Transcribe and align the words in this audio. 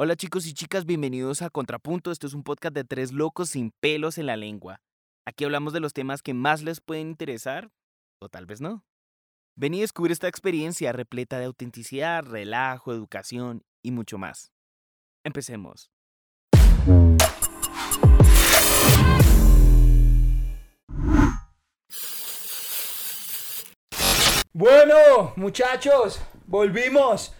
Hola 0.00 0.14
chicos 0.14 0.46
y 0.46 0.54
chicas, 0.54 0.84
bienvenidos 0.86 1.42
a 1.42 1.50
Contrapunto. 1.50 2.12
Esto 2.12 2.28
es 2.28 2.32
un 2.32 2.44
podcast 2.44 2.72
de 2.72 2.84
tres 2.84 3.10
locos 3.10 3.48
sin 3.50 3.72
pelos 3.80 4.16
en 4.16 4.26
la 4.26 4.36
lengua. 4.36 4.80
Aquí 5.26 5.42
hablamos 5.42 5.72
de 5.72 5.80
los 5.80 5.92
temas 5.92 6.22
que 6.22 6.34
más 6.34 6.62
les 6.62 6.80
pueden 6.80 7.08
interesar, 7.08 7.72
o 8.20 8.28
tal 8.28 8.46
vez 8.46 8.60
no. 8.60 8.84
Ven 9.56 9.74
y 9.74 9.80
descubre 9.80 10.12
esta 10.12 10.28
experiencia 10.28 10.92
repleta 10.92 11.40
de 11.40 11.46
autenticidad, 11.46 12.22
relajo, 12.22 12.92
educación 12.92 13.64
y 13.82 13.90
mucho 13.90 14.18
más. 14.18 14.52
Empecemos. 15.24 15.90
Bueno, 24.52 25.32
muchachos, 25.34 26.20
volvimos. 26.46 27.34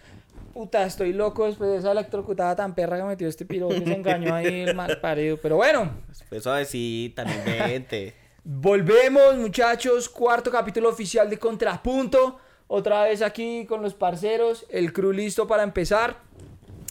Puta, 0.53 0.83
estoy 0.85 1.13
loco 1.13 1.45
después 1.45 1.69
de 1.69 1.77
esa 1.77 1.91
electrocutada 1.91 2.55
tan 2.55 2.75
perra 2.75 2.97
que 2.97 3.03
metió 3.03 3.27
este 3.27 3.45
piro 3.45 3.69
que 3.69 3.83
se 3.83 3.93
engañó 3.93 4.33
ahí 4.33 4.61
el 4.61 4.75
mal 4.75 4.99
parido. 4.99 5.37
Pero 5.41 5.57
bueno, 5.57 5.91
Pues 6.29 6.43
suavecita, 6.43 7.23
no 7.23 7.31
invente. 7.31 8.13
volvemos, 8.43 9.37
muchachos. 9.37 10.09
Cuarto 10.09 10.51
capítulo 10.51 10.89
oficial 10.89 11.29
de 11.29 11.37
Contrapunto. 11.37 12.39
Otra 12.67 13.03
vez 13.03 13.21
aquí 13.21 13.65
con 13.65 13.81
los 13.81 13.93
parceros. 13.93 14.65
El 14.69 14.91
crew 14.93 15.11
listo 15.11 15.47
para 15.47 15.63
empezar. 15.63 16.17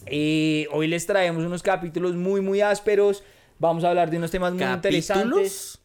Eh, 0.06 0.66
hoy 0.72 0.86
les 0.86 1.06
traemos 1.06 1.44
unos 1.44 1.62
capítulos 1.62 2.14
muy, 2.14 2.40
muy 2.40 2.60
ásperos. 2.60 3.22
Vamos 3.58 3.84
a 3.84 3.90
hablar 3.90 4.10
de 4.10 4.16
unos 4.16 4.30
temas 4.30 4.52
muy 4.52 4.62
interesantes. 4.62 5.08
¿Capítulos? 5.08 5.78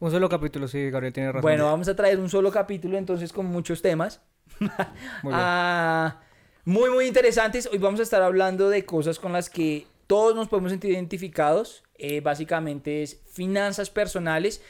Un 0.00 0.10
solo 0.12 0.28
capítulo, 0.28 0.68
sí, 0.68 0.90
Gabriel 0.90 1.12
tiene 1.12 1.32
razón. 1.32 1.42
Bueno, 1.42 1.64
vamos 1.64 1.88
a 1.88 1.96
traer 1.96 2.20
un 2.20 2.28
solo 2.28 2.52
capítulo 2.52 2.96
entonces 2.96 3.32
con 3.32 3.46
muchos 3.46 3.82
temas. 3.82 4.20
Muy. 5.22 5.32
Ah, 5.34 6.20
muy, 6.64 6.90
muy 6.90 7.06
interesantes. 7.06 7.66
Hoy 7.72 7.78
vamos 7.78 7.98
a 8.00 8.02
estar 8.02 8.20
hablando 8.20 8.68
de 8.68 8.84
cosas 8.84 9.18
con 9.18 9.32
las 9.32 9.48
que 9.48 9.86
todos 10.06 10.34
nos 10.34 10.48
podemos 10.48 10.70
sentir 10.70 10.90
identificados. 10.90 11.82
Eh, 11.96 12.20
básicamente 12.20 13.02
es 13.02 13.20
finanzas 13.32 13.88
personales 13.90 14.60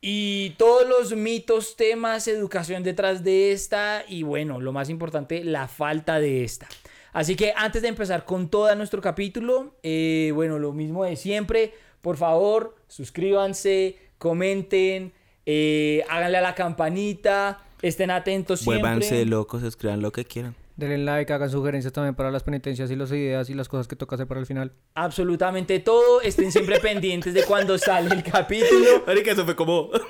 y 0.00 0.50
todos 0.58 0.86
los 0.86 1.16
mitos, 1.16 1.76
temas, 1.76 2.28
educación 2.28 2.82
detrás 2.82 3.24
de 3.24 3.52
esta 3.52 4.04
y 4.06 4.22
bueno, 4.22 4.60
lo 4.60 4.72
más 4.72 4.90
importante, 4.90 5.42
la 5.44 5.66
falta 5.66 6.20
de 6.20 6.44
esta. 6.44 6.68
Así 7.14 7.36
que 7.36 7.54
antes 7.56 7.80
de 7.80 7.88
empezar 7.88 8.26
con 8.26 8.50
todo 8.50 8.74
nuestro 8.74 9.00
capítulo, 9.00 9.76
eh, 9.82 10.32
bueno, 10.34 10.58
lo 10.58 10.72
mismo 10.72 11.04
de 11.04 11.16
siempre, 11.16 11.72
por 12.02 12.18
favor, 12.18 12.74
suscríbanse, 12.88 13.96
comenten, 14.18 15.14
eh, 15.46 16.04
háganle 16.10 16.38
a 16.38 16.42
la 16.42 16.54
campanita, 16.54 17.63
estén 17.88 18.10
atentos 18.10 18.60
siempre. 18.60 18.80
Vuélvanse 18.80 19.24
locos, 19.26 19.62
escriban 19.62 20.00
lo 20.00 20.12
que 20.12 20.24
quieran. 20.24 20.54
Denle 20.76 20.98
like, 20.98 21.32
hagan 21.32 21.50
sugerencias 21.50 21.92
también 21.92 22.16
para 22.16 22.32
las 22.32 22.42
penitencias 22.42 22.90
y 22.90 22.96
las 22.96 23.12
ideas 23.12 23.48
y 23.48 23.54
las 23.54 23.68
cosas 23.68 23.86
que 23.86 23.94
toca 23.94 24.16
hacer 24.16 24.26
para 24.26 24.40
el 24.40 24.46
final. 24.46 24.72
absolutamente 24.94 25.78
todo. 25.78 26.20
Estén 26.20 26.50
siempre 26.50 26.80
pendientes 26.82 27.32
de 27.32 27.44
cuando 27.44 27.78
sale 27.78 28.12
el 28.12 28.24
capítulo. 28.24 29.04
Marica, 29.06 29.32
eso 29.32 29.44
fue 29.44 29.54
como... 29.54 29.90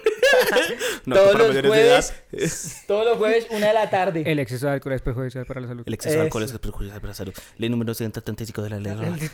No, 1.07 1.15
todos 1.15 1.55
los 1.55 1.67
jueves, 1.67 2.83
todos 2.89 3.05
los 3.05 3.19
jueves, 3.19 3.47
una 3.51 3.69
de 3.69 3.75
la 3.75 3.89
tarde. 3.89 4.25
El 4.27 4.39
exceso 4.41 4.67
de 4.67 4.73
alcohol 4.73 4.95
es 4.95 5.03
perjudicial 5.03 5.47
para 5.47 5.61
la 5.61 5.69
salud. 5.69 5.85
El 5.87 5.95
exceso 5.95 6.17
de 6.17 6.23
alcohol 6.23 6.43
es 6.43 6.59
perjudicial 6.59 7.01
para 7.01 7.11
la 7.11 7.15
salud. 7.15 7.33
Ley 7.57 7.71
número 7.71 7.95
135 7.95 8.63
de 8.63 8.71
la 8.71 8.81
ley. 8.81 8.97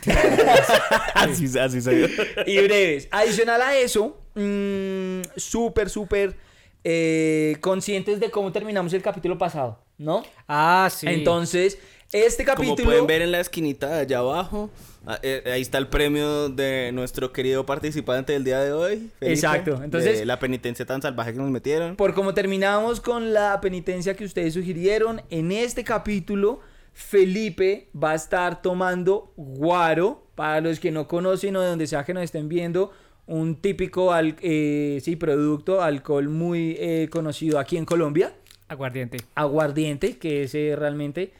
así, 1.15 1.57
así 1.57 1.81
salió. 1.81 2.07
Y 2.45 2.59
breves. 2.59 3.07
Adicional 3.09 3.61
a 3.61 3.77
eso, 3.77 4.21
mm, 4.35 5.21
súper, 5.37 5.89
súper 5.89 6.35
eh, 6.83 7.57
conscientes 7.61 8.19
de 8.19 8.31
cómo 8.31 8.51
terminamos 8.51 8.93
el 8.93 9.01
capítulo 9.01 9.37
pasado, 9.37 9.79
¿no? 9.97 10.23
Ah, 10.47 10.89
sí. 10.91 11.07
Entonces, 11.07 11.77
este 12.11 12.43
Como 12.43 12.57
capítulo... 12.57 12.89
pueden 12.89 13.07
ver 13.07 13.21
en 13.21 13.31
la 13.31 13.39
esquinita 13.39 13.87
de 13.87 13.99
allá 14.01 14.19
abajo, 14.19 14.69
ah, 15.05 15.19
eh, 15.21 15.43
ahí 15.53 15.61
está 15.61 15.77
el 15.77 15.87
premio 15.87 16.49
de 16.49 16.91
nuestro 16.93 17.31
querido 17.31 17.65
participante 17.65 18.33
del 18.33 18.43
día 18.43 18.59
de 18.59 18.73
hoy. 18.73 19.09
Felipe, 19.19 19.33
Exacto, 19.33 19.81
entonces- 19.83 20.19
de 20.19 20.25
la 20.25 20.39
penitencia 20.39 20.85
tan 20.85 21.01
salvaje 21.01 21.33
que 21.33 21.39
nos 21.39 21.49
metieron. 21.49 21.95
Por 21.95 22.13
como 22.13 22.33
terminamos 22.33 22.99
con 22.99 23.33
la 23.33 23.61
penitencia 23.61 24.15
que 24.15 24.25
ustedes 24.25 24.53
sugirieron, 24.53 25.21
en 25.29 25.51
este 25.51 25.83
capítulo 25.83 26.59
Felipe 26.93 27.89
va 27.95 28.11
a 28.11 28.15
estar 28.15 28.61
tomando 28.61 29.33
guaro. 29.37 30.27
Para 30.35 30.59
los 30.59 30.79
que 30.79 30.91
no 30.91 31.07
conocen 31.07 31.55
o 31.55 31.61
de 31.61 31.67
donde 31.67 31.85
sea 31.85 32.03
que 32.03 32.13
nos 32.15 32.23
estén 32.23 32.49
viendo, 32.49 32.91
un 33.27 33.55
típico 33.55 34.11
al- 34.11 34.35
eh, 34.41 34.99
sí, 35.01 35.15
producto, 35.15 35.81
alcohol 35.81 36.29
muy 36.29 36.75
eh, 36.79 37.07
conocido 37.11 37.59
aquí 37.59 37.77
en 37.77 37.85
Colombia. 37.85 38.33
Aguardiente. 38.67 39.17
Aguardiente, 39.35 40.17
que 40.17 40.43
ese 40.43 40.75
realmente, 40.77 41.33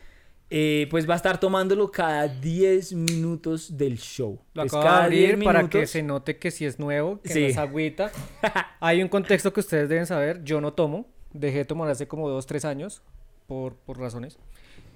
eh, 0.50 0.88
pues 0.92 1.10
va 1.10 1.14
a 1.14 1.18
estar 1.18 1.40
tomándolo 1.40 1.90
cada 1.92 2.28
10 2.28 2.94
minutos 2.94 3.78
del 3.78 3.98
show. 3.98 4.40
Lo 4.54 4.64
Pues 4.64 4.74
acabo 4.74 4.84
de 4.84 4.90
cada 4.90 5.04
abrir 5.06 5.36
10 5.38 5.44
para 5.46 5.70
que 5.70 5.88
se 5.88 6.04
note 6.04 6.38
que 6.38 6.52
si 6.52 6.66
es 6.66 6.78
nuevo, 6.80 7.22
que 7.22 7.30
Sí. 7.30 7.42
no 7.42 7.48
es 7.48 7.58
agüita. 7.58 8.12
Hay 8.82 9.02
un 9.02 9.08
contexto 9.08 9.54
que 9.54 9.62
ustedes 9.62 9.88
deben 9.90 10.06
saber. 10.06 10.44
Yo 10.44 10.60
no 10.62 10.74
tomo. 10.74 11.08
Dejé 11.34 11.60
de 11.60 11.66
tomar 11.66 11.90
hace 11.90 12.08
como 12.08 12.28
dos, 12.30 12.46
tres 12.46 12.66
años. 12.66 13.02
Por, 13.48 13.76
por 13.76 13.98
razones. 13.98 14.38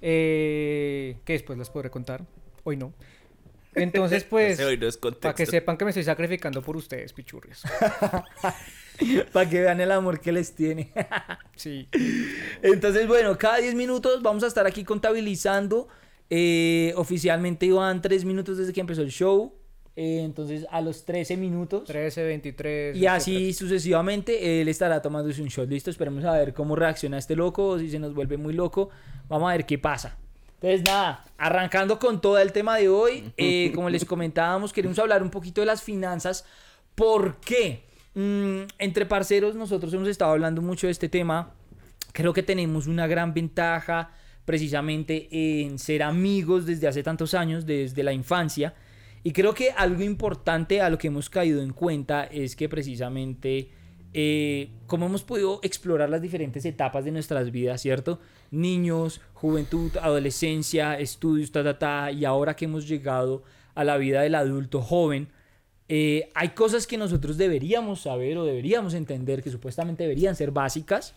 Eh, 0.02 1.16
que 1.24 1.32
después 1.34 1.58
las 1.58 1.70
podré 1.70 1.90
contar. 1.90 2.24
Hoy 2.64 2.76
no. 2.76 2.92
Entonces, 3.76 4.24
pues... 4.30 4.58
No 4.58 4.66
Para 5.20 5.34
que 5.34 5.46
sepan 5.46 5.76
que 5.76 5.84
me 5.84 5.90
estoy 5.90 6.04
sacrificando 6.04 6.62
por 6.62 6.76
ustedes, 6.76 7.12
pichurrios. 7.12 7.62
Para 9.32 9.48
que 9.48 9.60
vean 9.60 9.80
el 9.80 9.92
amor 9.92 10.20
que 10.20 10.32
les 10.32 10.54
tiene. 10.54 10.92
Sí. 11.56 11.88
Entonces, 12.60 13.08
bueno, 13.08 13.38
cada 13.38 13.56
10 13.56 13.74
minutos 13.74 14.22
vamos 14.22 14.44
a 14.44 14.46
estar 14.46 14.66
aquí 14.66 14.84
contabilizando. 14.84 15.88
Eh, 16.28 16.92
oficialmente 16.96 17.70
van 17.72 18.02
3 18.02 18.26
minutos 18.26 18.58
desde 18.58 18.74
que 18.74 18.80
empezó 18.80 19.00
el 19.00 19.10
show. 19.10 19.54
Eh, 19.96 20.20
entonces, 20.22 20.66
a 20.70 20.82
los 20.82 21.06
13 21.06 21.38
minutos. 21.38 21.84
13, 21.84 22.24
23. 22.24 22.96
Y 22.96 23.06
así 23.06 23.54
sucesivamente, 23.54 24.60
él 24.60 24.68
estará 24.68 25.00
tomándose 25.00 25.40
un 25.40 25.48
shot. 25.48 25.68
Listo, 25.68 25.90
esperemos 25.90 26.24
a 26.24 26.32
ver 26.32 26.52
cómo 26.52 26.76
reacciona 26.76 27.16
este 27.16 27.36
loco. 27.36 27.68
o 27.68 27.78
Si 27.78 27.88
se 27.88 27.98
nos 27.98 28.12
vuelve 28.12 28.36
muy 28.36 28.52
loco, 28.52 28.90
vamos 29.28 29.48
a 29.48 29.52
ver 29.56 29.64
qué 29.64 29.78
pasa. 29.78 30.18
Entonces, 30.60 30.82
nada, 30.82 31.24
arrancando 31.36 31.98
con 31.98 32.20
todo 32.20 32.38
el 32.38 32.52
tema 32.52 32.76
de 32.76 32.88
hoy. 32.88 33.32
eh, 33.36 33.72
como 33.74 33.90
les 33.90 34.04
comentábamos, 34.04 34.72
queremos 34.72 34.98
hablar 34.98 35.22
un 35.22 35.30
poquito 35.30 35.60
de 35.60 35.66
las 35.66 35.82
finanzas. 35.82 36.44
¿Por 36.94 37.40
qué? 37.40 37.84
Mm, 38.14 38.62
entre 38.78 39.04
parceros, 39.04 39.54
nosotros 39.54 39.92
hemos 39.92 40.08
estado 40.08 40.32
hablando 40.32 40.62
mucho 40.62 40.86
de 40.86 40.92
este 40.92 41.08
tema. 41.08 41.52
Creo 42.12 42.32
que 42.32 42.42
tenemos 42.42 42.86
una 42.86 43.06
gran 43.06 43.34
ventaja 43.34 44.10
precisamente 44.46 45.28
en 45.30 45.78
ser 45.78 46.02
amigos 46.02 46.64
desde 46.64 46.88
hace 46.88 47.02
tantos 47.02 47.34
años, 47.34 47.66
desde 47.66 48.02
la 48.02 48.12
infancia. 48.12 48.74
Y 49.22 49.32
creo 49.32 49.52
que 49.52 49.72
algo 49.72 50.02
importante 50.02 50.80
a 50.80 50.88
lo 50.88 50.96
que 50.96 51.08
hemos 51.08 51.28
caído 51.28 51.60
en 51.60 51.72
cuenta 51.72 52.24
es 52.24 52.56
que 52.56 52.68
precisamente 52.68 53.70
eh, 54.18 54.70
como 54.86 55.04
hemos 55.04 55.24
podido 55.24 55.60
explorar 55.62 56.08
las 56.08 56.22
diferentes 56.22 56.64
etapas 56.64 57.04
de 57.04 57.10
nuestras 57.10 57.50
vidas, 57.50 57.82
¿cierto? 57.82 58.18
Niños, 58.50 59.20
juventud, 59.34 59.94
adolescencia, 59.98 60.98
estudios, 60.98 61.52
ta, 61.52 61.62
ta, 61.62 61.78
ta, 61.78 62.10
y 62.10 62.24
ahora 62.24 62.56
que 62.56 62.64
hemos 62.64 62.88
llegado 62.88 63.42
a 63.74 63.84
la 63.84 63.98
vida 63.98 64.22
del 64.22 64.34
adulto 64.34 64.80
joven, 64.80 65.28
eh, 65.90 66.30
hay 66.34 66.48
cosas 66.50 66.86
que 66.86 66.96
nosotros 66.96 67.36
deberíamos 67.36 68.00
saber 68.00 68.38
o 68.38 68.46
deberíamos 68.46 68.94
entender 68.94 69.42
que 69.42 69.50
supuestamente 69.50 70.04
deberían 70.04 70.34
ser 70.34 70.50
básicas 70.50 71.14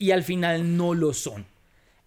y 0.00 0.10
al 0.10 0.24
final 0.24 0.76
no 0.76 0.92
lo 0.92 1.12
son. 1.12 1.46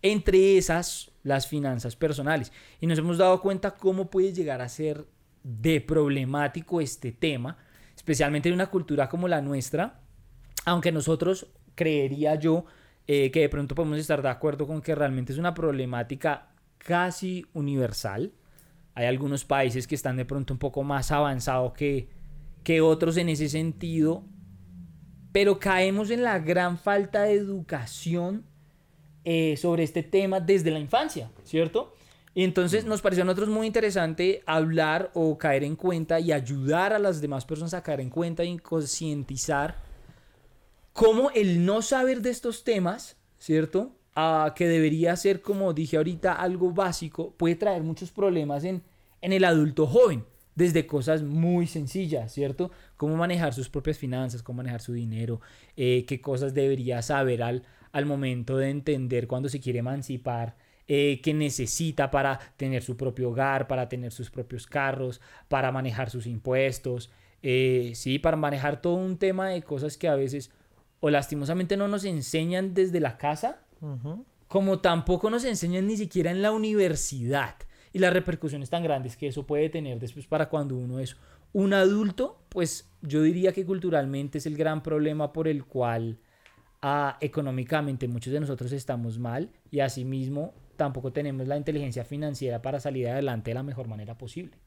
Entre 0.02 0.58
esas, 0.58 1.10
las 1.24 1.48
finanzas 1.48 1.96
personales. 1.96 2.52
Y 2.82 2.88
nos 2.88 3.00
hemos 3.00 3.18
dado 3.18 3.40
cuenta 3.40 3.76
cómo 3.76 4.10
puede 4.10 4.34
llegar 4.34 4.62
a 4.62 4.68
ser 4.68 5.06
de 5.42 5.80
problemático 5.80 6.82
este 6.82 7.14
tema, 7.14 7.58
especialmente 7.96 8.50
en 8.50 8.56
una 8.56 8.68
cultura 8.68 9.08
como 9.08 9.30
la 9.30 9.42
nuestra, 9.42 10.02
aunque 10.68 10.92
nosotros 10.92 11.48
creería 11.76 12.36
yo 12.36 12.66
eh, 13.08 13.32
que 13.32 13.40
de 13.40 13.48
pronto 13.48 13.74
podemos 13.74 13.98
estar 14.00 14.22
de 14.22 14.28
acuerdo 14.28 14.68
con 14.68 14.82
que 14.82 14.96
realmente 14.96 15.32
es 15.32 15.40
una 15.40 15.54
problemática 15.54 16.50
casi 16.78 17.46
universal. 17.54 18.34
Hay 18.94 19.06
algunos 19.06 19.46
países 19.46 19.88
que 19.88 19.96
están 19.96 20.18
de 20.18 20.26
pronto 20.26 20.54
un 20.54 20.60
poco 20.60 20.84
más 20.84 21.14
avanzados 21.14 21.72
que, 21.72 22.10
que 22.66 22.82
otros 22.82 23.16
en 23.16 23.30
ese 23.30 23.48
sentido, 23.48 24.26
pero 25.32 25.58
caemos 25.58 26.12
en 26.12 26.22
la 26.22 26.38
gran 26.40 26.78
falta 26.78 27.24
de 27.24 27.36
educación 27.36 28.44
eh, 29.24 29.56
sobre 29.56 29.84
este 29.84 30.04
tema 30.04 30.42
desde 30.42 30.70
la 30.70 30.80
infancia, 30.80 31.32
¿cierto? 31.46 31.94
Y 32.36 32.44
entonces 32.44 32.84
nos 32.84 33.02
pareció 33.02 33.24
a 33.24 33.26
nosotros 33.26 33.48
muy 33.48 33.68
interesante 33.68 34.44
hablar 34.46 35.12
o 35.14 35.38
caer 35.38 35.64
en 35.64 35.78
cuenta 35.78 36.20
y 36.20 36.34
ayudar 36.34 36.92
a 36.92 37.00
las 37.00 37.22
demás 37.22 37.46
personas 37.46 37.74
a 37.74 37.84
caer 37.84 38.02
en 38.02 38.10
cuenta 38.10 38.44
y 38.44 38.58
concientizar 38.58 39.87
cómo 40.98 41.30
el 41.36 41.64
no 41.64 41.84
saber 41.84 42.24
de 42.24 42.32
estos 42.32 42.64
temas, 42.64 43.18
¿cierto? 43.38 43.96
Que 44.56 44.68
debería 44.68 45.16
ser, 45.16 45.44
como 45.44 45.72
dije 45.72 45.98
ahorita, 45.98 46.34
algo 46.34 46.72
básico, 46.72 47.36
puede 47.38 47.54
traer 47.54 47.84
muchos 47.84 48.12
problemas 48.12 48.64
en, 48.64 48.82
en 49.22 49.32
el 49.32 49.44
adulto 49.44 49.86
joven, 49.86 50.26
desde 50.56 50.88
cosas 50.88 51.22
muy 51.22 51.68
sencillas, 51.68 52.34
¿cierto? 52.34 52.72
Cómo 52.96 53.16
manejar 53.16 53.54
sus 53.54 53.70
propias 53.70 54.00
finanzas, 54.00 54.42
cómo 54.42 54.58
manejar 54.58 54.82
su 54.82 54.94
dinero, 54.94 55.40
eh, 55.76 56.04
qué 56.08 56.20
cosas 56.20 56.56
debería 56.56 57.04
saber 57.04 57.44
al, 57.44 57.62
al 57.92 58.08
momento 58.08 58.58
de 58.58 58.72
entender 58.72 59.28
cuando 59.28 59.50
se 59.50 59.60
quiere 59.60 59.80
emancipar 59.80 60.56
eh, 60.88 61.22
que 61.22 61.36
necesita 61.36 62.10
para 62.10 62.40
tener 62.58 62.82
su 62.82 62.98
propio 62.98 63.30
hogar, 63.30 63.68
para 63.68 63.88
tener 63.88 64.12
sus 64.12 64.32
propios 64.32 64.66
carros, 64.66 65.22
para 65.48 65.72
manejar 65.72 66.10
sus 66.10 66.26
impuestos, 66.26 67.12
eh, 67.44 67.92
sí, 67.94 68.18
para 68.18 68.36
manejar 68.36 68.82
todo 68.82 68.96
un 68.96 69.20
tema 69.20 69.50
de 69.50 69.62
cosas 69.62 69.96
que 69.96 70.08
a 70.08 70.16
veces 70.16 70.50
o 71.00 71.10
lastimosamente 71.10 71.78
no 71.78 71.88
nos 71.88 72.06
enseñan 72.06 72.74
desde 72.74 73.00
la 73.00 73.18
casa, 73.18 73.62
como 74.48 74.80
tampoco 74.80 75.30
nos 75.30 75.44
enseñan 75.46 75.88
ni 75.88 75.98
siquiera 75.98 76.32
en 76.32 76.42
la 76.42 76.52
universidad. 76.52 77.56
Y 77.94 78.00
las 78.00 78.14
repercusiones 78.14 78.70
tan 78.70 78.84
grandes 78.84 79.16
que 79.16 79.28
eso 79.28 79.46
puede 79.46 79.70
tener 79.70 80.00
después 80.00 80.28
para 80.28 80.50
cuando 80.50 80.76
uno 80.76 81.00
es 81.00 81.18
un 81.54 81.74
adulto, 81.74 82.42
pues 82.50 82.90
yo 83.02 83.22
diría 83.22 83.54
que 83.54 83.66
culturalmente 83.66 84.38
es 84.40 84.46
el 84.46 84.58
gran 84.58 84.84
problema 84.84 85.32
por 85.34 85.48
el 85.48 85.66
cual 85.66 86.20
ah, 86.82 87.18
económicamente 87.22 88.08
muchos 88.08 88.34
de 88.34 88.40
nosotros 88.40 88.72
estamos 88.72 89.18
mal 89.18 89.52
y 89.72 89.80
asimismo 89.80 90.54
tampoco 90.76 91.12
tenemos 91.12 91.48
la 91.48 91.58
inteligencia 91.58 92.04
financiera 92.04 92.62
para 92.62 92.80
salir 92.80 93.08
adelante 93.08 93.52
de 93.52 93.56
la 93.56 93.64
mejor 93.64 93.88
manera 93.88 94.18
posible. 94.18 94.58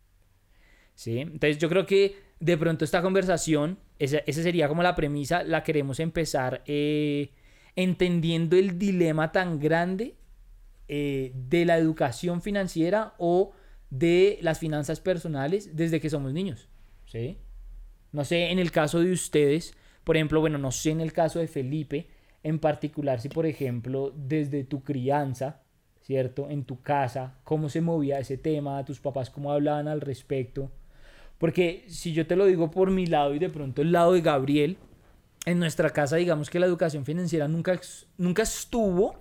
¿Sí? 1.00 1.20
Entonces 1.20 1.56
yo 1.56 1.70
creo 1.70 1.87
que 1.87 2.14
de 2.41 2.58
pronto 2.58 2.85
esta 2.85 3.00
conversación, 3.00 3.79
esa, 3.99 4.20
sería 4.26 4.69
como 4.69 4.82
la 4.82 4.94
premisa, 4.94 5.43
la 5.44 5.64
queremos 5.64 5.99
empezar 5.99 6.62
eh, 6.67 7.31
entendiendo 7.75 8.55
el 8.58 8.79
dilema 8.79 9.32
tan 9.32 9.58
grande 9.58 10.17
eh, 10.88 11.32
de 11.35 11.64
la 11.64 11.79
educación 11.79 12.43
financiera 12.43 13.14
o 13.17 13.52
de 13.88 14.38
las 14.43 14.58
finanzas 14.58 15.00
personales 15.00 15.75
desde 15.75 16.02
que 16.02 16.11
somos 16.11 16.35
niños. 16.35 16.69
¿sí? 17.06 17.38
No 18.12 18.26
sé, 18.26 18.50
en 18.50 18.58
el 18.58 18.70
caso 18.70 19.00
de 19.00 19.11
ustedes, 19.11 19.73
por 20.05 20.19
ejemplo, 20.19 20.41
bueno, 20.41 20.58
no 20.58 20.70
sé 20.70 20.91
en 20.91 21.00
el 21.00 21.14
caso 21.14 21.38
de 21.38 21.49
Felipe, 21.49 22.08
en 22.43 22.58
particular 22.58 23.23
si, 23.23 23.31
por 23.31 23.47
ejemplo, 23.47 24.12
desde 24.14 24.64
tu 24.64 24.85
crianza, 24.85 25.62
¿cierto? 26.02 26.50
En 26.50 26.64
tu 26.64 26.82
casa, 26.82 27.38
cómo 27.43 27.70
se 27.70 27.81
movía 27.81 28.19
ese 28.19 28.37
tema, 28.37 28.85
tus 28.85 29.00
papás 29.00 29.31
cómo 29.31 29.50
hablaban 29.50 29.88
al 29.88 30.02
respecto. 30.02 30.70
Porque 31.40 31.87
si 31.88 32.12
yo 32.12 32.26
te 32.26 32.37
lo 32.37 32.44
digo 32.44 32.70
por 32.70 32.90
mi 32.90 33.06
lado 33.06 33.34
y 33.34 33.38
de 33.38 33.48
pronto 33.48 33.81
el 33.81 33.92
lado 33.92 34.12
de 34.12 34.20
Gabriel, 34.20 34.76
en 35.46 35.58
nuestra 35.58 35.88
casa 35.88 36.16
digamos 36.16 36.50
que 36.50 36.60
la 36.60 36.66
educación 36.66 37.06
financiera 37.06 37.48
nunca, 37.48 37.81
nunca 38.19 38.42
estuvo, 38.42 39.19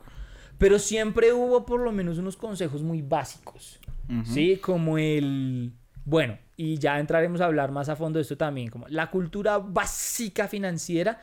pero 0.57 0.79
siempre 0.79 1.31
hubo 1.31 1.65
por 1.65 1.79
lo 1.79 1.93
menos 1.93 2.17
unos 2.17 2.35
consejos 2.35 2.83
muy 2.83 3.01
básicos, 3.01 3.79
¿sí? 4.25 4.57
Como 4.57 4.97
el, 4.97 5.71
bueno, 6.03 6.37
y 6.57 6.77
ya 6.77 6.99
entraremos 6.99 7.39
a 7.39 7.45
hablar 7.45 7.71
más 7.71 7.87
a 7.87 7.95
fondo 7.95 8.17
de 8.17 8.23
esto 8.23 8.35
también, 8.35 8.67
como 8.67 8.85
la 8.89 9.09
cultura 9.09 9.57
básica 9.57 10.49
financiera, 10.49 11.21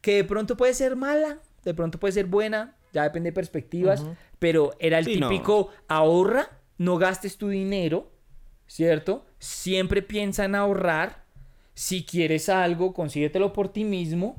que 0.00 0.16
de 0.16 0.24
pronto 0.24 0.56
puede 0.56 0.74
ser 0.74 0.96
mala, 0.96 1.38
de 1.62 1.74
pronto 1.74 2.00
puede 2.00 2.10
ser 2.10 2.26
buena, 2.26 2.74
ya 2.92 3.04
depende 3.04 3.28
de 3.28 3.34
perspectivas, 3.34 4.04
pero 4.40 4.72
era 4.80 4.98
el 4.98 5.04
típico 5.04 5.70
ahorra, 5.86 6.48
no 6.76 6.98
gastes 6.98 7.38
tu 7.38 7.50
dinero, 7.50 8.10
¿cierto? 8.66 9.24
Siempre 9.38 10.02
piensa 10.02 10.44
en 10.44 10.54
ahorrar 10.54 11.24
si 11.74 12.04
quieres 12.04 12.48
algo, 12.48 12.94
consíguetelo 12.94 13.52
por 13.52 13.68
ti 13.68 13.84
mismo 13.84 14.36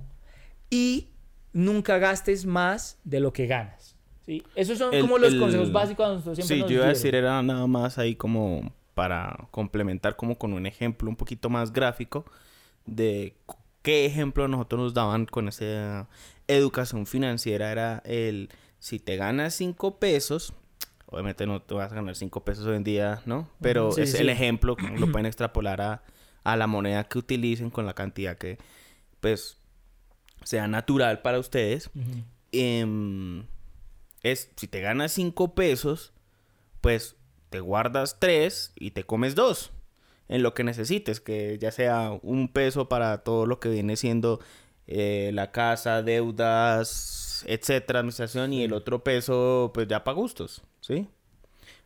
y 0.70 1.10
nunca 1.54 1.98
gastes 1.98 2.46
más 2.46 2.98
de 3.04 3.20
lo 3.20 3.34
que 3.34 3.48
ganas. 3.48 3.96
¿sí? 4.26 4.44
Esos 4.56 4.78
son 4.78 4.98
como 5.00 5.18
los 5.18 5.36
consejos 5.36 5.72
básicos 5.72 6.08
nosotros 6.08 6.38
siempre 6.38 6.68
Sí, 6.68 6.74
yo 6.74 6.80
iba 6.80 6.86
a 6.86 6.90
decir, 6.90 7.16
era 7.16 7.42
nada 7.44 7.68
más 7.68 7.98
ahí 7.98 8.16
como 8.16 8.74
para 8.94 9.48
complementar 9.52 10.16
como 10.16 10.38
con 10.38 10.54
un 10.54 10.66
ejemplo 10.66 11.10
un 11.10 11.18
poquito 11.18 11.50
más 11.50 11.74
gráfico 11.74 12.26
de 12.86 13.36
qué 13.82 14.06
ejemplo 14.06 14.48
nosotros 14.48 14.82
nos 14.82 14.94
daban 14.94 15.26
con 15.26 15.48
esa 15.48 16.08
educación 16.48 17.06
financiera. 17.06 17.72
Era 17.72 18.02
el, 18.06 18.50
si 18.80 19.00
te 19.00 19.18
ganas 19.18 19.54
cinco 19.56 20.00
pesos, 20.00 20.54
obviamente 21.16 21.48
no 21.48 21.62
te 21.62 21.74
vas 21.74 21.92
a 21.92 21.96
ganar 21.96 22.16
cinco 22.16 22.44
pesos 22.44 22.66
hoy 22.66 22.76
en 22.76 22.84
día, 22.84 23.22
¿no? 23.26 23.50
Pero 23.62 23.96
es 23.98 24.14
el 24.14 24.30
ejemplo, 24.30 24.76
lo 24.98 25.12
pueden 25.12 25.26
extrapolar 25.26 25.82
a 25.82 26.04
a 26.46 26.56
la 26.56 26.68
moneda 26.68 27.04
que 27.04 27.18
utilicen 27.18 27.72
con 27.72 27.86
la 27.86 27.96
cantidad 27.96 28.38
que 28.38 28.60
pues 29.20 29.58
sea 30.44 30.68
natural 30.68 31.22
para 31.22 31.40
ustedes. 31.40 31.90
Em, 32.52 33.46
es 34.22 34.52
si 34.56 34.68
te 34.68 34.80
ganas 34.80 35.12
5 35.12 35.56
pesos, 35.56 36.14
pues 36.82 37.16
te 37.50 37.60
guardas 37.60 38.20
3 38.20 38.74
y 38.76 38.92
te 38.92 39.04
comes 39.04 39.34
2 39.34 39.72
en 40.28 40.44
lo 40.44 40.54
que 40.54 40.64
necesites, 40.64 41.20
que 41.20 41.58
ya 41.60 41.72
sea 41.72 42.12
un 42.22 42.48
peso 42.48 42.88
para 42.88 43.24
todo 43.24 43.48
lo 43.48 43.60
que 43.60 43.70
viene 43.70 43.96
siendo 43.96 44.40
eh, 44.86 45.32
la 45.34 45.52
casa, 45.52 46.04
deudas, 46.04 46.88
etcétera, 47.48 48.00
administración, 48.00 48.54
y 48.54 48.64
el 48.64 48.74
otro 48.74 49.04
peso, 49.04 49.72
pues 49.74 49.88
ya 49.88 50.04
para 50.04 50.16
gustos, 50.16 50.62
¿sí? 50.82 51.08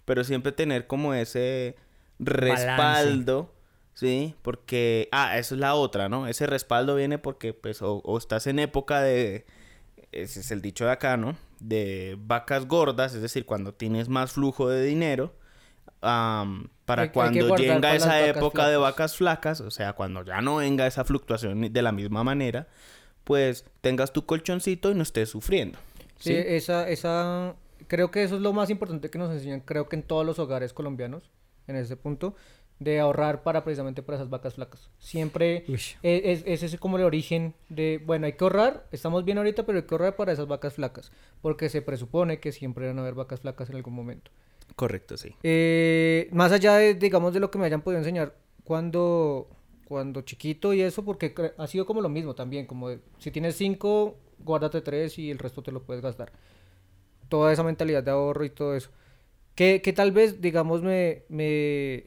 Pero 0.05 0.23
siempre 0.23 0.51
tener 0.51 0.87
como 0.87 1.13
ese 1.13 1.75
respaldo 2.19 3.53
¿sí? 3.99 4.33
Porque, 4.43 5.09
ah, 5.11 5.37
eso 5.37 5.55
es 5.55 5.59
la 5.59 5.75
otra, 5.75 6.07
¿no? 6.07 6.25
Ese 6.27 6.47
respaldo 6.47 6.95
viene 6.95 7.17
porque, 7.17 7.53
pues, 7.53 7.81
o, 7.81 8.17
estás 8.17 8.47
en 8.47 8.59
época 8.59 9.01
de, 9.01 9.45
ese 10.13 10.39
es 10.39 10.51
el 10.51 10.61
dicho 10.61 10.85
de 10.85 10.91
acá, 10.91 11.17
¿no? 11.17 11.35
De 11.59 12.15
vacas 12.17 12.65
gordas, 12.65 13.13
es 13.13 13.21
decir, 13.21 13.45
cuando 13.45 13.73
tienes 13.73 14.07
más 14.07 14.31
flujo 14.31 14.69
de 14.69 14.85
dinero, 14.85 15.35
para 15.99 17.11
cuando 17.11 17.55
venga 17.55 17.93
esa 17.93 18.25
época 18.25 18.69
de 18.69 18.77
vacas 18.77 19.17
flacas, 19.17 19.59
o 19.59 19.69
sea, 19.69 19.91
cuando 19.91 20.23
ya 20.23 20.39
no 20.39 20.57
venga 20.57 20.87
esa 20.87 21.03
fluctuación 21.03 21.73
de 21.73 21.81
la 21.81 21.91
misma 21.91 22.23
manera, 22.23 22.69
pues 23.29 23.63
tengas 23.81 24.11
tu 24.11 24.25
colchoncito 24.25 24.89
y 24.89 24.95
no 24.95 25.03
estés 25.03 25.29
sufriendo. 25.29 25.77
Sí, 26.17 26.33
sí 26.33 26.33
esa, 26.33 26.89
esa, 26.89 27.55
creo 27.85 28.09
que 28.09 28.23
eso 28.23 28.37
es 28.37 28.41
lo 28.41 28.53
más 28.53 28.71
importante 28.71 29.11
que 29.11 29.19
nos 29.19 29.31
enseñan, 29.31 29.59
creo 29.59 29.87
que 29.87 29.97
en 29.97 30.01
todos 30.01 30.25
los 30.25 30.39
hogares 30.39 30.73
colombianos, 30.73 31.29
en 31.67 31.75
ese 31.75 31.95
punto, 31.95 32.33
de 32.79 32.99
ahorrar 32.99 33.43
para 33.43 33.63
precisamente 33.63 34.01
para 34.01 34.15
esas 34.15 34.31
vacas 34.31 34.55
flacas. 34.55 34.89
Siempre 34.97 35.63
es, 35.67 35.95
es, 36.01 36.63
ese 36.63 36.79
como 36.79 36.97
el 36.97 37.03
origen 37.03 37.53
de, 37.69 38.01
bueno, 38.03 38.25
hay 38.25 38.33
que 38.33 38.43
ahorrar, 38.43 38.87
estamos 38.91 39.23
bien 39.25 39.37
ahorita, 39.37 39.63
pero 39.63 39.77
hay 39.77 39.85
que 39.85 39.93
ahorrar 39.93 40.15
para 40.15 40.31
esas 40.31 40.47
vacas 40.47 40.73
flacas, 40.73 41.11
porque 41.43 41.69
se 41.69 41.83
presupone 41.83 42.39
que 42.39 42.51
siempre 42.51 42.87
van 42.87 42.97
a 42.97 43.01
haber 43.01 43.13
vacas 43.13 43.41
flacas 43.41 43.69
en 43.69 43.75
algún 43.75 43.93
momento. 43.93 44.31
Correcto, 44.75 45.17
sí. 45.17 45.35
Eh, 45.43 46.29
más 46.31 46.51
allá 46.51 46.77
de, 46.77 46.95
digamos, 46.95 47.35
de 47.35 47.41
lo 47.41 47.51
que 47.51 47.59
me 47.59 47.67
hayan 47.67 47.83
podido 47.83 47.99
enseñar 47.99 48.33
cuando, 48.63 49.49
cuando 49.89 50.21
chiquito 50.21 50.71
y 50.73 50.81
eso, 50.81 51.03
porque 51.03 51.33
ha 51.57 51.67
sido 51.67 51.85
como 51.87 51.99
lo 51.99 52.09
mismo 52.09 52.35
también, 52.35 52.67
como 52.67 52.89
si 53.17 53.31
tienes 53.31 53.55
cinco, 53.55 54.17
guárdate 54.37 54.81
tres 54.81 55.17
y 55.17 55.31
el 55.31 55.39
resto 55.39 55.63
te 55.63 55.71
lo 55.71 55.81
puedes 55.81 56.03
gastar. 56.03 56.31
Toda 57.27 57.51
esa 57.51 57.63
mentalidad 57.63 58.03
de 58.03 58.11
ahorro 58.11 58.45
y 58.45 58.51
todo 58.51 58.75
eso. 58.75 58.91
Que, 59.55 59.81
que 59.81 59.91
tal 59.91 60.11
vez, 60.11 60.41
digamos, 60.41 60.83
me, 60.83 61.23
me, 61.27 62.03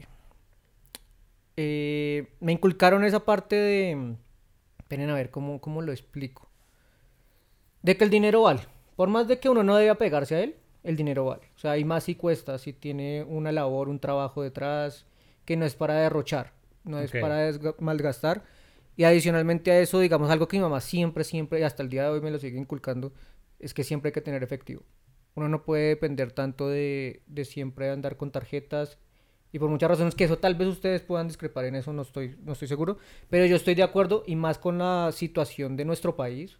eh, 1.57 2.29
me 2.41 2.53
inculcaron 2.53 3.05
esa 3.05 3.25
parte 3.25 3.57
de... 3.57 4.17
Esperen 4.79 5.11
a 5.11 5.15
ver 5.15 5.31
cómo, 5.31 5.61
cómo 5.61 5.83
lo 5.83 5.91
explico. 5.91 6.49
De 7.83 7.97
que 7.97 8.05
el 8.05 8.11
dinero 8.11 8.43
vale. 8.43 8.61
Por 8.95 9.09
más 9.09 9.27
de 9.27 9.41
que 9.41 9.49
uno 9.49 9.65
no 9.65 9.75
debe 9.77 9.91
apegarse 9.91 10.37
a 10.37 10.43
él, 10.43 10.55
el 10.85 10.97
dinero 10.97 11.25
vale. 11.25 11.51
O 11.57 11.59
sea, 11.59 11.73
hay 11.73 11.85
más 11.85 12.05
si 12.05 12.15
cuesta, 12.15 12.59
si 12.59 12.73
tiene 12.73 13.25
una 13.25 13.51
labor, 13.51 13.89
un 13.89 13.99
trabajo 13.99 14.43
detrás, 14.43 15.05
que 15.45 15.57
no 15.57 15.67
es 15.67 15.75
para 15.75 15.95
derrochar, 15.95 16.53
no 16.85 16.99
es 16.99 17.11
para 17.11 17.51
malgastar. 17.79 18.45
Y 18.97 19.05
adicionalmente 19.05 19.71
a 19.71 19.81
eso, 19.81 20.01
digamos, 20.01 20.31
algo 20.31 20.49
que 20.49 20.59
mi 20.59 20.63
mamá 20.63 20.81
siempre, 20.81 21.25
siempre, 21.25 21.61
y 21.61 21.63
hasta 21.63 21.83
el 21.83 21.89
día 21.89 22.05
de 22.05 22.11
hoy 22.11 22.21
me 22.21 22.31
lo 22.31 22.39
sigue 22.39 22.59
inculcando, 22.59 23.13
es 23.59 23.73
que 23.73 23.85
siempre 23.85 24.09
hay 24.09 24.13
que 24.13 24.21
tener 24.21 24.43
efectivo. 24.43 24.83
Uno 25.35 25.49
no 25.49 25.63
puede 25.63 25.89
depender 25.89 26.33
tanto 26.33 26.69
de, 26.69 27.23
de 27.27 27.45
siempre 27.45 27.91
andar 27.91 28.17
con 28.17 28.31
tarjetas 28.31 28.99
y 29.53 29.59
por 29.59 29.69
muchas 29.69 29.91
razones 29.91 30.15
que 30.15 30.25
eso 30.25 30.39
tal 30.39 30.55
vez 30.55 30.69
ustedes 30.69 31.03
puedan 31.03 31.29
discrepar 31.29 31.67
en 31.67 31.75
eso, 31.75 31.93
no 31.93 32.03
estoy, 32.03 32.37
no 32.43 32.53
estoy 32.53 32.69
seguro, 32.69 32.97
pero 33.29 33.45
yo 33.45 33.57
estoy 33.57 33.75
de 33.75 33.83
acuerdo 33.83 34.25
y 34.27 34.35
más 34.35 34.59
con 34.59 34.79
la 34.79 35.11
situación 35.13 35.77
de 35.77 35.85
nuestro 35.85 36.17
país, 36.17 36.59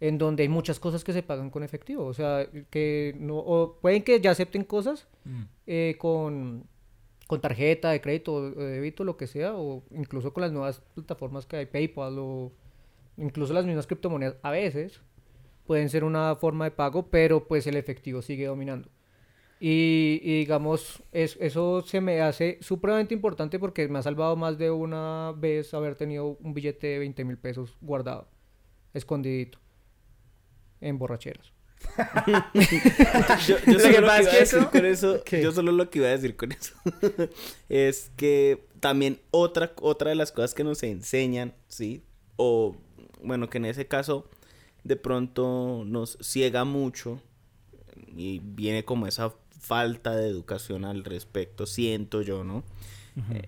en 0.00 0.18
donde 0.18 0.42
hay 0.42 0.48
muchas 0.48 0.80
cosas 0.80 1.04
que 1.04 1.12
se 1.12 1.22
pagan 1.22 1.50
con 1.50 1.62
efectivo, 1.62 2.04
o 2.04 2.12
sea, 2.12 2.48
que 2.68 3.14
no, 3.18 3.38
o 3.38 3.78
pueden 3.80 4.02
que 4.02 4.20
ya 4.20 4.32
acepten 4.32 4.64
cosas 4.64 5.06
mm. 5.24 5.42
eh, 5.68 5.96
con, 5.98 6.66
con 7.26 7.40
tarjeta 7.40 7.90
de 7.90 8.00
crédito 8.00 8.50
de 8.50 8.66
débito, 8.66 9.04
lo 9.04 9.16
que 9.16 9.26
sea, 9.26 9.56
o 9.56 9.82
incluso 9.90 10.32
con 10.32 10.42
las 10.42 10.52
nuevas 10.52 10.80
plataformas 10.94 11.46
que 11.46 11.56
hay, 11.56 11.66
PayPal 11.66 12.18
o 12.18 12.52
incluso 13.16 13.52
las 13.52 13.66
mismas 13.66 13.86
criptomonedas, 13.86 14.36
a 14.42 14.50
veces 14.50 15.00
pueden 15.66 15.88
ser 15.88 16.04
una 16.04 16.36
forma 16.36 16.66
de 16.66 16.70
pago, 16.70 17.08
pero 17.10 17.46
pues 17.48 17.66
el 17.66 17.76
efectivo 17.76 18.22
sigue 18.22 18.46
dominando. 18.46 18.88
Y, 19.58 20.18
digamos, 20.40 21.02
es, 21.12 21.38
eso 21.40 21.80
se 21.80 22.02
me 22.02 22.20
hace 22.20 22.58
supremamente 22.60 23.14
importante 23.14 23.58
porque 23.58 23.88
me 23.88 23.98
ha 23.98 24.02
salvado 24.02 24.36
más 24.36 24.58
de 24.58 24.70
una 24.70 25.32
vez 25.34 25.72
haber 25.72 25.94
tenido 25.96 26.36
un 26.40 26.52
billete 26.52 26.86
de 26.88 26.98
20 26.98 27.24
mil 27.24 27.38
pesos 27.38 27.76
guardado, 27.80 28.28
escondidito, 28.92 29.58
en 30.82 30.98
borracheras. 30.98 31.55
yo, 33.46 33.56
yo, 33.66 33.78
solo 33.80 34.00
lo 34.00 34.30
que 34.30 34.38
eso, 34.40 34.70
con 34.70 34.84
eso 34.84 35.24
yo 35.30 35.52
solo 35.52 35.72
lo 35.72 35.90
que 35.90 35.98
iba 35.98 36.08
a 36.08 36.10
decir 36.10 36.36
con 36.36 36.52
eso 36.52 36.74
es 37.68 38.10
que 38.16 38.66
también 38.80 39.20
otra, 39.30 39.72
otra 39.80 40.10
de 40.10 40.16
las 40.16 40.32
cosas 40.32 40.54
que 40.54 40.64
nos 40.64 40.82
enseñan, 40.82 41.54
¿sí? 41.68 42.02
O 42.36 42.76
bueno, 43.22 43.48
que 43.48 43.58
en 43.58 43.64
ese 43.66 43.86
caso 43.86 44.28
de 44.84 44.96
pronto 44.96 45.84
nos 45.86 46.18
ciega 46.20 46.64
mucho 46.64 47.20
y 48.14 48.40
viene 48.40 48.84
como 48.84 49.06
esa 49.06 49.32
falta 49.58 50.14
de 50.14 50.28
educación 50.28 50.84
al 50.84 51.04
respecto, 51.04 51.66
siento 51.66 52.22
yo, 52.22 52.44
¿no? 52.44 52.62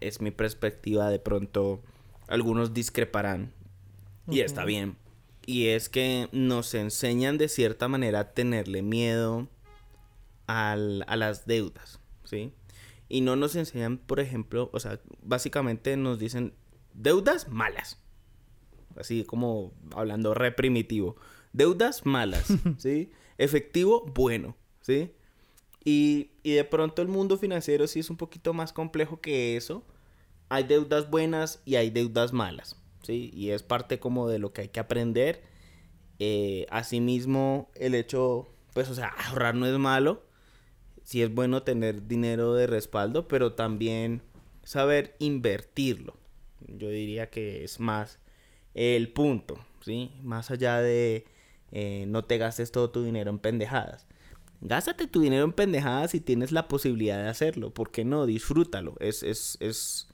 Es 0.01 0.23
mi 0.23 0.31
perspectiva, 0.31 1.11
de 1.11 1.19
pronto 1.19 1.83
algunos 2.27 2.73
discreparán 2.73 3.53
y 4.31 4.41
está 4.41 4.65
bien. 4.65 4.97
Y 5.49 5.69
es 5.69 5.89
que 5.89 6.29
nos 6.31 6.75
enseñan 6.75 7.39
de 7.39 7.49
cierta 7.49 7.89
manera 7.89 8.21
a 8.21 8.33
tenerle 8.35 8.83
miedo 8.83 9.49
a 10.47 10.77
las 10.77 11.47
deudas, 11.47 12.01
¿sí? 12.23 12.53
Y 13.09 13.23
no 13.23 13.35
nos 13.35 13.57
enseñan, 13.57 13.97
por 13.97 14.21
ejemplo, 14.21 14.69
o 14.75 14.79
sea, 14.79 15.01
básicamente 15.23 15.97
nos 15.97 16.19
dicen 16.19 16.53
deudas 16.93 17.49
malas. 17.49 17.99
Así 18.95 19.25
como 19.25 19.73
hablando 19.97 20.35
reprimitivo. 20.35 21.17
Deudas 21.55 22.05
malas, 22.05 22.53
¿sí? 22.77 23.11
Efectivo 23.39 24.05
bueno, 24.05 24.55
¿sí? 24.83 25.15
Y, 25.83 26.33
y 26.43 26.53
de 26.53 26.65
pronto 26.65 27.01
el 27.01 27.09
mundo 27.09 27.39
financiero 27.39 27.87
sí 27.87 28.01
es 28.01 28.11
un 28.11 28.19
poquito 28.19 28.53
más 28.53 28.75
complejo 28.75 29.23
que 29.23 29.57
eso. 29.57 29.83
Hay 30.51 30.65
deudas 30.65 31.09
buenas 31.09 31.63
y 31.65 31.77
hay 31.77 31.89
deudas 31.89 32.35
malas, 32.35 32.77
¿sí? 33.03 33.31
Y 33.35 33.51
es 33.51 33.63
parte 33.63 33.99
como 33.99 34.29
de 34.29 34.39
lo 34.39 34.53
que 34.53 34.63
hay 34.63 34.69
que 34.69 34.81
aprender. 34.81 35.43
Eh, 36.19 36.67
asimismo, 36.71 37.71
el 37.75 37.95
hecho, 37.95 38.49
pues, 38.75 38.89
o 38.91 38.95
sea, 38.95 39.09
ahorrar 39.27 39.55
no 39.55 39.67
es 39.67 39.79
malo. 39.79 40.25
Sí 41.05 41.23
es 41.23 41.35
bueno 41.35 41.63
tener 41.63 42.07
dinero 42.07 42.55
de 42.55 42.67
respaldo, 42.67 43.29
pero 43.29 43.55
también 43.55 44.23
saber 44.63 45.17
invertirlo. 45.19 46.17
Yo 46.67 46.91
diría 46.91 47.31
que 47.31 47.65
es 47.65 47.81
más 47.81 48.19
el 48.75 49.13
punto, 49.13 49.59
¿sí? 49.81 50.13
Más 50.23 50.51
allá 50.51 50.81
de 50.81 51.25
eh, 51.73 52.05
no 52.09 52.25
te 52.25 52.39
gastes 52.39 52.73
todo 52.73 52.91
tu 52.91 53.03
dinero 53.03 53.31
en 53.31 53.39
pendejadas. 53.39 54.07
Gástate 54.61 55.07
tu 55.07 55.21
dinero 55.21 55.45
en 55.45 55.53
pendejadas 55.53 56.11
si 56.11 56.21
tienes 56.21 56.53
la 56.53 56.69
posibilidad 56.69 57.23
de 57.23 57.29
hacerlo. 57.29 57.73
¿Por 57.73 57.91
qué 57.91 58.05
no? 58.05 58.27
Disfrútalo. 58.27 58.95
Es, 59.01 59.23
es, 59.23 59.57
es, 59.61 60.09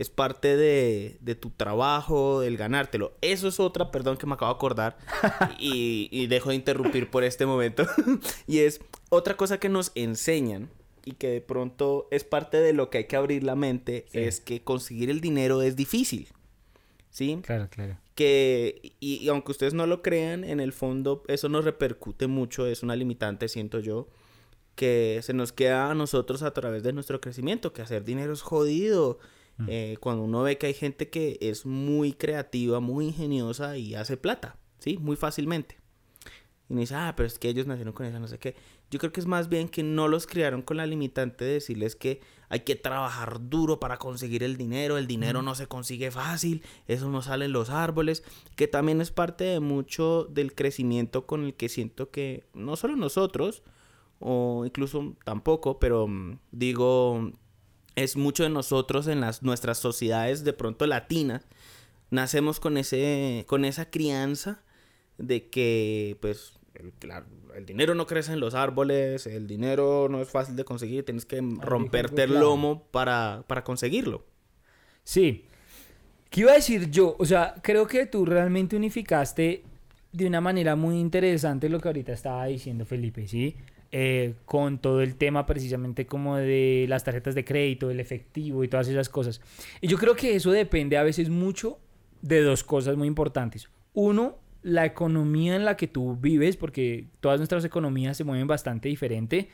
es 0.00 0.08
parte 0.08 0.56
de, 0.56 1.18
de, 1.20 1.34
tu 1.34 1.50
trabajo, 1.50 2.40
del 2.40 2.56
ganártelo. 2.56 3.12
Eso 3.20 3.48
es 3.48 3.60
otra, 3.60 3.90
perdón 3.90 4.16
que 4.16 4.26
me 4.26 4.32
acabo 4.32 4.50
de 4.50 4.56
acordar 4.56 4.96
y, 5.58 6.08
y 6.10 6.26
dejo 6.26 6.48
de 6.48 6.54
interrumpir 6.54 7.10
por 7.10 7.22
este 7.22 7.44
momento. 7.44 7.84
y 8.46 8.60
es 8.60 8.80
otra 9.10 9.36
cosa 9.36 9.60
que 9.60 9.68
nos 9.68 9.92
enseñan 9.94 10.70
y 11.04 11.12
que 11.12 11.28
de 11.28 11.40
pronto 11.42 12.08
es 12.10 12.24
parte 12.24 12.62
de 12.62 12.72
lo 12.72 12.88
que 12.88 12.96
hay 12.96 13.04
que 13.04 13.16
abrir 13.16 13.44
la 13.44 13.56
mente, 13.56 14.06
es 14.14 14.40
que 14.40 14.62
conseguir 14.62 15.10
el 15.10 15.20
dinero 15.20 15.60
es 15.60 15.76
difícil. 15.76 16.28
¿Sí? 17.10 17.38
Claro, 17.42 17.68
claro. 17.68 17.98
Que, 18.14 18.94
y, 19.00 19.28
aunque 19.28 19.52
ustedes 19.52 19.74
no 19.74 19.86
lo 19.86 20.00
crean, 20.00 20.44
en 20.44 20.60
el 20.60 20.72
fondo 20.72 21.24
eso 21.28 21.50
nos 21.50 21.66
repercute 21.66 22.26
mucho, 22.26 22.66
es 22.66 22.82
una 22.82 22.96
limitante, 22.96 23.48
siento 23.48 23.80
yo, 23.80 24.08
que 24.76 25.20
se 25.22 25.34
nos 25.34 25.52
queda 25.52 25.90
a 25.90 25.94
nosotros 25.94 26.42
a 26.42 26.54
través 26.54 26.82
de 26.84 26.94
nuestro 26.94 27.20
crecimiento, 27.20 27.74
que 27.74 27.82
hacer 27.82 28.02
dinero 28.02 28.32
es 28.32 28.40
jodido. 28.40 29.18
Mm. 29.60 29.66
Eh, 29.68 29.96
cuando 30.00 30.24
uno 30.24 30.42
ve 30.42 30.58
que 30.58 30.66
hay 30.66 30.74
gente 30.74 31.10
que 31.10 31.38
es 31.40 31.66
muy 31.66 32.12
creativa, 32.12 32.80
muy 32.80 33.06
ingeniosa 33.06 33.76
y 33.76 33.94
hace 33.94 34.16
plata, 34.16 34.56
¿sí? 34.78 34.96
Muy 34.98 35.16
fácilmente. 35.16 35.78
Y 36.68 36.72
uno 36.72 36.80
dice, 36.80 36.94
ah, 36.94 37.14
pero 37.16 37.26
es 37.26 37.38
que 37.38 37.48
ellos 37.48 37.66
nacieron 37.66 37.92
con 37.92 38.06
esa 38.06 38.18
no 38.18 38.28
sé 38.28 38.38
qué. 38.38 38.54
Yo 38.90 38.98
creo 38.98 39.12
que 39.12 39.20
es 39.20 39.26
más 39.26 39.48
bien 39.48 39.68
que 39.68 39.82
no 39.82 40.08
los 40.08 40.26
criaron 40.26 40.62
con 40.62 40.76
la 40.76 40.86
limitante 40.86 41.44
de 41.44 41.54
decirles 41.54 41.94
que 41.94 42.20
hay 42.48 42.60
que 42.60 42.74
trabajar 42.74 43.48
duro 43.48 43.78
para 43.78 43.98
conseguir 43.98 44.42
el 44.42 44.56
dinero, 44.56 44.98
el 44.98 45.06
dinero 45.06 45.42
no 45.42 45.54
se 45.54 45.66
consigue 45.66 46.10
fácil, 46.10 46.64
eso 46.88 47.08
no 47.08 47.22
sale 47.22 47.44
en 47.44 47.52
los 47.52 47.70
árboles, 47.70 48.24
que 48.56 48.66
también 48.66 49.00
es 49.00 49.12
parte 49.12 49.44
de 49.44 49.60
mucho 49.60 50.24
del 50.24 50.54
crecimiento 50.54 51.26
con 51.26 51.44
el 51.44 51.54
que 51.54 51.68
siento 51.68 52.10
que 52.10 52.48
no 52.54 52.76
solo 52.76 52.96
nosotros, 52.96 53.62
o 54.18 54.64
incluso 54.66 55.16
tampoco, 55.24 55.78
pero 55.78 56.06
mm, 56.06 56.38
digo, 56.50 57.32
es 57.96 58.16
mucho 58.16 58.42
de 58.42 58.50
nosotros 58.50 59.06
en 59.06 59.20
las 59.20 59.42
nuestras 59.42 59.78
sociedades 59.78 60.44
de 60.44 60.52
pronto 60.52 60.86
latinas, 60.86 61.46
nacemos 62.10 62.60
con 62.60 62.76
ese 62.76 63.44
con 63.46 63.64
esa 63.64 63.90
crianza 63.90 64.62
de 65.18 65.48
que 65.48 66.16
pues 66.20 66.60
el, 66.74 66.92
el 67.54 67.66
dinero 67.66 67.94
no 67.94 68.06
crece 68.06 68.32
en 68.32 68.40
los 68.40 68.54
árboles, 68.54 69.26
el 69.26 69.46
dinero 69.46 70.08
no 70.10 70.20
es 70.20 70.28
fácil 70.28 70.56
de 70.56 70.64
conseguir, 70.64 71.04
tienes 71.04 71.26
que 71.26 71.40
romperte 71.60 72.24
el 72.24 72.34
lomo 72.34 72.84
para, 72.90 73.44
para 73.46 73.64
conseguirlo. 73.64 74.24
Sí. 75.04 75.44
¿Qué 76.30 76.42
iba 76.42 76.52
a 76.52 76.54
decir 76.54 76.90
yo? 76.90 77.16
O 77.18 77.26
sea, 77.26 77.54
creo 77.62 77.86
que 77.86 78.06
tú 78.06 78.24
realmente 78.24 78.76
unificaste 78.76 79.64
de 80.12 80.26
una 80.26 80.40
manera 80.40 80.76
muy 80.76 80.98
interesante 80.98 81.68
lo 81.68 81.80
que 81.80 81.88
ahorita 81.88 82.12
estaba 82.12 82.46
diciendo 82.46 82.84
Felipe, 82.84 83.26
¿sí? 83.26 83.56
Eh, 83.92 84.34
con 84.44 84.78
todo 84.78 85.02
el 85.02 85.16
tema 85.16 85.46
precisamente 85.46 86.06
como 86.06 86.36
de 86.36 86.86
las 86.88 87.02
tarjetas 87.02 87.34
de 87.34 87.44
crédito, 87.44 87.90
el 87.90 87.98
efectivo 87.98 88.62
y 88.62 88.68
todas 88.68 88.86
esas 88.86 89.08
cosas. 89.08 89.40
Y 89.80 89.88
yo 89.88 89.98
creo 89.98 90.14
que 90.14 90.36
eso 90.36 90.52
depende 90.52 90.96
a 90.96 91.02
veces 91.02 91.28
mucho 91.28 91.80
de 92.22 92.40
dos 92.40 92.62
cosas 92.62 92.96
muy 92.96 93.08
importantes. 93.08 93.68
Uno, 93.92 94.38
la 94.62 94.86
economía 94.86 95.56
en 95.56 95.64
la 95.64 95.76
que 95.76 95.88
tú 95.88 96.16
vives, 96.16 96.56
porque 96.56 97.08
todas 97.18 97.40
nuestras 97.40 97.64
economías 97.64 98.16
se 98.16 98.22
mueven 98.22 98.46
bastante 98.46 98.88
diferente. 98.88 99.48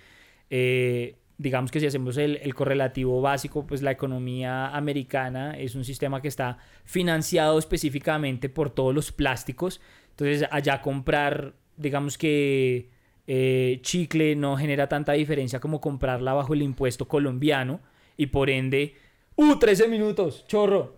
Eh, 0.50 1.16
digamos 1.38 1.70
que 1.70 1.80
si 1.80 1.86
hacemos 1.86 2.18
el, 2.18 2.36
el, 2.36 2.54
correlativo 2.54 3.22
básico, 3.22 3.66
pues 3.66 3.80
la 3.80 3.92
economía 3.92 4.68
americana 4.68 5.58
es 5.58 5.74
un 5.74 5.84
sistema 5.86 6.20
que 6.20 6.28
está 6.28 6.58
financiado 6.84 7.58
específicamente 7.58 8.50
por 8.50 8.68
todos 8.68 8.94
los 8.94 9.12
plásticos. 9.12 9.80
Entonces, 10.10 10.46
allá 10.50 10.82
comprar, 10.82 11.54
digamos 11.78 12.18
que 12.18 12.95
eh, 13.26 13.80
chicle 13.82 14.36
no 14.36 14.56
genera 14.56 14.88
tanta 14.88 15.12
diferencia 15.12 15.60
como 15.60 15.80
comprarla 15.80 16.32
bajo 16.32 16.54
el 16.54 16.62
impuesto 16.62 17.08
colombiano 17.08 17.80
y 18.16 18.26
por 18.26 18.50
ende... 18.50 18.94
¡Uh! 19.34 19.56
13 19.56 19.88
minutos, 19.88 20.44
chorro. 20.46 20.94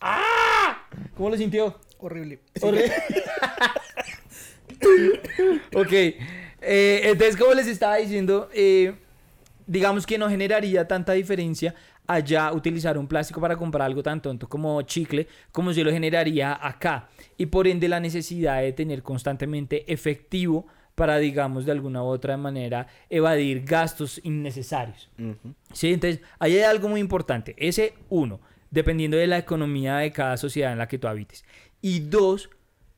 ¡Ah! 0.00 0.86
¿Cómo 1.16 1.30
lo 1.30 1.36
sintió? 1.36 1.78
Horrible. 1.98 2.40
ok. 5.74 5.92
Eh, 5.92 7.00
entonces, 7.04 7.36
como 7.36 7.54
les 7.54 7.66
estaba 7.66 7.96
diciendo, 7.96 8.48
eh, 8.52 8.94
digamos 9.66 10.06
que 10.06 10.18
no 10.18 10.28
generaría 10.28 10.86
tanta 10.86 11.12
diferencia 11.12 11.74
allá 12.06 12.52
utilizar 12.52 12.98
un 12.98 13.06
plástico 13.06 13.40
para 13.40 13.56
comprar 13.56 13.86
algo 13.86 14.02
tan 14.02 14.20
tonto 14.20 14.48
como 14.48 14.82
chicle, 14.82 15.26
como 15.52 15.72
si 15.72 15.82
lo 15.82 15.90
generaría 15.90 16.58
acá. 16.60 17.08
Y 17.36 17.46
por 17.46 17.66
ende 17.66 17.88
la 17.88 18.00
necesidad 18.00 18.60
de 18.60 18.72
tener 18.72 19.02
constantemente 19.02 19.90
efectivo 19.92 20.66
para, 20.94 21.18
digamos, 21.18 21.66
de 21.66 21.72
alguna 21.72 22.02
u 22.02 22.06
otra 22.06 22.36
manera 22.36 22.86
evadir 23.10 23.64
gastos 23.64 24.20
innecesarios. 24.22 25.10
Sí, 25.72 25.92
entonces, 25.92 26.20
ahí 26.38 26.56
hay 26.56 26.62
algo 26.62 26.88
muy 26.88 27.00
importante. 27.00 27.54
Ese 27.58 27.94
uno, 28.08 28.40
dependiendo 28.70 29.16
de 29.16 29.26
la 29.26 29.38
economía 29.38 29.98
de 29.98 30.12
cada 30.12 30.36
sociedad 30.36 30.72
en 30.72 30.78
la 30.78 30.88
que 30.88 30.98
tú 30.98 31.08
habites. 31.08 31.44
Y 31.80 32.00
dos, 32.00 32.50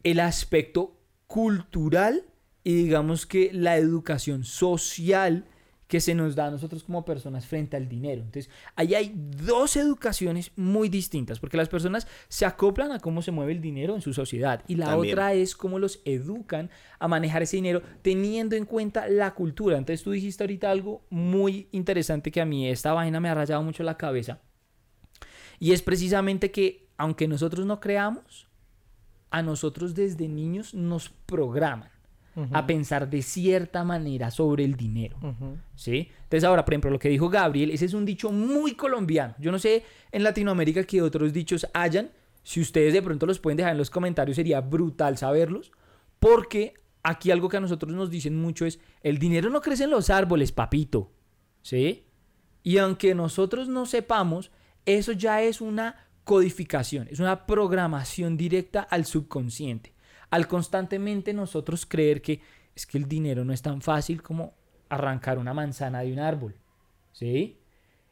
el 0.02 0.20
aspecto 0.20 0.96
cultural 1.26 2.24
y 2.62 2.74
digamos 2.74 3.26
que 3.26 3.50
la 3.52 3.76
educación 3.76 4.44
social 4.44 5.44
que 5.86 6.00
se 6.00 6.14
nos 6.14 6.34
da 6.34 6.46
a 6.46 6.50
nosotros 6.50 6.82
como 6.82 7.04
personas 7.04 7.46
frente 7.46 7.76
al 7.76 7.88
dinero. 7.88 8.22
Entonces, 8.22 8.50
ahí 8.74 8.94
hay 8.94 9.12
dos 9.14 9.76
educaciones 9.76 10.50
muy 10.56 10.88
distintas, 10.88 11.38
porque 11.38 11.56
las 11.56 11.68
personas 11.68 12.06
se 12.28 12.44
acoplan 12.44 12.92
a 12.92 12.98
cómo 12.98 13.22
se 13.22 13.30
mueve 13.30 13.52
el 13.52 13.60
dinero 13.60 13.94
en 13.94 14.02
su 14.02 14.12
sociedad 14.12 14.62
y 14.66 14.76
la 14.76 14.96
otra 14.96 15.32
es 15.34 15.54
cómo 15.54 15.78
los 15.78 16.00
educan 16.04 16.70
a 16.98 17.08
manejar 17.08 17.42
ese 17.42 17.56
dinero 17.56 17.82
teniendo 18.02 18.56
en 18.56 18.64
cuenta 18.64 19.08
la 19.08 19.34
cultura. 19.34 19.78
Entonces, 19.78 20.02
tú 20.02 20.10
dijiste 20.10 20.42
ahorita 20.42 20.70
algo 20.70 21.04
muy 21.10 21.68
interesante 21.72 22.30
que 22.30 22.40
a 22.40 22.46
mí 22.46 22.68
esta 22.68 22.92
vaina 22.92 23.20
me 23.20 23.28
ha 23.28 23.34
rayado 23.34 23.62
mucho 23.62 23.82
la 23.82 23.96
cabeza 23.96 24.40
y 25.58 25.72
es 25.72 25.82
precisamente 25.82 26.50
que 26.50 26.88
aunque 26.98 27.28
nosotros 27.28 27.66
no 27.66 27.80
creamos, 27.80 28.48
a 29.30 29.42
nosotros 29.42 29.94
desde 29.94 30.28
niños 30.28 30.74
nos 30.74 31.10
programan 31.10 31.90
a 32.52 32.66
pensar 32.66 33.08
de 33.08 33.22
cierta 33.22 33.82
manera 33.84 34.30
sobre 34.30 34.64
el 34.64 34.76
dinero. 34.76 35.16
¿Sí? 35.74 36.10
Entonces 36.24 36.44
ahora, 36.44 36.64
por 36.64 36.74
ejemplo, 36.74 36.90
lo 36.90 36.98
que 36.98 37.08
dijo 37.08 37.28
Gabriel, 37.28 37.70
ese 37.70 37.86
es 37.86 37.94
un 37.94 38.04
dicho 38.04 38.30
muy 38.30 38.74
colombiano. 38.74 39.34
Yo 39.38 39.50
no 39.50 39.58
sé 39.58 39.84
en 40.12 40.22
Latinoamérica 40.22 40.84
qué 40.84 41.02
otros 41.02 41.32
dichos 41.32 41.66
hayan. 41.72 42.10
Si 42.42 42.60
ustedes 42.60 42.92
de 42.92 43.02
pronto 43.02 43.26
los 43.26 43.38
pueden 43.38 43.56
dejar 43.56 43.72
en 43.72 43.78
los 43.78 43.90
comentarios, 43.90 44.36
sería 44.36 44.60
brutal 44.60 45.16
saberlos. 45.16 45.72
Porque 46.18 46.74
aquí 47.02 47.30
algo 47.30 47.48
que 47.48 47.56
a 47.56 47.60
nosotros 47.60 47.92
nos 47.92 48.10
dicen 48.10 48.40
mucho 48.40 48.66
es, 48.66 48.80
el 49.02 49.18
dinero 49.18 49.48
no 49.50 49.60
crece 49.60 49.84
en 49.84 49.90
los 49.90 50.10
árboles, 50.10 50.52
papito. 50.52 51.12
¿Sí? 51.62 52.04
Y 52.62 52.78
aunque 52.78 53.14
nosotros 53.14 53.68
no 53.68 53.86
sepamos, 53.86 54.50
eso 54.84 55.12
ya 55.12 55.42
es 55.42 55.60
una 55.60 56.06
codificación, 56.24 57.06
es 57.10 57.20
una 57.20 57.46
programación 57.46 58.36
directa 58.36 58.80
al 58.82 59.06
subconsciente. 59.06 59.95
Al 60.30 60.48
constantemente 60.48 61.32
nosotros 61.32 61.86
creer 61.86 62.22
que 62.22 62.40
es 62.74 62.86
que 62.86 62.98
el 62.98 63.08
dinero 63.08 63.44
no 63.44 63.52
es 63.52 63.62
tan 63.62 63.80
fácil 63.80 64.22
como 64.22 64.52
arrancar 64.88 65.38
una 65.38 65.54
manzana 65.54 66.00
de 66.00 66.12
un 66.12 66.18
árbol. 66.18 66.54
¿Sí? 67.12 67.58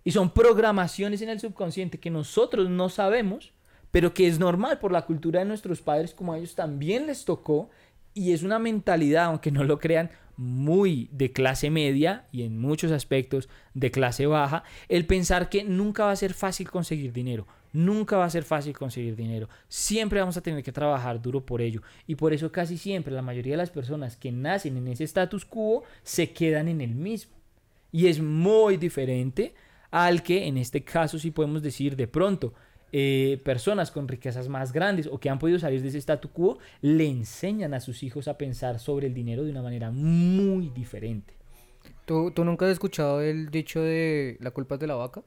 Y 0.04 0.10
son 0.12 0.30
programaciones 0.30 1.22
en 1.22 1.30
el 1.30 1.40
subconsciente 1.40 1.98
que 1.98 2.10
nosotros 2.10 2.68
no 2.68 2.88
sabemos, 2.88 3.52
pero 3.90 4.12
que 4.12 4.26
es 4.26 4.38
normal 4.38 4.78
por 4.78 4.92
la 4.92 5.06
cultura 5.06 5.40
de 5.40 5.46
nuestros 5.46 5.80
padres, 5.80 6.14
como 6.14 6.32
a 6.32 6.38
ellos 6.38 6.54
también 6.54 7.06
les 7.06 7.24
tocó 7.24 7.70
Y 8.16 8.32
es 8.32 8.42
una 8.42 8.58
mentalidad, 8.58 9.24
aunque 9.24 9.50
no 9.50 9.64
lo 9.64 9.78
crean, 9.78 10.10
muy 10.36 11.08
de 11.12 11.32
clase 11.32 11.70
media 11.70 12.26
y 12.32 12.42
en 12.42 12.58
muchos 12.60 12.92
aspectos 12.92 13.48
de 13.74 13.90
clase 13.90 14.26
baja, 14.26 14.64
el 14.88 15.06
pensar 15.06 15.48
que 15.48 15.64
nunca 15.64 16.04
va 16.04 16.12
a 16.12 16.16
ser 16.16 16.34
fácil 16.34 16.70
conseguir 16.70 17.12
dinero. 17.12 17.46
Nunca 17.74 18.16
va 18.16 18.24
a 18.24 18.30
ser 18.30 18.44
fácil 18.44 18.72
conseguir 18.72 19.16
dinero. 19.16 19.48
Siempre 19.68 20.20
vamos 20.20 20.36
a 20.36 20.40
tener 20.40 20.62
que 20.62 20.70
trabajar 20.70 21.20
duro 21.20 21.44
por 21.44 21.60
ello. 21.60 21.82
Y 22.06 22.14
por 22.14 22.32
eso 22.32 22.52
casi 22.52 22.78
siempre 22.78 23.12
la 23.12 23.20
mayoría 23.20 23.54
de 23.54 23.58
las 23.58 23.70
personas 23.70 24.16
que 24.16 24.30
nacen 24.30 24.76
en 24.76 24.86
ese 24.86 25.02
status 25.02 25.44
quo 25.44 25.82
se 26.04 26.30
quedan 26.30 26.68
en 26.68 26.80
el 26.80 26.94
mismo. 26.94 27.34
Y 27.90 28.06
es 28.06 28.20
muy 28.20 28.76
diferente 28.76 29.54
al 29.90 30.22
que 30.22 30.46
en 30.46 30.56
este 30.56 30.84
caso 30.84 31.18
sí 31.18 31.32
podemos 31.32 31.62
decir 31.62 31.96
de 31.96 32.06
pronto 32.06 32.54
eh, 32.92 33.40
personas 33.44 33.90
con 33.90 34.06
riquezas 34.06 34.48
más 34.48 34.72
grandes 34.72 35.08
o 35.08 35.18
que 35.18 35.28
han 35.28 35.40
podido 35.40 35.58
salir 35.58 35.82
de 35.82 35.88
ese 35.88 35.98
statu 35.98 36.28
quo 36.30 36.58
le 36.80 37.08
enseñan 37.08 37.74
a 37.74 37.80
sus 37.80 38.04
hijos 38.04 38.28
a 38.28 38.38
pensar 38.38 38.78
sobre 38.78 39.08
el 39.08 39.14
dinero 39.14 39.42
de 39.42 39.50
una 39.50 39.62
manera 39.62 39.90
muy 39.90 40.68
diferente. 40.68 41.34
¿Tú, 42.04 42.30
¿Tú 42.30 42.44
nunca 42.44 42.66
has 42.66 42.72
escuchado 42.72 43.20
el 43.20 43.50
dicho 43.50 43.82
de 43.82 44.36
la 44.38 44.52
culpa 44.52 44.76
es 44.76 44.80
de 44.80 44.86
la 44.86 44.94
vaca? 44.94 45.24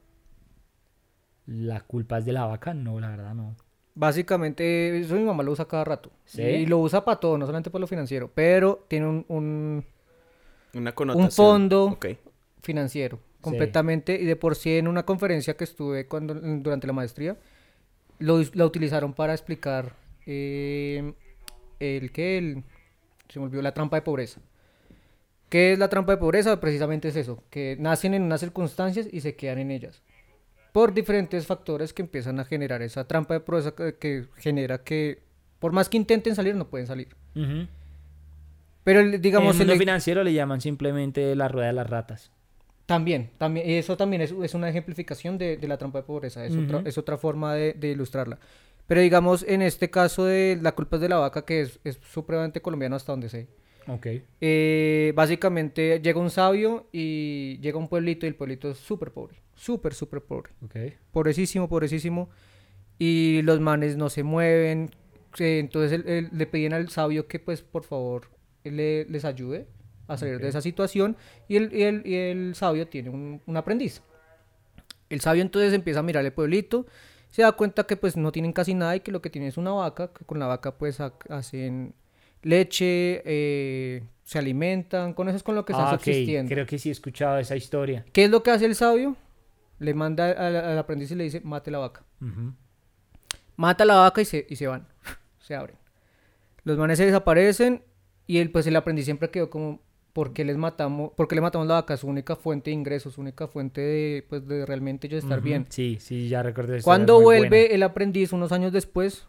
La 1.47 1.81
culpa 1.81 2.19
es 2.19 2.25
de 2.25 2.31
la 2.31 2.45
vaca, 2.45 2.75
no, 2.75 2.99
la 2.99 3.09
verdad 3.09 3.33
no. 3.33 3.55
Básicamente, 3.95 4.99
eso 4.99 5.15
mi 5.15 5.23
mamá 5.23 5.41
lo 5.41 5.51
usa 5.51 5.67
cada 5.67 5.83
rato. 5.83 6.11
Y 6.35 6.67
lo 6.67 6.77
usa 6.77 7.03
para 7.03 7.19
todo, 7.19 7.37
no 7.37 7.45
solamente 7.47 7.71
para 7.71 7.81
lo 7.81 7.87
financiero, 7.87 8.29
pero 8.33 8.85
tiene 8.87 9.07
un, 9.07 9.25
un, 9.27 9.85
Una 10.73 10.93
un 11.11 11.29
connotación. 11.29 11.29
fondo 11.29 11.85
Ok. 11.85 12.05
financiero 12.61 13.19
completamente. 13.41 14.15
Y 14.21 14.25
de 14.25 14.35
por 14.35 14.55
sí 14.55 14.77
en 14.77 14.87
una 14.87 15.05
conferencia 15.05 15.55
que 15.57 15.63
estuve 15.63 16.07
cuando, 16.07 16.35
durante 16.35 16.87
la 16.87 16.93
maestría, 16.93 17.37
lo, 18.19 18.41
la 18.53 18.65
utilizaron 18.65 19.13
para 19.13 19.33
explicar 19.33 19.93
eh, 20.25 21.13
el 21.79 22.11
que 22.11 22.37
el, 22.37 22.63
se 23.29 23.39
me 23.39 23.45
olvidó 23.45 23.61
la 23.63 23.73
trampa 23.73 23.97
de 23.97 24.03
pobreza. 24.03 24.41
¿Qué 25.49 25.73
es 25.73 25.79
la 25.79 25.89
trampa 25.89 26.11
de 26.13 26.17
pobreza? 26.17 26.59
Precisamente 26.59 27.07
es 27.07 27.15
eso, 27.15 27.43
que 27.49 27.77
nacen 27.79 28.13
en 28.13 28.23
unas 28.23 28.41
circunstancias 28.41 29.07
y 29.11 29.21
se 29.21 29.35
quedan 29.35 29.59
en 29.59 29.71
ellas. 29.71 30.01
Por 30.77 30.93
diferentes 30.93 31.48
factores 31.48 31.91
que 31.91 32.03
empiezan 32.03 32.39
a 32.39 32.46
generar 32.46 32.84
esa 32.84 33.07
trampa 33.07 33.34
de 33.34 33.39
pobreza 33.39 33.74
que, 33.75 34.25
genera 34.38 34.84
que 34.84 35.24
por 35.57 35.72
más 35.72 35.89
que 35.89 35.98
intenten 35.98 36.36
salir 36.36 36.53
no 36.53 36.67
pueden 36.67 36.86
salir. 36.86 37.07
Ujú. 37.36 37.65
Pero 38.84 39.00
el- 39.00 39.19
digamos 39.19 39.55
en 39.55 39.62
el 39.62 39.67
mundo 39.69 39.74
el- 39.74 39.79
financiero 39.79 40.24
le 40.24 40.34
llaman 40.34 40.62
simplemente 40.62 41.36
la 41.36 41.48
rueda 41.48 41.65
de 41.65 41.74
las 41.74 41.89
ratas. 41.89 42.31
También, 42.86 43.31
también, 43.39 43.67
eso 43.67 43.98
también 43.98 44.22
es, 44.22 44.31
es 44.43 44.53
una 44.53 44.69
ejemplificación 44.69 45.39
de, 45.39 45.57
de 45.57 45.67
la 45.67 45.79
trampa 45.79 45.98
de 45.98 46.03
pobreza, 46.03 46.46
es, 46.46 46.55
otra, 46.55 46.77
Ujú. 46.77 46.88
es 46.88 46.98
otra 47.00 47.17
forma 47.17 47.55
de, 47.55 47.74
de 47.74 47.88
ilustrarla. 47.89 48.38
Pero 48.86 49.01
digamos, 49.01 49.43
en 49.48 49.63
este 49.63 49.89
caso 49.89 50.25
de 50.25 50.60
la 50.62 50.74
culpa 50.74 50.98
es 50.98 51.01
de 51.01 51.10
la 51.10 51.17
vaca, 51.17 51.43
que 51.43 51.62
es, 51.62 51.79
es 51.86 52.00
supremamente 52.13 52.62
colombiano 52.62 52.96
hasta 52.96 53.13
donde 53.13 53.29
sé. 53.29 53.48
Ok. 53.88 54.07
Eh, 54.41 55.12
básicamente 55.15 56.00
llega 56.03 56.19
un 56.19 56.29
sabio 56.29 56.86
y 56.91 57.57
llega 57.62 57.77
a 57.77 57.81
un 57.81 57.88
pueblito 57.88 58.27
y 58.27 58.29
el 58.29 58.36
pueblito 58.36 58.69
es 58.69 58.77
súper 58.77 59.10
pobre, 59.12 59.38
súper, 59.57 59.93
súper 59.93 60.21
pobre. 60.21 60.51
Ok. 60.63 60.75
Pobrecísimo, 61.11 61.67
pobrecísimo. 61.67 62.29
Y 62.99 63.41
los 63.43 63.59
manes 63.59 63.97
no 63.97 64.09
se 64.09 64.23
mueven. 64.23 64.89
entonces 65.39 65.91
él- 65.91 66.07
él- 66.07 66.29
le 66.31 66.47
pedían 66.47 66.73
al 66.73 66.89
sabio 66.89 67.27
que 67.27 67.37
pues 67.37 67.61
por 67.61 67.83
favor 67.83 68.29
él 68.63 68.77
le- 68.77 69.05
les 69.05 69.23
ayude 69.23 69.67
a 70.07 70.17
salir 70.17 70.39
de 70.39 70.47
esa 70.47 70.61
situación. 70.61 71.15
Y 71.47 71.57
el, 71.57 71.71
y 71.75 71.83
el, 71.83 72.01
y 72.05 72.15
el 72.15 72.55
sabio 72.55 72.87
tiene 72.87 73.09
un, 73.11 73.41
un 73.45 73.57
aprendiz. 73.57 74.01
El 75.09 75.19
sabio 75.21 75.41
entonces 75.43 75.73
empieza 75.73 75.99
a 75.99 76.03
mirar 76.03 76.25
el 76.25 76.33
pueblito. 76.33 76.87
Se 77.29 77.41
da 77.43 77.51
cuenta 77.51 77.83
que 77.85 77.97
pues 77.97 78.17
no 78.17 78.31
tienen 78.31 78.51
casi 78.53 78.73
nada 78.73 78.95
y 78.95 79.01
que 79.01 79.11
lo 79.11 79.21
que 79.21 79.29
tienen 79.29 79.49
es 79.49 79.57
una 79.57 79.71
vaca. 79.71 80.11
Que 80.11 80.25
con 80.25 80.39
la 80.39 80.47
vaca 80.47 80.77
pues 80.77 80.99
ha- 81.01 81.13
hacen 81.29 81.93
leche, 82.41 83.21
eh, 83.25 84.03
se 84.23 84.39
alimentan. 84.39 85.13
Con 85.13 85.27
eso 85.27 85.37
es 85.37 85.43
con 85.43 85.53
lo 85.55 85.65
que 85.65 85.73
están 85.73 85.87
Ah. 85.87 85.91
Creo 86.47 86.65
que 86.65 86.79
sí 86.79 86.89
he 86.89 86.91
escuchado 86.91 87.37
esa 87.37 87.55
historia. 87.55 88.05
¿Qué 88.11 88.23
es 88.25 88.31
lo 88.31 88.41
que 88.43 88.51
hace 88.51 88.65
el 88.65 88.75
sabio? 88.75 89.15
Le 89.79 89.93
manda 89.93 90.31
al, 90.31 90.55
al 90.55 90.77
aprendiz 90.77 91.12
y 91.12 91.15
le 91.15 91.24
dice, 91.25 91.41
mate 91.41 91.72
la 91.72 91.77
vaca. 91.79 92.03
Mata 93.56 93.86
la 93.86 93.95
vaca 93.95 94.21
y 94.21 94.25
se, 94.25 94.45
y 94.49 94.56
se 94.56 94.67
van. 94.67 94.88
se 95.39 95.56
abren. 95.56 95.78
Los 96.63 96.78
manes 96.78 96.97
se 96.97 97.06
desaparecen 97.06 97.84
y 98.25 98.39
el, 98.39 98.51
pues 98.51 98.67
el 98.67 98.75
aprendiz 98.75 99.06
siempre 99.06 99.30
quedó 99.30 99.49
como, 99.49 99.80
¿por 100.13 100.34
qué 100.34 100.43
les 100.43 100.58
matamos? 100.58 101.12
¿Por 101.15 101.28
qué 101.28 101.36
le 101.36 101.41
matamos 101.41 101.67
la 101.67 101.75
vaca? 101.75 101.95
Su 101.97 102.08
única 102.08 102.36
fuente 102.36 102.71
de 102.71 102.75
ingresos, 102.75 103.13
su 103.13 103.21
única 103.21 103.47
fuente 103.47 103.82
de, 103.82 104.25
pues, 104.28 104.47
de 104.47 104.65
realmente 104.65 105.08
ellos 105.08 105.23
estar 105.23 105.41
bien. 105.41 105.65
Sí, 105.69 105.97
sí, 105.99 106.28
ya 106.28 106.43
recuerdo 106.43 106.75
historia, 106.75 106.84
Cuando 106.84 107.21
vuelve 107.21 107.62
buena. 107.62 107.75
el 107.75 107.84
aprendiz 107.84 108.34
unos 108.34 108.51
años 108.51 108.73
después, 108.73 109.28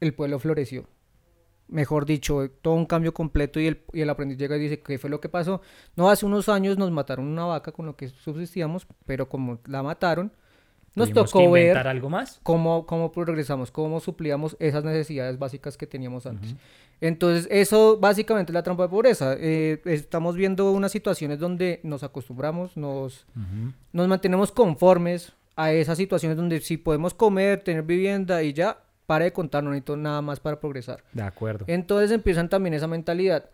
el 0.00 0.12
pueblo 0.12 0.38
floreció. 0.38 0.86
Mejor 1.68 2.04
dicho, 2.04 2.50
todo 2.62 2.74
un 2.74 2.86
cambio 2.86 3.14
completo 3.14 3.58
y 3.58 3.66
el, 3.66 3.82
y 3.92 4.02
el 4.02 4.10
aprendiz 4.10 4.36
llega 4.38 4.56
y 4.56 4.60
dice, 4.60 4.80
¿qué 4.80 4.98
fue 4.98 5.10
lo 5.10 5.20
que 5.20 5.28
pasó? 5.28 5.60
No, 5.96 6.10
hace 6.10 6.26
unos 6.26 6.48
años 6.48 6.76
nos 6.76 6.90
mataron 6.90 7.26
una 7.26 7.44
vaca 7.44 7.72
con 7.72 7.86
lo 7.86 7.96
que 7.96 8.08
subsistíamos, 8.08 8.86
pero 9.06 9.28
como 9.28 9.58
la 9.66 9.82
mataron, 9.82 10.32
nos 10.94 11.12
tocó 11.12 11.50
ver 11.50 11.76
algo 11.76 12.08
más. 12.08 12.40
cómo, 12.42 12.86
cómo 12.86 13.10
progresamos, 13.10 13.70
cómo 13.70 14.00
suplíamos 14.00 14.56
esas 14.60 14.84
necesidades 14.84 15.38
básicas 15.38 15.76
que 15.76 15.86
teníamos 15.86 16.26
antes. 16.26 16.54
Entonces, 17.00 17.48
eso 17.50 17.98
básicamente 17.98 18.52
es 18.52 18.54
la 18.54 18.62
trampa 18.62 18.84
de 18.84 18.88
pobreza. 18.88 19.34
Eh, 19.38 19.80
estamos 19.84 20.36
viendo 20.36 20.70
unas 20.70 20.92
situaciones 20.92 21.38
donde 21.38 21.80
nos 21.82 22.02
acostumbramos, 22.02 22.76
nos, 22.76 23.26
nos 23.92 24.08
mantenemos 24.08 24.52
conformes 24.52 25.32
a 25.56 25.72
esas 25.72 25.98
situaciones 25.98 26.36
donde 26.36 26.60
si 26.60 26.76
podemos 26.76 27.14
comer, 27.14 27.62
tener 27.62 27.82
vivienda 27.82 28.42
y 28.42 28.52
ya, 28.52 28.78
para 29.06 29.24
de 29.26 29.32
contar, 29.32 29.62
no 29.62 29.70
necesito 29.70 29.96
nada 29.96 30.22
más 30.22 30.40
para 30.40 30.58
progresar. 30.60 31.02
De 31.12 31.22
acuerdo. 31.22 31.64
Entonces 31.68 32.10
empiezan 32.10 32.48
también 32.48 32.74
esa 32.74 32.86
mentalidad. 32.86 33.50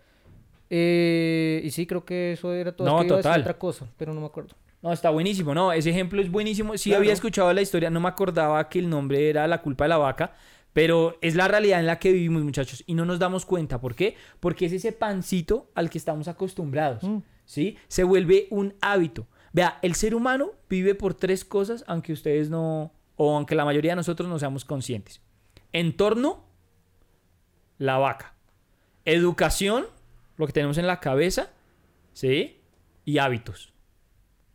Eh, 0.69 1.61
y 1.65 1.71
sí, 1.71 1.87
creo 1.87 2.05
que 2.05 2.33
eso 2.33 2.53
era 2.53 2.73
todo. 2.73 2.87
Es 2.87 2.93
No, 2.93 3.01
que 3.01 3.07
iba 3.07 3.15
a 3.15 3.17
decir 3.19 3.29
total. 3.31 3.41
otra 3.43 3.59
cosa, 3.59 3.87
pero 3.97 4.15
no 4.15 4.21
me 4.21 4.27
acuerdo. 4.27 4.55
No, 4.83 4.93
está 4.93 5.11
buenísimo, 5.11 5.55
no, 5.55 5.73
ese 5.73 5.91
ejemplo 5.91 6.23
es 6.23 6.31
buenísimo. 6.31 6.77
Sí 6.79 6.91
Claro. 6.91 7.01
había 7.03 7.13
escuchado 7.13 7.53
la 7.53 7.61
historia, 7.61 7.91
no 7.91 8.01
me 8.01 8.09
acordaba 8.09 8.67
que 8.69 8.79
el 8.79 8.89
nombre 8.89 9.29
era 9.29 9.47
La 9.47 9.61
culpa 9.61 9.85
de 9.85 9.89
la 9.89 9.99
vaca, 9.99 10.33
pero 10.73 11.19
es 11.21 11.35
la 11.35 11.49
realidad 11.49 11.81
en 11.81 11.87
la 11.87 11.99
que 11.99 12.13
vivimos, 12.13 12.43
muchachos, 12.45 12.83
y 12.87 12.95
no 12.95 13.05
nos 13.05 13.19
damos 13.19 13.45
cuenta. 13.45 13.81
¿Por 13.81 13.95
qué? 13.95 14.15
Porque 14.39 14.67
es 14.67 14.73
ese 14.73 14.93
pancito 14.93 15.71
al 15.75 15.91
que 15.91 15.99
estamos 15.99 16.29
acostumbrados, 16.29 17.03
Mm. 17.03 17.19
¿sí? 17.45 17.77
Se 17.89 18.05
vuelve 18.05 18.47
un 18.51 18.75
hábito. 18.81 19.27
Vea, 19.53 19.79
el 19.83 19.95
ser 19.97 20.15
humano 20.15 20.53
vive 20.71 20.95
por 20.95 21.13
tres 21.15 21.45
cosas, 21.45 21.85
aunque 21.89 22.13
ustedes 22.13 22.49
no, 22.49 22.93
o 23.17 23.37
aunque 23.37 23.57
la 23.57 23.65
mayoría 23.67 23.93
de 23.93 23.97
nosotros 23.97 24.29
no 24.29 24.39
seamos 24.39 24.65
conscientes. 24.65 25.21
Entorno, 25.73 26.45
la 27.79 27.99
vaca. 27.99 28.35
Educación, 29.05 29.87
lo 30.37 30.47
que 30.47 30.53
tenemos 30.53 30.79
en 30.79 30.87
la 30.87 31.01
cabeza, 31.01 31.51
¿sí? 32.13 32.61
Y 33.05 33.19
hábitos. 33.19 33.73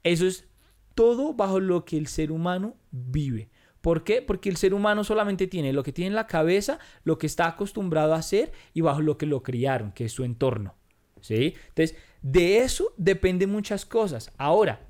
Eso 0.04 0.28
es 0.28 0.48
todo 0.94 1.34
bajo 1.34 1.60
lo 1.60 1.86
que 1.86 1.98
el 1.98 2.08
ser 2.08 2.32
humano 2.32 2.76
vive. 2.92 3.50
¿Por 3.82 4.04
qué? 4.04 4.22
Porque 4.22 4.50
el 4.50 4.58
ser 4.58 4.74
humano 4.74 5.04
solamente 5.04 5.46
tiene 5.46 5.72
lo 5.72 5.84
que 5.84 5.92
tiene 5.92 6.08
en 6.08 6.16
la 6.16 6.26
cabeza, 6.26 6.80
lo 7.04 7.20
que 7.20 7.28
está 7.28 7.46
acostumbrado 7.48 8.16
a 8.16 8.18
hacer 8.18 8.52
y 8.74 8.82
bajo 8.82 9.02
lo 9.02 9.18
que 9.18 9.28
lo 9.28 9.44
criaron, 9.44 9.92
que 9.92 10.06
es 10.06 10.12
su 10.12 10.24
entorno. 10.24 10.76
¿Sí? 11.22 11.56
Entonces, 11.70 11.96
de 12.22 12.60
eso 12.60 12.94
dependen 12.98 13.52
muchas 13.52 13.86
cosas. 13.86 14.32
Ahora, 14.38 14.88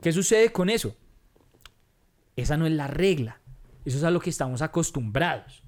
¿qué 0.00 0.12
sucede 0.12 0.50
con 0.50 0.68
eso? 0.68 0.96
Esa 2.34 2.56
no 2.56 2.66
es 2.66 2.72
la 2.72 2.88
regla. 2.88 3.40
Eso 3.88 3.98
es 3.98 4.04
a 4.04 4.10
lo 4.10 4.20
que 4.20 4.30
estamos 4.30 4.60
acostumbrados. 4.60 5.62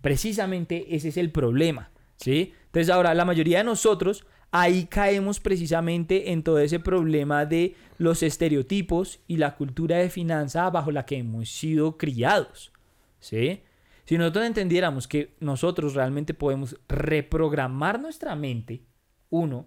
Precisamente 0.00 0.94
ese 0.94 1.08
es 1.08 1.16
el 1.16 1.32
problema. 1.32 1.90
¿Sí? 2.16 2.54
Entonces, 2.66 2.88
ahora 2.88 3.14
la 3.14 3.24
mayoría 3.24 3.58
de 3.58 3.64
nosotros 3.64 4.24
ahí 4.52 4.86
caemos 4.86 5.40
precisamente 5.40 6.30
en 6.30 6.44
todo 6.44 6.60
ese 6.60 6.78
problema 6.78 7.44
de 7.44 7.74
los 7.98 8.22
estereotipos 8.22 9.18
y 9.26 9.38
la 9.38 9.56
cultura 9.56 9.96
de 9.98 10.10
finanza 10.10 10.70
bajo 10.70 10.92
la 10.92 11.04
que 11.04 11.18
hemos 11.18 11.48
sido 11.48 11.98
criados. 11.98 12.72
¿Sí? 13.18 13.62
Si 14.04 14.18
nosotros 14.18 14.46
entendiéramos 14.46 15.08
que 15.08 15.34
nosotros 15.40 15.94
realmente 15.94 16.32
podemos 16.32 16.78
reprogramar 16.88 18.00
nuestra 18.00 18.36
mente, 18.36 18.84
uno, 19.30 19.66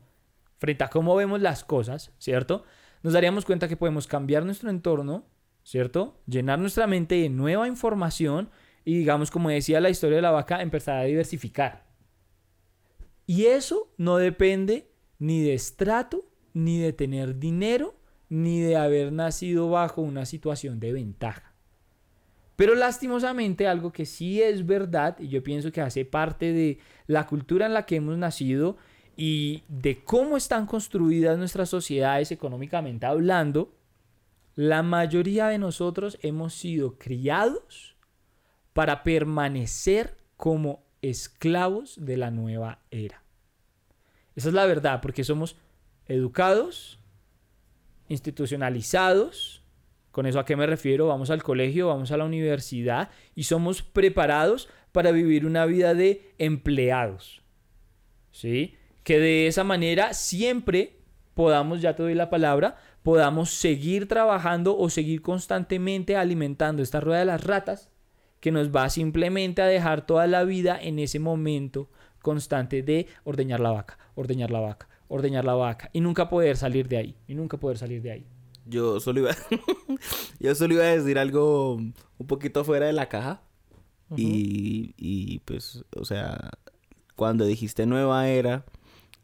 frente 0.60 0.86
a 0.86 0.90
cómo 0.90 1.14
vemos 1.18 1.42
las 1.42 1.66
cosas, 1.66 2.14
¿cierto? 2.20 2.64
Nos 3.04 3.12
daríamos 3.12 3.44
cuenta 3.44 3.68
que 3.68 3.76
podemos 3.76 4.08
cambiar 4.08 4.46
nuestro 4.46 4.70
entorno, 4.70 5.26
¿cierto? 5.68 6.18
Llenar 6.28 6.60
nuestra 6.60 6.88
mente 6.88 7.16
de 7.16 7.28
nueva 7.28 7.68
información 7.68 8.50
y, 8.86 9.00
digamos, 9.00 9.30
como 9.30 9.50
decía 9.50 9.82
la 9.82 9.90
historia 9.90 10.16
de 10.16 10.22
la 10.22 10.32
vaca, 10.32 10.62
empezar 10.62 10.96
a 10.96 11.04
diversificar. 11.04 11.86
Y 13.26 13.48
eso 13.48 13.92
no 13.98 14.16
depende 14.16 14.90
ni 15.20 15.44
de 15.44 15.54
estrato, 15.54 16.24
ni 16.54 16.80
de 16.80 16.94
tener 16.94 17.38
dinero, 17.38 17.96
ni 18.30 18.62
de 18.62 18.78
haber 18.78 19.12
nacido 19.12 19.70
bajo 19.70 20.02
una 20.02 20.26
situación 20.26 20.80
de 20.80 20.94
ventaja. 20.94 21.54
Pero 22.56 22.74
lastimosamente 22.74 23.68
algo 23.68 23.92
que 23.92 24.06
sí 24.06 24.42
es 24.42 24.66
verdad, 24.66 25.20
y 25.20 25.28
yo 25.28 25.44
pienso 25.44 25.74
que 25.74 25.82
hace 25.82 26.06
parte 26.06 26.54
de 26.54 26.80
la 27.08 27.28
cultura 27.28 27.66
en 27.66 27.74
la 27.74 27.86
que 27.86 27.98
hemos 27.98 28.18
nacido 28.18 28.78
y 29.18 29.64
de 29.68 30.02
cómo 30.02 30.38
están 30.38 30.66
construidas 30.66 31.38
nuestras 31.38 31.68
sociedades 31.68 32.32
económicamente 32.32 33.06
hablando, 33.06 33.77
la 34.58 34.82
mayoría 34.82 35.50
de 35.50 35.60
nosotros 35.60 36.18
hemos 36.24 36.56
sido 36.56 36.98
criados 36.98 37.96
para 38.74 39.04
permanecer 39.04 40.18
como 40.36 40.84
esclavos 41.04 42.04
de 42.04 42.18
la 42.18 42.32
nueva 42.32 42.80
era. 42.90 43.22
Esa 44.36 44.48
es 44.48 44.56
la 44.56 44.66
verdad, 44.66 45.00
porque 45.00 45.24
somos 45.24 45.58
educados, 46.08 47.00
institucionalizados. 48.10 49.62
¿Con 50.10 50.26
eso 50.26 50.40
a 50.40 50.46
qué 50.46 50.56
me 50.56 50.66
refiero? 50.66 51.06
Vamos 51.06 51.30
al 51.30 51.44
colegio, 51.44 51.90
vamos 51.90 52.12
a 52.12 52.18
la 52.18 52.26
universidad 52.26 53.12
y 53.36 53.44
somos 53.44 53.84
preparados 53.84 54.70
para 54.92 55.12
vivir 55.12 55.46
una 55.46 55.68
vida 55.68 55.94
de 55.94 56.34
empleados. 56.40 57.44
¿Sí? 58.32 58.76
Que 59.04 59.20
de 59.20 59.46
esa 59.46 59.64
manera 59.64 60.16
siempre 60.16 60.98
podamos, 61.36 61.80
ya 61.80 61.96
te 61.96 62.02
doy 62.02 62.16
la 62.16 62.32
palabra, 62.32 62.78
podamos 63.04 63.52
seguir 63.52 64.08
trabajando 64.08 64.78
o 64.78 64.90
seguir 64.90 65.22
constantemente 65.22 66.16
alimentando 66.16 66.84
esta 66.84 67.00
rueda 67.00 67.20
de 67.20 67.26
las 67.26 67.44
ratas 67.44 67.90
que 68.40 68.52
nos 68.52 68.70
va 68.70 68.90
simplemente 68.90 69.62
a 69.62 69.66
dejar 69.66 70.06
toda 70.06 70.28
la 70.28 70.44
vida 70.44 70.78
en 70.82 71.00
ese 71.00 71.20
momento 71.20 71.90
constante 72.22 72.84
de 72.84 73.08
ordeñar 73.24 73.60
la 73.60 73.72
vaca, 73.72 73.98
ordeñar 74.16 74.52
la 74.52 74.60
vaca, 74.60 74.90
ordeñar 75.08 75.46
la 75.46 75.54
vaca 75.54 75.90
y 75.94 76.02
nunca 76.02 76.30
poder 76.30 76.58
salir 76.58 76.88
de 76.88 76.98
ahí, 76.98 77.16
y 77.28 77.36
nunca 77.36 77.58
poder 77.58 77.78
salir 77.78 78.02
de 78.02 78.12
ahí. 78.12 78.28
Yo 78.66 79.00
solo 79.00 79.22
iba, 79.22 79.32
yo 80.40 80.54
solo 80.54 80.74
iba 80.74 80.84
a 80.84 80.98
decir 80.98 81.18
algo 81.18 81.76
un 81.76 82.28
poquito 82.28 82.64
fuera 82.64 82.86
de 82.86 82.94
la 82.94 83.10
caja. 83.10 83.42
y, 84.16 84.94
y 84.98 85.40
pues, 85.40 85.84
o 85.96 86.06
sea, 86.06 86.52
cuando 87.16 87.46
dijiste 87.46 87.86
nueva 87.86 88.28
era, 88.28 88.66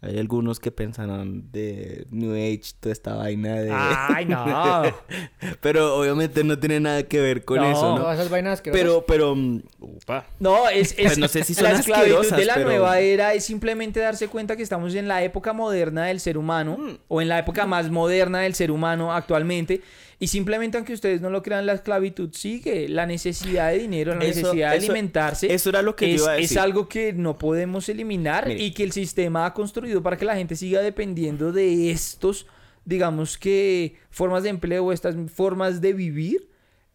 hay 0.06 0.20
algunos 0.20 0.60
que 0.60 0.70
pensarán 0.72 1.52
de 1.52 2.06
New 2.12 2.34
Age, 2.34 2.74
toda 2.80 2.92
esta 2.92 3.16
vaina 3.16 3.56
de... 3.56 3.72
¡Ay, 3.74 4.26
no! 4.26 4.84
pero 5.62 5.96
obviamente 5.98 6.44
no 6.44 6.60
tiene 6.60 6.80
nada 6.80 7.04
que 7.04 7.22
ver 7.22 7.46
con 7.46 7.58
No. 7.58 7.72
eso, 7.72 7.98
¿no? 7.98 8.12
Esas 8.12 8.30
vainas 8.30 8.62
que 8.62 8.72
Pero, 8.72 9.06
pero... 9.08 9.36
mm, 9.36 9.62
upa. 9.80 10.26
No, 10.40 10.68
es, 10.70 10.92
es 10.98 11.06
Pues 11.06 11.18
no 11.18 11.28
sé 11.28 11.44
si 11.44 11.54
son 11.54 11.64
la 11.66 11.72
esclavitud 11.80 12.30
de 12.36 12.46
la 12.46 12.56
pero- 12.56 12.66
nueva 12.68 13.00
era 13.00 13.34
es 13.34 13.46
simplemente 13.46 14.00
darse 14.02 14.28
cuenta 14.28 14.56
que 14.58 14.64
estamos 14.64 14.94
en 14.96 15.08
la 15.08 15.24
época 15.24 15.54
moderna 15.54 16.06
del 16.06 16.20
ser 16.20 16.38
humano 16.38 16.78
Mm. 16.78 16.98
o 17.08 17.22
en 17.22 17.30
la 17.30 17.40
época 17.40 17.66
más 17.66 17.90
moderna 17.90 18.40
del 18.42 18.56
ser 18.56 18.72
humano 18.72 19.14
actualmente 19.14 19.82
y 20.24 20.28
simplemente 20.28 20.78
aunque 20.78 20.94
ustedes 20.94 21.22
no 21.22 21.30
lo 21.30 21.44
crean 21.44 21.66
la 21.66 21.74
esclavitud 21.74 22.32
sigue 22.34 22.88
la 22.88 23.06
necesidad 23.06 23.72
de 23.72 23.80
dinero 23.80 24.16
la 24.16 24.24
Eso- 24.26 24.40
necesidad 24.42 24.72
de 24.72 24.78
eso- 24.78 24.92
alimentarse 24.92 25.54
eso 25.54 25.70
era 25.70 25.82
lo 25.82 25.96
que 25.96 26.10
yo 26.10 26.16
es, 26.16 26.22
iba 26.22 26.32
a 26.32 26.36
es 26.38 26.42
decir. 26.44 26.60
algo 26.60 26.88
que 26.88 27.14
no 27.14 27.38
podemos 27.38 27.90
eliminar 27.90 28.48
Mire. 28.48 28.64
y 28.64 28.72
que 28.72 28.84
el 28.84 28.92
sistema 28.92 29.46
ha 29.46 29.54
construido 29.54 30.02
para 30.02 30.18
que 30.18 30.26
la 30.26 30.36
gente 30.36 30.56
siga 30.56 30.82
dependiendo 30.82 31.52
de 31.52 31.92
estos 31.92 32.46
digamos 32.86 33.38
que 33.38 33.96
formas 34.10 34.44
de 34.44 34.50
empleo 34.50 34.92
estas 34.92 35.16
formas 35.34 35.80
de 35.82 35.94
vivir 35.94 36.50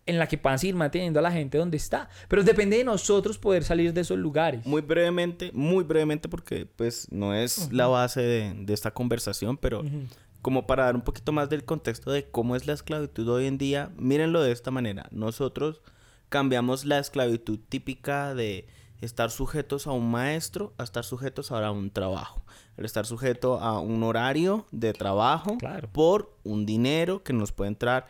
en 0.06 0.18
la 0.18 0.26
que 0.26 0.38
puedan 0.38 0.58
seguir 0.58 0.74
manteniendo 0.74 1.18
a 1.18 1.22
la 1.22 1.30
gente 1.30 1.58
donde 1.58 1.76
está. 1.76 2.08
Pero 2.28 2.42
depende 2.42 2.78
de 2.78 2.84
nosotros 2.84 3.36
poder 3.36 3.62
salir 3.62 3.92
de 3.92 4.00
esos 4.00 4.16
lugares. 4.18 4.64
Muy 4.64 4.80
brevemente, 4.80 5.50
muy 5.52 5.84
brevemente, 5.84 6.30
porque 6.30 6.64
pues 6.64 7.06
no 7.10 7.34
es 7.34 7.70
la 7.72 7.88
base 7.88 8.22
de, 8.22 8.54
de 8.56 8.72
esta 8.72 8.90
conversación, 8.90 9.58
pero 9.58 9.80
Ujú. 9.80 10.06
Como 10.42 10.66
para 10.66 10.84
dar 10.84 10.94
un 10.94 11.02
poquito 11.02 11.32
más 11.32 11.48
del 11.48 11.64
contexto 11.64 12.10
de 12.10 12.30
cómo 12.30 12.56
es 12.56 12.66
la 12.66 12.72
esclavitud 12.72 13.28
hoy 13.28 13.46
en 13.46 13.58
día, 13.58 13.90
mírenlo 13.96 14.42
de 14.42 14.52
esta 14.52 14.70
manera. 14.70 15.06
Nosotros 15.10 15.80
cambiamos 16.28 16.84
la 16.84 16.98
esclavitud 16.98 17.58
típica 17.68 18.34
de 18.34 18.66
estar 19.00 19.30
sujetos 19.30 19.86
a 19.86 19.92
un 19.92 20.10
maestro 20.10 20.72
a 20.78 20.82
estar 20.82 21.04
sujetos 21.04 21.52
ahora 21.52 21.68
a 21.68 21.72
un 21.72 21.90
trabajo. 21.90 22.42
El 22.76 22.84
estar 22.84 23.06
sujeto 23.06 23.60
a 23.60 23.80
un 23.80 24.02
horario 24.02 24.66
de 24.70 24.92
trabajo 24.92 25.56
Claro. 25.58 25.88
por 25.92 26.36
un 26.44 26.66
dinero 26.66 27.22
que 27.22 27.32
nos 27.32 27.52
puede 27.52 27.68
entrar 27.68 28.06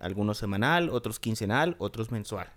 algunos 0.00 0.38
semanal, 0.38 0.88
otros 0.90 1.20
quincenal, 1.20 1.76
otros 1.78 2.10
mensual. 2.10 2.48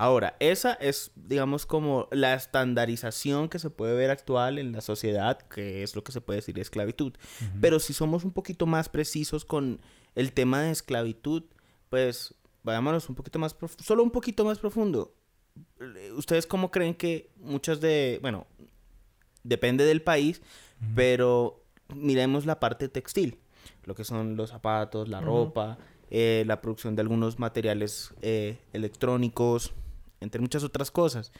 Ahora, 0.00 0.34
esa 0.40 0.72
es, 0.72 1.10
digamos, 1.14 1.66
como 1.66 2.08
la 2.10 2.32
estandarización 2.32 3.50
que 3.50 3.58
se 3.58 3.68
puede 3.68 3.94
ver 3.94 4.10
actual 4.10 4.58
en 4.58 4.72
la 4.72 4.80
sociedad, 4.80 5.36
que 5.42 5.82
es 5.82 5.94
lo 5.94 6.02
que 6.02 6.10
se 6.10 6.22
puede 6.22 6.38
decir 6.38 6.58
esclavitud. 6.58 7.12
Pero 7.60 7.78
si 7.80 7.92
somos 7.92 8.24
un 8.24 8.30
poquito 8.30 8.64
más 8.64 8.88
precisos 8.88 9.44
con 9.44 9.78
el 10.14 10.32
tema 10.32 10.62
de 10.62 10.70
esclavitud, 10.70 11.42
pues 11.90 12.34
vayámonos 12.62 13.10
un 13.10 13.14
poquito 13.14 13.38
más, 13.38 13.54
solo 13.78 14.02
un 14.02 14.10
poquito 14.10 14.42
más 14.42 14.58
profundo. 14.58 15.12
¿Ustedes 16.16 16.46
cómo 16.46 16.70
creen 16.70 16.94
que 16.94 17.28
muchas 17.36 17.82
de, 17.82 18.20
bueno, 18.22 18.46
depende 19.42 19.84
del 19.84 20.00
país, 20.00 20.40
pero 20.94 21.62
miremos 21.94 22.46
la 22.46 22.58
parte 22.58 22.88
textil, 22.88 23.38
lo 23.84 23.94
que 23.94 24.04
son 24.04 24.34
los 24.36 24.48
zapatos, 24.48 25.10
la 25.10 25.20
ropa, 25.20 25.76
eh, 26.10 26.44
la 26.46 26.62
producción 26.62 26.96
de 26.96 27.02
algunos 27.02 27.38
materiales 27.38 28.14
eh, 28.22 28.56
electrónicos, 28.72 29.74
entre 30.20 30.40
muchas 30.40 30.62
otras 30.64 30.90
cosas. 30.90 31.32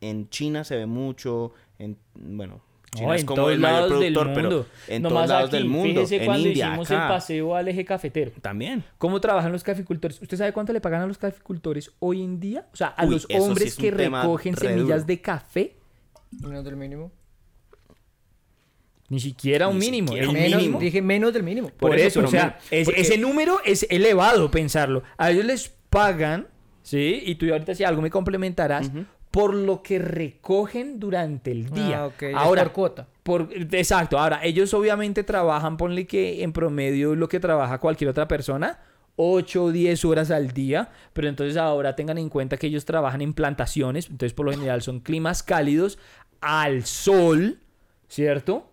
En 0.00 0.28
China 0.28 0.64
se 0.64 0.76
ve 0.76 0.86
mucho, 0.86 1.52
en, 1.78 1.96
bueno, 2.14 2.60
China 2.94 3.14
es 3.14 3.20
en 3.22 3.26
como 3.26 3.36
todos 3.42 3.52
el 3.52 3.58
mayor 3.60 3.80
lados 3.88 4.00
del 4.00 4.12
productor, 4.14 4.34
pero 4.34 4.66
en 4.88 5.02
Nomás 5.02 5.18
todos 5.18 5.28
lados 5.28 5.48
aquí, 5.48 5.56
del 5.56 5.68
mundo, 5.68 5.88
Fíjese 6.00 6.16
en 6.16 6.24
cuando 6.26 6.48
India, 6.48 6.66
hicimos 6.68 6.90
acá. 6.90 7.02
el 7.02 7.08
paseo 7.12 7.54
al 7.56 7.68
eje 7.68 7.84
cafetero. 7.84 8.32
También. 8.42 8.84
¿Cómo 8.98 9.20
trabajan 9.20 9.52
los 9.52 9.62
caficultores? 9.62 10.20
¿Usted 10.22 10.36
sabe 10.36 10.52
cuánto 10.52 10.72
le 10.72 10.80
pagan 10.80 11.02
a 11.02 11.06
los 11.06 11.18
caficultores 11.18 11.90
hoy 11.98 12.22
en 12.22 12.38
día? 12.40 12.68
O 12.72 12.76
sea, 12.76 12.88
a 12.88 13.04
Uy, 13.06 13.12
los 13.14 13.22
sí 13.22 13.36
hombres 13.38 13.74
que 13.76 13.90
recogen 13.90 14.54
re 14.54 14.68
semillas 14.68 14.98
duro. 15.00 15.04
de 15.06 15.20
café, 15.20 15.76
Menos 16.42 16.64
del 16.64 16.76
mínimo. 16.76 17.10
ni 19.08 19.20
siquiera 19.20 19.68
un 19.68 19.78
Ni 19.78 19.86
mínimo. 19.90 20.08
siquiera 20.08 20.24
el 20.24 20.28
un 20.36 20.42
Menos, 20.42 20.60
mínimo. 20.60 20.78
Dije 20.80 21.02
menos 21.02 21.32
del 21.32 21.42
mínimo. 21.44 21.68
Por, 21.68 21.90
Por 21.90 21.98
eso, 21.98 22.20
eso, 22.20 22.28
o 22.28 22.30
sea, 22.30 22.58
pero 22.68 22.80
es- 22.82 22.84
porque- 22.86 23.00
ese 23.00 23.18
número 23.18 23.60
es 23.64 23.86
elevado 23.88 24.50
pensarlo. 24.50 25.02
A 25.16 25.30
ellos 25.30 25.44
les 25.44 25.68
pagan, 25.90 26.48
¿sí? 26.86 27.20
Y 27.26 27.34
tú 27.34 27.50
ahorita 27.50 27.74
si 27.74 27.82
algo 27.82 28.00
me 28.00 28.10
complementarás, 28.10 28.92
por 29.32 29.54
lo 29.54 29.82
que 29.82 29.98
recogen 29.98 31.00
durante 31.00 31.50
el 31.50 31.68
día. 31.68 32.02
Ah, 32.02 32.06
ok. 32.06 32.22
es 32.22 32.34
Ahora, 32.34 32.62
por 32.62 32.72
cuota. 32.72 33.08
Por, 33.24 33.48
exacto, 33.72 34.18
ahora 34.18 34.40
ellos 34.44 34.72
obviamente 34.72 35.24
trabajan, 35.24 35.76
ponle 35.76 36.06
que 36.06 36.44
en 36.44 36.52
promedio 36.52 37.16
lo 37.16 37.28
que 37.28 37.40
trabaja 37.40 37.78
cualquier 37.78 38.10
otra 38.10 38.28
persona, 38.28 38.78
8 39.16 39.64
o 39.64 39.72
10 39.72 40.04
horas 40.04 40.30
al 40.30 40.52
día, 40.52 40.90
pero 41.12 41.28
entonces 41.28 41.56
ahora 41.56 41.96
tengan 41.96 42.18
en 42.18 42.28
cuenta 42.28 42.56
que 42.56 42.68
ellos 42.68 42.84
trabajan 42.84 43.20
en 43.20 43.34
plantaciones, 43.34 44.08
entonces 44.08 44.32
por 44.32 44.46
lo 44.46 44.52
general 44.52 44.80
son 44.80 45.00
climas 45.00 45.42
cálidos, 45.42 45.98
al 46.40 46.84
sol, 46.84 47.58
¿cierto? 48.08 48.70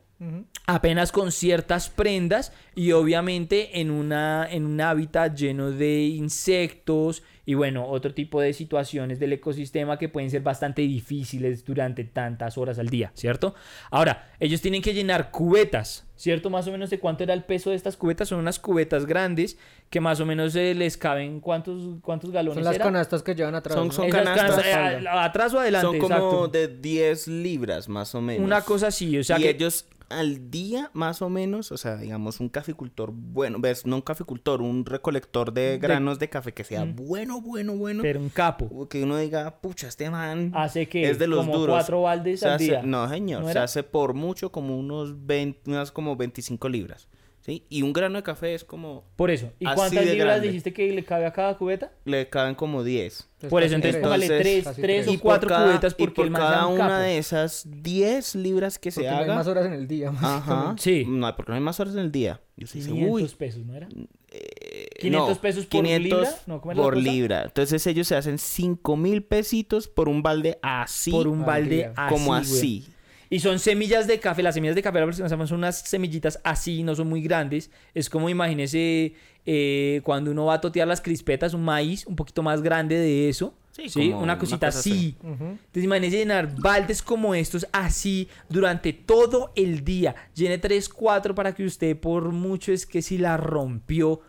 Apenas 0.65 1.11
con 1.11 1.33
ciertas 1.33 1.89
prendas 1.89 2.53
y 2.75 2.93
obviamente 2.93 3.81
en, 3.81 3.91
una, 3.91 4.47
en 4.49 4.65
un 4.65 4.79
hábitat 4.79 5.35
lleno 5.35 5.71
de 5.71 6.03
insectos 6.03 7.23
y 7.45 7.55
bueno, 7.55 7.85
otro 7.87 8.13
tipo 8.13 8.39
de 8.39 8.53
situaciones 8.53 9.19
del 9.19 9.33
ecosistema 9.33 9.97
que 9.97 10.07
pueden 10.09 10.29
ser 10.29 10.41
bastante 10.41 10.81
difíciles 10.83 11.65
durante 11.65 12.03
tantas 12.03 12.57
horas 12.57 12.79
al 12.79 12.87
día, 12.89 13.11
¿cierto? 13.15 13.53
Ahora, 13.91 14.31
ellos 14.39 14.61
tienen 14.61 14.81
que 14.81 14.93
llenar 14.93 15.29
cubetas, 15.31 16.07
¿cierto? 16.15 16.49
Más 16.49 16.67
o 16.67 16.71
menos 16.71 16.89
de 16.89 16.99
cuánto 16.99 17.23
era 17.23 17.33
el 17.33 17.43
peso 17.43 17.69
de 17.71 17.75
estas 17.75 17.97
cubetas, 17.97 18.29
son 18.29 18.39
unas 18.39 18.59
cubetas 18.59 19.05
grandes 19.05 19.57
que 19.89 19.99
más 19.99 20.19
o 20.21 20.25
menos 20.25 20.55
eh, 20.55 20.73
les 20.73 20.97
caben 20.97 21.39
cuántos, 21.41 21.99
cuántos 22.01 22.31
galones 22.31 22.55
Son 22.55 22.63
las 22.63 22.75
era? 22.75 22.85
canastas 22.85 23.21
que 23.21 23.35
llevan 23.35 23.55
atrás. 23.55 23.75
Son- 23.75 23.87
¿no? 23.87 23.93
son 23.93 24.09
canastas. 24.09 24.55
canastas, 24.63 25.03
eh, 25.03 25.07
atrás 25.09 25.53
o 25.53 25.59
adelante, 25.59 25.85
Son 25.87 25.99
como 25.99 26.15
exacto. 26.15 26.47
de 26.47 26.67
10 26.69 27.27
libras 27.27 27.89
más 27.89 28.15
o 28.15 28.21
menos. 28.21 28.45
Una 28.45 28.61
cosa 28.61 28.87
así, 28.87 29.17
o 29.17 29.23
sea 29.23 29.37
y 29.37 29.43
que 29.43 29.49
ellos 29.49 29.85
al 30.19 30.49
día 30.51 30.89
más 30.93 31.21
o 31.21 31.29
menos, 31.29 31.71
o 31.71 31.77
sea, 31.77 31.97
digamos 31.97 32.39
un 32.39 32.49
caficultor 32.49 33.11
bueno, 33.13 33.57
ves, 33.59 33.85
no 33.85 33.97
un 33.97 34.01
caficultor, 34.01 34.61
un 34.61 34.85
recolector 34.85 35.53
de 35.53 35.77
granos 35.81 36.19
de 36.19 36.29
café 36.29 36.53
que 36.53 36.63
sea 36.63 36.85
Mm. 36.85 36.95
bueno, 36.95 37.41
bueno, 37.41 37.75
bueno. 37.75 38.01
pero 38.01 38.19
un 38.19 38.29
capo. 38.29 38.87
Que 38.89 39.03
uno 39.03 39.17
diga, 39.17 39.59
pucha, 39.61 39.87
este 39.87 40.09
man 40.09 40.51
Hace 40.55 40.87
que 40.87 41.09
es 41.09 41.19
de 41.19 41.27
los 41.27 41.39
como 41.45 41.57
duros. 41.57 41.75
cuatro 41.75 42.01
baldes 42.03 42.39
Se 42.41 42.47
al 42.47 42.53
hace- 42.55 42.63
día. 42.65 42.81
No, 42.83 43.07
señor, 43.09 43.43
¿No 43.43 43.51
se 43.51 43.59
hace 43.59 43.83
por 43.83 44.13
mucho 44.13 44.51
como 44.51 44.77
unos 44.77 45.25
20, 45.25 45.69
unas 45.71 45.91
como 45.91 46.15
25 46.15 46.69
libras. 46.69 47.07
¿Sí? 47.45 47.65
Y 47.67 47.81
un 47.81 47.91
grano 47.91 48.15
de 48.17 48.23
café 48.23 48.55
es 48.55 48.63
como, 48.63 49.03
Por 49.17 49.29
eso. 49.29 49.51
¿Y 49.59 49.65
Así 49.65 49.75
cuántas 49.75 50.05
de 50.05 50.11
libras 50.13 50.27
grande. 50.27 50.47
dijiste 50.47 50.71
que 50.71 50.89
le 50.93 51.03
cabe 51.03 51.25
a 51.25 51.33
cada 51.33 51.57
cubeta? 51.57 51.91
le 52.05 52.29
caben 52.29 52.55
como 52.55 52.83
10. 52.85 53.29
Por 53.49 53.61
eso, 53.63 53.75
entonces 53.75 53.95
tres. 53.99 54.03
póngale 54.03 54.25
Entonces, 54.27 54.43
tres, 54.53 54.63
casi 54.63 54.81
tres 54.81 55.05
tres. 55.05 55.17
o 55.17 55.19
cuatro 55.21 55.49
por 55.49 55.57
cada, 55.57 55.67
cubetas 55.67 55.93
y 55.93 55.95
porque 55.97 56.15
por 56.15 56.25
el 56.27 56.31
cada 56.33 56.67
un 56.67 56.75
una 56.79 56.99
de 57.01 57.17
esas 57.17 57.67
10 57.69 58.35
libras 58.35 58.79
que 58.79 58.91
se 58.91 59.01
Porque 59.01 59.11
no 59.11 59.17
hay 59.17 59.23
haga. 59.25 59.35
más 59.35 59.47
horas 59.47 59.65
en 59.65 59.73
el 59.73 59.87
día. 59.89 60.07
Ajá. 60.09 60.29
básicamente. 60.29 60.81
Sí. 60.83 61.05
No, 61.05 61.35
porque 61.35 61.51
no 61.51 61.55
hay 61.57 61.61
más 61.61 61.77
horas 61.81 61.93
en 61.95 61.99
el 61.99 62.11
día. 62.13 62.39
Yo 62.55 62.65
sí 62.67 62.79
500 62.79 63.11
uy, 63.11 63.27
pesos, 63.37 63.65
¿no 63.65 63.75
era? 63.75 63.89
eh, 64.31 64.87
500 65.01 65.37
pesos 65.39 65.65
por 65.65 65.83
libra, 65.85 66.29
¿no? 66.47 66.61
¿Cómo 66.61 66.71
es 66.71 66.77
la 66.77 66.83
por 66.83 66.95
libra. 66.97 67.43
Entonces 67.43 67.85
ellos 67.87 68.07
se 68.07 68.15
hacen 68.15 68.37
5 68.37 68.95
mil 68.95 69.21
pesitos 69.23 69.89
por 69.89 70.07
un 70.07 70.23
balde 70.23 70.59
así. 70.61 71.11
Por 71.11 71.27
un 71.27 71.39
al 71.41 71.45
balde 71.45 71.91
así, 71.95 72.13
como 72.13 72.27
güey. 72.27 72.39
así. 72.41 72.87
Y 73.33 73.39
son 73.39 73.57
semillas 73.57 74.05
de 74.05 74.19
café. 74.19 74.43
Las 74.43 74.53
semillas 74.53 74.75
de 74.75 74.83
café, 74.83 74.99
son 75.11 75.53
unas 75.53 75.79
semillitas 75.79 76.39
así, 76.43 76.83
no 76.83 76.93
son 76.93 77.09
muy 77.09 77.23
grandes. 77.23 77.71
Es 77.95 78.07
como, 78.07 78.29
imagínese, 78.29 79.15
eh, 79.43 80.01
cuando 80.03 80.29
uno 80.29 80.45
va 80.45 80.53
a 80.53 80.61
totear 80.61 80.87
las 80.87 81.01
crispetas, 81.01 81.55
un 81.55 81.65
maíz 81.65 82.05
un 82.05 82.15
poquito 82.15 82.43
más 82.43 82.61
grande 82.61 82.95
de 82.95 83.29
eso. 83.29 83.55
Sí, 83.71 83.89
Sí, 83.89 84.11
como 84.11 84.17
una 84.17 84.23
una 84.33 84.37
cosita 84.37 84.67
así. 84.67 85.17
Entonces 85.23 85.83
imagínese 85.83 86.17
llenar 86.17 86.55
baldes 86.61 87.01
como 87.01 87.33
estos 87.33 87.65
así 87.71 88.27
durante 88.49 88.93
todo 88.93 89.51
el 89.55 89.83
día. 89.83 90.13
Llene 90.35 90.59
3, 90.59 90.87
4 90.89 91.33
para 91.33 91.55
que 91.55 91.65
usted 91.65 91.97
por 91.97 92.31
mucho 92.31 92.71
es 92.71 92.85
que 92.85 93.01
si 93.01 93.17
la 93.17 93.37
rompió, 93.37 94.21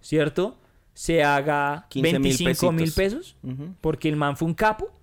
¿cierto? 0.00 0.56
Se 0.94 1.22
haga 1.22 1.84
15 1.90 2.18
mil 2.20 2.38
25 2.38 2.72
mil 2.72 2.90
pesos. 2.90 3.36
Porque 3.82 4.08
el 4.08 4.16
man 4.16 4.34
fue 4.34 4.48
un 4.48 4.54
capo. 4.54 4.95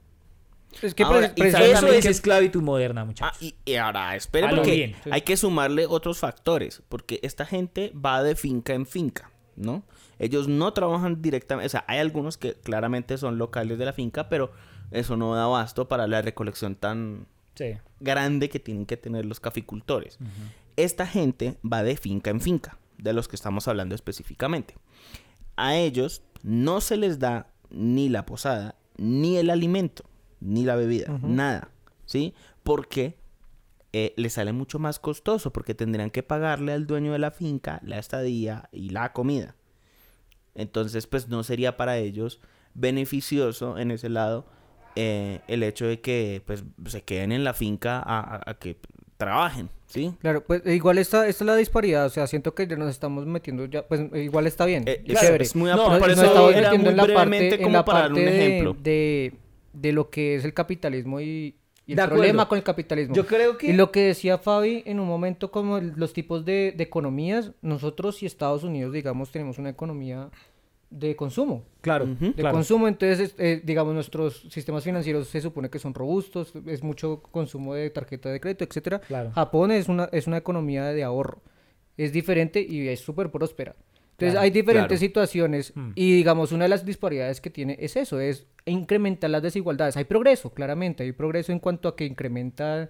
Es 0.81 0.93
que 0.95 1.03
Ahora, 1.03 1.33
pre- 1.33 1.49
Eso 1.49 1.87
es 1.87 2.03
que- 2.05 2.09
esclavitud 2.11 2.61
moderna, 2.61 3.01
Ah, 3.01 3.05
muchachos. 3.05 3.41
y, 3.41 3.55
y 3.65 3.75
ahora, 3.75 4.15
espere, 4.15 4.47
A 4.47 4.51
lo 4.51 4.57
porque 4.57 4.71
bien, 4.75 4.95
sí. 5.03 5.09
hay 5.11 5.21
que 5.21 5.37
sumarle 5.37 5.85
otros 5.85 6.19
factores, 6.19 6.81
porque 6.89 7.19
esta 7.23 7.45
gente 7.45 7.91
va 7.93 8.23
de 8.23 8.35
finca 8.35 8.73
en 8.73 8.85
finca, 8.85 9.31
¿no? 9.55 9.83
Ellos 10.19 10.47
no 10.47 10.73
trabajan 10.73 11.21
directamente, 11.21 11.65
o 11.65 11.69
sea, 11.69 11.83
hay 11.87 11.99
algunos 11.99 12.37
que 12.37 12.53
claramente 12.53 13.17
son 13.17 13.37
locales 13.37 13.77
de 13.77 13.85
la 13.85 13.93
finca, 13.93 14.29
pero 14.29 14.51
eso 14.91 15.17
no 15.17 15.35
da 15.35 15.45
abasto 15.45 15.87
para 15.87 16.07
la 16.07 16.21
recolección 16.21 16.75
tan 16.75 17.25
Sí. 17.55 17.75
grande 17.99 18.49
que 18.49 18.59
tienen 18.59 18.85
que 18.85 18.97
tener 18.97 19.25
los 19.25 19.39
caficultores. 19.39 20.17
Esta 20.75 21.05
gente 21.05 21.57
va 21.63 21.83
de 21.83 21.97
finca 21.97 22.29
en 22.31 22.41
finca, 22.41 22.77
de 22.97 23.13
los 23.13 23.27
que 23.27 23.35
estamos 23.35 23.67
hablando 23.67 23.95
específicamente. 23.95 24.75
A 25.55 25.75
ellos 25.75 26.23
no 26.41 26.81
se 26.81 26.97
les 26.97 27.19
da 27.19 27.47
ni 27.69 28.09
la 28.09 28.25
posada, 28.25 28.75
ni 28.97 29.37
el 29.37 29.49
alimento, 29.49 30.03
ni 30.43 30.63
la 30.65 30.75
bebida, 30.75 31.19
nada, 31.21 31.69
¿sí? 32.05 32.33
Porque 32.63 33.15
eh, 33.93 34.13
les 34.17 34.33
sale 34.33 34.53
mucho 34.53 34.79
más 34.79 34.99
costoso, 34.99 35.51
porque 35.53 35.73
tendrían 35.75 36.09
que 36.09 36.23
pagarle 36.23 36.73
al 36.73 36.87
dueño 36.87 37.11
de 37.13 37.19
la 37.19 37.31
finca 37.31 37.79
la 37.83 37.99
estadía 37.99 38.69
y 38.71 38.89
la 38.89 39.13
comida. 39.13 39.55
Entonces, 40.55 41.07
pues 41.07 41.27
no 41.29 41.43
sería 41.43 41.77
para 41.77 41.97
ellos 41.97 42.39
beneficioso 42.75 43.77
en 43.77 43.91
ese 43.91 44.09
lado 44.09 44.45
eh, 44.95 45.41
el 45.47 45.63
hecho 45.63 45.85
de 45.87 45.99
que 46.01 46.41
pues 46.45 46.63
se 46.85 47.01
queden 47.03 47.31
en 47.31 47.43
la 47.43 47.53
finca 47.53 47.97
a, 47.99 48.19
a- 48.35 48.41
a 48.51 48.53
que 48.55 48.77
trabajen, 49.17 49.69
¿sí? 49.87 50.13
Claro, 50.19 50.43
pues 50.43 50.61
eh, 50.65 50.75
igual 50.75 50.97
esta, 50.97 51.27
esta 51.27 51.43
es 51.43 51.47
la 51.47 51.55
disparidad, 51.55 52.05
o 52.05 52.09
sea, 52.09 52.27
siento 52.27 52.53
que 52.53 52.67
ya 52.67 52.75
nos 52.75 52.89
estamos 52.89 53.25
metiendo 53.25 53.65
ya, 53.65 53.87
pues 53.87 54.01
igual 54.15 54.45
está 54.47 54.65
bien, 54.65 54.83
Eh, 54.87 55.03
es 55.39 55.55
muy 55.55 55.71
No, 55.71 55.97
por 55.97 56.09
eso 56.09 56.23
estamos 56.25 56.51
era 56.55 56.71
metiendo 56.71 56.83
muy 56.85 56.91
en 56.91 56.97
la 56.97 57.03
brevemente 57.03 57.49
parte, 57.49 57.55
en 57.55 57.63
como 57.63 57.77
la 57.77 57.85
para 57.85 57.99
dar 58.01 58.11
un 58.13 58.15
parte 58.17 58.31
de, 58.31 58.37
ejemplo. 58.47 58.77
de, 58.83 59.33
de 59.73 59.91
lo 59.91 60.09
que 60.09 60.35
es 60.35 60.45
el 60.45 60.53
capitalismo 60.53 61.19
y, 61.19 61.55
y 61.85 61.91
el 61.91 61.95
De 61.95 62.01
acuerdo. 62.01 62.21
problema 62.21 62.47
con 62.47 62.57
el 62.57 62.63
capitalismo. 62.63 63.13
Yo 63.15 63.25
creo 63.25 63.57
que... 63.57 63.67
Y 63.67 63.73
lo 63.73 63.91
que 63.91 64.01
decía 64.01 64.37
Fabi 64.37 64.83
en 64.85 64.99
un 64.99 65.07
momento 65.07 65.51
como 65.51 65.79
los 65.79 66.13
tipos 66.13 66.45
de, 66.45 66.73
de 66.75 66.83
economías, 66.83 67.51
nosotros 67.61 68.23
y 68.23 68.25
Estados 68.25 68.63
Unidos, 68.63 68.93
digamos, 68.93 69.31
tenemos 69.31 69.57
una 69.57 69.69
economía 69.69 70.29
de 70.89 71.15
consumo. 71.15 71.63
Claro. 71.81 72.05
De 72.05 72.33
claro. 72.33 72.53
consumo, 72.55 72.87
entonces, 72.87 73.33
eh, 73.39 73.61
digamos, 73.63 73.95
nuestros 73.95 74.45
sistemas 74.49 74.83
financieros 74.83 75.27
se 75.27 75.41
supone 75.41 75.69
que 75.69 75.79
son 75.79 75.93
robustos, 75.95 76.53
es 76.67 76.83
mucho 76.83 77.21
consumo 77.31 77.73
de 77.73 77.89
tarjeta 77.89 78.29
de 78.29 78.39
crédito, 78.39 78.63
etcétera. 78.63 78.99
Claro. 78.99 79.31
Japón 79.31 79.71
es 79.71 79.89
una, 79.89 80.07
es 80.11 80.27
una 80.27 80.37
economía 80.37 80.85
de 80.85 81.03
ahorro, 81.03 81.41
es 81.97 82.13
diferente 82.13 82.61
y 82.61 82.87
es 82.87 82.99
súper 82.99 83.31
próspera. 83.31 83.75
Entonces, 84.25 84.33
Claro, 84.33 84.43
hay 84.43 84.49
diferentes 84.51 84.87
claro. 84.99 84.99
situaciones 84.99 85.73
Mm. 85.75 85.91
y, 85.95 86.15
digamos, 86.15 86.51
una 86.51 86.65
de 86.65 86.69
las 86.69 86.85
disparidades 86.85 87.41
que 87.41 87.49
tiene 87.49 87.77
es 87.79 87.95
eso, 87.95 88.19
es 88.19 88.47
incrementar 88.65 89.29
las 89.29 89.41
desigualdades. 89.43 89.97
Hay 89.97 90.05
progreso, 90.05 90.53
claramente, 90.53 91.03
hay 91.03 91.11
progreso 91.11 91.51
en 91.51 91.59
cuanto 91.59 91.87
a 91.89 91.95
que 91.95 92.05
incrementa, 92.05 92.89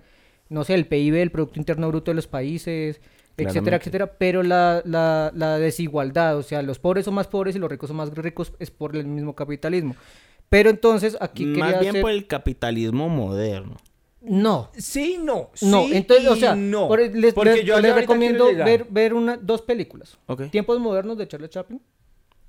no 0.50 0.64
sé, 0.64 0.74
el 0.76 0.86
PIB, 0.88 1.16
el 1.22 1.32
Producto 1.32 1.60
Interno 1.60 1.88
Bruto 1.90 2.12
de 2.12 2.16
los 2.16 2.28
países, 2.28 2.98
etcétera, 3.36 3.52
Claramente. 3.52 3.76
etcétera, 3.78 4.12
pero 4.20 4.44
la, 4.44 4.82
la, 4.86 5.32
la 5.36 5.58
desigualdad, 5.58 6.38
o 6.38 6.44
sea, 6.44 6.62
los 6.62 6.78
pobres 6.80 7.06
son 7.06 7.16
más 7.16 7.28
pobres 7.28 7.56
y 7.56 7.60
los 7.60 7.70
ricos 7.72 7.88
son 7.88 7.98
más 7.98 8.14
ricos 8.14 8.54
es 8.60 8.70
por 8.70 8.96
el 8.96 9.08
mismo 9.08 9.34
capitalismo. 9.36 9.96
Pero 10.50 10.70
entonces 10.70 11.18
aquí 11.20 11.46
Más 11.48 11.80
bien 11.80 11.92
hacer- 11.96 12.02
por 12.04 12.12
el 12.12 12.28
capitalismo 12.28 13.10
moderno. 13.10 13.78
No, 14.24 14.72
Sí, 14.78 15.18
no. 15.22 15.52
no, 15.62 15.84
sí 15.86 15.92
entonces, 15.94 16.28
o 16.30 16.36
sea, 16.38 16.56
no. 16.56 16.88
por- 16.88 17.00
les, 17.02 17.34
Porque 17.34 17.56
les- 17.56 17.66
yo 17.66 17.80
les 17.80 17.94
recomiendo 17.94 18.46
ver, 18.56 18.86
ver 18.90 19.14
una, 19.14 19.36
dos 19.38 19.62
películas. 19.62 20.18
Tiempos 20.52 20.80
modernos 20.80 21.18
de 21.18 21.28
Charles 21.28 21.50
Chaplin. 21.50 21.82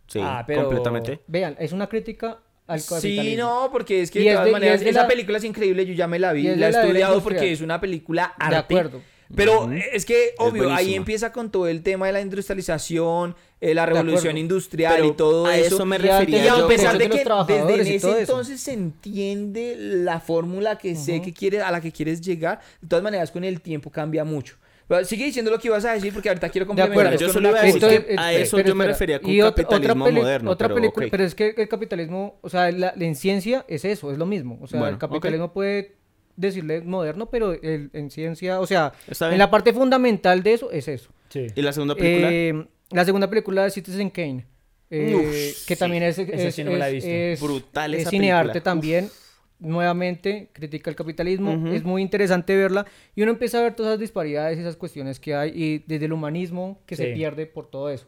Sí, 0.06 0.20
Ah, 0.22 0.44
pero- 0.46 0.62
completamente. 0.62 1.20
Vean, 1.26 1.56
es 1.58 1.72
una 1.72 1.88
crítica 1.88 2.38
al 2.66 2.80
capitalismo. 2.80 3.22
Sí, 3.22 3.37
no, 3.37 3.68
porque 3.72 4.02
es 4.02 4.10
que 4.10 4.20
de 4.20 4.26
es 4.28 4.32
todas 4.34 4.46
de- 4.46 4.52
maneras, 4.52 4.74
es 4.76 4.84
de 4.84 4.90
esa 4.90 5.02
la- 5.02 5.08
película 5.08 5.38
es 5.38 5.44
increíble, 5.44 5.84
yo 5.84 5.94
ya 5.94 6.06
me 6.06 6.18
la 6.18 6.32
vi, 6.32 6.44
la 6.44 6.48
he 6.50 6.52
de 6.52 6.56
la 6.60 6.68
era 6.68 6.82
estudiado 6.82 7.22
porque 7.22 7.52
es 7.52 7.60
una 7.60 7.80
película 7.80 8.34
arte. 8.38 8.54
De 8.54 8.80
acuerdo. 8.80 9.00
Pero 9.34 9.68
es 9.72 10.04
que, 10.04 10.34
obvio, 10.38 10.72
ahí 10.72 10.94
empieza 10.94 11.32
con 11.32 11.50
todo 11.50 11.66
el 11.66 11.82
tema 11.82 12.06
de 12.06 12.12
la 12.12 12.20
industrialización, 12.20 13.34
eh, 13.70 13.74
la 13.74 13.87
revolución 13.87 14.37
industrial 14.38 14.94
Pero 14.96 15.07
y 15.09 15.12
todo 15.12 15.46
a 15.46 15.57
eso. 15.57 15.77
eso 15.77 15.87
me 15.87 15.98
refería 15.98 16.38
Y 16.38 16.42
de 16.42 16.50
a 16.50 16.59
yo. 16.59 16.68
pesar 16.68 16.98
de 16.98 17.09
de 17.09 17.11
que 17.11 17.24
desde 17.24 17.96
ese 17.96 18.20
entonces 18.20 18.61
se 18.61 18.72
entiende 18.74 19.74
la 19.79 20.20
fórmula 20.20 20.77
que 20.79 20.94
sé 20.96 21.22
que 21.22 21.33
quiere, 21.33 21.61
a 21.62 21.70
la 21.70 21.81
que 21.81 21.92
quieres 21.92 22.20
llegar, 22.20 22.61
de 22.81 22.88
todas 22.88 23.03
maneras 23.03 23.31
con 23.31 23.44
el 23.44 23.61
tiempo 23.61 23.90
cambia 23.90 24.24
mucho. 24.24 24.57
Pero 24.87 25.03
sigue 25.07 25.24
diciendo 25.24 25.50
lo 25.50 25.59
que 25.59 25.68
ibas 25.68 25.83
a 25.87 25.92
decir 25.94 26.12
porque 26.12 26.29
ahorita 26.29 26.50
quiero 26.50 26.64
acuerdo. 26.64 26.83
complementar. 26.92 27.18
Yo 27.18 27.27
con 27.29 27.33
solo 27.35 27.48
iba 27.48 27.59
a 27.61 27.62
decir 27.62 27.81
que 27.81 28.16
a 28.18 28.33
eso 28.35 28.57
pero 28.59 28.68
yo 28.68 28.74
me 28.74 28.85
espera, 28.85 28.92
refería 28.92 29.18
con 29.20 29.31
y 29.31 29.40
otra- 29.40 29.64
capitalismo 29.64 30.05
otra 30.05 30.14
moderno, 30.20 30.50
Otra 30.50 30.68
pero 30.68 30.74
película, 30.81 31.07
pero 31.11 31.24
es 31.24 31.35
que 31.35 31.55
el 31.57 31.68
capitalismo, 31.68 32.38
o 32.42 32.50
sea, 32.50 32.70
la, 32.70 32.92
en 32.98 33.14
ciencia 33.16 33.64
es 33.66 33.87
eso, 33.87 34.12
es 34.12 34.18
lo 34.18 34.27
mismo. 34.27 34.59
O 34.61 34.66
sea, 34.66 34.79
Bueno, 34.79 34.92
el 34.92 34.98
capitalismo 34.98 35.53
puede 35.55 35.96
decirle 36.37 36.83
moderno, 36.83 37.31
pero 37.31 37.53
el- 37.53 37.88
en 37.94 38.11
ciencia, 38.11 38.61
o 38.61 38.66
sea, 38.66 38.92
en 39.20 39.38
la 39.38 39.50
parte 39.50 39.72
fundamental 39.72 40.42
de 40.42 40.53
eso 40.53 40.70
es 40.70 40.87
eso. 40.88 41.11
Sí. 41.31 41.46
¿Y 41.55 41.62
la 41.62 41.72
segunda 41.72 41.94
película? 41.94 42.29
Eh, 42.31 42.66
la 42.94 43.04
segunda 43.04 43.28
película 43.28 43.64
de 43.64 43.70
Citizen 43.70 44.09
Kane, 44.11 44.46
eh, 44.90 45.14
Uf, 45.14 45.66
que 45.66 45.74
sí. 45.74 45.76
también 45.76 46.02
es, 46.04 46.18
es, 46.18 46.54
sí 46.54 46.64
no 46.64 46.72
la 46.72 46.88
es- 46.90 47.04
es- 47.04 47.40
Brutal 47.42 47.94
es 47.94 48.02
esa 48.02 48.11
cinearte 48.11 48.52
película. 48.52 48.62
también. 48.64 49.09
Nuevamente 49.61 50.50
critica 50.52 50.90
el 50.90 50.96
capitalismo, 50.96 51.54
Ujú. 51.54 51.68
es 51.68 51.85
muy 51.85 52.02
interesante 52.02 52.57
verla 52.57 52.85
y 53.14 53.22
uno 53.22 53.30
empieza 53.30 53.59
a 53.59 53.62
ver 53.62 53.74
todas 53.74 53.92
esas 53.92 54.00
disparidades 54.00 54.59
esas 54.59 54.76
cuestiones 54.76 55.18
que 55.20 55.35
hay 55.35 55.50
y 55.54 55.78
desde 55.87 56.07
el 56.07 56.12
humanismo 56.12 56.80
que 56.87 56.96
se 56.96 57.07
Sí. 57.09 57.14
pierde 57.14 57.46
por 57.46 57.68
todo 57.70 57.88
eso. 57.88 58.07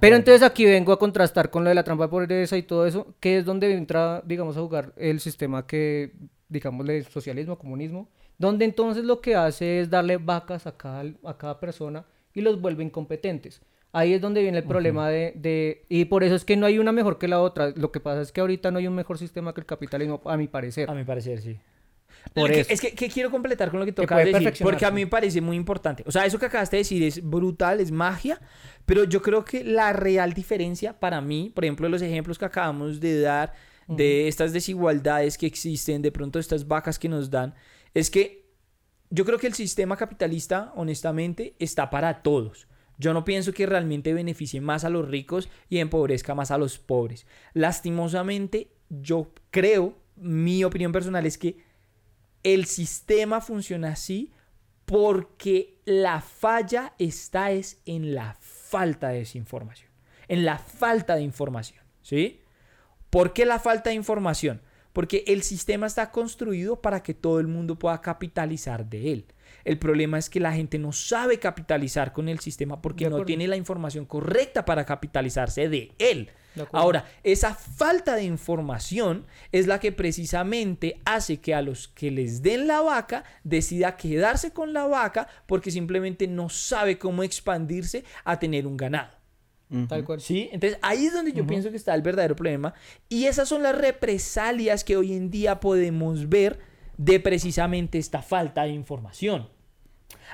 Pero 0.00 0.16
entonces 0.16 0.42
aquí 0.42 0.64
vengo 0.64 0.92
a 0.92 0.98
contrastar 0.98 1.48
con 1.50 1.62
lo 1.64 1.68
de 1.70 1.74
la 1.74 1.84
trampa 1.84 2.04
de 2.04 2.08
pobreza 2.10 2.56
y 2.56 2.62
todo 2.62 2.86
eso, 2.86 3.14
que 3.18 3.38
es 3.38 3.44
donde 3.44 3.72
entra, 3.72 4.20
digamos, 4.26 4.56
a 4.56 4.60
jugar 4.60 4.92
el 4.96 5.20
sistema 5.20 5.66
que, 5.66 6.12
digamos, 6.48 6.86
de 6.86 7.02
socialismo, 7.04 7.56
comunismo, 7.56 8.08
donde 8.36 8.64
entonces 8.66 9.04
lo 9.04 9.20
que 9.20 9.36
hace 9.36 9.80
es 9.80 9.88
darle 9.90 10.16
vacas 10.18 10.66
a 10.66 10.76
cada, 10.76 11.04
a 11.24 11.38
cada 11.38 11.58
persona 11.58 12.04
y 12.36 12.42
los 12.42 12.60
vuelve 12.60 12.84
incompetentes. 12.84 13.60
Ahí 13.92 14.12
es 14.12 14.20
donde 14.20 14.42
viene 14.42 14.58
el 14.58 14.64
problema 14.64 15.08
de, 15.08 15.32
de- 15.36 15.86
Y 15.88 16.04
por 16.04 16.22
eso 16.22 16.34
es 16.34 16.44
que 16.44 16.56
no 16.56 16.66
hay 16.66 16.78
una 16.78 16.92
mejor 16.92 17.18
que 17.18 17.28
la 17.28 17.40
otra. 17.40 17.72
Lo 17.74 17.90
que 17.90 17.98
pasa 17.98 18.20
es 18.20 18.30
que 18.30 18.40
ahorita 18.42 18.70
no 18.70 18.78
hay 18.78 18.86
un 18.86 18.94
mejor 18.94 19.16
sistema 19.18 19.54
que 19.54 19.60
el 19.62 19.66
capitalismo, 19.66 20.20
a 20.26 20.36
mi 20.36 20.48
parecer. 20.48 20.90
A 20.90 20.94
mi 20.94 21.02
parecer, 21.04 21.40
sí. 21.40 21.56
Por 22.34 22.50
Que- 22.50 22.60
eso. 22.60 22.72
Es 22.72 22.80
que, 22.80 22.92
que 22.92 23.08
quiero 23.08 23.30
completar 23.30 23.70
con 23.70 23.80
lo 23.80 23.86
que 23.86 23.92
tú 23.92 24.02
acabas 24.02 24.24
de 24.26 24.32
decir, 24.32 24.52
porque 24.62 24.84
a 24.84 24.90
mí 24.90 25.02
me 25.02 25.06
parece 25.06 25.40
muy 25.40 25.56
importante. 25.56 26.02
O 26.06 26.12
sea, 26.12 26.26
eso 26.26 26.38
que 26.38 26.46
acabaste 26.46 26.76
de 26.76 26.80
decir 26.82 27.02
es 27.04 27.22
brutal, 27.26 27.80
es 27.80 27.90
magia, 27.90 28.38
pero 28.84 29.04
yo 29.04 29.22
creo 29.22 29.44
que 29.44 29.64
la 29.64 29.92
real 29.94 30.32
diferencia 30.34 30.98
para 30.98 31.20
mí, 31.22 31.50
por 31.54 31.64
ejemplo, 31.64 31.88
los 31.88 32.02
ejemplos 32.02 32.38
que 32.38 32.44
acabamos 32.44 33.00
de 33.00 33.20
dar 33.20 33.54
de 33.88 34.26
estas 34.28 34.52
desigualdades 34.52 35.38
que 35.38 35.46
existen, 35.46 36.02
de 36.02 36.10
pronto 36.12 36.38
estas 36.38 36.66
vacas 36.66 36.98
que 36.98 37.08
nos 37.08 37.30
dan, 37.30 37.54
es 37.94 38.10
que 38.10 38.45
yo 39.10 39.24
creo 39.24 39.38
que 39.38 39.46
el 39.46 39.54
sistema 39.54 39.96
capitalista, 39.96 40.72
honestamente, 40.74 41.54
está 41.58 41.90
para 41.90 42.22
todos. 42.22 42.66
Yo 42.98 43.12
no 43.12 43.24
pienso 43.24 43.52
que 43.52 43.66
realmente 43.66 44.14
beneficie 44.14 44.60
más 44.60 44.84
a 44.84 44.90
los 44.90 45.06
ricos 45.06 45.48
y 45.68 45.78
empobrezca 45.78 46.34
más 46.34 46.50
a 46.50 46.58
los 46.58 46.78
pobres. 46.78 47.26
Lastimosamente, 47.52 48.70
yo 48.88 49.32
creo, 49.50 49.96
mi 50.16 50.64
opinión 50.64 50.92
personal 50.92 51.26
es 51.26 51.36
que 51.36 51.64
el 52.42 52.64
sistema 52.66 53.40
funciona 53.40 53.90
así 53.90 54.32
porque 54.86 55.80
la 55.84 56.20
falla 56.20 56.94
está 56.98 57.50
es 57.50 57.82
en 57.86 58.14
la 58.14 58.36
falta 58.40 59.08
de 59.08 59.18
desinformación, 59.18 59.90
en 60.28 60.44
la 60.44 60.58
falta 60.58 61.16
de 61.16 61.22
información, 61.22 61.84
¿sí? 62.02 62.40
¿Por 63.10 63.32
qué 63.32 63.46
la 63.46 63.58
falta 63.58 63.90
de 63.90 63.96
información? 63.96 64.62
Porque 64.96 65.24
el 65.26 65.42
sistema 65.42 65.86
está 65.86 66.10
construido 66.10 66.80
para 66.80 67.02
que 67.02 67.12
todo 67.12 67.38
el 67.38 67.48
mundo 67.48 67.78
pueda 67.78 68.00
capitalizar 68.00 68.86
de 68.86 69.12
él. 69.12 69.26
El 69.62 69.78
problema 69.78 70.16
es 70.16 70.30
que 70.30 70.40
la 70.40 70.54
gente 70.54 70.78
no 70.78 70.90
sabe 70.90 71.38
capitalizar 71.38 72.14
con 72.14 72.30
el 72.30 72.40
sistema 72.40 72.80
porque 72.80 73.10
no 73.10 73.22
tiene 73.26 73.46
la 73.46 73.56
información 73.56 74.06
correcta 74.06 74.64
para 74.64 74.86
capitalizarse 74.86 75.68
de 75.68 75.92
él. 75.98 76.30
De. 76.54 76.64
Ahora, 76.72 77.04
esa 77.24 77.54
falta 77.54 78.14
de 78.14 78.24
información 78.24 79.26
es 79.52 79.66
la 79.66 79.80
que 79.80 79.92
precisamente 79.92 80.98
hace 81.04 81.42
que 81.42 81.54
a 81.54 81.60
los 81.60 81.88
que 81.88 82.10
les 82.10 82.40
den 82.40 82.66
la 82.66 82.80
vaca 82.80 83.24
decida 83.44 83.98
quedarse 83.98 84.52
con 84.52 84.72
la 84.72 84.86
vaca 84.86 85.28
porque 85.44 85.70
simplemente 85.70 86.26
no 86.26 86.48
sabe 86.48 86.96
cómo 86.96 87.22
expandirse 87.22 88.02
a 88.24 88.38
tener 88.38 88.66
un 88.66 88.78
ganado. 88.78 89.15
Tal 89.88 90.04
cual. 90.04 90.20
¿Sí? 90.20 90.48
Entonces 90.52 90.78
ahí 90.80 91.06
es 91.06 91.12
donde 91.12 91.32
yo 91.32 91.46
pienso 91.46 91.70
que 91.70 91.76
está 91.76 91.94
el 91.94 92.02
verdadero 92.02 92.36
problema. 92.36 92.74
Y 93.08 93.24
esas 93.24 93.48
son 93.48 93.62
las 93.62 93.76
represalias 93.76 94.84
que 94.84 94.96
hoy 94.96 95.12
en 95.12 95.30
día 95.30 95.58
podemos 95.60 96.28
ver 96.28 96.58
de 96.96 97.20
precisamente 97.20 97.98
esta 97.98 98.22
falta 98.22 98.62
de 98.62 98.70
información. 98.70 99.48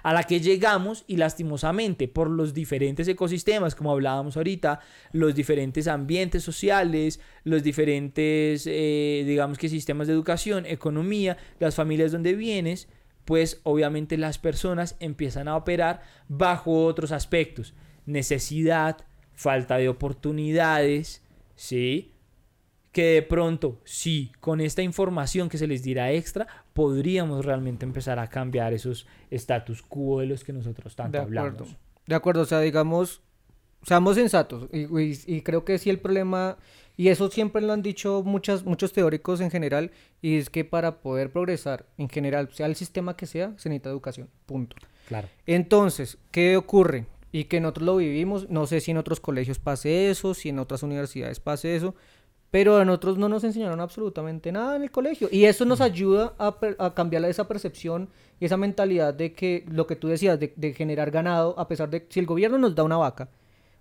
A 0.03 0.12
la 0.12 0.25
que 0.25 0.40
llegamos 0.40 1.05
y 1.07 1.16
lastimosamente 1.16 2.09
por 2.09 2.29
los 2.29 2.55
diferentes 2.55 3.09
ecosistemas, 3.09 3.75
como 3.75 3.92
hablábamos 3.92 4.37
ahorita, 4.37 4.81
los 5.12 5.35
diferentes 5.35 5.87
ambientes 5.87 6.42
sociales, 6.42 7.21
los 7.45 7.62
diferentes, 7.62 8.66
eh, 8.66 9.25
digamos 9.27 9.59
que 9.59 9.68
sistemas 9.68 10.07
de 10.07 10.12
educación, 10.12 10.66
economía, 10.66 11.37
las 11.59 11.75
familias 11.75 12.12
donde 12.12 12.35
vienes, 12.35 12.88
pues 13.25 13.61
obviamente 13.62 14.16
las 14.16 14.38
personas 14.38 14.97
empiezan 14.99 15.49
a 15.49 15.57
operar 15.57 16.03
bajo 16.29 16.85
otros 16.85 17.12
aspectos. 17.12 17.75
Necesidad, 18.05 19.05
falta 19.42 19.76
de 19.76 19.88
oportunidades, 19.88 21.22
¿sí? 21.57 22.09
que 22.92 23.05
de 23.14 23.22
pronto, 23.22 23.81
sí, 23.85 24.33
con 24.40 24.61
esta 24.61 24.83
información 24.83 25.48
que 25.48 25.57
se 25.57 25.66
les 25.66 25.83
dirá 25.83 26.12
extra, 26.12 26.46
podríamos 26.74 27.42
realmente 27.46 27.87
empezar 27.87 28.18
a 28.18 28.26
cambiar 28.28 28.74
esos 28.74 29.07
status 29.31 29.81
quo 29.81 30.20
de 30.20 30.26
los 30.26 30.44
que 30.44 30.52
nosotros 30.52 30.94
tanto 30.94 31.12
De 31.16 31.22
acuerdo. 31.24 31.40
hablamos. 31.40 31.76
De 32.07 32.14
acuerdo, 32.14 32.42
o 32.42 32.44
sea, 32.44 32.61
digamos, 32.61 33.22
seamos 33.83 34.16
sensatos. 34.16 34.68
Y, 34.72 34.81
y- 35.00 35.18
y 35.26 35.40
creo 35.40 35.64
que 35.64 35.78
sí 35.78 35.88
el 35.88 36.00
problema, 36.00 36.59
y 36.98 37.09
eso 37.09 37.31
siempre 37.31 37.62
lo 37.62 37.72
han 37.72 37.81
dicho 37.83 38.22
muchas, 38.26 38.64
muchos 38.66 38.92
teóricos 38.92 39.40
en 39.40 39.50
general, 39.50 39.90
y 40.20 40.37
es 40.37 40.50
que 40.50 40.66
para 40.66 41.00
poder 41.00 41.33
progresar 41.33 41.87
en 41.96 42.11
general, 42.11 42.50
sea 42.52 42.66
el 42.66 42.76
sistema 42.76 43.16
que 43.16 43.24
sea, 43.24 43.55
se 43.57 43.70
necesita 43.70 43.88
educación. 43.88 44.28
Punto. 44.44 44.76
Claro. 45.09 45.28
Entonces, 45.46 46.18
¿qué 46.31 46.59
ocurre? 46.59 47.07
Y 47.33 47.45
que 47.45 47.61
nosotros 47.61 47.87
lo 47.87 47.97
vivimos, 47.97 48.49
no 48.51 48.66
sé 48.66 48.81
si 48.81 48.90
en 48.90 48.99
otros 48.99 49.18
colegios 49.18 49.59
pase 49.59 50.11
eso, 50.11 50.35
si 50.35 50.51
en 50.51 50.59
otras 50.59 50.83
universidades 50.83 51.40
pase 51.40 51.75
eso, 51.75 51.95
pero 52.53 52.77
a 52.77 52.85
nosotros 52.85 53.16
no 53.16 53.31
nos 53.31 53.45
enseñaron 53.45 53.81
absolutamente 53.81 54.53
nada 54.53 54.77
en 54.77 54.83
el 54.83 54.90
colegio. 54.90 55.29
Y 55.33 55.47
eso 55.47 55.64
nos 55.64 55.81
ayuda 55.81 56.35
a, 56.38 56.92
cambiar 56.95 57.25
esa 57.25 57.49
percepción 57.49 58.11
y 58.38 58.45
esa 58.45 58.59
mentalidad 58.59 59.14
de 59.14 59.33
que 59.33 59.64
lo 59.71 59.87
que 59.87 59.97
tú 59.97 60.09
decías, 60.09 60.38
de, 60.38 60.53
de 60.55 60.75
generar 60.75 61.11
ganado, 61.11 61.59
a 61.59 61.66
pesar 61.66 61.88
de 61.88 62.07
si 62.11 62.21
el 62.21 62.27
gobierno 62.27 62.59
nos 62.59 62.75
da 62.75 62.83
una 62.83 62.99
vaca, 62.99 63.31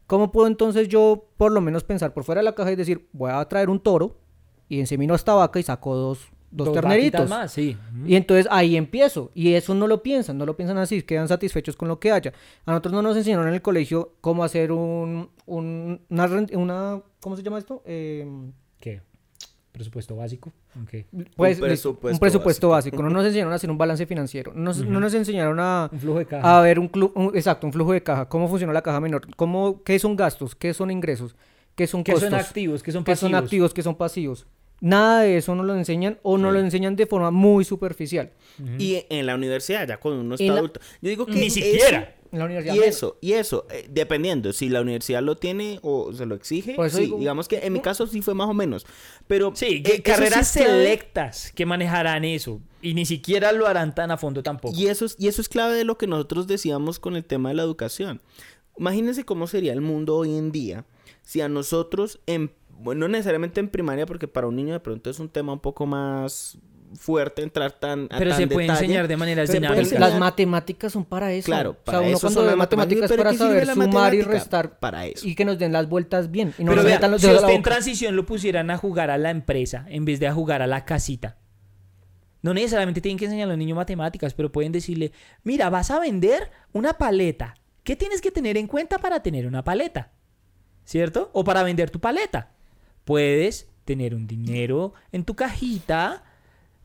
¿cómo 0.08 0.32
puedo 0.32 0.48
entonces 0.48 0.88
yo 0.88 1.26
por 1.36 1.52
lo 1.52 1.60
menos 1.60 1.84
pensar 1.84 2.14
por 2.14 2.24
fuera 2.24 2.40
de 2.40 2.46
la 2.46 2.56
caja 2.56 2.72
y 2.72 2.78
decir, 2.78 3.10
voy 3.12 3.32
a 3.32 3.44
traer 3.44 3.70
un 3.70 3.82
toro 3.82 4.16
y 4.70 4.80
ensemino 4.80 5.12
a 5.14 5.18
esta 5.18 5.34
vaca 5.34 5.60
y 5.60 5.64
saco 5.64 5.94
dos, 5.94 6.32
dos, 6.52 6.68
vaquitas 6.68 6.82
terneritos? 6.84 7.30
más, 7.30 7.52
sí. 7.52 7.78
Y 8.06 8.16
entonces 8.16 8.48
ahí 8.52 8.76
empiezo. 8.76 9.32
Y 9.34 9.54
eso 9.54 9.74
no 9.74 9.88
lo 9.88 10.04
piensan, 10.04 10.38
no 10.38 10.46
lo 10.46 10.56
piensan 10.56 10.78
así, 10.78 11.02
quedan 11.02 11.28
satisfechos 11.28 11.76
con 11.76 11.88
lo 11.88 12.00
que 12.00 12.12
haya. 12.12 12.34
A 12.66 12.72
nosotros 12.72 12.94
no 12.94 13.02
nos 13.02 13.16
enseñaron 13.18 13.48
en 13.48 13.54
el 13.54 13.62
colegio 13.62 14.14
cómo 14.22 14.44
hacer 14.44 14.72
un, 14.72 15.30
un- 15.46 16.02
una, 16.10 16.26
una, 16.54 17.02
¿cómo 17.20 17.36
se 17.38 17.44
llama 17.44 17.58
esto? 17.58 17.82
Eh, 17.86 18.28
¿Qué? 18.80 19.02
¿Presupuesto 19.72 20.18
básico? 20.18 20.52
Ok. 20.84 21.06
pues, 21.38 21.58
Un 21.58 21.64
presupuesto 21.64 22.14
un 22.14 22.20
presupuesto 22.20 22.70
básico. 22.70 23.02
No 23.02 23.10
nos 23.10 23.26
enseñaron 23.26 23.54
a 23.54 23.56
hacer 23.56 23.72
un 23.72 23.78
balance 23.78 24.06
financiero. 24.06 24.52
No 24.54 24.64
nos, 24.66 24.86
no 24.86 25.00
nos 25.00 25.14
enseñaron 25.14 25.60
a, 25.62 25.90
Un 25.92 26.00
flujo 26.00 26.20
de 26.20 26.26
caja. 26.26 26.58
a 26.58 26.62
ver 26.62 26.78
un, 26.78 26.92
un- 27.16 27.32
exacto, 27.38 27.68
un 27.68 27.72
flujo 27.74 27.94
de 27.94 28.04
caja. 28.04 28.28
¿Cómo 28.28 28.50
funciona 28.50 28.74
la 28.74 28.82
caja 28.82 29.00
menor? 29.00 29.34
¿Cómo, 29.38 29.82
¿Qué 29.84 29.98
son 29.98 30.18
gastos? 30.18 30.56
¿Qué 30.56 30.74
son 30.74 30.92
ingresos? 30.92 31.38
¿Qué 31.76 31.88
son 31.88 32.04
¿Qué 32.04 32.12
costos? 32.12 32.30
son 32.32 32.38
activos? 32.40 32.84
¿Qué 32.84 32.92
son 32.92 33.06
¿Qué 33.06 33.14
pasivos? 33.14 33.32
son 33.32 33.36
activos? 33.42 33.74
¿Qué 33.74 33.82
son 33.82 33.96
pasivos? 33.96 34.46
Nada 34.82 35.22
de 35.22 35.38
eso 35.38 35.54
nos 35.56 35.66
lo 35.66 35.76
enseñan 35.76 36.20
o 36.24 36.38
nos 36.38 36.52
lo 36.54 36.60
enseñan 36.60 36.96
de 36.96 37.06
forma 37.06 37.32
muy 37.32 37.64
superficial. 37.64 38.32
Y 38.80 39.06
en 39.10 39.26
la 39.28 39.36
universidad, 39.36 39.88
ya 39.88 39.98
cuando 39.98 40.22
uno 40.22 40.36
En 40.36 40.42
está 40.42 40.54
la- 40.54 40.60
adulto. 40.60 40.80
Yo 41.02 41.10
digo 41.10 41.26
que 41.26 41.34
Ni 41.34 41.46
eso- 41.48 41.56
siquiera. 41.56 42.16
En 42.32 42.40
la 42.40 42.46
universidad 42.46 42.76
Y 42.76 42.80
menos. 42.80 42.96
eso, 42.96 43.18
y 43.20 43.34
eso, 43.34 43.68
eh, 43.70 43.86
dependiendo, 43.90 44.54
si 44.54 44.70
la 44.70 44.80
universidad 44.80 45.22
lo 45.22 45.36
tiene 45.36 45.80
o 45.84 46.14
se 46.14 46.26
lo 46.26 46.34
exige, 46.34 46.76
Por 46.76 46.88
eso 46.88 46.96
sí, 46.98 47.04
digo- 47.04 47.20
digamos 47.20 47.50
que 47.50 47.58
en 47.60 47.74
mi 47.74 47.82
caso 47.82 48.08
sí 48.08 48.22
fue 48.22 48.34
más 48.34 48.48
o 48.48 48.54
menos, 48.54 48.86
pero... 49.28 49.52
Sí, 49.54 49.84
eh, 49.86 50.02
carreras 50.02 50.48
sí 50.48 50.60
es 50.62 50.66
selectas 50.66 51.52
que 51.54 51.66
manejarán 51.66 52.24
eso. 52.24 52.62
Y 52.82 52.94
ni 52.94 53.06
siquiera 53.06 53.52
lo 53.52 53.68
harán 53.68 53.94
tan 53.94 54.12
a 54.12 54.18
fondo 54.18 54.44
tampoco. 54.44 54.74
Y 54.78 54.88
eso, 54.88 55.04
es, 55.06 55.18
y 55.20 55.28
eso 55.28 55.42
es 55.42 55.50
clave 55.50 55.76
de 55.76 55.84
lo 55.84 55.98
que 55.98 56.08
nosotros 56.08 56.48
decíamos 56.48 57.00
con 57.00 57.18
el 57.18 57.26
tema 57.26 57.50
de 57.50 57.56
la 57.56 57.64
educación. 57.64 58.22
Imagínense 58.78 59.26
cómo 59.26 59.46
sería 59.48 59.74
el 59.74 59.82
mundo 59.82 60.16
hoy 60.16 60.34
en 60.38 60.54
día 60.54 60.86
si 61.24 61.42
a 61.42 61.50
nosotros, 61.50 62.22
en, 62.28 62.52
bueno, 62.82 63.02
no 63.02 63.08
necesariamente 63.10 63.60
en 63.60 63.70
primaria, 63.70 64.06
porque 64.06 64.28
para 64.28 64.48
un 64.48 64.56
niño 64.56 64.74
de 64.74 64.80
pronto 64.80 65.10
es 65.10 65.20
un 65.20 65.30
tema 65.30 65.54
un 65.54 65.60
poco 65.60 65.86
más 65.86 66.58
fuerte 66.94 67.42
entrar 67.42 67.72
tan 67.72 68.10
a 68.12 68.18
Pero 68.18 68.32
tan 68.32 68.40
se 68.40 68.48
puede 68.48 68.68
detalle, 68.68 68.84
enseñar 68.86 69.08
de 69.08 69.16
dinámicas. 69.16 69.78
enseñar- 69.94 70.00
Las 70.00 70.20
matemáticas 70.20 70.92
son 70.92 71.06
para 71.06 71.32
eso. 71.32 71.46
Claro, 71.46 71.70
o 71.70 71.74
sea, 71.76 71.84
para 71.86 72.00
uno 72.02 72.10
eso 72.10 72.20
cuando 72.20 72.42
ve 72.42 72.56
matemáticas 72.58 73.02
matemáticas, 73.04 73.10
para 73.10 73.18
pero 73.18 73.30
¿qué 73.32 73.38
sirve 73.38 73.66
saber 73.66 73.68
la 73.68 73.74
sumar 73.86 74.14
y 74.14 74.22
restar 74.24 74.80
Para 74.80 75.06
eso. 75.06 75.26
y 75.28 75.36
que 75.36 75.46
nos 75.46 75.58
den 75.58 75.72
las 75.72 75.88
vueltas 75.88 76.32
bien. 76.32 76.50
Y 76.58 76.64
no 76.66 76.72
Pero 76.72 76.84
nos 76.84 77.12
los 77.12 77.22
si 77.22 77.28
usted 77.32 77.50
en 77.54 77.62
transición 77.64 78.16
lo 78.18 78.26
pusieran 78.26 78.70
a 78.72 78.78
jugar 78.78 79.10
a 79.10 79.18
la 79.18 79.30
empresa 79.32 79.86
en 79.88 80.04
vez 80.04 80.20
de 80.20 80.28
a 80.28 80.34
jugar 80.34 80.62
a 80.62 80.68
la 80.68 80.84
casita. 80.84 81.38
No 82.42 82.54
necesariamente 82.54 83.00
tienen 83.02 83.18
que 83.20 83.26
enseñar 83.26 83.46
a 83.48 83.50
los 83.52 83.58
niños 83.58 83.76
matemáticas, 83.78 84.34
pero 84.34 84.52
pueden 84.52 84.72
decirle, 84.72 85.12
mira, 85.44 85.70
vas 85.70 85.92
a 85.92 86.00
vender 86.00 86.50
una 86.74 86.94
paleta. 86.94 87.54
¿Qué 87.84 87.96
tienes 87.96 88.20
que 88.20 88.32
tener 88.32 88.58
en 88.58 88.68
cuenta 88.68 88.98
para 88.98 89.22
tener 89.24 89.46
una 89.48 89.64
paleta? 89.64 90.12
¿Cierto? 90.84 91.30
O 91.34 91.44
para 91.44 91.64
vender 91.64 91.90
tu 91.90 92.00
paleta. 92.02 92.52
Puedes 93.06 93.70
tener 93.86 94.16
un 94.16 94.28
dinero 94.28 94.94
en 95.12 95.26
tu 95.26 95.36
cajita, 95.36 96.24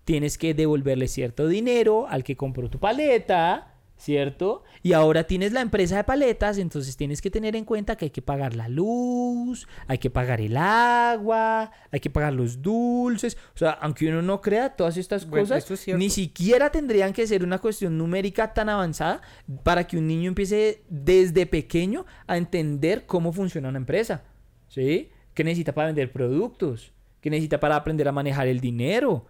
tienes 0.04 0.38
que 0.38 0.54
devolverle 0.54 1.08
cierto 1.08 1.48
dinero 1.48 2.06
al 2.08 2.24
que 2.24 2.36
compró 2.36 2.70
tu 2.70 2.78
paleta, 2.78 3.74
¿cierto? 3.96 4.62
Y 4.82 4.92
ahora 4.92 5.24
tienes 5.24 5.52
la 5.52 5.60
empresa 5.60 5.96
de 5.96 6.04
paletas, 6.04 6.58
entonces 6.58 6.96
tienes 6.96 7.22
que 7.22 7.30
tener 7.30 7.56
en 7.56 7.64
cuenta 7.64 7.96
que 7.96 8.06
hay 8.06 8.10
que 8.10 8.22
pagar 8.22 8.54
la 8.54 8.68
luz, 8.68 9.66
hay 9.86 9.98
que 9.98 10.10
pagar 10.10 10.40
el 10.40 10.56
agua, 10.56 11.70
hay 11.90 12.00
que 12.00 12.10
pagar 12.10 12.32
los 12.32 12.60
dulces. 12.62 13.36
O 13.54 13.58
sea, 13.58 13.70
aunque 13.70 14.08
uno 14.08 14.22
no 14.22 14.40
crea 14.40 14.76
todas 14.76 14.96
estas 14.96 15.28
Bueno, 15.28 15.44
cosas, 15.44 15.70
es 15.70 15.96
ni 15.96 16.10
siquiera 16.10 16.70
tendrían 16.70 17.12
que 17.12 17.26
ser 17.26 17.42
una 17.42 17.58
cuestión 17.58 17.96
numérica 17.98 18.52
tan 18.52 18.68
avanzada 18.68 19.22
para 19.62 19.86
que 19.86 19.96
un 19.96 20.06
niño 20.06 20.28
empiece 20.28 20.82
desde 20.88 21.46
pequeño 21.46 22.04
a 22.26 22.36
entender 22.36 23.06
cómo 23.06 23.32
funciona 23.32 23.68
una 23.68 23.78
empresa. 23.78 24.24
¿Sí? 24.68 25.10
¿Qué 25.36 25.44
necesita 25.44 25.74
para 25.74 25.88
vender 25.88 26.10
productos? 26.12 26.92
¿Qué 27.20 27.28
necesita 27.28 27.60
para 27.60 27.76
aprender 27.76 28.08
a 28.08 28.12
manejar 28.12 28.48
el 28.48 28.58
dinero? 28.58 29.26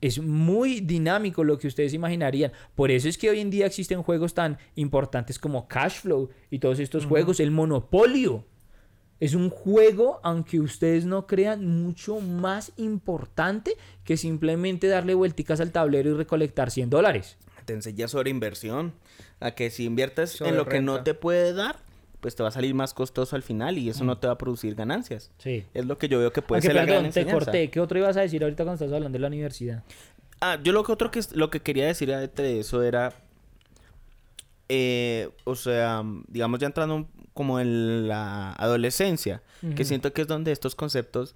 Es 0.00 0.18
muy 0.18 0.80
dinámico 0.80 1.44
lo 1.44 1.56
que 1.56 1.68
ustedes 1.68 1.94
imaginarían. 1.94 2.50
Por 2.74 2.90
eso 2.90 3.08
es 3.08 3.16
que 3.16 3.30
hoy 3.30 3.38
en 3.38 3.48
día 3.48 3.64
existen 3.64 4.02
juegos 4.02 4.34
tan 4.34 4.58
importantes 4.74 5.38
como 5.38 5.68
Cash 5.68 6.00
Flow 6.00 6.30
y 6.50 6.58
todos 6.58 6.80
estos 6.80 7.06
juegos. 7.06 7.38
El 7.38 7.52
Monopolio. 7.52 8.44
Es 9.20 9.34
un 9.34 9.50
juego, 9.50 10.18
aunque 10.24 10.58
ustedes 10.58 11.04
no 11.04 11.28
crean, 11.28 11.64
mucho 11.64 12.18
más 12.18 12.72
importante 12.76 13.74
que 14.02 14.16
simplemente 14.16 14.88
darle 14.88 15.14
vuelticas 15.14 15.60
al 15.60 15.70
tablero 15.70 16.10
y 16.10 16.14
recolectar 16.14 16.72
100 16.72 16.90
dólares. 16.90 17.38
Te 17.66 17.74
enseña 17.74 18.08
sobre 18.08 18.30
inversión, 18.30 18.94
a 19.38 19.52
que 19.52 19.70
si 19.70 19.84
inviertes 19.84 20.30
Sobre 20.30 20.50
en 20.50 20.56
lo 20.56 20.66
que 20.66 20.80
no 20.80 21.04
te 21.04 21.14
puede 21.14 21.52
dar, 21.52 21.76
pues 22.20 22.36
te 22.36 22.42
va 22.42 22.50
a 22.50 22.52
salir 22.52 22.74
más 22.74 22.94
costoso 22.94 23.34
al 23.36 23.42
final 23.42 23.78
y 23.78 23.88
eso 23.88 24.04
no 24.04 24.18
te 24.18 24.26
va 24.26 24.34
a 24.34 24.38
producir 24.38 24.74
ganancias. 24.74 25.30
Sí. 25.38 25.64
Es 25.74 25.86
lo 25.86 25.98
que 25.98 26.08
yo 26.08 26.18
veo 26.18 26.32
que 26.32 26.42
puede 26.42 26.58
Aunque, 26.58 26.66
ser 26.68 26.76
la 26.76 26.82
gran 26.82 26.96
perdón, 26.98 27.12
te 27.12 27.20
enseñanza. 27.20 27.44
corté. 27.46 27.70
¿Qué 27.70 27.80
otro 27.80 27.98
ibas 27.98 28.16
a 28.16 28.20
decir 28.20 28.42
ahorita 28.42 28.64
cuando 28.64 28.84
estás 28.84 28.94
hablando 28.94 29.16
de 29.16 29.20
la 29.20 29.28
universidad? 29.28 29.82
Ah, 30.40 30.58
yo 30.62 30.72
lo 30.72 30.84
que 30.84 30.92
otro 30.92 31.10
que 31.10 31.20
lo 31.32 31.50
que 31.50 31.60
quería 31.60 31.86
decir 31.86 32.08
de 32.10 32.60
eso 32.60 32.82
era 32.82 33.12
eh, 34.72 35.30
o 35.44 35.56
sea, 35.56 36.04
digamos 36.28 36.60
ya 36.60 36.68
entrando 36.68 37.08
como 37.34 37.58
en 37.58 38.06
la 38.06 38.52
adolescencia, 38.52 39.42
que 39.74 39.84
siento 39.84 40.12
que 40.12 40.22
es 40.22 40.28
donde 40.28 40.52
estos 40.52 40.76
conceptos 40.76 41.34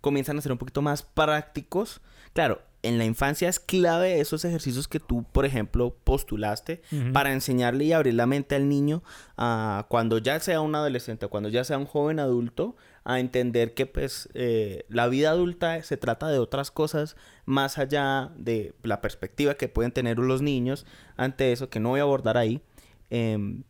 comienzan 0.00 0.38
a 0.38 0.40
ser 0.40 0.52
un 0.52 0.58
poquito 0.58 0.82
más 0.82 1.02
prácticos. 1.02 2.00
Claro, 2.32 2.62
en 2.86 2.98
la 2.98 3.04
infancia 3.04 3.48
es 3.48 3.58
clave 3.58 4.20
esos 4.20 4.44
ejercicios 4.44 4.88
que 4.88 5.00
tú, 5.00 5.24
por 5.32 5.44
ejemplo, 5.44 5.96
postulaste 6.04 6.82
para 7.12 7.32
enseñarle 7.32 7.84
y 7.84 7.92
abrir 7.92 8.14
la 8.14 8.26
mente 8.26 8.54
al 8.54 8.68
niño 8.68 9.02
a 9.36 9.86
cuando 9.88 10.18
ya 10.18 10.38
sea 10.40 10.60
un 10.60 10.74
adolescente, 10.74 11.26
cuando 11.28 11.48
ya 11.48 11.64
sea 11.64 11.78
un 11.78 11.86
joven 11.86 12.20
adulto, 12.20 12.76
a 13.04 13.20
entender 13.20 13.74
que 13.74 13.86
pues 13.86 14.28
eh, 14.34 14.84
la 14.88 15.06
vida 15.06 15.30
adulta 15.30 15.80
se 15.82 15.96
trata 15.96 16.28
de 16.28 16.38
otras 16.40 16.70
cosas 16.72 17.16
más 17.44 17.78
allá 17.78 18.32
de 18.36 18.74
la 18.82 19.00
perspectiva 19.00 19.54
que 19.54 19.68
pueden 19.68 19.92
tener 19.92 20.18
los 20.18 20.42
niños 20.42 20.86
ante 21.16 21.52
eso, 21.52 21.70
que 21.70 21.78
no 21.78 21.90
voy 21.90 22.00
a 22.00 22.04
abordar 22.04 22.36
ahí. 22.36 22.62
em, 23.10 23.62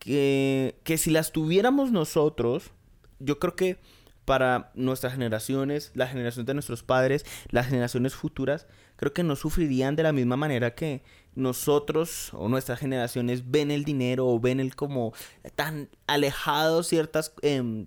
que, 0.00 0.80
que 0.84 0.98
si 0.98 1.10
las 1.10 1.32
tuviéramos 1.32 1.90
nosotros, 1.90 2.72
yo 3.20 3.38
creo 3.38 3.56
que 3.56 3.78
para 4.24 4.70
nuestras 4.74 5.12
generaciones, 5.12 5.92
las 5.94 6.10
generaciones 6.10 6.46
de 6.46 6.54
nuestros 6.54 6.82
padres, 6.82 7.24
las 7.50 7.66
generaciones 7.66 8.14
futuras, 8.14 8.66
creo 8.96 9.12
que 9.12 9.22
no 9.22 9.36
sufrirían 9.36 9.96
de 9.96 10.02
la 10.02 10.12
misma 10.12 10.36
manera 10.36 10.74
que 10.74 11.02
nosotros 11.34 12.30
o 12.32 12.48
nuestras 12.48 12.78
generaciones 12.78 13.50
ven 13.50 13.70
el 13.70 13.84
dinero 13.84 14.26
o 14.26 14.40
ven 14.40 14.60
el 14.60 14.76
como 14.76 15.12
tan 15.56 15.88
alejado 16.06 16.82
ciertas 16.82 17.34
em, 17.42 17.86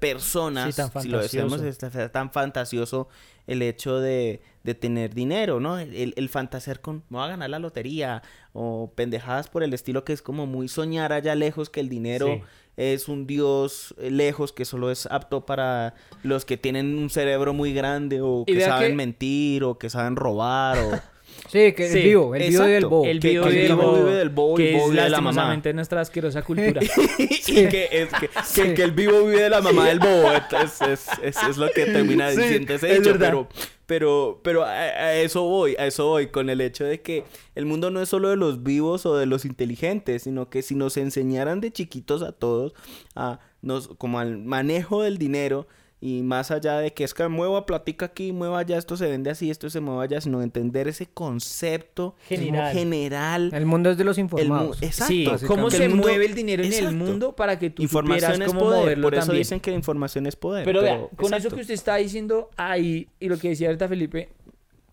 personas, 0.00 0.74
Sí, 0.74 0.80
tan 0.80 1.02
si 1.02 1.08
lo 1.08 1.20
decimos, 1.20 1.60
es 1.62 1.78
tan 2.12 2.30
fantasioso 2.30 3.08
el 3.46 3.62
hecho 3.62 3.98
de, 3.98 4.42
de 4.62 4.74
tener 4.74 5.14
dinero, 5.14 5.58
¿no? 5.60 5.78
El, 5.78 5.94
el, 5.94 6.14
el 6.16 6.28
fantasear 6.28 6.80
con, 6.80 6.96
me 7.08 7.16
voy 7.18 7.24
a 7.24 7.28
ganar 7.28 7.50
la 7.50 7.58
lotería 7.58 8.22
o 8.52 8.92
pendejadas 8.94 9.48
por 9.48 9.62
el 9.62 9.72
estilo 9.72 10.04
que 10.04 10.12
es 10.12 10.20
como 10.22 10.46
muy 10.46 10.68
soñar 10.68 11.12
allá 11.12 11.34
lejos 11.34 11.70
que 11.70 11.80
el 11.80 11.88
dinero 11.88 12.26
Sí. 12.26 12.42
Es 12.78 13.08
un 13.08 13.26
dios 13.26 13.94
eh, 13.98 14.10
lejos 14.10 14.52
que 14.52 14.64
solo 14.64 14.90
es 14.90 15.06
apto 15.06 15.44
para 15.44 15.94
los 16.22 16.44
que 16.44 16.56
tienen 16.56 16.96
un 16.96 17.10
cerebro 17.10 17.52
muy 17.52 17.74
grande 17.74 18.20
o 18.22 18.44
Y 18.46 18.54
que 18.54 18.60
saben 18.62 18.90
que- 18.92 18.96
mentir 18.96 19.64
o 19.64 19.78
que 19.78 19.90
saben 19.90 20.16
robar 20.16 20.78
o... 20.78 20.90
Sí, 21.50 21.72
que 21.72 21.88
Sí, 21.88 21.98
el 21.98 22.04
vivo, 22.04 22.34
el 22.34 22.48
vivo 22.50 22.62
del 22.64 22.70
exacto. 22.74 22.90
bobo. 22.90 23.04
El 23.06 23.20
que- 23.20 23.28
vivo 23.30 23.44
del 23.46 23.56
el 23.58 23.74
bobo, 23.76 23.96
vive 23.96 24.14
del 24.16 24.28
bobo 24.28 24.60
y 24.60 24.64
que 24.64 24.72
bobo 24.72 24.84
es 24.86 24.90
vive 24.90 25.02
de 25.04 25.10
la 25.10 25.20
mamá. 25.20 25.62
nuestra 25.74 26.00
asquerosa 26.00 26.42
cultura. 26.48 26.80
y 26.82 27.66
que, 27.68 27.88
es, 27.92 28.08
que, 28.12 28.28
que- 28.62 28.74
que 28.74 28.82
el 28.82 28.90
vivo 28.92 29.24
vive 29.24 29.42
de 29.42 29.50
la 29.50 29.60
mamá 29.60 29.88
del 29.88 29.98
bobo. 30.00 30.32
Entonces, 30.32 31.06
es, 31.22 31.36
es, 31.36 31.42
es 31.48 31.56
lo 31.56 31.70
que 31.70 31.86
termina 31.86 32.30
Sí, 32.32 32.38
diciendo 32.42 32.74
ese 32.74 32.92
es 32.92 32.98
hecho. 33.00 33.10
verdad. 33.12 33.26
Pero, 33.28 33.48
pero, 33.88 34.40
pero 34.44 34.64
a, 34.64 34.70
a 34.70 35.14
eso 35.14 35.44
voy, 35.44 35.74
a 35.78 35.86
eso 35.86 36.06
voy, 36.06 36.26
con 36.26 36.50
el 36.50 36.60
hecho 36.60 36.84
de 36.84 37.00
que 37.00 37.24
el 37.54 37.64
mundo 37.64 37.90
no 37.90 38.02
es 38.02 38.10
solo 38.10 38.28
de 38.28 38.36
los 38.36 38.62
vivos 38.62 39.06
o 39.06 39.16
de 39.16 39.24
los 39.24 39.46
inteligentes, 39.46 40.24
sino 40.24 40.50
que 40.50 40.60
si 40.60 40.74
nos 40.74 40.98
enseñaran 40.98 41.62
de 41.62 41.72
chiquitos 41.72 42.22
a 42.22 42.32
todos, 42.32 42.74
a 43.16 43.40
nos, 43.62 43.88
como 43.88 44.18
al 44.20 44.36
manejo 44.36 45.02
del 45.02 45.16
dinero, 45.16 45.66
Y 46.00 46.22
más 46.22 46.52
allá 46.52 46.78
de 46.78 46.92
que 46.92 47.02
es 47.02 47.12
que 47.12 47.26
mueva 47.26 47.66
platica 47.66 48.06
aquí, 48.06 48.30
mueva 48.30 48.60
allá, 48.60 48.78
esto 48.78 48.96
se 48.96 49.08
vende 49.08 49.30
así, 49.30 49.50
esto 49.50 49.68
se 49.68 49.80
mueva 49.80 50.04
allá, 50.04 50.20
sino 50.20 50.42
entender 50.42 50.86
ese 50.86 51.06
concepto 51.06 52.14
General. 52.28 52.72
general. 52.72 53.50
El 53.52 53.66
mundo 53.66 53.90
es 53.90 53.98
de 53.98 54.04
los 54.04 54.16
informados. 54.16 54.80
exacto. 54.80 55.12
Sí, 55.12 55.46
cómo 55.48 55.70
se 55.70 55.88
mundo- 55.88 56.06
mueve 56.06 56.26
el 56.26 56.34
dinero 56.36 56.62
en 56.62 56.72
el 56.72 56.94
mundo 56.94 57.34
para 57.34 57.58
que 57.58 57.70
tú 57.70 57.82
Información 57.82 58.32
supieras 58.34 58.40
es 58.48 58.54
cómo 58.54 58.60
poder, 58.60 58.80
moverlo 58.82 59.02
por 59.02 59.14
eso 59.14 59.26
también. 59.26 59.40
dicen 59.40 59.58
que 59.60 59.70
la 59.72 59.76
información 59.76 60.26
es 60.28 60.36
poder. 60.36 60.64
Pero, 60.64 60.82
vea, 60.82 61.00
con 61.16 61.34
eso 61.34 61.50
que 61.50 61.62
usted 61.62 61.74
está 61.74 61.96
diciendo 61.96 62.48
ahí 62.56 63.08
y 63.18 63.28
lo 63.28 63.36
que 63.36 63.48
decía 63.48 63.66
ahorita 63.66 63.88
Felipe, 63.88 64.28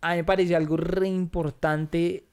a 0.01 0.11
mí 0.11 0.15
me 0.17 0.23
parece 0.23 0.55
algo 0.55 0.75
re 0.75 1.07
importante 1.07 2.24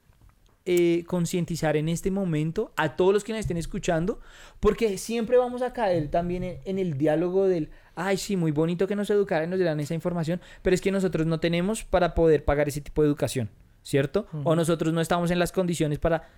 eh, 0.65 1.05
concientizar 1.07 1.77
en 1.77 1.89
este 1.89 2.11
momento 2.11 2.73
a 2.77 2.97
todos 2.97 3.13
los 3.13 3.25
que 3.25 3.33
nos 3.33 3.41
estén 3.41 3.57
escuchando, 3.57 4.21
porque 4.61 4.99
siempre 4.99 5.37
vamos 5.37 5.63
a 5.63 5.73
caer 5.73 6.09
también 6.09 6.43
en, 6.45 6.59
en 6.65 6.79
el 6.79 6.97
diálogo 6.97 7.49
del, 7.49 7.71
ay, 7.95 8.17
sí, 8.17 8.37
muy 8.37 8.53
bonito 8.53 8.87
que 8.87 8.97
nos 8.97 9.11
educaran 9.11 9.51
nos 9.51 9.59
dieran 9.59 9.81
esa 9.81 9.95
información, 9.95 10.41
pero 10.63 10.75
es 10.75 10.81
que 10.81 10.93
nosotros 10.93 11.27
no 11.27 11.41
tenemos 11.41 11.85
para 11.85 12.15
poder 12.15 12.45
pagar 12.45 12.69
ese 12.69 12.81
tipo 12.81 13.03
de 13.03 13.09
educación, 13.09 13.51
¿cierto? 13.83 14.27
O 14.45 14.55
nosotros 14.55 14.93
no 14.93 15.01
estamos 15.01 15.31
en 15.31 15.39
las 15.39 15.53
condiciones 15.53 15.99
para... 15.99 16.29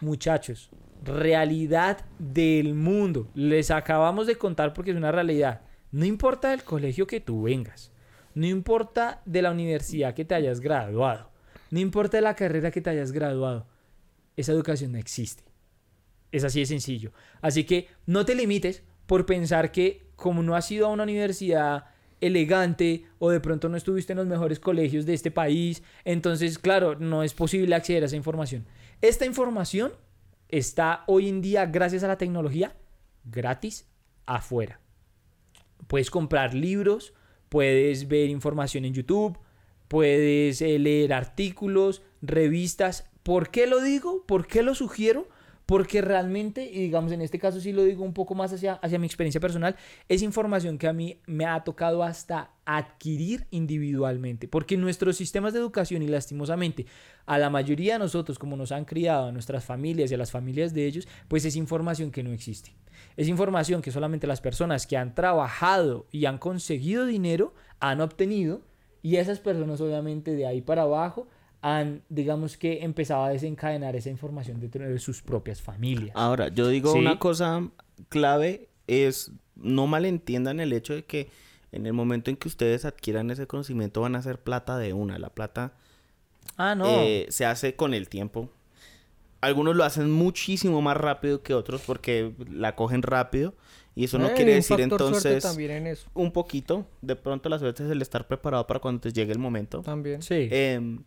Muchachos, 0.00 0.70
realidad 1.04 2.04
del 2.20 2.74
mundo. 2.74 3.28
Les 3.34 3.72
acabamos 3.72 4.28
de 4.28 4.36
contar 4.36 4.72
porque 4.72 4.92
es 4.92 4.96
una 4.96 5.10
realidad. 5.10 5.62
No 5.90 6.04
importa 6.04 6.50
del 6.50 6.62
colegio 6.62 7.08
que 7.08 7.20
tú 7.20 7.42
vengas. 7.42 7.90
No 8.34 8.46
importa 8.46 9.20
de 9.24 9.42
la 9.42 9.50
universidad 9.50 10.14
que 10.14 10.24
te 10.24 10.36
hayas 10.36 10.60
graduado. 10.60 11.30
No 11.70 11.80
importa 11.80 12.20
la 12.20 12.34
carrera 12.34 12.70
que 12.70 12.80
te 12.80 12.90
hayas 12.90 13.12
graduado. 13.12 13.66
Esa 14.36 14.52
educación 14.52 14.92
no 14.92 14.98
existe. 14.98 15.44
Es 16.32 16.44
así 16.44 16.60
de 16.60 16.66
sencillo. 16.66 17.12
Así 17.40 17.64
que 17.64 17.88
no 18.06 18.24
te 18.24 18.34
limites 18.34 18.82
por 19.06 19.26
pensar 19.26 19.72
que 19.72 20.08
como 20.16 20.42
no 20.42 20.56
has 20.56 20.70
ido 20.70 20.86
a 20.86 20.90
una 20.90 21.04
universidad 21.04 21.86
elegante 22.20 23.04
o 23.18 23.30
de 23.30 23.40
pronto 23.40 23.68
no 23.68 23.76
estuviste 23.76 24.12
en 24.12 24.18
los 24.18 24.26
mejores 24.26 24.58
colegios 24.58 25.06
de 25.06 25.14
este 25.14 25.30
país, 25.30 25.82
entonces 26.04 26.58
claro, 26.58 26.96
no 26.96 27.22
es 27.22 27.32
posible 27.34 27.74
acceder 27.74 28.02
a 28.02 28.06
esa 28.06 28.16
información. 28.16 28.66
Esta 29.00 29.24
información 29.24 29.92
está 30.48 31.04
hoy 31.06 31.28
en 31.28 31.40
día, 31.40 31.66
gracias 31.66 32.02
a 32.02 32.08
la 32.08 32.18
tecnología, 32.18 32.74
gratis 33.24 33.86
afuera. 34.26 34.80
Puedes 35.86 36.10
comprar 36.10 36.54
libros, 36.54 37.14
puedes 37.48 38.08
ver 38.08 38.28
información 38.28 38.84
en 38.84 38.94
YouTube, 38.94 39.38
puedes 39.88 40.62
eh, 40.62 40.78
leer 40.78 41.12
artículos, 41.12 42.02
revistas. 42.22 43.08
¿Por 43.22 43.50
qué 43.50 43.66
lo 43.66 43.80
digo? 43.80 44.24
¿Por 44.26 44.46
qué 44.46 44.62
lo 44.62 44.74
sugiero? 44.74 45.28
Porque 45.68 46.00
realmente, 46.00 46.64
y 46.64 46.80
digamos 46.80 47.12
en 47.12 47.20
este 47.20 47.38
caso 47.38 47.60
sí 47.60 47.72
lo 47.72 47.84
digo 47.84 48.02
un 48.02 48.14
poco 48.14 48.34
más 48.34 48.54
hacia, 48.54 48.74
hacia 48.74 48.98
mi 48.98 49.06
experiencia 49.06 49.38
personal, 49.38 49.76
es 50.08 50.22
información 50.22 50.78
que 50.78 50.88
a 50.88 50.94
mí 50.94 51.20
me 51.26 51.44
ha 51.44 51.62
tocado 51.62 52.02
hasta 52.02 52.52
adquirir 52.64 53.46
individualmente. 53.50 54.48
Porque 54.48 54.78
nuestros 54.78 55.18
sistemas 55.18 55.52
de 55.52 55.58
educación 55.58 56.02
y 56.02 56.08
lastimosamente 56.08 56.86
a 57.26 57.36
la 57.36 57.50
mayoría 57.50 57.94
de 57.94 57.98
nosotros, 57.98 58.38
como 58.38 58.56
nos 58.56 58.72
han 58.72 58.86
criado, 58.86 59.26
a 59.26 59.32
nuestras 59.32 59.62
familias 59.62 60.10
y 60.10 60.14
a 60.14 60.18
las 60.18 60.30
familias 60.30 60.72
de 60.72 60.86
ellos, 60.86 61.06
pues 61.28 61.44
es 61.44 61.54
información 61.54 62.10
que 62.12 62.22
no 62.22 62.32
existe. 62.32 62.74
Es 63.18 63.28
información 63.28 63.82
que 63.82 63.92
solamente 63.92 64.26
las 64.26 64.40
personas 64.40 64.86
que 64.86 64.96
han 64.96 65.14
trabajado 65.14 66.06
y 66.10 66.24
han 66.24 66.38
conseguido 66.38 67.04
dinero 67.04 67.52
han 67.78 68.00
obtenido 68.00 68.62
y 69.02 69.16
esas 69.16 69.38
personas 69.40 69.80
obviamente 69.80 70.32
de 70.34 70.46
ahí 70.46 70.60
para 70.60 70.82
abajo 70.82 71.26
han, 71.60 72.02
digamos 72.08 72.56
que, 72.56 72.84
empezado 72.84 73.24
a 73.24 73.30
desencadenar 73.30 73.96
esa 73.96 74.10
información 74.10 74.60
dentro 74.60 74.88
de 74.88 74.98
sus 74.98 75.22
propias 75.22 75.60
familias. 75.60 76.14
Ahora, 76.14 76.48
yo 76.48 76.68
digo 76.68 76.92
Sí. 76.92 76.98
una 76.98 77.18
cosa 77.18 77.68
clave 78.08 78.68
es 78.86 79.32
no 79.56 79.86
malentiendan 79.88 80.60
el 80.60 80.72
hecho 80.72 80.94
de 80.94 81.04
que 81.04 81.28
en 81.72 81.84
el 81.86 81.92
momento 81.92 82.30
en 82.30 82.36
que 82.36 82.48
ustedes 82.48 82.84
adquieran 82.84 83.30
ese 83.30 83.46
conocimiento 83.48 84.00
van 84.00 84.14
a 84.14 84.20
hacer 84.20 84.38
plata 84.40 84.78
de 84.78 84.92
una. 84.92 85.18
La 85.18 85.30
plata 85.30 85.72
Ah, 86.56 86.74
no. 86.74 86.86
eh, 86.86 87.26
se 87.30 87.44
hace 87.44 87.74
con 87.74 87.92
el 87.92 88.08
tiempo. 88.08 88.48
Algunos 89.40 89.76
lo 89.76 89.84
hacen 89.84 90.10
muchísimo 90.10 90.80
más 90.80 90.96
rápido 90.96 91.42
que 91.42 91.54
otros 91.54 91.82
porque 91.86 92.32
la 92.50 92.74
cogen 92.74 93.02
rápido 93.02 93.54
y 93.98 94.04
eso 94.04 94.16
no 94.18 94.28
Eh, 94.28 94.34
quiere 94.34 94.54
decir 94.54 94.80
entonces 94.80 95.42
también 95.42 95.72
en 95.72 95.86
eso. 95.88 96.08
un 96.14 96.30
poquito. 96.32 96.86
De 97.02 97.16
pronto 97.16 97.48
la 97.48 97.58
suerte 97.58 97.84
es 97.84 97.90
el 97.90 98.00
estar 98.00 98.28
preparado 98.28 98.66
para 98.66 98.78
cuando 98.80 99.00
te 99.00 99.12
llegue 99.12 99.32
el 99.32 99.38
momento. 99.40 99.82
También. 99.82 100.22
sí. 100.22 100.48
Em, 100.52 101.02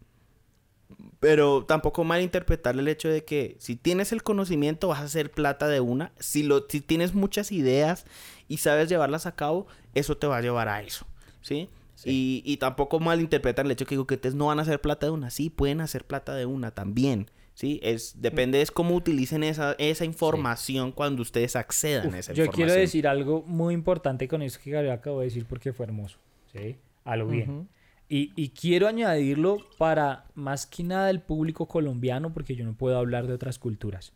pero 1.22 1.64
tampoco 1.66 2.04
malinterpretar 2.04 2.78
el 2.78 2.88
hecho 2.88 3.08
de 3.08 3.24
que 3.24 3.56
si 3.60 3.76
tienes 3.76 4.12
el 4.12 4.24
conocimiento 4.24 4.90
vas 4.90 5.00
a 5.00 5.04
hacer 5.04 5.32
plata 5.32 5.68
de 5.70 5.80
una. 5.80 6.12
Si, 6.20 6.44
lo, 6.44 6.66
si 6.68 6.82
tienes 6.82 7.14
muchas 7.14 7.52
ideas 7.52 8.06
y 8.50 8.58
sabes 8.58 8.90
llevarlas 8.90 9.26
a 9.26 9.36
cabo, 9.36 9.68
eso 9.96 10.18
te 10.18 10.28
va 10.28 10.38
a 10.38 10.42
llevar 10.42 10.68
a 10.68 10.82
eso. 10.82 11.06
¿Sí? 11.42 11.70
Y, 12.04 12.42
y 12.46 12.58
tampoco 12.58 13.00
malinterpretan 13.00 13.68
el 13.68 13.72
hecho 13.74 13.86
que 13.86 13.94
digo 13.96 14.08
que 14.08 14.16
ustedes 14.16 14.36
no 14.36 14.48
van 14.48 14.60
a 14.60 14.64
hacer 14.64 14.82
plata 14.82 15.06
de 15.06 15.12
una. 15.12 15.30
Sí, 15.30 15.50
pueden 15.50 15.80
hacer 15.82 16.04
plata 16.06 16.34
de 16.36 16.46
una 16.48 16.72
también. 16.72 17.30
¿Sí? 17.62 17.80
Es, 17.84 18.20
depende 18.20 18.60
es 18.60 18.72
cómo 18.72 18.96
utilicen 18.96 19.44
esa, 19.44 19.74
esa 19.78 20.04
información 20.04 20.92
cuando 20.92 21.22
ustedes 21.22 21.56
accedan 21.56 22.08
Uf, 22.08 22.16
a 22.16 22.18
esa 22.18 22.34
yo 22.34 22.46
información. 22.46 22.68
quiero 22.68 22.82
decir 22.82 23.08
algo 23.08 23.44
muy 23.46 23.76
importante 23.76 24.28
con 24.28 24.42
eso 24.42 24.60
que 24.64 24.72
Gabriel 24.72 24.96
acabó 24.96 25.20
de 25.20 25.26
decir 25.26 25.46
porque 25.46 25.72
fue 25.72 25.86
hermoso. 25.86 26.18
¿sí? 26.52 26.78
A 27.04 27.16
lo 27.16 27.28
bien. 27.28 27.70
Y, 28.10 28.32
y 28.36 28.50
quiero 28.50 28.88
añadirlo 28.88 29.60
para 29.78 30.26
más 30.34 30.66
que 30.66 30.82
nada 30.84 31.12
el 31.12 31.22
público 31.22 31.68
colombiano, 31.68 32.34
porque 32.34 32.56
yo 32.56 32.66
no 32.66 32.74
puedo 32.76 32.98
hablar 32.98 33.28
de 33.28 33.34
otras 33.34 33.60
culturas. 33.60 34.12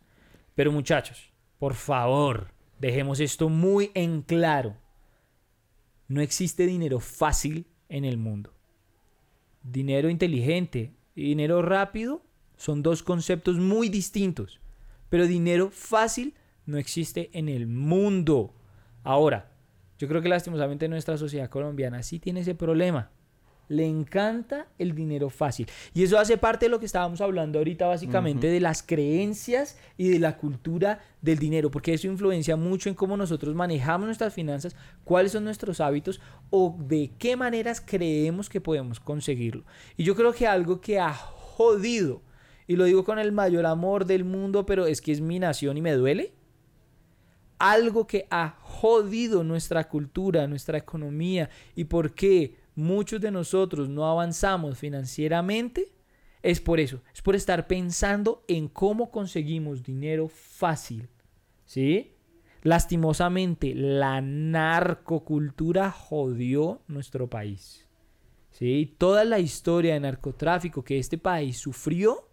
Pero 0.56 0.72
muchachos, 0.72 1.30
por 1.60 1.74
favor, 1.74 2.48
dejemos 2.80 3.20
esto 3.20 3.48
muy 3.48 3.92
en 3.94 4.22
claro. 4.22 4.76
No 6.08 6.20
existe 6.20 6.66
dinero 6.66 6.98
fácil 6.98 7.68
en 7.88 8.04
el 8.04 8.16
mundo. 8.16 8.52
Dinero 9.62 10.10
inteligente 10.10 10.96
dinero 11.14 11.62
rápido 11.62 12.22
son 12.56 12.82
dos 12.82 13.02
conceptos 13.02 13.58
muy 13.58 13.88
distintos. 13.88 14.60
Pero 15.08 15.26
dinero 15.26 15.70
fácil 15.70 16.34
no 16.64 16.78
existe 16.78 17.30
en 17.32 17.48
el 17.48 17.66
mundo. 17.66 18.54
Ahora, 19.04 19.52
yo 19.98 20.08
creo 20.08 20.20
que 20.20 20.28
lastimosamente 20.28 20.88
nuestra 20.88 21.16
sociedad 21.16 21.48
colombiana 21.48 22.02
sí 22.02 22.18
tiene 22.18 22.40
ese 22.40 22.54
problema. 22.54 23.10
Le 23.68 23.84
encanta 23.84 24.68
el 24.78 24.94
dinero 24.94 25.28
fácil. 25.28 25.66
Y 25.92 26.04
eso 26.04 26.18
hace 26.18 26.36
parte 26.36 26.66
de 26.66 26.70
lo 26.70 26.78
que 26.78 26.86
estábamos 26.86 27.20
hablando 27.20 27.58
ahorita, 27.58 27.86
básicamente, 27.86 28.46
de 28.46 28.60
las 28.60 28.82
creencias 28.82 29.76
y 29.96 30.08
de 30.08 30.20
la 30.20 30.36
cultura 30.36 31.00
del 31.20 31.38
dinero, 31.38 31.70
porque 31.70 31.92
eso 31.92 32.06
influencia 32.06 32.56
mucho 32.56 32.88
en 32.88 32.94
cómo 32.94 33.16
nosotros 33.16 33.56
manejamos 33.56 34.06
nuestras 34.06 34.34
finanzas, 34.34 34.76
cuáles 35.02 35.32
son 35.32 35.42
nuestros 35.42 35.80
hábitos 35.80 36.20
o 36.50 36.76
de 36.78 37.10
qué 37.18 37.34
maneras 37.34 37.82
creemos 37.84 38.48
que 38.48 38.60
podemos 38.60 39.00
conseguirlo. 39.00 39.64
Y 39.96 40.04
yo 40.04 40.14
creo 40.14 40.32
que 40.32 40.46
algo 40.46 40.80
que 40.80 41.00
ha 41.00 41.12
jodido, 41.12 42.22
y 42.66 42.76
lo 42.76 42.84
digo 42.84 43.04
con 43.04 43.18
el 43.18 43.32
mayor 43.32 43.66
amor 43.66 44.04
del 44.06 44.24
mundo, 44.24 44.66
pero 44.66 44.86
es 44.86 45.00
que 45.00 45.12
es 45.12 45.20
mi 45.20 45.38
nación 45.38 45.76
y 45.76 45.82
me 45.82 45.92
duele, 45.92 46.34
algo 47.58 48.06
que 48.06 48.26
ha 48.30 48.56
jodido 48.60 49.44
nuestra 49.44 49.88
cultura, 49.88 50.46
nuestra 50.46 50.78
economía 50.78 51.48
y 51.74 51.84
por 51.84 52.14
qué 52.14 52.56
muchos 52.74 53.20
de 53.20 53.30
nosotros 53.30 53.88
no 53.88 54.06
avanzamos 54.06 54.78
financieramente, 54.78 55.92
es 56.42 56.60
por 56.60 56.78
eso, 56.78 57.02
es 57.14 57.22
por 57.22 57.34
estar 57.34 57.66
pensando 57.66 58.44
en 58.46 58.68
cómo 58.68 59.10
conseguimos 59.10 59.82
dinero 59.82 60.28
fácil. 60.28 61.08
¿Sí? 61.64 62.12
Lastimosamente, 62.62 63.74
la 63.74 64.20
narcocultura 64.20 65.90
jodió 65.90 66.82
nuestro 66.86 67.28
país. 67.28 67.88
¿Sí? 68.50 68.94
Toda 68.98 69.24
la 69.24 69.40
historia 69.40 69.94
de 69.94 70.00
narcotráfico 70.00 70.84
que 70.84 70.98
este 70.98 71.18
país 71.18 71.58
sufrió 71.58 72.28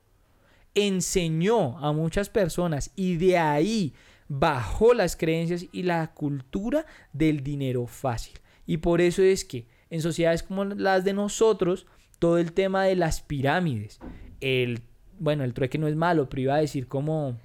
enseñó 0.76 1.78
a 1.80 1.92
muchas 1.92 2.30
personas 2.30 2.92
y 2.96 3.18
de 3.18 3.38
ahí 3.38 3.94
bajó 4.28 4.94
las 4.94 5.16
creencias 5.16 5.66
y 5.72 5.84
la 5.84 6.14
cultura 6.14 6.86
del 7.12 7.44
dinero 7.44 7.88
fácil. 7.88 8.40
Y 8.66 8.78
por 8.78 9.02
eso 9.02 9.22
es 9.22 9.46
que 9.46 9.68
en 9.90 10.02
sociedades 10.02 10.44
como 10.44 10.66
las 10.66 11.04
de 11.04 11.14
nosotros, 11.14 11.86
todo 12.20 12.38
el 12.38 12.54
tema 12.54 12.86
de 12.86 12.96
las 12.96 13.22
pirámides, 13.22 14.00
el, 14.42 14.82
bueno, 15.20 15.44
el 15.44 15.54
trueque 15.54 15.78
no 15.78 15.88
es 15.88 15.96
malo, 15.96 16.30
pero 16.30 16.42
iba 16.42 16.56
a 16.56 16.62
decir 16.62 16.88
como... 16.88 17.38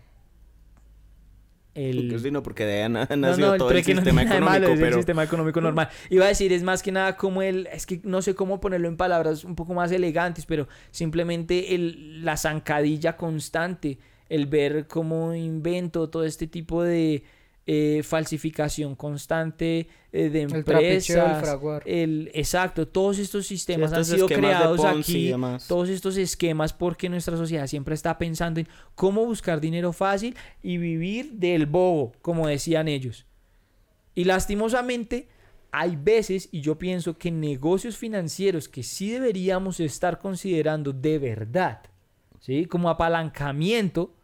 El, 1.78 2.08
Porque, 2.08 2.42
porque 2.42 2.64
de 2.64 2.72
ahí 2.74 2.82
ha 2.82 2.88
na- 2.88 3.06
no, 3.16 3.56
todo 3.56 3.70
el 3.70 3.84
sistema 3.84 4.24
nada 4.24 4.40
malo, 4.40 4.66
económico, 4.66 4.72
es 4.72 4.78
el 4.78 4.84
pero... 4.84 4.96
sistema 4.96 5.22
económico 5.22 5.60
normal. 5.60 5.88
Iba 6.10 6.24
a 6.24 6.28
decir, 6.28 6.52
es 6.52 6.62
más 6.64 6.82
que 6.82 6.90
nada 6.90 7.16
como 7.16 7.40
el, 7.40 7.68
es 7.72 7.86
que 7.86 8.00
no 8.02 8.20
sé 8.20 8.34
cómo 8.34 8.60
ponerlo 8.60 8.88
en 8.88 8.96
palabras 8.96 9.44
un 9.44 9.54
poco 9.54 9.74
más 9.74 9.92
elegantes, 9.92 10.44
pero 10.44 10.66
simplemente 10.90 11.74
el, 11.76 12.24
la 12.24 12.36
zancadilla 12.36 13.16
constante, 13.16 13.98
el 14.28 14.46
ver 14.46 14.88
cómo 14.88 15.34
invento 15.34 16.10
todo 16.10 16.24
este 16.24 16.46
tipo 16.48 16.82
de 16.82 17.22
eh, 17.70 18.02
falsificación 18.02 18.94
constante 18.94 19.88
eh, 20.10 20.30
de 20.30 20.44
El 20.44 20.64
trapecheo, 20.64 21.16
el 21.16 21.22
empresas. 21.22 21.40
fraguar. 21.42 21.82
El, 21.84 22.30
exacto, 22.32 22.88
todos 22.88 23.18
estos 23.18 23.46
sistemas 23.46 23.92
han 23.92 24.00
estos 24.00 24.16
sido 24.16 24.26
creados 24.26 24.82
aquí, 24.86 25.34
todos 25.66 25.90
estos 25.90 26.16
esquemas 26.16 26.72
porque 26.72 27.10
nuestra 27.10 27.36
sociedad 27.36 27.66
siempre 27.66 27.94
está 27.94 28.16
pensando 28.16 28.60
en 28.60 28.68
cómo 28.94 29.22
buscar 29.26 29.60
dinero 29.60 29.92
fácil 29.92 30.34
y 30.62 30.78
vivir 30.78 31.32
del 31.32 31.66
bobo, 31.66 32.12
como 32.22 32.48
decían 32.48 32.88
ellos. 32.88 33.26
Y 34.14 34.24
lastimosamente, 34.24 35.28
hay 35.70 35.94
veces, 35.96 36.48
y 36.50 36.62
yo 36.62 36.78
pienso 36.78 37.18
que 37.18 37.30
negocios 37.30 37.98
financieros 37.98 38.66
que 38.66 38.82
sí 38.82 39.10
deberíamos 39.10 39.78
estar 39.78 40.18
considerando 40.18 40.94
de 40.94 41.18
verdad, 41.18 41.82
¿sí? 42.40 42.64
Como 42.64 42.88
apalancamiento, 42.88 44.14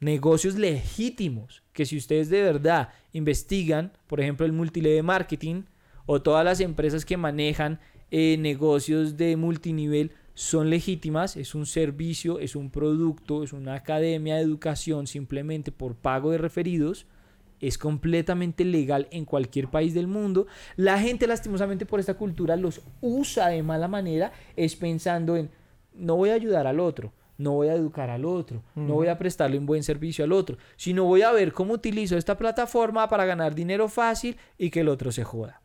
negocios 0.00 0.56
legítimos, 0.56 1.62
que 1.72 1.86
si 1.86 1.96
ustedes 1.96 2.30
de 2.30 2.42
verdad 2.42 2.88
investigan, 3.12 3.92
por 4.06 4.20
ejemplo, 4.20 4.46
el 4.46 4.52
multilevel 4.52 5.04
marketing 5.04 5.64
o 6.06 6.22
todas 6.22 6.44
las 6.44 6.60
empresas 6.60 7.04
que 7.04 7.16
manejan 7.16 7.78
eh, 8.10 8.36
negocios 8.38 9.16
de 9.16 9.36
multinivel, 9.36 10.12
son 10.34 10.70
legítimas, 10.70 11.36
es 11.36 11.54
un 11.54 11.66
servicio, 11.66 12.38
es 12.38 12.56
un 12.56 12.70
producto, 12.70 13.44
es 13.44 13.52
una 13.52 13.74
academia 13.74 14.36
de 14.36 14.42
educación 14.42 15.06
simplemente 15.06 15.70
por 15.70 15.96
pago 15.96 16.30
de 16.30 16.38
referidos, 16.38 17.06
es 17.60 17.76
completamente 17.76 18.64
legal 18.64 19.06
en 19.10 19.26
cualquier 19.26 19.68
país 19.68 19.92
del 19.92 20.06
mundo. 20.06 20.46
La 20.76 20.98
gente 20.98 21.26
lastimosamente 21.26 21.84
por 21.84 22.00
esta 22.00 22.14
cultura 22.14 22.56
los 22.56 22.80
usa 23.02 23.48
de 23.48 23.62
mala 23.62 23.86
manera, 23.86 24.32
es 24.56 24.76
pensando 24.76 25.36
en 25.36 25.50
no 25.92 26.16
voy 26.16 26.30
a 26.30 26.34
ayudar 26.34 26.66
al 26.66 26.80
otro, 26.80 27.12
no 27.40 27.52
voy 27.52 27.68
a 27.68 27.74
educar 27.74 28.10
al 28.10 28.26
otro, 28.26 28.62
no 28.74 28.94
voy 28.94 29.08
a 29.08 29.16
prestarle 29.16 29.58
un 29.58 29.64
buen 29.64 29.82
servicio 29.82 30.24
al 30.24 30.32
otro, 30.32 30.58
sino 30.76 31.04
voy 31.04 31.22
a 31.22 31.32
ver 31.32 31.52
cómo 31.52 31.72
utilizo 31.72 32.18
esta 32.18 32.36
plataforma 32.36 33.08
para 33.08 33.24
ganar 33.24 33.54
dinero 33.54 33.88
fácil 33.88 34.36
y 34.58 34.70
que 34.70 34.80
el 34.80 34.88
otro 34.88 35.10
se 35.10 35.24
joda. 35.24 35.62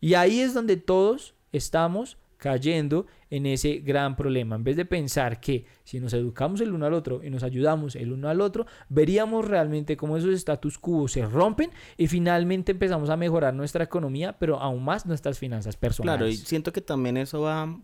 Y 0.00 0.14
ahí 0.14 0.40
es 0.40 0.52
donde 0.52 0.76
todos 0.76 1.34
estamos 1.52 2.18
cayendo 2.36 3.06
en 3.30 3.46
ese 3.46 3.78
gran 3.78 4.16
problema. 4.16 4.56
En 4.56 4.64
vez 4.64 4.76
de 4.76 4.84
pensar 4.84 5.40
que 5.40 5.64
si 5.82 5.98
nos 5.98 6.12
educamos 6.12 6.60
el 6.60 6.74
uno 6.74 6.84
al 6.84 6.92
otro 6.92 7.24
y 7.24 7.30
nos 7.30 7.42
ayudamos 7.42 7.96
el 7.96 8.12
uno 8.12 8.28
al 8.28 8.42
otro, 8.42 8.66
veríamos 8.90 9.48
realmente 9.48 9.96
cómo 9.96 10.18
esos 10.18 10.34
status 10.34 10.76
quo 10.76 11.08
se 11.08 11.24
rompen 11.24 11.70
y 11.96 12.06
finalmente 12.06 12.72
empezamos 12.72 13.08
a 13.08 13.16
mejorar 13.16 13.54
nuestra 13.54 13.82
economía, 13.82 14.36
pero 14.38 14.60
aún 14.60 14.84
más 14.84 15.06
nuestras 15.06 15.38
finanzas 15.38 15.74
personales. 15.76 16.18
Claro, 16.18 16.30
y 16.30 16.36
siento 16.36 16.70
que 16.70 16.82
también 16.82 17.16
eso 17.16 17.40
va 17.40 17.80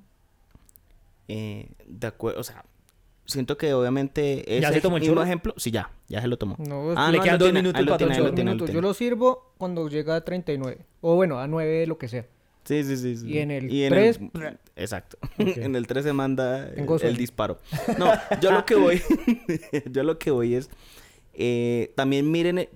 eh, 1.29 1.71
de 1.87 2.07
acuerdo, 2.07 2.41
o 2.41 2.45
sea, 2.45 2.65
siento 3.27 3.57
que 3.57 3.73
obviamente 3.75 4.41
ese 4.53 4.61
¿Ya 4.63 4.73
se 4.73 4.81
tomó 4.81 4.97
el 4.97 5.03
mismo 5.03 5.15
churro? 5.15 5.25
ejemplo, 5.25 5.55
sí 5.57 5.71
ya, 5.71 5.91
ya 6.09 6.21
se 6.21 6.29
lo 6.29 6.37
tomó. 6.39 6.57
No, 6.59 6.93
Ah, 6.97 7.11
le 7.11 7.19
no, 7.19 7.25
quedan 7.25 7.39
dos 7.39 7.53
minutos 7.53 7.85
para 7.85 7.99
todo 7.99 8.11
el 8.27 8.33
minutos. 8.33 8.71
Yo 8.71 8.81
lo 8.81 8.95
sirvo 8.95 9.53
cuando 9.59 9.89
llega 9.89 10.17
a 10.17 10.25
39. 10.25 10.79
O 11.01 11.15
bueno, 11.15 11.39
a 11.39 11.47
9 11.47 11.87
lo 11.87 11.99
que 11.99 12.09
sea. 12.09 12.27
Sí, 12.65 12.85
sí, 12.85 12.97
sí. 12.97 13.17
sí. 13.17 13.27
Y 13.29 13.39
en 13.39 13.51
el 13.51 13.73
Y 13.73 13.89
tres, 13.89 14.21
exacto. 14.77 15.19
Ok. 15.23 15.31
en 15.57 15.75
el 15.75 15.87
3 15.87 16.05
se 16.05 16.13
manda 16.13 16.69
el, 16.69 16.75
Tengo 16.77 16.95
el 16.95 17.01
sueño. 17.01 17.19
disparo. 17.19 17.59
No, 17.99 18.13
yo 18.41 18.53
lo 18.53 18.65
que 18.65 18.77
voy, 18.77 19.03
yo 19.91 20.03
lo 20.05 20.19
que 20.19 20.31
voy 20.31 20.55
es, 20.55 20.71
eh, 21.35 21.93
también 21.97 22.31
miren 22.31 22.59
eh, 22.59 22.71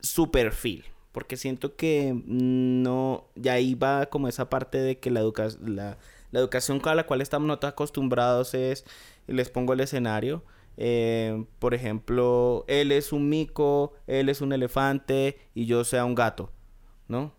su 0.00 0.30
perfil, 0.30 0.84
porque 1.12 1.36
siento 1.38 1.74
que 1.74 2.14
no, 2.26 3.28
ya 3.34 3.54
ahí 3.54 3.74
va 3.74 4.06
como 4.06 4.28
esa 4.28 4.50
parte 4.50 4.76
de 4.78 4.98
que 4.98 5.10
la, 5.10 5.20
educa 5.20 5.48
la, 5.64 5.96
la 6.30 6.40
educación 6.40 6.80
a 6.84 6.94
la 6.94 7.06
cual 7.06 7.22
estamos 7.22 7.46
nosotros 7.46 7.72
acostumbrados 7.72 8.52
es, 8.52 8.84
les 9.28 9.50
pongo 9.50 9.72
el 9.72 9.80
escenario, 9.80 10.42
eh, 10.76 11.44
por 11.58 11.74
ejemplo, 11.74 12.64
él 12.68 12.92
es 12.92 13.12
un 13.12 13.28
mico, 13.28 13.92
él 14.06 14.28
es 14.28 14.40
un 14.40 14.52
elefante 14.52 15.38
y 15.54 15.66
yo 15.66 15.84
sea 15.84 16.04
un 16.04 16.14
gato, 16.14 16.52
¿no? 17.08 17.32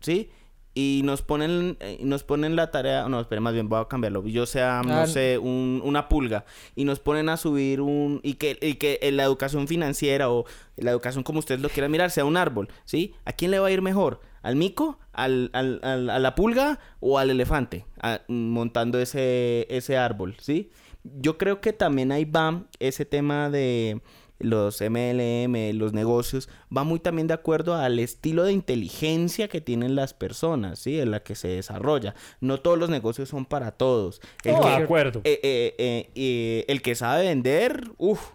¿Sí? 0.00 0.30
Y 0.72 1.02
nos 1.04 1.22
ponen, 1.22 1.76
eh, 1.80 1.98
nos 2.02 2.22
ponen 2.22 2.54
la 2.54 2.70
tarea, 2.70 3.08
no, 3.08 3.20
espera, 3.20 3.40
más 3.40 3.54
bien 3.54 3.68
voy 3.68 3.80
a 3.80 3.86
cambiarlo. 3.88 4.24
Yo 4.26 4.46
sea, 4.46 4.82
no 4.84 4.94
Ah, 5.00 5.06
sé, 5.06 5.36
un- 5.38 5.82
una 5.84 6.08
pulga. 6.08 6.44
Y 6.76 6.84
nos 6.84 7.00
ponen 7.00 7.28
a 7.28 7.36
subir 7.36 7.80
un, 7.80 8.20
y 8.22 8.34
que, 8.34 8.56
y 8.62 8.74
que 8.74 8.98
la 9.12 9.24
educación 9.24 9.66
financiera 9.66 10.30
o 10.30 10.44
la 10.76 10.92
educación 10.92 11.24
como 11.24 11.40
ustedes 11.40 11.60
lo 11.60 11.70
quieran 11.70 11.90
mirar 11.90 12.10
sea 12.12 12.24
un 12.24 12.36
árbol, 12.36 12.68
¿sí? 12.84 13.14
¿A 13.24 13.32
quién 13.32 13.50
le 13.50 13.58
va 13.58 13.66
a 13.66 13.70
ir 13.72 13.82
mejor? 13.82 14.20
¿Al 14.42 14.54
mico? 14.56 14.98
¿Al, 15.12 15.50
al- 15.54 15.80
al- 15.82 16.08
a 16.08 16.18
la 16.20 16.34
pulga? 16.36 16.78
¿O 17.00 17.18
al 17.18 17.30
elefante? 17.30 17.84
Montando 18.28 19.00
ese, 19.00 19.66
ese 19.70 19.96
árbol, 19.96 20.36
¿sí? 20.38 20.70
Yo 21.04 21.38
creo 21.38 21.60
que 21.60 21.72
también 21.72 22.12
ahí 22.12 22.24
va 22.24 22.64
ese 22.78 23.04
tema 23.04 23.50
de 23.50 24.00
los 24.38 24.80
MLM, 24.80 25.72
los 25.78 25.92
negocios, 25.92 26.48
va 26.74 26.82
muy 26.82 26.98
también 26.98 27.26
de 27.26 27.34
acuerdo 27.34 27.74
al 27.74 27.98
estilo 27.98 28.44
de 28.44 28.52
inteligencia 28.52 29.48
que 29.48 29.60
tienen 29.60 29.94
las 29.94 30.14
personas, 30.14 30.78
¿sí? 30.78 30.98
En 30.98 31.10
la 31.10 31.22
que 31.22 31.34
se 31.34 31.48
desarrolla. 31.48 32.14
No 32.40 32.58
todos 32.58 32.78
los 32.78 32.88
negocios 32.88 33.28
son 33.28 33.44
para 33.44 33.72
todos. 33.72 34.20
El, 34.44 34.54
Oh, 34.54 34.60
que, 34.62 34.68
de 34.68 34.74
acuerdo. 34.76 35.20
eh, 35.24 35.40
eh, 35.42 36.10
eh, 36.14 36.64
el 36.68 36.80
que 36.80 36.94
sabe 36.94 37.24
vender, 37.24 37.90
uff, 37.98 38.30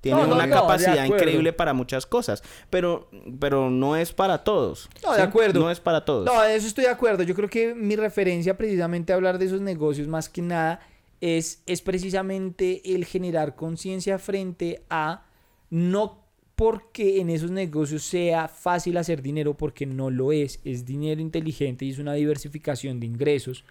tiene 0.00 0.22
No, 0.24 0.34
una 0.34 0.46
no, 0.46 0.54
capacidad 0.54 1.04
increíble 1.04 1.52
para 1.52 1.72
muchas 1.74 2.06
cosas, 2.06 2.42
pero, 2.70 3.10
pero 3.40 3.70
no 3.70 3.96
es 3.96 4.12
para 4.12 4.44
todos. 4.44 4.88
No, 5.04 5.14
de 5.14 5.22
acuerdo. 5.22 5.58
No 5.60 5.70
es 5.70 5.80
para 5.80 6.04
todos. 6.04 6.26
No, 6.26 6.40
de 6.42 6.54
eso 6.54 6.68
estoy 6.68 6.84
de 6.84 6.90
acuerdo. 6.90 7.24
Yo 7.24 7.34
creo 7.34 7.48
que 7.50 7.74
mi 7.74 7.96
referencia 7.96 8.56
precisamente 8.56 9.12
a 9.12 9.16
hablar 9.16 9.38
de 9.38 9.46
esos 9.46 9.60
negocios 9.60 10.06
más 10.06 10.28
que 10.28 10.42
nada 10.42 10.80
es, 11.20 11.62
es 11.66 11.82
precisamente 11.82 12.94
el 12.94 13.04
generar 13.04 13.54
conciencia 13.54 14.18
frente 14.18 14.82
a 14.88 15.26
no 15.70 16.24
porque 16.60 17.20
en 17.20 17.30
esos 17.30 17.50
negocios 17.50 18.02
sea 18.02 18.46
fácil 18.46 18.98
hacer 18.98 19.22
dinero, 19.22 19.56
porque 19.56 19.86
no 19.86 20.10
lo 20.10 20.30
es, 20.30 20.60
es 20.62 20.84
dinero 20.84 21.20
inteligente 21.22 21.86
y 21.86 21.90
es 21.90 21.98
una 21.98 22.12
diversificación 22.12 23.00
de 23.00 23.06
ingresos. 23.06 23.64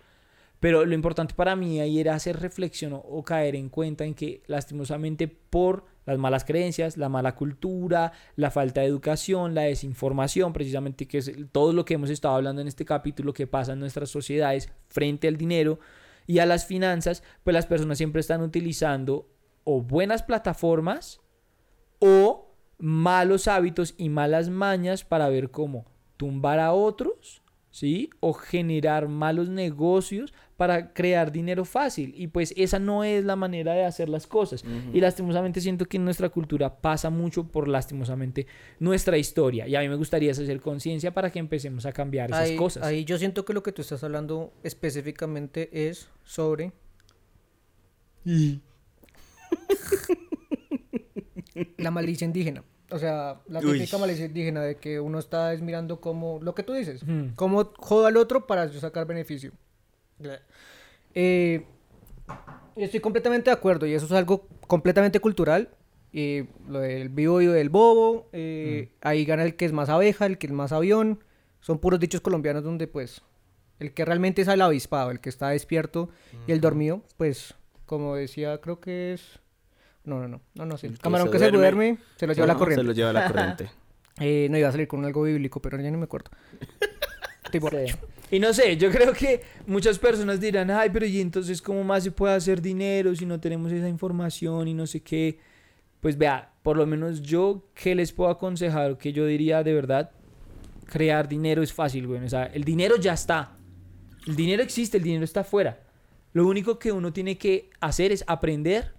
Pero 0.60 0.84
lo 0.86 0.94
importante 0.94 1.36
para 1.36 1.56
mí 1.56 1.80
ahí 1.80 2.00
era 2.00 2.16
hacer 2.16 2.40
reflexión 2.40 2.94
o, 2.94 3.24
caer 3.24 3.56
en 3.56 3.70
cuenta 3.70 4.06
en 4.06 4.14
que 4.14 4.42
lastimosamente 4.48 5.28
por 5.28 5.86
las 6.06 6.18
malas 6.18 6.44
creencias, 6.44 6.98
la 6.98 7.10
mala 7.10 7.36
cultura, 7.36 8.12
la 8.36 8.50
falta 8.50 8.82
de 8.82 8.88
educación, 8.88 9.54
la 9.54 9.62
desinformación, 9.62 10.52
precisamente 10.52 11.08
que 11.08 11.20
es 11.20 11.32
todo 11.52 11.72
lo 11.72 11.86
que 11.86 11.94
hemos 11.94 12.10
estado 12.10 12.36
hablando 12.36 12.62
en 12.62 12.68
este 12.68 12.86
capítulo 12.86 13.34
que 13.34 13.46
pasa 13.46 13.74
en 13.74 13.80
nuestras 13.80 14.10
sociedades 14.10 14.70
frente 14.88 15.28
al 15.28 15.38
dinero 15.38 15.80
y 16.30 16.38
a 16.38 16.46
las 16.46 16.68
finanzas, 16.68 17.24
pues 17.44 17.56
las 17.56 17.66
personas 17.66 17.98
siempre 17.98 18.20
están 18.20 18.44
utilizando 18.44 19.28
o 19.64 19.82
buenas 19.82 20.22
plataformas 20.22 21.22
o 21.98 22.54
malos 22.78 23.48
hábitos 23.48 23.96
y 23.98 24.10
malas 24.10 24.48
mañas 24.48 25.04
para 25.04 25.28
ver 25.30 25.50
cómo 25.50 25.88
tumbar 26.18 26.60
a 26.60 26.72
otros, 26.72 27.42
¿sí? 27.72 28.12
O 28.20 28.34
generar 28.34 29.08
malos 29.08 29.50
negocios 29.50 30.32
para 30.60 30.92
crear 30.94 31.32
dinero 31.32 31.64
fácil. 31.64 32.14
Y 32.18 32.28
pues 32.28 32.54
esa 32.58 32.80
no 32.80 33.06
es 33.06 33.24
la 33.24 33.38
manera 33.38 33.72
de 33.74 33.86
hacer 33.86 34.10
las 34.10 34.28
cosas. 34.28 34.66
Y 34.94 35.00
lastimosamente 35.00 35.62
siento 35.62 35.86
que 35.86 35.96
en 35.96 36.04
nuestra 36.04 36.28
cultura 36.28 36.82
pasa 36.82 37.10
mucho 37.10 37.48
por 37.48 37.70
lastimosamente 37.70 38.46
nuestra 38.78 39.18
historia. 39.18 39.70
Y 39.70 39.76
a 39.78 39.80
mí 39.80 39.88
me 39.88 39.96
gustaría 39.96 40.32
hacer 40.32 40.60
conciencia 40.60 41.14
para 41.14 41.32
que 41.32 41.40
empecemos 41.40 41.86
a 41.86 41.94
cambiar 41.94 42.32
esas 42.32 42.50
Ahí, 42.50 42.56
cosas. 42.58 42.84
ahí 42.84 43.06
yo 43.06 43.18
siento 43.18 43.46
que 43.46 43.54
lo 43.54 43.64
que 43.64 43.72
tú 43.72 43.82
estás 43.82 44.04
hablando 44.04 44.52
específicamente 44.64 45.70
es 45.88 46.10
sobre 46.26 46.74
la 51.78 51.92
malicia 51.92 52.26
indígena. 52.26 52.64
O 52.92 52.98
sea, 53.00 53.40
la 53.48 53.60
Uy. 53.60 53.80
típica 53.80 53.98
malicia 53.98 54.26
indígena 54.26 54.62
de 54.64 54.76
que 54.76 55.00
uno 55.00 55.20
está 55.20 55.54
es 55.54 55.62
mirando 55.62 56.02
cómo, 56.02 56.40
lo 56.42 56.56
que 56.56 56.64
tú 56.64 56.74
dices, 56.74 57.04
Ujú. 57.04 57.30
cómo 57.36 57.72
joda 57.78 58.08
al 58.10 58.18
otro 58.18 58.48
para 58.48 58.66
yo 58.66 58.80
sacar 58.80 59.06
beneficio. 59.06 59.52
Eh, 61.16 61.66
estoy 62.76 63.00
completamente 63.00 63.50
de 63.50 63.56
acuerdo 63.56 63.86
y 63.86 63.94
eso 63.94 64.06
es 64.06 64.12
algo 64.12 64.48
completamente 64.68 65.20
cultural. 65.20 65.70
Y 66.12 66.46
lo 66.68 66.80
del 66.80 67.10
vivo 67.10 67.40
y 67.42 67.46
del 67.46 67.70
bobo, 67.70 68.30
eh, 68.34 68.90
ahí 69.02 69.26
gana 69.26 69.44
el 69.44 69.56
que 69.56 69.66
es 69.66 69.74
más 69.74 69.90
abeja, 69.90 70.26
el 70.26 70.38
que 70.40 70.48
es 70.48 70.54
más 70.54 70.72
avión. 70.72 71.24
Son 71.62 71.78
puros 71.80 72.00
dichos 72.00 72.22
colombianos 72.22 72.64
donde 72.64 72.88
pues 72.88 73.22
el 73.80 73.94
que 73.94 74.06
realmente 74.06 74.42
es 74.42 74.48
el 74.48 74.62
avispado, 74.62 75.12
el 75.12 75.20
que 75.20 75.30
está 75.30 75.50
despierto 75.50 76.10
y 76.48 76.52
el 76.52 76.62
dormido, 76.62 77.04
pues 77.18 77.54
como 77.86 78.16
decía, 78.16 78.60
creo 78.60 78.80
que 78.80 79.14
es... 79.14 79.40
No, 80.04 80.20
no, 80.20 80.28
no, 80.28 80.42
no, 80.56 80.66
no 80.66 80.78
sé. 80.78 80.88
El 80.88 80.94
El 80.94 80.98
que 81.00 81.04
camarón 81.04 81.28
se 81.28 81.32
que 81.34 81.40
se 81.40 81.52
duerme. 81.52 81.86
duerme 81.88 81.98
se 82.16 82.26
lo 82.28 82.34
lleva 82.34 82.48
la 82.48 82.54
No, 82.54 82.60
corriente. 82.60 82.82
Se 82.82 82.88
lo 82.88 82.94
lleva 82.94 83.14
la 83.14 83.28
corriente. 83.28 83.70
Eh, 84.22 84.50
no 84.52 84.58
iba 84.58 84.68
a 84.68 84.72
salir 84.74 84.86
con 84.86 85.06
algo 85.06 85.22
bíblico, 85.24 85.62
pero 85.62 85.80
ya 85.80 85.90
no 85.92 85.98
me 85.98 86.04
acuerdo. 86.04 86.30
Estoy 87.46 87.60
borracho. 87.62 87.96
Sí. 87.96 88.19
Y 88.32 88.40
no 88.40 88.54
sé, 88.54 88.78
yo 88.78 88.92
creo 88.92 89.14
que 89.14 89.42
muchas 89.66 89.98
personas 89.98 90.40
dirán, 90.40 90.70
ay, 90.70 90.90
pero 90.92 91.06
¿y 91.06 91.20
entonces 91.20 91.62
cómo 91.62 91.84
más 91.84 92.04
se 92.04 92.12
puede 92.12 92.36
hacer 92.36 92.62
dinero 92.62 93.16
si 93.16 93.26
no 93.26 93.40
tenemos 93.40 93.72
esa 93.72 93.90
información 93.90 94.68
y 94.68 94.74
no 94.74 94.86
sé 94.86 95.02
qué? 95.02 95.40
Pues 96.00 96.18
vea, 96.18 96.54
por 96.62 96.78
lo 96.78 96.86
menos 96.86 97.22
yo, 97.22 97.70
¿qué 97.74 97.96
les 97.96 98.12
puedo 98.12 98.30
aconsejar? 98.30 98.98
Que 98.98 99.12
yo 99.12 99.26
diría 99.26 99.64
de 99.64 99.74
verdad, 99.74 100.12
crear 100.86 101.28
dinero 101.28 101.64
es 101.64 101.74
fácil, 101.74 102.06
güey. 102.06 102.24
O 102.24 102.30
sea, 102.30 102.46
el 102.46 102.64
dinero 102.64 102.98
ya 102.98 103.14
está. 103.14 103.58
El 104.28 104.36
dinero 104.36 104.62
existe, 104.62 104.98
el 104.98 105.04
dinero 105.04 105.26
está 105.26 105.42
afuera. 105.42 105.80
Lo 106.34 106.48
único 106.48 106.78
que 106.78 106.92
uno 106.92 107.12
tiene 107.12 107.38
que 107.38 107.72
hacer 107.80 108.12
es 108.12 108.24
aprender 108.28 108.94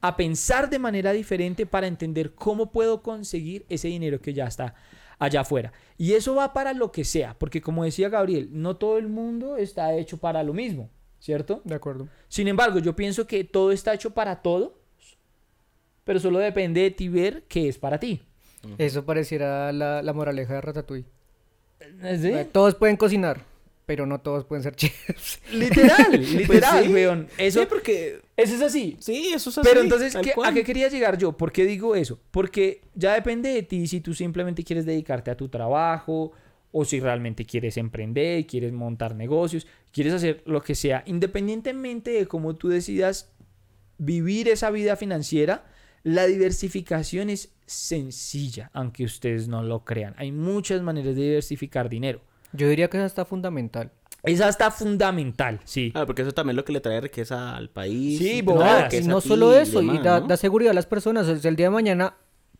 a 0.00 0.16
pensar 0.16 0.70
de 0.70 0.78
manera 0.78 1.12
diferente 1.12 1.66
para 1.66 1.86
entender 1.86 2.34
cómo 2.34 2.72
puedo 2.72 3.02
conseguir 3.02 3.66
ese 3.68 3.88
dinero 3.88 4.20
que 4.20 4.32
ya 4.32 4.46
está 4.46 4.74
allá 5.24 5.40
afuera. 5.42 5.72
Y 5.98 6.14
eso 6.14 6.34
va 6.34 6.52
para 6.52 6.72
lo 6.72 6.90
que 6.92 7.04
sea, 7.04 7.36
porque 7.38 7.60
como 7.60 7.84
decía 7.84 8.08
Gabriel, 8.08 8.48
no 8.52 8.76
todo 8.76 8.98
el 8.98 9.08
mundo 9.08 9.56
está 9.56 9.94
hecho 9.94 10.16
para 10.18 10.42
lo 10.42 10.52
mismo, 10.52 10.90
¿cierto? 11.20 11.60
De 11.64 11.74
acuerdo. 11.74 12.08
Sin 12.28 12.48
embargo, 12.48 12.78
yo 12.80 12.96
pienso 12.96 13.26
que 13.26 13.44
todo 13.44 13.70
está 13.72 13.94
hecho 13.94 14.10
para 14.10 14.42
todo, 14.42 14.78
pero 16.04 16.18
solo 16.18 16.38
depende 16.40 16.80
de 16.82 16.90
ti 16.90 17.08
ver 17.08 17.44
qué 17.48 17.68
es 17.68 17.78
para 17.78 17.98
ti. 17.98 18.22
Eso 18.78 19.04
pareciera 19.04 19.72
la, 19.72 20.02
la 20.02 20.12
moraleja 20.12 20.54
de 20.54 20.60
Ratatouille. 20.60 21.06
¿Sí? 22.20 22.28
Eh, 22.28 22.48
Todos 22.50 22.74
pueden 22.76 22.96
cocinar, 22.96 23.42
pero 23.86 24.06
no 24.06 24.20
todos 24.20 24.44
pueden 24.44 24.62
ser 24.62 24.74
chefs. 24.76 25.40
Literal, 25.52 26.12
literal, 26.12 26.46
Pues 26.46 26.86
sí. 26.86 26.92
weón. 26.92 27.28
Eso, 27.38 27.60
Sí, 27.60 27.66
porque... 27.68 28.20
eso 28.42 28.54
es 28.56 28.62
así. 28.62 28.96
Sí, 29.00 29.30
eso 29.34 29.50
es 29.50 29.58
así. 29.58 29.68
Pero 29.68 29.80
entonces, 29.82 30.12
tal 30.12 30.24
¿qué- 30.24 30.32
¿a 30.44 30.52
qué 30.52 30.64
quería 30.64 30.88
llegar 30.88 31.16
yo? 31.18 31.36
¿Por 31.36 31.52
qué 31.52 31.64
digo 31.64 31.94
eso? 31.94 32.18
Porque 32.30 32.82
ya 32.94 33.14
depende 33.14 33.50
de 33.50 33.62
ti 33.62 33.86
si 33.86 34.00
tú 34.00 34.14
simplemente 34.14 34.62
quieres 34.64 34.84
dedicarte 34.86 35.30
a 35.30 35.36
tu 35.36 35.48
trabajo 35.48 36.32
o 36.72 36.84
si 36.84 37.00
realmente 37.00 37.44
quieres 37.44 37.76
emprender, 37.76 38.46
quieres 38.46 38.72
montar 38.72 39.14
negocios, 39.14 39.66
quieres 39.92 40.14
hacer 40.14 40.42
lo 40.46 40.62
que 40.62 40.74
sea, 40.74 41.02
independientemente 41.06 42.10
de 42.12 42.26
cómo 42.26 42.56
tú 42.56 42.68
decidas 42.68 43.30
vivir 43.98 44.48
esa 44.48 44.70
vida 44.70 44.96
financiera, 44.96 45.64
la 46.02 46.26
diversificación 46.26 47.30
es 47.30 47.52
sencilla, 47.66 48.70
aunque 48.72 49.04
ustedes 49.04 49.48
no 49.48 49.62
lo 49.62 49.84
crean. 49.84 50.14
Hay 50.16 50.32
muchas 50.32 50.82
maneras 50.82 51.14
de 51.14 51.22
diversificar 51.22 51.88
dinero. 51.88 52.20
Yo 52.52 52.68
diría 52.68 52.88
que 52.88 52.96
eso 52.96 53.06
está 53.06 53.24
fundamental. 53.24 53.92
Es 54.22 54.40
hasta 54.40 54.70
fundamental, 54.70 55.60
sí. 55.64 55.90
Ah, 55.94 56.06
porque 56.06 56.22
eso 56.22 56.32
también 56.32 56.54
es 56.54 56.56
lo 56.58 56.64
que 56.64 56.72
le 56.72 56.80
trae 56.80 57.00
riqueza 57.00 57.56
al 57.56 57.70
país. 57.70 58.18
Sí, 58.18 58.38
y 58.38 58.42
bobadas. 58.42 58.84
riqueza 58.92 59.08
no 59.10 59.20
solo 59.20 59.52
eso, 59.56 59.80
demás, 59.80 59.96
y 59.96 60.02
da, 60.02 60.20
¿no? 60.20 60.26
da 60.28 60.36
seguridad 60.36 60.70
a 60.70 60.74
las 60.74 60.86
personas. 60.86 61.26
O 61.26 61.36
sea, 61.36 61.48
el 61.50 61.56
día 61.56 61.66
de 61.66 61.70
mañana, 61.70 62.14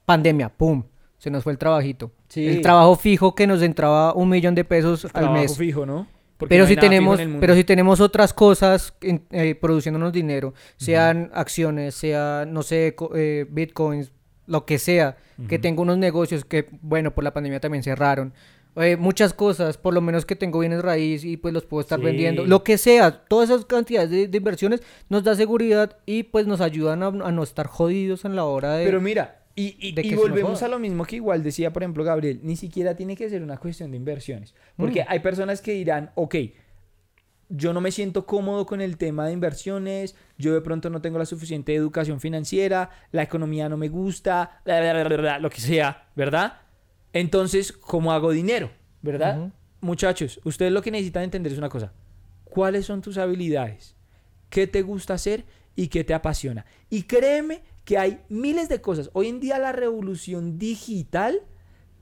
pandemia, 0.04 0.48
¡pum! 0.48 0.82
Se 1.18 1.30
nos 1.30 1.44
fue 1.44 1.52
el 1.52 1.58
trabajito. 1.58 2.10
Sí. 2.28 2.48
El 2.48 2.62
trabajo 2.62 2.96
fijo 2.96 3.34
que 3.36 3.46
nos 3.46 3.62
entraba 3.62 4.12
un 4.12 4.28
millón 4.28 4.56
de 4.56 4.64
pesos 4.64 5.04
al 5.04 5.12
Trabajo 5.12 5.34
mes. 5.34 5.56
fijo, 5.56 5.86
¿no? 5.86 6.08
Porque 6.36 6.54
Pero 6.56 6.64
no 6.64 6.68
si 6.68 6.74
tenemos, 6.74 7.20
pero 7.38 7.54
si 7.54 7.62
tenemos 7.62 8.00
otras 8.00 8.34
cosas 8.34 8.94
en- 9.00 9.24
eh, 9.30 9.54
produciéndonos 9.54 10.12
dinero, 10.12 10.54
sean 10.76 11.30
acciones, 11.32 11.94
sea, 11.94 12.44
no 12.48 12.64
sé, 12.64 12.94
co- 12.96 13.12
eh, 13.14 13.46
bitcoins, 13.48 14.10
lo 14.46 14.66
que 14.66 14.80
sea, 14.80 15.16
que 15.48 15.60
tengo 15.60 15.82
unos 15.82 15.98
negocios 15.98 16.44
que, 16.44 16.66
bueno, 16.80 17.14
por 17.14 17.22
la 17.22 17.32
pandemia 17.32 17.60
también 17.60 17.84
cerraron. 17.84 18.34
Eh, 18.76 18.96
muchas 18.96 19.34
cosas, 19.34 19.76
por 19.76 19.92
lo 19.94 20.00
menos 20.00 20.24
que 20.24 20.34
tengo 20.36 20.58
bienes 20.60 20.80
raíz 20.82 21.24
y 21.24 21.36
pues 21.36 21.52
los 21.52 21.64
puedo 21.66 21.80
estar 21.82 21.98
Sí. 21.98 22.04
vendiendo. 22.04 22.44
Lo 22.46 22.64
que 22.64 22.78
sea, 22.78 23.24
todas 23.24 23.50
esas 23.50 23.64
cantidades 23.66 24.10
de, 24.10 24.28
de 24.28 24.38
inversiones 24.38 24.82
nos 25.08 25.24
da 25.24 25.34
seguridad 25.34 25.96
y 26.06 26.22
pues 26.24 26.46
nos 26.46 26.60
ayudan 26.60 27.02
a, 27.02 27.06
a 27.08 27.32
no 27.32 27.42
estar 27.42 27.66
jodidos 27.66 28.24
en 28.24 28.34
la 28.36 28.44
hora 28.44 28.74
de... 28.74 28.84
Pero 28.86 29.00
mira, 29.00 29.42
y, 29.54 29.76
y- 29.78 30.14
volvemos 30.14 30.62
a 30.62 30.68
lo 30.68 30.78
mismo 30.78 31.04
que 31.04 31.16
igual 31.16 31.42
decía, 31.42 31.72
por 31.72 31.82
ejemplo, 31.82 32.02
Gabriel, 32.04 32.40
ni 32.42 32.56
siquiera 32.56 32.96
tiene 32.96 33.14
que 33.16 33.28
ser 33.28 33.42
una 33.42 33.58
cuestión 33.58 33.90
de 33.90 33.98
inversiones. 33.98 34.54
Porque 34.76 35.02
Mm. 35.02 35.06
hay 35.08 35.18
personas 35.18 35.60
que 35.60 35.72
dirán, 35.72 36.10
ok, 36.14 36.36
yo 37.54 37.74
no 37.74 37.82
me 37.82 37.90
siento 37.90 38.24
cómodo 38.24 38.64
con 38.64 38.80
el 38.80 38.96
tema 38.96 39.26
de 39.26 39.34
inversiones, 39.34 40.16
yo 40.38 40.54
de 40.54 40.62
pronto 40.62 40.88
no 40.88 41.02
tengo 41.02 41.18
la 41.18 41.26
suficiente 41.26 41.74
educación 41.74 42.18
financiera, 42.18 42.88
la 43.10 43.22
economía 43.24 43.68
no 43.68 43.76
me 43.76 43.88
gusta, 43.90 44.62
bla, 44.64 44.80
bla, 44.80 44.92
bla, 44.94 45.04
bla, 45.04 45.16
bla, 45.18 45.38
lo 45.38 45.50
que 45.50 45.60
sea, 45.60 46.06
¿verdad? 46.16 46.54
Entonces, 47.12 47.72
¿cómo 47.72 48.12
hago 48.12 48.30
dinero? 48.30 48.70
¿Verdad? 49.02 49.52
Muchachos, 49.80 50.40
ustedes 50.44 50.72
lo 50.72 50.82
que 50.82 50.90
necesitan 50.90 51.24
entender 51.24 51.52
es 51.52 51.58
una 51.58 51.68
cosa. 51.68 51.92
¿Cuáles 52.44 52.86
son 52.86 53.02
tus 53.02 53.18
habilidades? 53.18 53.96
¿Qué 54.48 54.66
te 54.66 54.82
gusta 54.82 55.14
hacer 55.14 55.44
y 55.74 55.88
qué 55.88 56.04
te 56.04 56.14
apasiona? 56.14 56.66
Y 56.88 57.04
créeme 57.04 57.62
que 57.84 57.98
hay 57.98 58.20
miles 58.28 58.68
de 58.68 58.80
cosas. 58.80 59.10
Hoy 59.12 59.28
en 59.28 59.40
día 59.40 59.58
la 59.58 59.72
revolución 59.72 60.58
digital 60.58 61.40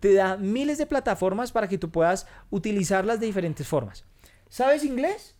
te 0.00 0.14
da 0.14 0.36
miles 0.36 0.78
de 0.78 0.86
plataformas 0.86 1.52
para 1.52 1.68
que 1.68 1.78
tú 1.78 1.90
puedas 1.90 2.26
utilizarlas 2.50 3.20
de 3.20 3.26
diferentes 3.26 3.66
formas. 3.66 4.04
¿Sabes 4.48 4.84
inglés? 4.84 5.36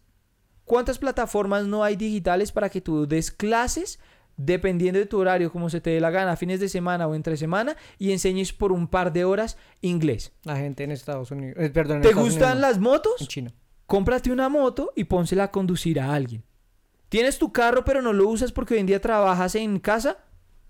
¿Cuántas 0.64 0.98
plataformas 0.98 1.66
no 1.66 1.82
hay 1.82 1.96
digitales 1.96 2.52
para 2.52 2.68
que 2.68 2.80
tú 2.80 3.06
des 3.06 3.30
clases 3.30 3.98
dependiendo 4.44 4.98
de 4.98 5.06
tu 5.06 5.18
horario, 5.18 5.52
como 5.52 5.68
se 5.68 5.80
te 5.80 5.90
dé 5.90 6.00
la 6.00 6.10
gana, 6.10 6.36
fines 6.36 6.60
de 6.60 6.68
semana 6.68 7.06
o 7.06 7.14
entre 7.14 7.36
semana, 7.36 7.76
y 7.98 8.12
enseñes 8.12 8.52
por 8.52 8.72
un 8.72 8.88
par 8.88 9.12
de 9.12 9.24
horas 9.24 9.58
inglés? 9.82 10.32
La 10.44 10.56
gente 10.56 10.84
en 10.84 10.92
Estados 10.92 11.30
Unidos... 11.30 11.56
eh, 11.58 11.70
perdón, 11.70 11.98
en 11.98 12.02
¿Te 12.02 12.08
Estados 12.08 12.28
gustan 12.28 12.52
Unidos 12.52 12.70
las 12.70 12.78
motos? 12.78 13.20
En 13.20 13.26
China. 13.26 13.54
Cómprate 13.86 14.32
una 14.32 14.48
moto 14.48 14.92
y 14.96 15.04
pónsela 15.04 15.44
a 15.44 15.50
conducir 15.50 16.00
a 16.00 16.14
alguien. 16.14 16.42
¿Tienes 17.08 17.38
tu 17.38 17.52
carro 17.52 17.84
pero 17.84 18.02
no 18.02 18.12
lo 18.12 18.28
usas 18.28 18.52
porque 18.52 18.74
hoy 18.74 18.80
en 18.80 18.86
día 18.86 19.00
trabajas 19.00 19.56
en 19.56 19.78
casa? 19.78 20.18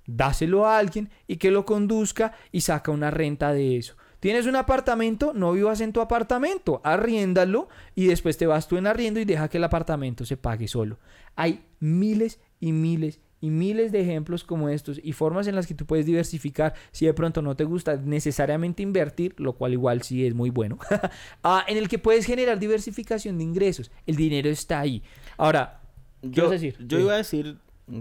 Dáselo 0.07 0.67
a 0.67 0.79
alguien 0.79 1.11
y 1.27 1.37
que 1.37 1.51
lo 1.51 1.65
conduzca 1.65 2.33
y 2.51 2.63
saca 2.63 2.91
una 2.91 3.11
renta 3.11 3.53
de 3.53 3.77
eso. 3.77 3.95
¿Tienes 4.19 4.47
un 4.47 4.57
apartamento? 4.57 5.33
No 5.33 5.53
vivas 5.53 5.81
en 5.81 5.93
tu 5.93 6.01
apartamento, 6.01 6.81
arriéndalo 6.83 7.69
y 7.95 8.07
después 8.07 8.37
te 8.37 8.47
vas 8.47 8.69
tú 8.69 8.79
en 8.79 8.87
arriendo 8.87 9.21
y 9.21 9.25
deja 9.25 9.49
que 9.49 9.59
el 9.59 9.65
apartamento 9.65 10.25
se 10.25 10.37
pague 10.37 10.67
solo. 10.67 10.99
Hay 11.37 11.65
miles 11.79 12.41
y 12.59 12.73
miles 12.73 13.21
y 13.41 13.51
miles 13.51 13.91
de 13.93 14.01
ejemplos 14.03 14.45
como 14.45 14.69
estos 14.69 15.01
y 15.03 15.13
formas 15.13 15.47
en 15.47 15.55
las 15.55 15.67
que 15.67 15.75
tú 15.75 15.87
puedes 15.87 16.05
diversificar 16.07 16.75
si 16.93 17.07
de 17.07 17.15
pronto 17.15 17.41
no 17.43 17.57
te 17.57 17.65
gusta 17.65 17.97
necesariamente 17.97 18.83
invertir, 18.83 19.35
lo 19.39 19.55
cual 19.55 19.73
igual 19.73 20.03
sí 20.03 20.27
es 20.27 20.35
muy 20.35 20.51
bueno, 20.51 20.79
ah, 21.43 21.65
en 21.67 21.77
el 21.79 21.89
que 21.89 21.99
puedes 21.99 22.27
generar 22.27 22.59
diversificación 22.59 23.39
de 23.39 23.45
ingresos. 23.45 23.91
El 24.07 24.17
dinero 24.17 24.49
está 24.51 24.81
ahí. 24.81 25.03
Ahora, 25.39 25.81
¿qué 26.23 26.29
Yo, 26.31 26.43
vas 26.45 26.51
a 26.51 26.55
decir? 26.55 26.77
yo 26.87 26.99
Sí. 26.99 27.03
iba 27.05 27.15
a 27.15 27.17
decir, 27.17 27.57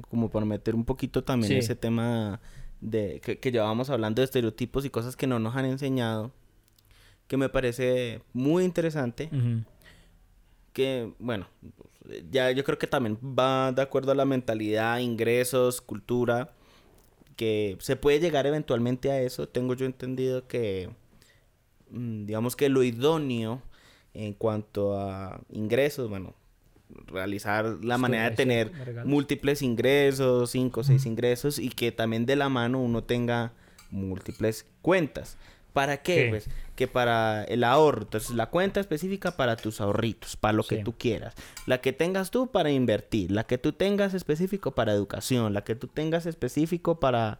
como 0.09 0.29
para 0.29 0.45
meter 0.45 0.75
un 0.75 0.83
poquito 0.85 1.23
también 1.23 1.53
Sí. 1.53 1.57
ese 1.59 1.75
tema 1.75 2.39
de 2.81 3.21
que, 3.23 3.39
que 3.39 3.51
llevábamos 3.51 3.89
hablando 3.89 4.21
de 4.21 4.25
estereotipos 4.25 4.85
y 4.85 4.89
cosas 4.89 5.15
que 5.15 5.25
no 5.27 5.39
nos 5.39 5.55
han 5.55 5.65
enseñado, 5.65 6.31
que 7.27 7.37
me 7.37 7.47
parece 7.49 8.21
muy 8.33 8.63
interesante, 8.65 9.29
Ujú. 9.31 9.63
que, 10.73 11.13
bueno, 11.19 11.47
ya 12.31 12.51
yo 12.51 12.63
creo 12.63 12.77
que 12.77 12.87
también 12.87 13.17
va 13.17 13.71
de 13.71 13.81
acuerdo 13.81 14.11
a 14.11 14.15
la 14.15 14.25
mentalidad, 14.25 14.99
ingresos, 14.99 15.81
cultura, 15.81 16.51
que 17.35 17.77
se 17.79 17.95
puede 17.95 18.19
llegar 18.19 18.45
eventualmente 18.47 19.11
a 19.11 19.21
eso. 19.21 19.47
Tengo 19.47 19.73
yo 19.73 19.85
entendido 19.85 20.47
que, 20.47 20.89
mm, 21.89 22.25
digamos 22.25 22.55
que 22.55 22.69
lo 22.69 22.83
idóneo 22.83 23.61
en 24.13 24.33
cuanto 24.33 24.99
a 24.99 25.39
ingresos, 25.51 26.09
bueno, 26.09 26.33
realizar 27.07 27.77
la 27.83 27.97
manera 27.97 28.29
de 28.29 28.35
tener 28.35 28.71
múltiples 29.05 29.61
ingresos, 29.61 30.51
cinco 30.51 30.81
o 30.81 30.83
seis 30.83 31.05
ingresos, 31.05 31.59
y 31.59 31.69
que 31.69 31.91
también 31.91 32.25
de 32.25 32.35
la 32.35 32.49
mano 32.49 32.81
uno 32.81 33.03
tenga 33.03 33.53
múltiples 33.91 34.65
cuentas. 34.81 35.37
¿Para 35.73 36.01
qué? 36.01 36.23
Sí. 36.23 36.29
Pues 36.29 36.49
que 36.79 36.87
para 36.87 37.43
el 37.43 37.65
ahorro. 37.65 38.03
Entonces, 38.03 38.31
la 38.31 38.45
cuenta 38.45 38.79
específica 38.79 39.35
para 39.35 39.57
tus 39.57 39.81
ahorritos, 39.81 40.37
para 40.37 40.53
lo 40.53 40.63
que 40.63 40.77
tú 40.77 40.93
quieras. 40.97 41.35
La 41.65 41.81
que 41.81 41.91
tengas 41.91 42.31
tú 42.31 42.47
para 42.47 42.71
invertir. 42.71 43.31
La 43.31 43.43
que 43.43 43.57
tú 43.57 43.73
tengas 43.73 44.13
específico 44.13 44.71
para 44.71 44.93
educación. 44.93 45.53
La 45.53 45.65
que 45.65 45.75
tú 45.75 45.87
tengas 45.87 46.25
específico 46.25 46.97
para, 47.01 47.39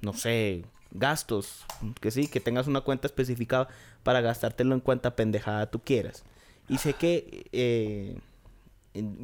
no 0.00 0.12
sé, 0.12 0.64
gastos. 0.92 1.66
Que 2.00 2.12
sí, 2.12 2.28
que 2.28 2.38
tengas 2.38 2.68
una 2.68 2.82
cuenta 2.82 3.08
específica 3.08 3.66
para 4.04 4.20
gastártelo 4.20 4.74
en 4.74 4.80
cuenta 4.80 5.16
pendejada 5.16 5.68
tú 5.68 5.80
quieras. 5.80 6.22
Y 6.68 6.78
sé 6.78 6.92
que 6.92 7.46
eh, 7.50 8.16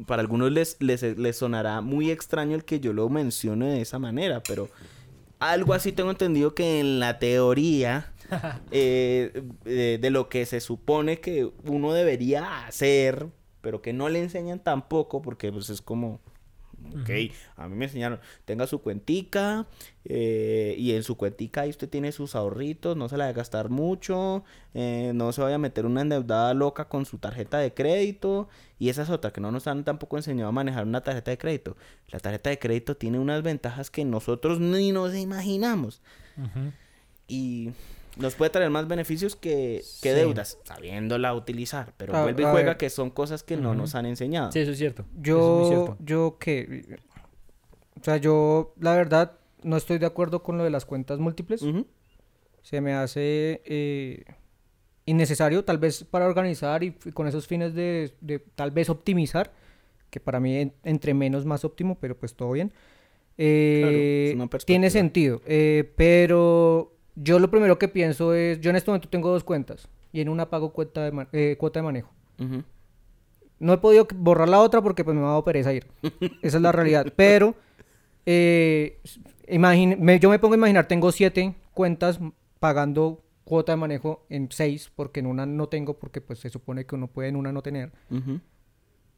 para 0.05 0.21
algunos 0.21 0.51
les, 0.51 0.75
les, 0.81 1.01
les 1.01 1.37
sonará 1.37 1.79
muy 1.79 2.11
extraño 2.11 2.57
el 2.57 2.65
que 2.65 2.81
yo 2.81 2.91
lo 2.91 3.07
mencione 3.07 3.67
de 3.67 3.81
esa 3.81 3.99
manera, 3.99 4.43
pero 4.45 4.67
algo 5.39 5.73
así 5.73 5.93
tengo 5.93 6.11
entendido 6.11 6.53
que 6.53 6.81
en 6.81 6.99
la 6.99 7.19
teoría 7.19 8.11
eh, 8.71 9.97
de 9.99 10.09
lo 10.09 10.29
que 10.29 10.45
se 10.45 10.59
supone 10.59 11.19
que 11.19 11.51
uno 11.63 11.93
debería 11.93 12.65
hacer, 12.65 13.27
pero 13.61 13.81
que 13.81 13.93
no 13.93 14.09
le 14.09 14.19
enseñan 14.21 14.59
tampoco, 14.59 15.21
porque 15.21 15.51
pues 15.51 15.69
es 15.69 15.81
como, 15.81 16.19
ok, 17.01 17.09
a 17.57 17.67
mí 17.67 17.75
me 17.75 17.85
enseñaron, 17.85 18.19
tenga 18.45 18.67
su 18.67 18.81
cuentica 18.81 19.67
eh, 20.05 20.75
y 20.77 20.93
en 20.93 21.03
su 21.03 21.17
cuentica 21.17 21.61
ahí 21.61 21.69
usted 21.69 21.89
tiene 21.89 22.11
sus 22.11 22.35
ahorritos, 22.35 22.95
no 22.95 23.09
se 23.09 23.17
la 23.17 23.27
a 23.27 23.33
gastar 23.33 23.69
mucho, 23.69 24.43
eh, 24.73 25.11
no 25.13 25.31
se 25.31 25.41
vaya 25.41 25.55
a 25.55 25.59
meter 25.59 25.85
una 25.85 26.01
endeudada 26.01 26.53
loca 26.53 26.87
con 26.87 27.05
su 27.05 27.17
tarjeta 27.17 27.57
de 27.59 27.73
crédito 27.73 28.47
y 28.79 28.89
esa 28.89 29.03
es 29.03 29.09
otra 29.09 29.31
que 29.31 29.41
no 29.41 29.51
nos 29.51 29.67
han 29.67 29.83
tampoco 29.83 30.17
enseñado 30.17 30.49
a 30.49 30.53
manejar 30.53 30.85
una 30.85 31.01
tarjeta 31.01 31.31
de 31.31 31.37
crédito. 31.37 31.77
La 32.09 32.19
tarjeta 32.19 32.49
de 32.49 32.59
crédito 32.59 32.95
tiene 32.95 33.19
unas 33.19 33.43
ventajas 33.43 33.91
que 33.91 34.05
nosotros 34.05 34.59
ni 34.59 34.91
nos 34.91 35.15
imaginamos. 35.15 36.01
Y 37.27 37.71
nos 38.19 38.35
puede 38.35 38.51
traer 38.51 38.69
más 38.69 38.87
beneficios 38.87 39.35
que, 39.35 39.81
que 40.01 40.09
Sí. 40.11 40.15
deudas, 40.15 40.59
sabiéndola 40.63 41.33
utilizar, 41.33 41.93
pero 41.97 42.15
A- 42.15 42.23
vuelve 42.23 42.43
y 42.43 42.45
a 42.45 42.51
juega 42.51 42.67
ver. 42.69 42.77
que 42.77 42.89
son 42.89 43.09
cosas 43.09 43.43
que 43.43 43.57
no 43.57 43.69
Ujú. 43.69 43.77
nos 43.79 43.95
han 43.95 44.05
enseñado. 44.05 44.51
Sí, 44.51 44.59
eso 44.59 44.71
es 44.71 44.77
cierto. 44.77 45.03
Eso 45.03 45.11
es 45.17 45.23
Yo, 45.23 45.67
cierto. 45.67 45.97
yo 45.99 46.37
que, 46.39 46.97
o 47.99 48.03
sea, 48.03 48.17
yo 48.17 48.73
la 48.79 48.93
verdad 48.95 49.33
no 49.63 49.75
estoy 49.77 49.97
de 49.97 50.05
acuerdo 50.05 50.43
con 50.43 50.57
lo 50.57 50.63
de 50.63 50.69
las 50.69 50.85
cuentas 50.85 51.19
múltiples. 51.19 51.61
Ujú. 51.63 51.85
Se 52.61 52.81
me 52.81 52.93
hace 52.93 53.61
eh, 53.65 54.23
innecesario, 55.05 55.63
tal 55.65 55.77
vez 55.79 56.03
para 56.03 56.27
organizar 56.27 56.83
y 56.83 56.87
f- 56.89 57.11
con 57.13 57.25
esos 57.27 57.47
fines 57.47 57.73
de, 57.73 58.13
de 58.21 58.39
tal 58.39 58.71
vez 58.71 58.89
optimizar, 58.89 59.51
que 60.09 60.19
para 60.19 60.39
mí 60.39 60.55
en- 60.57 60.73
entre 60.83 61.13
menos 61.13 61.45
más 61.45 61.63
óptimo, 61.65 61.97
pero 61.99 62.17
pues 62.17 62.35
todo 62.35 62.51
bien. 62.51 62.71
Eh, 63.37 64.33
una 64.35 64.47
tiene 64.65 64.89
sentido, 64.89 65.41
eh, 65.45 65.91
pero 65.95 66.93
yo 67.21 67.39
lo 67.39 67.49
primero 67.51 67.77
que 67.77 67.87
pienso 67.87 68.33
es, 68.33 68.59
yo 68.61 68.69
en 68.69 68.75
este 68.75 68.89
momento 68.91 69.09
tengo 69.09 69.29
dos 69.29 69.43
cuentas 69.43 69.87
y 70.11 70.21
en 70.21 70.29
una 70.29 70.49
pago 70.49 70.71
cuenta 70.73 71.09
de 71.09 71.27
eh, 71.33 71.55
cuota 71.59 71.79
de 71.79 71.83
manejo. 71.83 72.11
No 73.59 73.73
he 73.73 73.77
podido 73.77 74.07
borrar 74.15 74.47
la 74.47 74.61
otra 74.61 74.81
porque 74.81 75.03
pues 75.03 75.15
me 75.15 75.21
va 75.21 75.31
a 75.31 75.33
dar 75.33 75.43
pereza 75.43 75.73
ir. 75.73 75.85
Esa 76.41 76.57
es 76.57 76.61
la 76.63 76.71
realidad. 76.71 77.05
Pero 77.15 77.55
eh, 78.25 79.01
imagine- 79.47 79.97
me- 79.97 80.19
yo 80.19 80.29
me 80.29 80.39
pongo 80.39 80.53
a 80.53 80.57
imaginar, 80.57 80.87
tengo 80.87 81.11
siete 81.11 81.55
cuentas 81.73 82.19
pagando 82.59 83.21
cuota 83.43 83.73
de 83.73 83.77
manejo 83.77 84.25
en 84.29 84.47
seis, 84.51 84.91
porque 84.95 85.19
en 85.19 85.25
una 85.25 85.45
no 85.45 85.67
tengo, 85.67 85.97
porque 85.99 86.21
pues 86.21 86.39
se 86.39 86.49
supone 86.49 86.85
que 86.85 86.95
uno 86.95 87.07
puede 87.07 87.29
en 87.29 87.35
una 87.35 87.51
no 87.51 87.61
tener. 87.61 87.91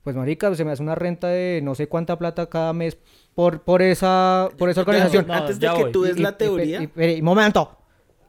Pues 0.03 0.15
marica, 0.15 0.53
se 0.55 0.65
me 0.65 0.71
hace 0.71 0.81
una 0.81 0.95
renta 0.95 1.27
de 1.27 1.59
no 1.63 1.75
sé 1.75 1.87
cuánta 1.87 2.17
plata 2.17 2.47
cada 2.49 2.73
mes 2.73 2.97
por, 3.35 3.61
por 3.61 3.83
esa, 3.83 4.49
por 4.57 4.69
esa 4.69 4.81
organización. 4.81 5.27
no, 5.27 5.33
Antes 5.33 5.59
de 5.59 5.67
que 5.67 5.83
voy. 5.83 5.91
tú 5.91 6.01
des 6.03 6.17
la 6.19 6.29
y- 6.29 6.33
teoría. 6.37 6.81
y- 6.81 6.91
y- 6.99 7.05
y- 7.17 7.21
momento. 7.21 7.77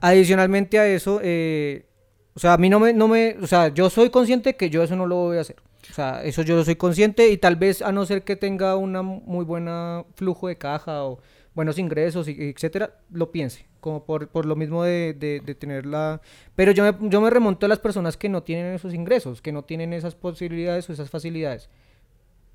Adicionalmente 0.03 0.81
a 0.81 0.87
eso, 0.89 1.21
eh, 1.23 1.87
o 2.35 2.41
sea, 2.41 2.55
a 2.55 2.59
mí 2.59 2.69
no 2.69 2.81
me, 2.81 2.93
no 2.93 3.07
me, 3.07 3.37
o 3.41 3.47
sea, 3.47 3.69
yo 3.69 3.89
soy 3.89 4.11
consciente 4.11 4.57
que 4.57 4.69
yo 4.69 4.83
eso 4.83 4.97
no 4.97 5.07
lo 5.07 5.15
voy 5.17 5.39
a 5.39 5.43
hacer. 5.43 5.57
O 5.91 5.95
sea, 5.95 6.25
eso 6.25 6.43
yo 6.43 6.65
soy 6.65 6.75
consciente 6.75 7.29
y 7.29 7.37
tal 7.39 7.55
vez 7.57 7.83
a 7.83 7.93
no 7.93 8.05
ser 8.05 8.23
que 8.25 8.35
tenga 8.35 8.75
una 8.77 9.03
muy 9.03 9.45
buena 9.45 10.05
flujo 10.17 10.49
de 10.49 10.59
caja 10.59 11.05
o 11.05 11.21
buenos 11.55 11.79
ingresos, 11.79 12.27
etcétera, 12.27 12.99
lo 13.13 13.31
piense. 13.31 13.67
Como 13.81 14.05
por, 14.05 14.29
por 14.29 14.45
lo 14.47 14.57
mismo 14.57 14.83
de, 14.83 15.15
de, 15.15 15.41
de 15.41 15.55
tener 15.55 15.87
la... 15.87 16.21
Pero 16.57 16.73
yo 16.73 16.85
me, 16.85 17.09
yo 17.09 17.21
me 17.21 17.31
remonto 17.31 17.67
a 17.67 17.69
las 17.69 17.79
personas 17.79 18.17
que 18.17 18.29
no 18.29 18.43
tienen 18.43 18.75
esos 18.75 18.95
ingresos, 18.95 19.41
que 19.41 19.53
no 19.53 19.63
tienen 19.63 19.93
esas 19.93 20.15
posibilidades 20.17 20.89
o 20.91 20.93
esas 20.93 21.11
facilidades 21.11 21.69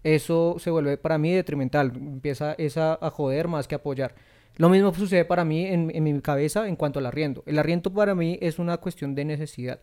eso 0.03 0.55
se 0.59 0.69
vuelve 0.69 0.97
para 0.97 1.17
mí 1.17 1.33
detrimental, 1.33 1.91
empieza 1.95 2.53
esa 2.57 2.97
a 3.01 3.09
joder 3.09 3.47
más 3.47 3.67
que 3.67 3.75
apoyar. 3.75 4.15
Lo 4.57 4.69
mismo 4.69 4.93
sucede 4.93 5.23
para 5.23 5.45
mí 5.45 5.65
en, 5.65 6.03
mi 6.03 6.19
cabeza 6.21 6.67
en 6.67 6.75
cuanto 6.75 6.99
al 6.99 7.05
arriendo. 7.05 7.43
El 7.45 7.59
arriendo 7.59 7.93
para 7.93 8.15
mí 8.15 8.37
es 8.41 8.57
una 8.57 8.77
cuestión 8.77 9.13
de 9.13 9.23
necesidad, 9.23 9.79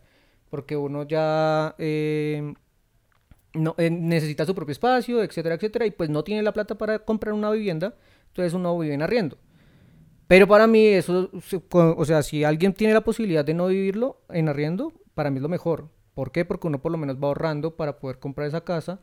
porque 0.49 0.75
uno 0.75 1.07
ya 1.07 1.75
eh, 1.77 2.53
eh, 3.77 3.89
necesita 3.89 4.45
su 4.45 4.53
propio 4.53 4.73
espacio, 4.73 5.23
etcétera, 5.23 5.55
etcétera, 5.55 5.85
y 5.85 5.91
pues 5.91 6.09
no 6.09 6.23
tiene 6.23 6.43
la 6.43 6.51
plata 6.51 6.75
para 6.77 6.99
comprar 6.99 7.33
una 7.33 7.51
vivienda, 7.51 7.95
entonces 8.27 8.53
uno 8.53 8.77
vive 8.77 8.93
en 8.93 9.01
arriendo. 9.01 9.37
Pero 10.27 10.47
para 10.47 10.67
mí 10.67 10.85
eso, 10.87 11.29
o 11.71 12.05
sea, 12.05 12.21
si 12.21 12.43
alguien 12.43 12.73
tiene 12.73 12.93
la 12.93 13.01
posibilidad 13.01 13.45
de 13.45 13.53
no 13.53 13.67
vivirlo 13.67 14.21
en 14.29 14.49
arriendo, 14.49 14.91
para 15.13 15.29
mí 15.29 15.37
es 15.37 15.43
lo 15.43 15.49
mejor. 15.49 15.89
¿Por 16.15 16.31
qué? 16.31 16.43
Porque 16.43 16.67
uno 16.67 16.81
por 16.81 16.91
lo 16.91 16.97
menos 16.97 17.17
va 17.17 17.27
ahorrando 17.27 17.75
para 17.75 17.99
poder 17.99 18.19
comprar 18.19 18.47
esa 18.47 18.61
casa. 18.61 18.99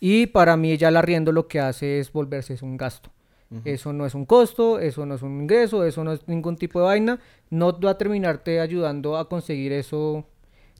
Y 0.00 0.26
para 0.26 0.56
mí 0.56 0.76
ya 0.76 0.88
el 0.88 0.96
arriendo 0.96 1.32
lo 1.32 1.46
que 1.46 1.60
hace 1.60 2.00
es 2.00 2.12
volverse 2.12 2.58
un 2.62 2.76
gasto. 2.76 3.13
Eso 3.64 3.92
no 3.92 4.06
es 4.06 4.14
un 4.14 4.26
costo, 4.26 4.78
eso 4.78 5.06
no 5.06 5.14
es 5.14 5.22
un 5.22 5.42
ingreso, 5.42 5.84
eso 5.84 6.02
no 6.04 6.12
es 6.12 6.26
ningún 6.26 6.56
tipo 6.56 6.80
de 6.80 6.86
vaina. 6.86 7.20
No 7.50 7.78
va 7.80 7.90
a 7.90 7.98
terminarte 7.98 8.60
ayudando 8.60 9.16
a 9.16 9.28
conseguir 9.28 9.72
eso. 9.72 10.26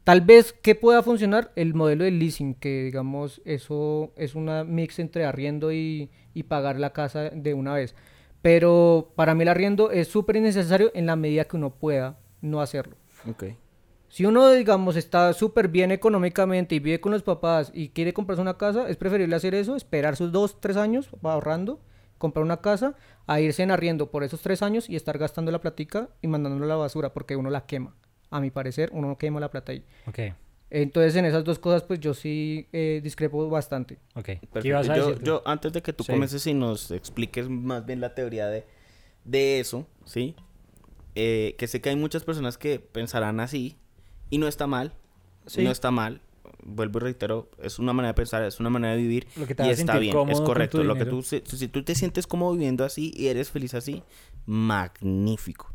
Tal 0.02 0.20
vez 0.20 0.52
que 0.52 0.74
pueda 0.74 1.02
funcionar 1.02 1.52
el 1.56 1.74
modelo 1.74 2.04
de 2.04 2.10
leasing, 2.10 2.54
que 2.54 2.84
digamos 2.84 3.40
eso 3.44 4.12
es 4.16 4.34
una 4.34 4.64
mix 4.64 4.98
entre 4.98 5.24
arriendo 5.24 5.72
y, 5.72 6.10
y 6.34 6.42
pagar 6.42 6.78
la 6.78 6.92
casa 6.92 7.30
de 7.30 7.54
una 7.54 7.74
vez. 7.74 7.94
Pero 8.42 9.12
para 9.16 9.34
mí 9.34 9.42
el 9.42 9.48
arriendo 9.48 9.90
es 9.90 10.08
súper 10.08 10.36
innecesario 10.36 10.90
en 10.94 11.06
la 11.06 11.16
medida 11.16 11.44
que 11.44 11.56
uno 11.56 11.70
pueda 11.70 12.18
no 12.42 12.60
hacerlo. 12.60 12.96
Ok. 13.28 13.44
Si 14.14 14.24
uno, 14.24 14.48
digamos, 14.50 14.94
está 14.94 15.32
súper 15.32 15.66
bien 15.66 15.90
económicamente 15.90 16.76
y 16.76 16.78
vive 16.78 17.00
con 17.00 17.10
los 17.10 17.24
papás 17.24 17.72
y 17.74 17.88
quiere 17.88 18.12
comprarse 18.12 18.42
una 18.42 18.56
casa, 18.56 18.88
es 18.88 18.96
preferible 18.96 19.34
hacer 19.34 19.56
eso, 19.56 19.74
esperar 19.74 20.14
sus 20.14 20.30
dos, 20.30 20.60
tres 20.60 20.76
años 20.76 21.08
ahorrando, 21.22 21.80
comprar 22.24 22.42
una 22.42 22.56
casa, 22.62 22.94
a 23.26 23.38
irse 23.40 23.62
en 23.62 23.70
arriendo 23.70 24.10
por 24.10 24.24
esos 24.24 24.40
tres 24.40 24.62
años 24.62 24.88
y 24.88 24.96
estar 24.96 25.18
gastando 25.18 25.52
la 25.52 25.60
platica 25.60 26.08
y 26.22 26.26
mandándola 26.26 26.64
a 26.64 26.68
la 26.68 26.76
basura 26.76 27.12
porque 27.12 27.36
uno 27.36 27.50
la 27.50 27.66
quema. 27.66 27.94
A 28.30 28.40
mi 28.40 28.50
parecer, 28.50 28.88
uno 28.94 29.08
no 29.08 29.18
quema 29.18 29.40
la 29.40 29.50
plata 29.50 29.72
ahí. 29.72 29.84
Ok, 30.06 30.18
Entonces, 30.70 31.14
en 31.16 31.26
esas 31.26 31.44
dos 31.44 31.58
cosas, 31.58 31.82
pues 31.82 32.00
yo 32.00 32.14
sí 32.14 32.66
eh, 32.72 33.00
discrepo 33.04 33.48
bastante. 33.50 33.98
ok. 34.14 34.24
¿Qué 34.24 34.36
Perfecto. 34.52 34.66
ibas 34.68 34.88
a 34.88 35.22
yo, 35.22 35.42
antes 35.44 35.72
de 35.74 35.82
que 35.82 35.92
tú 35.92 36.02
Sí. 36.02 36.12
comiences 36.12 36.46
y 36.46 36.54
nos 36.54 36.90
expliques 36.90 37.48
más 37.48 37.84
bien 37.84 38.00
la 38.00 38.14
teoría 38.14 38.48
de, 38.48 38.64
de 39.24 39.60
eso, 39.60 39.86
¿sí? 40.06 40.34
Eh, 41.14 41.54
que 41.58 41.66
sé 41.68 41.80
que 41.82 41.90
hay 41.90 41.96
muchas 41.96 42.24
personas 42.24 42.56
que 42.58 42.80
pensarán 42.80 43.38
así 43.40 43.76
y 44.30 44.38
no 44.38 44.48
está 44.48 44.66
mal. 44.66 44.94
Sí. 45.46 45.62
No 45.62 45.70
está 45.70 45.90
mal. 45.90 46.22
Vuelvo 46.66 46.98
y 46.98 47.02
reitero, 47.02 47.50
es 47.62 47.78
una 47.78 47.92
manera 47.92 48.12
de 48.12 48.14
pensar, 48.14 48.42
es 48.42 48.58
una 48.58 48.70
manera 48.70 48.94
de 48.94 49.02
vivir 49.02 49.26
Lo 49.36 49.46
que 49.46 49.54
te 49.54 49.66
y 49.66 49.70
está 49.70 49.98
bien, 49.98 50.16
es 50.30 50.40
correcto. 50.40 50.82
Lo 50.82 50.94
que 50.94 51.04
tú, 51.04 51.22
se- 51.22 51.42
si 51.44 51.68
tú 51.68 51.84
te 51.84 51.94
sientes 51.94 52.26
cómodo 52.26 52.52
viviendo 52.52 52.84
así 52.84 53.12
y 53.14 53.26
eres 53.26 53.50
feliz 53.50 53.74
así, 53.74 54.02
magnífico. 54.46 55.70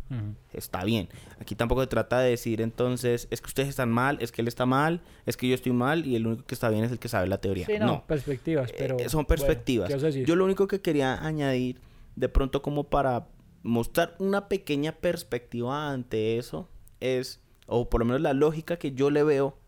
Está 0.51 0.83
bien. 0.83 1.09
Aquí 1.39 1.53
tampoco 1.53 1.81
se 1.81 1.87
trata 1.87 2.19
de 2.19 2.31
decir 2.31 2.61
entonces, 2.61 3.27
es 3.29 3.41
que 3.41 3.47
ustedes 3.47 3.69
están 3.69 3.91
mal, 3.91 4.17
es 4.21 4.31
que 4.31 4.41
él 4.41 4.47
está 4.47 4.65
mal, 4.65 5.01
es 5.27 5.37
que 5.37 5.47
yo 5.47 5.53
estoy 5.53 5.71
mal 5.73 6.07
y 6.07 6.15
el 6.15 6.25
único 6.25 6.45
que 6.45 6.55
está 6.55 6.69
bien 6.69 6.83
es 6.83 6.91
el 6.91 6.97
que 6.97 7.07
sabe 7.07 7.27
la 7.27 7.39
teoría. 7.39 7.67
Sí, 7.67 7.73
no, 7.79 7.85
no. 7.85 8.05
perspectivas, 8.07 8.71
pero... 8.75 8.97
Eh, 8.99 9.09
son 9.09 9.25
perspectivas. 9.25 9.89
Yo 10.25 10.35
lo 10.35 10.45
único 10.45 10.67
que 10.67 10.81
quería 10.81 11.23
añadir, 11.23 11.79
de 12.15 12.29
pronto 12.29 12.63
como 12.63 12.85
para 12.85 13.27
mostrar 13.61 14.15
una 14.17 14.47
pequeña 14.47 14.93
perspectiva 14.93 15.91
ante 15.91 16.39
eso, 16.39 16.67
es, 16.99 17.41
o 17.67 17.89
por 17.89 17.99
lo 18.01 18.05
menos 18.05 18.21
la 18.21 18.33
lógica 18.33 18.77
que 18.77 18.93
yo 18.93 19.11
le 19.11 19.21
veo 19.23 19.58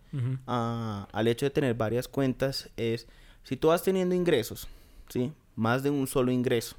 A- 0.48 1.08
al 1.12 1.28
hecho 1.28 1.46
de 1.46 1.52
tener 1.52 1.74
varias 1.76 2.08
cuentas, 2.08 2.70
es, 2.78 3.08
si 3.44 3.56
tú 3.58 3.70
vas 3.70 3.84
teniendo 3.84 4.16
ingresos, 4.16 4.68
¿sí? 5.10 5.32
Más 5.56 5.84
de 5.84 5.90
un 5.90 6.08
solo 6.08 6.32
ingreso. 6.32 6.76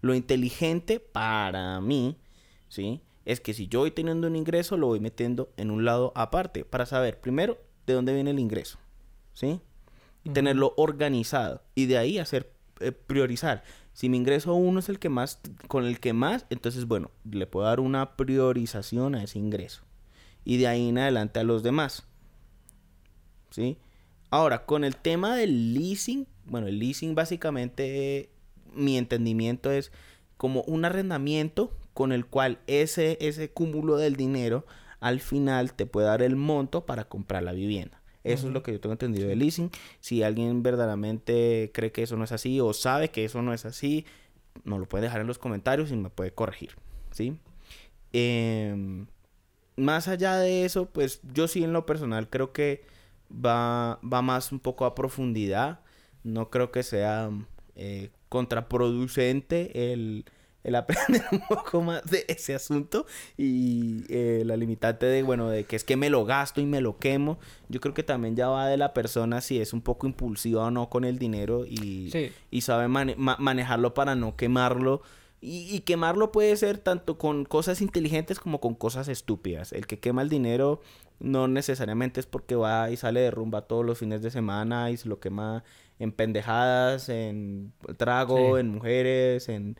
Lo 0.00 0.14
inteligente 0.14 1.00
para 1.00 1.80
mí, 1.80 2.16
¿sí? 2.68 3.00
Es 3.24 3.40
que 3.40 3.54
si 3.54 3.68
yo 3.68 3.80
voy 3.80 3.90
teniendo 3.90 4.26
un 4.26 4.36
ingreso, 4.36 4.76
lo 4.76 4.88
voy 4.88 5.00
metiendo 5.00 5.50
en 5.56 5.70
un 5.70 5.84
lado 5.84 6.12
aparte 6.14 6.64
para 6.64 6.84
saber, 6.86 7.20
primero, 7.20 7.58
de 7.86 7.94
dónde 7.94 8.12
viene 8.14 8.30
el 8.30 8.38
ingreso, 8.38 8.78
¿sí? 9.32 9.60
y 10.26 10.30
tenerlo 10.30 10.72
organizado 10.78 11.62
y 11.74 11.84
de 11.86 11.98
ahí 11.98 12.18
hacer 12.18 12.50
eh, 12.80 12.92
priorizar. 12.92 13.62
Si 13.92 14.08
mi 14.08 14.16
ingreso 14.16 14.54
uno 14.54 14.80
es 14.80 14.88
el 14.88 14.98
que 14.98 15.10
más 15.10 15.38
con 15.68 15.84
el 15.84 16.00
que 16.00 16.14
más, 16.14 16.46
entonces 16.50 16.86
bueno, 16.86 17.10
le 17.30 17.46
puedo 17.46 17.66
dar 17.66 17.78
una 17.78 18.16
priorización 18.16 19.14
a 19.14 19.22
ese 19.22 19.38
ingreso 19.38 19.82
y 20.44 20.56
de 20.56 20.66
ahí 20.66 20.88
en 20.88 20.98
adelante 20.98 21.40
a 21.40 21.44
los 21.44 21.62
demás. 21.62 22.06
¿Sí? 23.54 23.78
Ahora, 24.30 24.66
con 24.66 24.82
el 24.82 24.96
tema 24.96 25.36
del 25.36 25.74
leasing, 25.74 26.26
bueno, 26.44 26.66
el 26.66 26.80
leasing 26.80 27.14
básicamente 27.14 28.30
mi 28.72 28.98
entendimiento 28.98 29.70
es 29.70 29.92
como 30.36 30.62
un 30.62 30.84
arrendamiento 30.84 31.70
con 31.92 32.10
el 32.10 32.26
cual 32.26 32.58
ese 32.66 33.16
ese 33.20 33.48
cúmulo 33.50 33.96
del 33.96 34.16
dinero 34.16 34.66
al 34.98 35.20
final 35.20 35.72
te 35.74 35.86
puede 35.86 36.08
dar 36.08 36.20
el 36.20 36.34
monto 36.34 36.84
para 36.84 37.04
comprar 37.04 37.44
la 37.44 37.52
vivienda. 37.52 38.02
Eso 38.24 38.48
es 38.48 38.52
lo 38.52 38.64
que 38.64 38.72
yo 38.72 38.80
tengo 38.80 38.94
entendido 38.94 39.28
de 39.28 39.36
leasing. 39.36 39.70
Si 40.00 40.24
alguien 40.24 40.64
verdaderamente 40.64 41.70
cree 41.72 41.92
que 41.92 42.02
eso 42.02 42.16
no 42.16 42.24
es 42.24 42.32
así 42.32 42.58
o 42.58 42.72
sabe 42.72 43.10
que 43.10 43.24
eso 43.24 43.40
no 43.40 43.54
es 43.54 43.64
así, 43.66 44.04
nos 44.64 44.80
lo 44.80 44.88
puede 44.88 45.04
dejar 45.04 45.20
en 45.20 45.28
los 45.28 45.38
comentarios 45.38 45.92
y 45.92 45.96
me 45.96 46.10
puede 46.10 46.32
corregir. 46.32 46.70
¿Sí? 47.12 47.38
Em, 48.12 49.06
más 49.76 50.08
allá 50.08 50.38
de 50.38 50.64
eso, 50.64 50.86
pues 50.86 51.20
yo 51.32 51.46
sí 51.46 51.62
en 51.62 51.72
lo 51.72 51.86
personal 51.86 52.28
creo 52.28 52.52
que 52.52 52.84
va, 53.34 53.98
va 54.02 54.22
más 54.22 54.52
un 54.52 54.60
poco 54.60 54.84
a 54.84 54.94
profundidad. 54.94 55.80
No 56.22 56.50
creo 56.50 56.70
que 56.72 56.82
sea 56.82 57.30
eh, 57.76 58.10
contraproducente 58.78 59.92
el, 59.92 60.24
el 60.62 60.74
aprender 60.76 61.22
un 61.32 61.40
poco 61.48 61.82
más 61.82 62.04
de 62.04 62.24
ese 62.28 62.54
asunto 62.54 63.06
y 63.36 64.04
eh, 64.08 64.42
la 64.46 64.56
limitante 64.56 65.06
de, 65.06 65.22
bueno, 65.22 65.48
de 65.50 65.64
que 65.64 65.76
es 65.76 65.84
que 65.84 65.96
me 65.96 66.10
lo 66.10 66.24
gasto 66.24 66.60
y 66.60 66.66
me 66.66 66.80
lo 66.80 66.98
quemo. 66.98 67.38
Yo 67.68 67.80
creo 67.80 67.94
que 67.94 68.02
también 68.02 68.36
ya 68.36 68.48
va 68.48 68.66
de 68.68 68.76
la 68.76 68.94
persona 68.94 69.40
si 69.40 69.60
es 69.60 69.72
un 69.72 69.82
poco 69.82 70.06
impulsiva 70.06 70.64
o 70.64 70.70
no 70.70 70.88
con 70.88 71.04
el 71.04 71.18
dinero 71.18 71.64
y, 71.66 72.10
Sí. 72.10 72.30
y 72.50 72.60
sabe 72.62 72.88
mane- 72.88 73.16
ma- 73.16 73.36
manejarlo 73.38 73.94
para 73.94 74.14
no 74.14 74.36
quemarlo. 74.36 75.02
Y, 75.40 75.68
y 75.76 75.80
quemarlo 75.80 76.32
puede 76.32 76.56
ser 76.56 76.78
tanto 76.78 77.18
con 77.18 77.44
cosas 77.44 77.82
inteligentes 77.82 78.40
como 78.40 78.60
con 78.60 78.74
cosas 78.74 79.08
estúpidas. 79.08 79.74
El 79.74 79.86
que 79.86 79.98
quema 79.98 80.22
el 80.22 80.30
dinero 80.30 80.80
no 81.20 81.48
necesariamente 81.48 82.20
es 82.20 82.26
porque 82.26 82.54
va 82.56 82.90
y 82.90 82.96
sale 82.96 83.20
de 83.20 83.30
rumba 83.30 83.62
todos 83.62 83.84
los 83.84 83.98
fines 83.98 84.22
de 84.22 84.30
semana 84.30 84.90
y 84.90 84.96
se 84.96 85.08
lo 85.08 85.20
quema 85.20 85.64
en 85.98 86.12
pendejadas, 86.12 87.08
en 87.08 87.72
trago, 87.96 88.54
Sí. 88.56 88.60
en 88.60 88.68
mujeres, 88.68 89.48
en... 89.48 89.78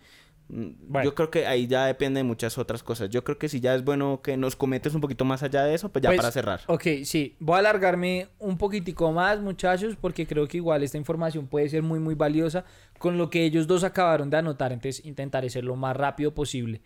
mm, 0.49 0.67
Bueno. 0.89 1.05
Yo 1.11 1.15
creo 1.15 1.31
que 1.31 1.47
ahí 1.47 1.67
ya 1.67 1.87
depende 1.87 2.19
de 2.21 2.25
muchas 2.25 2.57
otras 2.57 2.83
cosas. 2.83 3.11
Yo 3.11 3.25
creo 3.25 3.37
que 3.39 3.49
si 3.49 3.61
ya 3.61 3.75
es 3.75 3.83
bueno 3.85 4.21
que 4.23 4.37
nos 4.37 4.55
comentes 4.57 4.95
un 4.95 5.01
poquito 5.01 5.25
más 5.25 5.43
allá 5.43 5.65
de 5.65 5.75
eso, 5.75 5.89
pues 5.91 6.03
ya 6.03 6.11
Pues, 6.11 6.19
para 6.19 6.31
cerrar. 6.31 6.61
Ok, 6.69 6.83
sí. 7.05 7.35
Voy 7.41 7.57
a 7.57 7.59
alargarme 7.59 8.29
un 8.39 8.57
poquitico 8.59 9.11
más, 9.11 9.41
muchachos, 9.41 9.97
porque 10.01 10.27
creo 10.27 10.47
que 10.47 10.59
igual 10.59 10.83
esta 10.85 10.99
información 10.99 11.47
puede 11.49 11.69
ser 11.69 11.83
muy, 11.83 11.99
muy 11.99 12.15
valiosa 12.15 12.65
con 12.99 13.19
lo 13.19 13.29
que 13.29 13.45
ellos 13.45 13.67
dos 13.67 13.83
acabaron 13.85 14.31
de 14.31 14.37
anotar. 14.37 14.73
Entonces 14.73 15.05
intentaré 15.05 15.51
ser 15.51 15.65
lo 15.65 15.75
más 15.77 15.97
rápido 15.97 16.33
posible. 16.33 16.81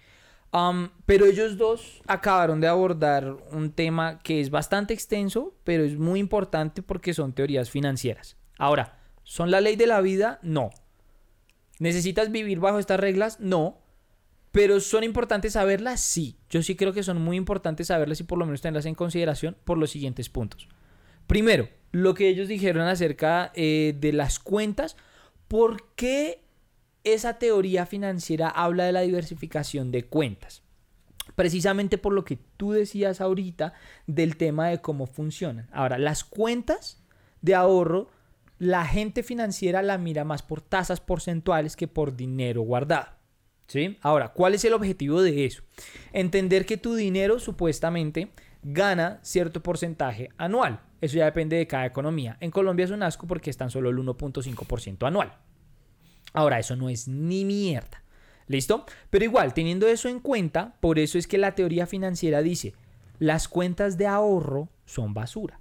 Am, 0.50 0.90
pero 1.04 1.26
ellos 1.26 1.58
dos 1.58 2.02
acabaron 2.06 2.60
de 2.60 2.68
abordar 2.68 3.36
un 3.52 3.70
tema 3.70 4.18
que 4.20 4.40
es 4.40 4.50
bastante 4.50 4.94
extenso, 4.94 5.54
pero 5.64 5.84
es 5.84 5.98
muy 5.98 6.20
importante 6.20 6.82
porque 6.82 7.12
son 7.12 7.34
teorías 7.34 7.70
financieras. 7.70 8.36
Ahora, 8.56 8.98
¿son 9.24 9.50
la 9.50 9.60
ley 9.60 9.76
de 9.76 9.86
la 9.86 10.00
vida? 10.00 10.38
No. 10.42 10.70
¿Necesitas 11.78 12.30
vivir 12.30 12.60
bajo 12.60 12.78
estas 12.78 12.98
reglas? 12.98 13.40
No. 13.40 13.78
Pero 14.50 14.80
son 14.80 15.04
importantes 15.04 15.52
saberlas, 15.52 16.00
sí. 16.00 16.38
Yo 16.48 16.62
sí 16.62 16.74
creo 16.76 16.94
que 16.94 17.02
son 17.02 17.20
muy 17.20 17.36
importantes 17.36 17.88
saberlas 17.88 18.20
y 18.20 18.24
por 18.24 18.38
lo 18.38 18.46
menos 18.46 18.62
tenerlas 18.62 18.86
en 18.86 18.94
consideración 18.94 19.56
por 19.64 19.76
los 19.76 19.90
siguientes 19.90 20.30
puntos. 20.30 20.68
Primero, 21.26 21.68
lo 21.92 22.14
que 22.14 22.28
ellos 22.28 22.48
dijeron 22.48 22.86
acerca 22.88 23.52
eh, 23.54 23.94
de 23.98 24.14
las 24.14 24.38
cuentas. 24.38 24.96
¿Por 25.46 25.94
qué 25.94 26.47
esa 27.04 27.38
teoría 27.38 27.86
financiera 27.86 28.48
habla 28.48 28.84
de 28.84 28.92
la 28.92 29.00
diversificación 29.00 29.90
de 29.90 30.04
cuentas? 30.04 30.62
Precisamente 31.34 31.98
por 31.98 32.12
lo 32.12 32.24
que 32.24 32.38
tú 32.56 32.72
decías 32.72 33.20
ahorita 33.20 33.74
del 34.06 34.36
tema 34.36 34.68
de 34.68 34.80
cómo 34.80 35.06
funcionan. 35.06 35.68
Ahora, 35.72 35.98
las 35.98 36.24
cuentas 36.24 37.02
de 37.42 37.54
ahorro, 37.54 38.08
la 38.58 38.84
gente 38.84 39.22
financiera 39.22 39.82
la 39.82 39.98
mira 39.98 40.24
más 40.24 40.42
por 40.42 40.60
tasas 40.60 41.00
porcentuales 41.00 41.76
que 41.76 41.86
por 41.86 42.16
dinero 42.16 42.62
guardado. 42.62 43.08
¿Sí? 43.68 43.98
Ahora, 44.00 44.32
¿cuál 44.32 44.54
es 44.54 44.64
el 44.64 44.72
objetivo 44.72 45.20
de 45.20 45.44
eso? 45.44 45.62
Entender 46.12 46.64
que 46.64 46.78
tu 46.78 46.94
dinero 46.94 47.38
supuestamente 47.38 48.30
gana 48.62 49.20
cierto 49.22 49.62
porcentaje 49.62 50.30
anual. 50.38 50.80
Eso 51.00 51.18
ya 51.18 51.26
depende 51.26 51.56
de 51.56 51.66
cada 51.66 51.86
economía. 51.86 52.36
En 52.40 52.50
Colombia 52.50 52.84
es 52.84 52.90
un 52.90 53.02
asco 53.02 53.26
porque 53.26 53.50
es 53.50 53.56
tan 53.56 53.70
solo 53.70 53.90
el 53.90 53.98
1.5% 53.98 55.06
anual. 55.06 55.36
Ahora, 56.32 56.58
eso 56.58 56.76
no 56.76 56.88
es 56.88 57.08
ni 57.08 57.44
mierda. 57.44 58.02
¿Listo? 58.46 58.86
Pero 59.10 59.24
igual, 59.24 59.52
teniendo 59.52 59.86
eso 59.86 60.08
en 60.08 60.20
cuenta, 60.20 60.76
por 60.80 60.98
eso 60.98 61.18
es 61.18 61.26
que 61.26 61.38
la 61.38 61.54
teoría 61.54 61.86
financiera 61.86 62.42
dice, 62.42 62.74
las 63.18 63.46
cuentas 63.46 63.98
de 63.98 64.06
ahorro 64.06 64.68
son 64.86 65.12
basura. 65.12 65.60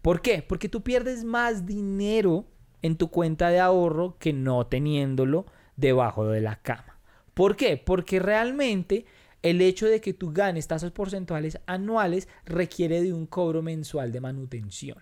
¿Por 0.00 0.22
qué? 0.22 0.42
Porque 0.42 0.68
tú 0.68 0.82
pierdes 0.82 1.24
más 1.24 1.66
dinero 1.66 2.46
en 2.80 2.96
tu 2.96 3.10
cuenta 3.10 3.50
de 3.50 3.60
ahorro 3.60 4.16
que 4.18 4.32
no 4.32 4.66
teniéndolo 4.66 5.46
debajo 5.76 6.26
de 6.26 6.40
la 6.40 6.56
cama. 6.56 6.98
¿Por 7.34 7.56
qué? 7.56 7.76
Porque 7.76 8.18
realmente 8.18 9.04
el 9.42 9.60
hecho 9.60 9.86
de 9.86 10.00
que 10.00 10.14
tú 10.14 10.32
ganes 10.32 10.68
tasas 10.68 10.92
porcentuales 10.92 11.60
anuales 11.66 12.28
requiere 12.44 13.02
de 13.02 13.12
un 13.12 13.26
cobro 13.26 13.62
mensual 13.62 14.10
de 14.10 14.20
manutención. 14.20 14.98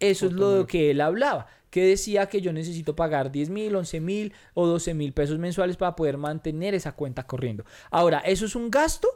Eso 0.00 0.26
es 0.26 0.32
lo 0.32 0.66
que 0.66 0.92
él 0.92 1.00
hablaba, 1.00 1.48
que 1.70 1.84
decía 1.84 2.28
que 2.28 2.40
yo 2.40 2.52
necesito 2.52 2.96
pagar 2.96 3.30
10 3.30 3.50
mil, 3.50 3.74
11 3.74 4.00
mil 4.00 4.32
o 4.54 4.66
12 4.66 4.94
mil 4.94 5.12
pesos 5.12 5.38
mensuales 5.38 5.76
para 5.76 5.96
poder 5.96 6.16
mantener 6.16 6.74
esa 6.74 6.92
cuenta 6.92 7.26
corriendo. 7.26 7.64
Ahora, 7.90 8.20
¿eso 8.20 8.46
es 8.46 8.54
un 8.54 8.70
gasto? 8.70 9.08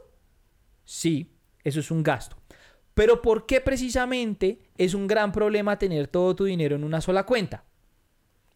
Sí, 0.85 1.31
eso 1.63 1.79
es 1.79 1.91
un 1.91 2.03
gasto. 2.03 2.37
Pero 2.93 3.21
¿por 3.21 3.45
qué 3.45 3.59
precisamente 3.59 4.59
es 4.77 4.93
un 4.93 5.07
gran 5.07 5.31
problema 5.31 5.79
tener 5.79 6.07
todo 6.07 6.35
tu 6.35 6.45
dinero 6.45 6.75
en 6.75 6.83
una 6.83 7.01
sola 7.01 7.25
cuenta? 7.25 7.63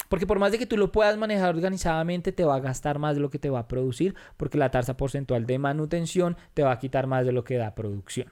Porque 0.10 0.28
por 0.28 0.40
más 0.40 0.52
de 0.52 0.60
que 0.60 0.66
tú 0.66 0.78
lo 0.78 0.92
puedas 0.92 1.18
manejar 1.18 1.54
organizadamente, 1.54 2.32
te 2.32 2.46
va 2.46 2.56
a 2.56 2.60
gastar 2.60 3.00
más 3.00 3.16
de 3.16 3.22
lo 3.22 3.30
que 3.30 3.40
te 3.40 3.50
va 3.50 3.60
a 3.60 3.68
producir, 3.68 4.16
porque 4.38 4.58
la 4.58 4.72
tasa 4.72 4.96
porcentual 4.96 5.46
de 5.46 5.60
manutención 5.60 6.38
te 6.54 6.64
va 6.64 6.72
a 6.72 6.80
quitar 6.80 7.08
más 7.08 7.26
de 7.26 7.34
lo 7.34 7.44
que 7.44 7.58
da 7.58 7.76
producción. 7.76 8.32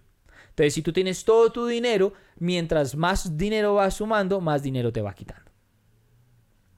Entonces, 0.50 0.74
si 0.74 0.82
tú 0.82 0.94
tienes 0.94 1.26
todo 1.26 1.52
tu 1.52 1.66
dinero, 1.66 2.14
mientras 2.40 2.96
más 2.96 3.36
dinero 3.36 3.76
vas 3.76 3.96
sumando, 3.96 4.40
más 4.40 4.64
dinero 4.64 4.94
te 4.94 5.02
va 5.02 5.14
quitando. 5.14 5.45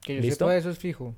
Que 0.02 0.16
yo 0.16 0.22
¿Listo? 0.22 0.50
eso 0.50 0.70
es 0.70 0.78
fijo. 0.78 1.14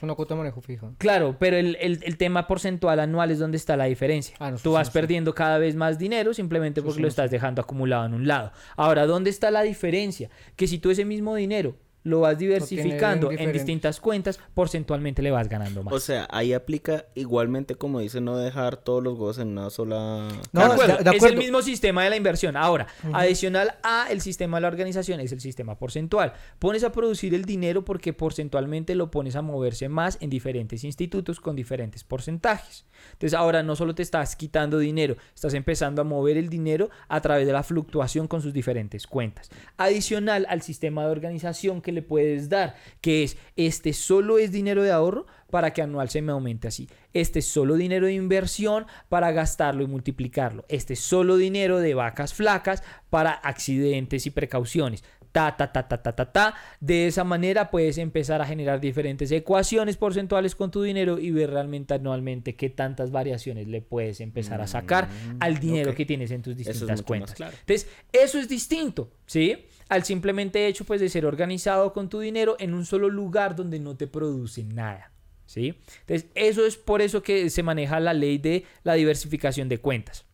Es 0.00 0.02
una 0.02 0.14
cuota 0.14 0.34
de 0.34 0.38
manejo 0.38 0.62
fija. 0.62 0.90
Claro, 0.96 1.36
pero 1.38 1.58
el, 1.58 2.16
tema 2.16 2.46
porcentual 2.46 3.00
anual 3.00 3.30
es 3.30 3.38
donde 3.38 3.58
está 3.58 3.76
la 3.76 3.84
diferencia. 3.84 4.34
Ah, 4.40 4.54
tú 4.62 4.72
vas 4.72 4.88
perdiendo 4.88 5.34
cada 5.34 5.58
vez 5.58 5.76
más 5.76 5.98
dinero 5.98 6.32
simplemente 6.32 6.80
porque 6.80 7.02
lo 7.02 7.08
estás 7.08 7.30
dejando 7.30 7.60
acumulado 7.60 8.06
en 8.06 8.14
un 8.14 8.26
lado. 8.26 8.50
Ahora, 8.76 9.04
¿dónde 9.04 9.28
está 9.28 9.50
la 9.50 9.60
diferencia? 9.60 10.30
Que 10.56 10.66
si 10.66 10.78
tú 10.78 10.90
ese 10.90 11.04
mismo 11.04 11.34
dinero 11.34 11.76
lo 12.02 12.20
vas 12.20 12.38
diversificando 12.38 13.30
en 13.30 13.52
distintas 13.52 14.00
cuentas, 14.00 14.40
porcentualmente 14.54 15.22
le 15.22 15.30
vas 15.30 15.48
ganando 15.48 15.82
más. 15.82 15.92
O 15.92 16.00
sea, 16.00 16.26
ahí 16.30 16.52
aplica 16.52 17.06
igualmente 17.14 17.74
como 17.74 18.00
dice 18.00 18.20
no 18.20 18.36
dejar 18.36 18.76
todos 18.76 19.02
los 19.02 19.14
huevos 19.14 19.38
en 19.38 19.48
una 19.48 19.70
sola... 19.70 20.28
No, 20.52 20.74
es 21.12 21.22
el 21.22 21.36
mismo 21.36 21.62
sistema 21.62 22.04
de 22.04 22.10
la 22.10 22.16
inversión. 22.16 22.56
Ahora, 22.56 22.86
adicional 23.12 23.76
a 23.82 24.06
el 24.10 24.20
sistema 24.20 24.56
de 24.56 24.62
la 24.62 24.68
organización 24.68 25.20
es 25.20 25.32
el 25.32 25.40
sistema 25.40 25.78
porcentual. 25.78 26.32
Pones 26.58 26.84
a 26.84 26.92
producir 26.92 27.34
el 27.34 27.44
dinero 27.44 27.84
porque 27.84 28.12
porcentualmente 28.12 28.94
lo 28.94 29.10
pones 29.10 29.36
a 29.36 29.42
moverse 29.42 29.88
más 29.88 30.18
en 30.20 30.30
diferentes 30.30 30.84
institutos 30.84 31.40
con 31.40 31.56
diferentes 31.56 32.04
porcentajes. 32.04 32.84
Entonces 33.12 33.34
ahora 33.34 33.62
no 33.62 33.76
solo 33.76 33.94
te 33.94 34.02
estás 34.02 34.36
quitando 34.36 34.78
dinero, 34.78 35.16
estás 35.34 35.54
empezando 35.54 36.02
a 36.02 36.04
mover 36.04 36.36
el 36.36 36.48
dinero 36.48 36.90
a 37.08 37.20
través 37.20 37.46
de 37.46 37.52
la 37.52 37.62
fluctuación 37.62 38.28
con 38.28 38.42
sus 38.42 38.52
diferentes 38.52 39.06
cuentas. 39.06 39.50
Adicional 39.76 40.46
al 40.48 40.62
sistema 40.62 41.04
de 41.04 41.10
organización 41.10 41.80
que 41.80 41.89
le 41.92 42.02
puedes 42.02 42.48
dar, 42.48 42.76
que 43.00 43.22
es 43.22 43.36
este 43.56 43.92
solo 43.92 44.38
es 44.38 44.52
dinero 44.52 44.82
de 44.82 44.92
ahorro 44.92 45.26
para 45.50 45.72
que 45.72 45.82
anual 45.82 46.08
se 46.10 46.22
me 46.22 46.32
aumente 46.32 46.68
así. 46.68 46.88
Este 47.12 47.40
es 47.40 47.46
solo 47.46 47.74
dinero 47.74 48.06
de 48.06 48.14
inversión 48.14 48.86
para 49.08 49.32
gastarlo 49.32 49.82
y 49.82 49.86
multiplicarlo. 49.86 50.64
Este 50.68 50.94
es 50.94 51.00
solo 51.00 51.36
dinero 51.36 51.78
de 51.80 51.94
vacas 51.94 52.34
flacas 52.34 52.82
para 53.10 53.32
accidentes 53.32 54.26
y 54.26 54.30
precauciones 54.30 55.02
ta, 55.32 55.56
ta, 55.56 55.72
ta, 55.72 55.86
ta, 55.86 56.02
ta, 56.02 56.12
ta, 56.12 56.32
ta. 56.32 56.54
De 56.80 57.06
esa 57.06 57.24
manera 57.24 57.70
puedes 57.70 57.98
empezar 57.98 58.40
a 58.40 58.46
generar 58.46 58.80
diferentes 58.80 59.30
ecuaciones 59.30 59.96
porcentuales 59.96 60.54
con 60.54 60.70
tu 60.70 60.82
dinero 60.82 61.18
y 61.18 61.30
ver 61.30 61.50
realmente 61.50 61.94
anualmente 61.94 62.56
qué 62.56 62.70
tantas 62.70 63.10
variaciones 63.10 63.68
le 63.68 63.80
puedes 63.80 64.20
empezar 64.20 64.60
a 64.60 64.66
sacar 64.66 65.08
mm, 65.08 65.36
al 65.40 65.58
dinero 65.58 65.94
que 65.94 66.04
tienes 66.04 66.30
en 66.30 66.42
tus 66.42 66.56
distintas 66.56 67.02
cuentas. 67.02 67.40
Entonces, 67.40 67.88
eso 68.12 68.38
es 68.38 68.48
distinto, 68.48 69.12
¿sí? 69.26 69.66
Al 69.90 70.04
simplemente 70.04 70.68
hecho 70.68 70.84
pues 70.84 71.00
de 71.00 71.08
ser 71.08 71.26
organizado 71.26 71.92
con 71.92 72.08
tu 72.08 72.20
dinero 72.20 72.54
en 72.60 72.74
un 72.74 72.86
solo 72.86 73.08
lugar 73.08 73.56
donde 73.56 73.80
no 73.80 73.96
te 73.96 74.06
produce 74.06 74.62
nada. 74.62 75.10
¿Sí? 75.46 75.74
Entonces, 76.02 76.30
eso 76.36 76.64
es 76.64 76.76
por 76.76 77.02
eso 77.02 77.24
que 77.24 77.50
se 77.50 77.64
maneja 77.64 77.98
la 77.98 78.14
ley 78.14 78.38
de 78.38 78.64
la 78.84 78.94
diversificación 78.94 79.68
de 79.68 79.78
cuentas. 79.78 80.24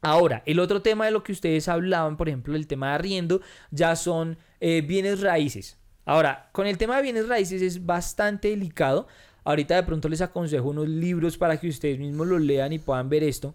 Ahora, 0.00 0.42
el 0.46 0.58
otro 0.58 0.80
tema 0.80 1.04
de 1.04 1.10
lo 1.10 1.22
que 1.22 1.32
ustedes 1.32 1.68
hablaban, 1.68 2.16
por 2.16 2.28
ejemplo, 2.28 2.56
el 2.56 2.66
tema 2.66 2.88
de 2.88 2.94
arriendo, 2.94 3.42
ya 3.70 3.94
son 3.94 4.38
eh, 4.60 4.80
bienes 4.80 5.20
raíces. 5.20 5.76
Ahora, 6.06 6.48
con 6.52 6.66
el 6.66 6.78
tema 6.78 6.96
de 6.96 7.02
bienes 7.02 7.28
raíces 7.28 7.60
es 7.60 7.84
bastante 7.84 8.48
delicado. 8.48 9.06
Ahorita 9.44 9.76
de 9.76 9.82
pronto 9.82 10.08
les 10.08 10.22
aconsejo 10.22 10.70
unos 10.70 10.88
libros 10.88 11.36
para 11.36 11.60
que 11.60 11.68
ustedes 11.68 11.98
mismos 11.98 12.26
los 12.26 12.40
lean 12.40 12.72
y 12.72 12.78
puedan 12.78 13.10
ver 13.10 13.22
esto. 13.22 13.54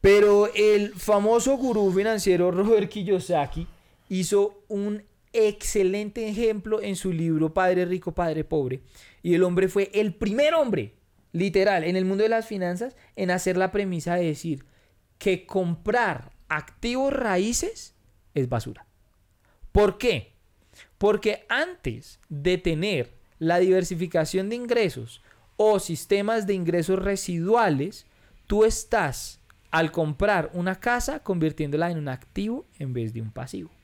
Pero 0.00 0.48
el 0.54 0.94
famoso 0.94 1.56
gurú 1.56 1.90
financiero 1.90 2.50
Robert 2.52 2.88
Kiyosaki 2.88 3.66
hizo 4.08 4.62
un 4.68 5.02
excelente 5.32 6.28
ejemplo 6.28 6.80
en 6.80 6.96
su 6.96 7.12
libro 7.12 7.52
Padre 7.52 7.84
Rico, 7.84 8.12
Padre 8.12 8.44
Pobre. 8.44 8.80
Y 9.22 9.34
el 9.34 9.42
hombre 9.42 9.68
fue 9.68 9.90
el 9.92 10.14
primer 10.14 10.54
hombre, 10.54 10.94
literal, 11.32 11.84
en 11.84 11.96
el 11.96 12.04
mundo 12.04 12.22
de 12.22 12.30
las 12.30 12.46
finanzas, 12.46 12.96
en 13.16 13.30
hacer 13.30 13.56
la 13.56 13.70
premisa 13.70 14.14
de 14.14 14.26
decir, 14.26 14.64
que 15.18 15.46
comprar 15.46 16.32
activos 16.48 17.12
raíces 17.12 17.94
es 18.34 18.48
basura. 18.48 18.86
¿Por 19.72 19.98
qué? 19.98 20.32
Porque 20.98 21.44
antes 21.48 22.20
de 22.28 22.58
tener 22.58 23.14
la 23.38 23.58
diversificación 23.58 24.48
de 24.48 24.56
ingresos 24.56 25.22
o 25.56 25.78
sistemas 25.78 26.46
de 26.46 26.54
ingresos 26.54 26.98
residuales, 26.98 28.06
tú 28.46 28.64
estás 28.64 29.40
al 29.70 29.92
comprar 29.92 30.50
una 30.54 30.80
casa 30.80 31.20
convirtiéndola 31.20 31.90
en 31.90 31.98
un 31.98 32.08
activo 32.08 32.66
en 32.78 32.92
vez 32.92 33.12
de 33.12 33.20
un 33.20 33.30
pasivo. 33.30 33.75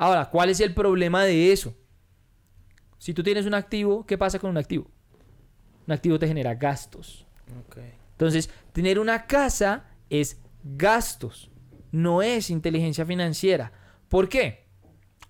Ahora, 0.00 0.30
¿cuál 0.30 0.48
es 0.48 0.60
el 0.60 0.72
problema 0.72 1.24
de 1.24 1.52
eso? 1.52 1.74
Si 2.96 3.12
tú 3.12 3.22
tienes 3.22 3.44
un 3.44 3.52
activo, 3.52 4.06
¿qué 4.06 4.16
pasa 4.16 4.38
con 4.38 4.48
un 4.48 4.56
activo? 4.56 4.90
Un 5.86 5.92
activo 5.92 6.18
te 6.18 6.26
genera 6.26 6.54
gastos. 6.54 7.26
Entonces, 8.12 8.48
tener 8.72 8.98
una 8.98 9.26
casa 9.26 9.90
es 10.08 10.40
gastos, 10.64 11.50
no 11.92 12.22
es 12.22 12.48
inteligencia 12.48 13.04
financiera. 13.04 13.72
¿Por 14.08 14.30
qué? 14.30 14.64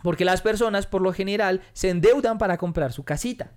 Porque 0.05 0.25
las 0.25 0.41
personas 0.41 0.87
por 0.87 1.03
lo 1.03 1.13
general 1.13 1.63
se 1.73 1.91
endeudan 1.91 2.39
para 2.39 2.57
comprar 2.57 2.93
su 2.93 3.03
casita, 3.03 3.51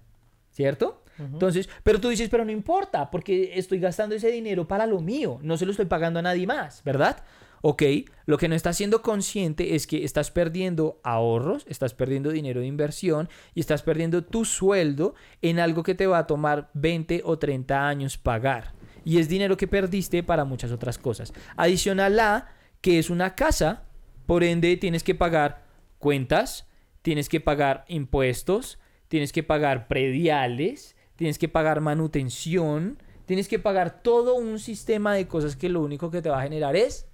¿cierto? 0.50 1.04
Entonces, 1.20 1.70
pero 1.84 2.02
tú 2.02 2.10
dices, 2.10 2.28
pero 2.30 2.44
no 2.44 2.52
importa, 2.52 3.12
porque 3.12 3.52
estoy 3.60 3.78
gastando 3.80 4.16
ese 4.16 4.32
dinero 4.32 4.68
para 4.68 4.88
lo 4.88 5.00
mío, 5.00 5.38
no 5.44 5.58
se 5.58 5.66
lo 5.66 5.72
estoy 5.72 5.86
pagando 5.86 6.18
a 6.18 6.24
nadie 6.24 6.48
más, 6.48 6.82
¿verdad? 6.84 7.24
Ok, 7.66 7.82
lo 8.26 8.38
que 8.38 8.50
no 8.50 8.56
estás 8.56 8.76
siendo 8.76 9.02
consciente 9.02 9.74
es 9.76 9.88
que 9.88 10.04
estás 10.04 10.32
perdiendo 10.32 11.00
ahorros, 11.02 11.66
estás 11.70 11.94
perdiendo 11.94 12.30
dinero 12.30 12.60
de 12.60 12.68
inversión 12.68 13.30
y 13.56 13.62
estás 13.62 13.84
perdiendo 13.84 14.26
tu 14.26 14.44
sueldo 14.44 15.16
en 15.42 15.60
algo 15.60 15.82
que 15.82 15.96
te 15.96 16.06
va 16.06 16.18
a 16.18 16.28
tomar 16.28 16.70
20 16.74 17.22
o 17.24 17.40
30 17.40 17.88
años 17.88 18.18
pagar 18.18 18.74
y 19.06 19.20
es 19.20 19.30
dinero 19.30 19.56
que 19.56 19.70
perdiste 19.70 20.24
para 20.24 20.44
muchas 20.44 20.72
otras 20.72 20.98
cosas. 20.98 21.34
Adicional 21.56 22.20
a 22.20 22.50
que 22.82 23.00
es 23.00 23.10
una 23.10 23.34
casa, 23.34 23.84
por 24.26 24.44
ende 24.44 24.76
tienes 24.76 25.04
que 25.04 25.16
pagar 25.16 25.64
cuentas, 26.00 26.68
tienes 27.02 27.30
que 27.30 27.40
pagar 27.40 27.86
impuestos, 27.88 28.78
tienes 29.08 29.32
que 29.32 29.42
pagar 29.42 29.88
prediales, 29.88 30.98
tienes 31.16 31.38
que 31.38 31.48
pagar 31.48 31.80
manutención, 31.80 33.02
tienes 33.26 33.48
que 33.48 33.58
pagar 33.58 34.04
todo 34.04 34.36
un 34.36 34.60
sistema 34.60 35.14
de 35.14 35.28
cosas 35.28 35.56
que 35.56 35.70
lo 35.70 35.82
único 35.82 36.12
que 36.12 36.22
te 36.22 36.30
va 36.30 36.40
a 36.40 36.44
generar 36.44 36.76
es 36.76 37.08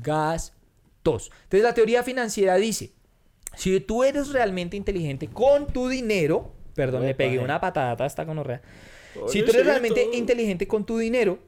gastos. 0.00 1.30
Entonces 1.44 1.62
la 1.62 1.74
teoría 1.74 2.02
financiera 2.02 2.56
dice, 2.56 2.92
si 3.56 3.78
tú 3.80 4.04
eres 4.04 4.32
realmente 4.32 4.76
inteligente 4.76 5.28
con 5.28 5.66
tu 5.66 5.88
dinero, 5.88 6.52
perdón, 6.74 7.02
le 7.02 7.14
pegué 7.14 7.38
una 7.38 7.60
patada 7.60 8.04
hasta 8.04 8.26
con 8.26 8.38
horror 8.38 8.60
si 9.28 9.42
tú 9.42 9.50
eres 9.50 9.66
realmente 9.66 10.08
inteligente 10.12 10.66
con 10.66 10.84
tu 10.84 10.98
dinero, 10.98 11.38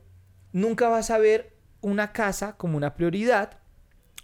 nunca 0.52 0.88
vas 0.88 1.10
a 1.10 1.18
ver 1.18 1.56
una 1.80 2.12
casa 2.12 2.56
como 2.56 2.76
una 2.76 2.94
prioridad 2.94 3.58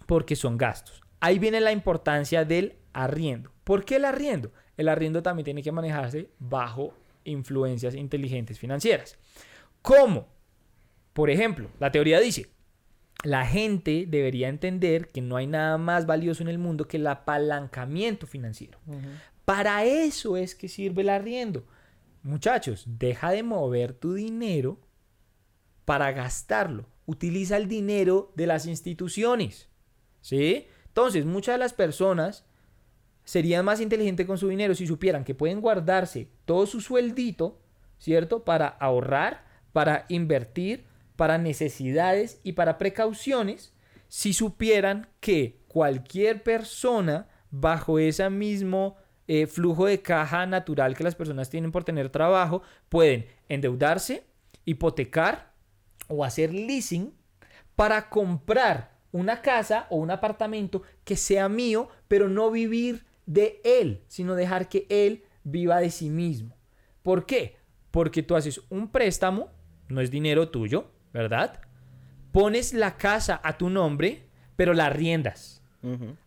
porque 0.05 0.35
son 0.35 0.57
gastos. 0.57 1.01
Ahí 1.19 1.39
viene 1.39 1.61
la 1.61 1.71
importancia 1.71 2.45
del 2.45 2.75
arriendo. 2.93 3.51
¿Por 3.63 3.85
qué 3.85 3.97
el 3.97 4.05
arriendo? 4.05 4.51
El 4.77 4.89
arriendo 4.89 5.23
también 5.23 5.45
tiene 5.45 5.63
que 5.63 5.71
manejarse 5.71 6.29
bajo 6.39 6.93
influencias 7.23 7.95
inteligentes 7.95 8.59
financieras. 8.59 9.17
¿Cómo? 9.81 10.27
Por 11.13 11.29
ejemplo, 11.29 11.69
la 11.79 11.91
teoría 11.91 12.19
dice, 12.19 12.47
la 13.23 13.45
gente 13.45 14.05
debería 14.07 14.49
entender 14.49 15.09
que 15.09 15.21
no 15.21 15.37
hay 15.37 15.47
nada 15.47 15.77
más 15.77 16.05
valioso 16.05 16.43
en 16.43 16.49
el 16.49 16.59
mundo 16.59 16.87
que 16.87 16.97
el 16.97 17.07
apalancamiento 17.07 18.27
financiero. 18.27 18.79
Para 19.45 19.85
eso 19.85 20.37
es 20.37 20.55
que 20.55 20.67
sirve 20.67 21.01
el 21.01 21.09
arriendo. 21.09 21.65
Muchachos, 22.21 22.85
deja 22.85 23.31
de 23.31 23.43
mover 23.43 23.93
tu 23.93 24.13
dinero 24.13 24.79
para 25.85 26.11
gastarlo. 26.11 26.85
Utiliza 27.05 27.57
el 27.57 27.67
dinero 27.67 28.31
de 28.35 28.47
las 28.47 28.65
instituciones. 28.65 29.69
¿Sí? 30.21 30.67
Entonces, 30.87 31.25
muchas 31.25 31.55
de 31.55 31.59
las 31.59 31.73
personas 31.73 32.45
serían 33.25 33.65
más 33.65 33.81
inteligentes 33.81 34.27
con 34.27 34.37
su 34.37 34.49
dinero 34.49 34.75
si 34.75 34.85
supieran 34.85 35.23
que 35.23 35.35
pueden 35.35 35.61
guardarse 35.61 36.29
todo 36.45 36.65
su 36.65 36.81
sueldito, 36.81 37.61
¿cierto? 37.99 38.43
Para 38.43 38.67
ahorrar, 38.67 39.45
para 39.71 40.05
invertir, 40.09 40.85
para 41.15 41.37
necesidades 41.37 42.39
y 42.43 42.53
para 42.53 42.77
precauciones, 42.77 43.73
si 44.07 44.33
supieran 44.33 45.07
que 45.19 45.59
cualquier 45.67 46.43
persona 46.43 47.27
bajo 47.49 47.99
ese 47.99 48.29
mismo 48.29 48.95
eh, 49.27 49.47
flujo 49.47 49.85
de 49.85 50.01
caja 50.01 50.45
natural 50.45 50.95
que 50.95 51.03
las 51.03 51.15
personas 51.15 51.49
tienen 51.49 51.71
por 51.71 51.83
tener 51.83 52.09
trabajo, 52.09 52.61
pueden 52.89 53.25
endeudarse, 53.47 54.25
hipotecar 54.65 55.53
o 56.07 56.23
hacer 56.23 56.53
leasing 56.53 57.13
para 57.75 58.09
comprar 58.09 58.93
una 59.11 59.41
casa 59.41 59.87
o 59.89 59.97
un 59.97 60.11
apartamento 60.11 60.81
que 61.03 61.15
sea 61.15 61.47
mío, 61.47 61.89
pero 62.07 62.27
no 62.27 62.51
vivir 62.51 63.05
de 63.25 63.61
él, 63.63 64.03
sino 64.07 64.35
dejar 64.35 64.67
que 64.67 64.85
él 64.89 65.23
viva 65.43 65.79
de 65.79 65.89
sí 65.89 66.09
mismo. 66.09 66.55
¿Por 67.01 67.25
qué? 67.25 67.57
Porque 67.91 68.23
tú 68.23 68.35
haces 68.35 68.61
un 68.69 68.89
préstamo, 68.89 69.49
no 69.87 70.01
es 70.01 70.11
dinero 70.11 70.49
tuyo, 70.49 70.91
¿verdad? 71.13 71.61
Pones 72.31 72.73
la 72.73 72.97
casa 72.97 73.39
a 73.43 73.57
tu 73.57 73.69
nombre, 73.69 74.27
pero 74.55 74.73
la 74.73 74.89
riendas. 74.89 75.61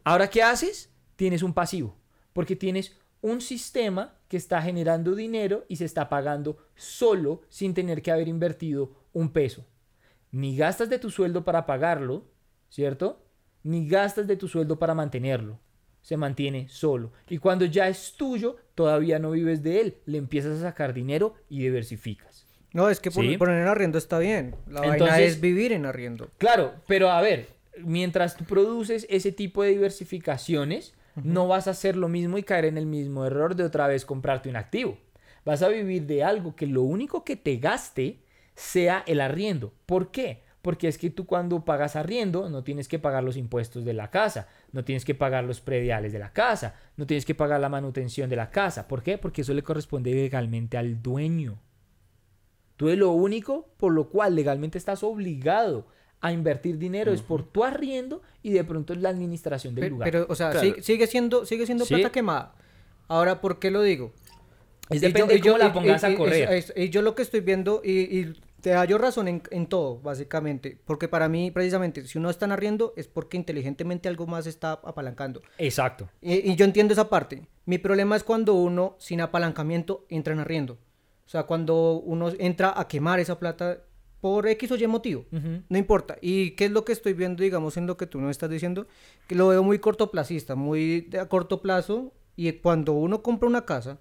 Ahora, 0.05 0.29
¿qué 0.29 0.43
haces? 0.43 0.93
Tienes 1.17 1.43
un 1.43 1.55
pasivo, 1.55 1.97
porque 2.33 2.57
tienes 2.57 2.97
un 3.23 3.41
sistema 3.41 4.15
que 4.29 4.37
está 4.37 4.61
generando 4.61 5.15
dinero 5.15 5.65
y 5.69 5.77
se 5.77 5.85
está 5.87 6.09
pagando 6.09 6.59
solo 6.75 7.43
sin 7.49 7.73
tener 7.75 8.03
que 8.03 8.13
haber 8.13 8.29
invertido 8.29 8.93
un 9.13 9.31
peso. 9.31 9.67
Ni 10.31 10.57
gastas 10.57 10.91
de 10.91 10.99
tu 10.99 11.11
sueldo 11.11 11.45
para 11.45 11.65
pagarlo, 11.65 12.31
¿cierto? 12.69 13.25
Ni 13.63 13.89
gastas 13.89 14.27
de 14.27 14.37
tu 14.37 14.47
sueldo 14.47 14.79
para 14.79 14.95
mantenerlo. 14.95 15.59
Se 16.03 16.17
mantiene 16.17 16.69
solo. 16.69 17.13
Y 17.29 17.39
cuando 17.39 17.65
ya 17.65 17.89
es 17.89 18.15
tuyo, 18.17 18.57
todavía 18.75 19.19
no 19.19 19.31
vives 19.31 19.63
de 19.63 19.81
él. 19.81 19.99
Le 20.05 20.19
empiezas 20.19 20.59
a 20.59 20.69
sacar 20.69 20.93
dinero 20.93 21.35
y 21.49 21.61
diversificas. 21.61 22.46
No, 22.77 22.91
es 22.91 23.01
que 23.01 23.11
poner 23.11 23.41
en 23.41 23.69
arriendo 23.69 23.97
está 23.97 24.19
bien. 24.19 24.55
La 24.69 24.83
vaina 24.83 25.19
es 25.19 25.41
vivir 25.41 25.73
en 25.73 25.87
arriendo. 25.87 26.29
Claro, 26.37 26.75
pero 26.87 27.11
a 27.11 27.23
ver, 27.23 27.49
mientras 27.79 28.37
tú 28.37 28.45
produces 28.45 29.07
ese 29.09 29.33
tipo 29.33 29.63
de 29.63 29.71
diversificaciones, 29.71 30.93
no 31.15 31.49
vas 31.49 31.69
a 31.69 31.71
hacer 31.71 31.97
lo 31.97 32.09
mismo 32.09 32.37
y 32.37 32.43
caer 32.43 32.67
en 32.67 32.77
el 32.77 32.85
mismo 32.85 33.25
error 33.25 33.57
de 33.57 33.65
otra 33.65 33.87
vez 33.87 34.05
comprarte 34.05 34.51
un 34.51 34.57
activo. 34.57 34.99
Vas 35.47 35.63
a 35.63 35.69
vivir 35.69 36.05
de 36.07 36.23
algo 36.23 36.55
que 36.55 36.67
lo 36.67 36.83
único 36.83 37.25
que 37.25 37.37
te 37.37 37.57
gaste 37.57 38.19
sea 38.55 39.03
el 39.07 39.23
arriendo. 39.23 39.73
¿Por 39.87 40.11
qué? 40.11 40.43
Porque 40.61 40.89
es 40.89 40.99
que 40.99 41.09
tú 41.09 41.25
cuando 41.25 41.65
pagas 41.65 41.97
arriendo 41.97 42.51
no 42.51 42.63
tienes 42.63 42.89
que 42.89 42.99
pagar 42.99 43.25
los 43.25 43.39
impuestos 43.39 43.87
de 43.87 43.95
la 43.95 44.11
casa, 44.11 44.49
no 44.73 44.85
tienes 44.85 45.07
que 45.07 45.15
pagar 45.15 45.45
los 45.45 45.63
prediales 45.63 46.13
de 46.13 46.19
la 46.19 46.35
casa, 46.35 46.75
no 46.99 47.07
tienes 47.07 47.25
que 47.25 47.35
pagar 47.35 47.59
la 47.59 47.71
manutención 47.71 48.29
de 48.29 48.37
la 48.37 48.51
casa. 48.51 48.87
¿Por 48.87 49.03
qué? 49.03 49.17
Porque 49.17 49.41
eso 49.41 49.55
le 49.55 49.63
corresponde 49.63 50.13
legalmente 50.13 50.77
al 50.77 51.01
dueño. 51.01 51.59
Tú 52.77 52.89
es 52.89 52.99
lo 52.99 53.11
único 53.13 53.69
por 53.77 53.93
lo 53.93 54.09
cual 54.09 54.35
legalmente 54.35 54.79
estás 54.79 55.03
obligado 55.03 55.87
a 56.21 56.33
invertir 56.33 56.79
dinero 56.79 57.13
es 57.13 57.23
por 57.23 57.45
tu 57.45 57.65
arriendo 57.65 58.23
y 58.43 58.51
de 58.51 58.65
pronto 58.65 58.93
es 58.93 59.01
la 59.01 59.11
administración 59.11 59.75
del 59.75 59.91
lugar. 59.91 60.11
Pero, 60.11 60.27
o 60.29 60.35
sea, 60.35 60.53
sigue, 60.81 61.07
siendo, 61.07 61.45
sigue 61.45 61.67
siendo 61.67 61.85
plata 61.85 62.11
quemada. 62.11 62.55
Ahora, 63.09 63.41
¿por 63.41 63.59
qué 63.59 63.71
lo 63.71 63.83
digo? 63.83 64.13
Es 64.91 65.01
depende 65.01 65.35
de 65.35 65.41
cómo 65.41 65.59
la 65.59 65.73
pongas 65.73 66.05
a 66.05 66.15
correr. 66.15 66.65
Y, 66.77 66.91
yo 66.91 67.03
lo 67.03 67.15
que 67.15 67.23
estoy 67.23 67.41
viendo, 67.41 67.81
y 67.85 68.35
te 68.61 68.75
hallo 68.75 68.99
razón 68.99 69.29
en, 69.29 69.67
todo, 69.67 70.01
básicamente. 70.01 70.77
Porque 70.85 71.07
para 71.07 71.29
mí, 71.29 71.53
precisamente, 71.53 72.07
si 72.07 72.19
uno 72.19 72.31
está 72.31 72.47
en 72.47 72.53
arriendo, 72.53 72.95
es 72.97 73.07
porque 73.07 73.37
inteligentemente 73.37 74.09
algo 74.09 74.27
más 74.27 74.47
está 74.47 74.73
apalancando. 74.73 75.43
Exacto. 75.59 76.09
Y, 76.21 76.55
yo 76.57 76.65
entiendo 76.65 76.93
esa 76.93 77.09
parte. 77.09 77.47
Mi 77.65 77.79
problema 77.79 78.17
es 78.17 78.25
cuando 78.25 78.55
uno, 78.55 78.97
sin 78.99 79.21
apalancamiento, 79.21 80.05
entra 80.09 80.33
en 80.33 80.41
arriendo. 80.41 80.79
O 81.27 81.29
sea, 81.29 81.43
cuando 81.43 82.01
uno 82.05 82.31
entra 82.39 82.79
a 82.79 82.87
quemar 82.87 83.19
esa 83.19 83.39
plata 83.39 83.81
por 84.21 84.47
X 84.47 84.71
o 84.73 84.77
Y 84.77 84.87
motivo. 84.87 85.27
No 85.69 85.79
importa. 85.79 86.17
¿Y 86.21 86.53
qué 86.53 86.67
es 86.67 86.71
lo 86.71 86.85
que 86.85 86.93
estoy 86.93 87.13
viendo, 87.13 87.43
digamos, 87.43 87.77
en 87.77 87.87
lo 87.87 87.97
que 87.97 88.07
tú 88.07 88.21
no 88.21 88.31
estás 88.31 88.49
diciendo? 88.49 88.87
Que 89.27 89.35
lo 89.35 89.49
veo 89.49 89.63
muy 89.63 89.79
cortoplacista, 89.79 90.55
muy 90.55 91.11
a 91.21 91.27
corto 91.27 91.61
plazo. 91.61 92.13
Y 92.37 92.51
cuando 92.53 92.93
uno 92.93 93.23
compra 93.23 93.49
una 93.49 93.65
casa, 93.65 93.99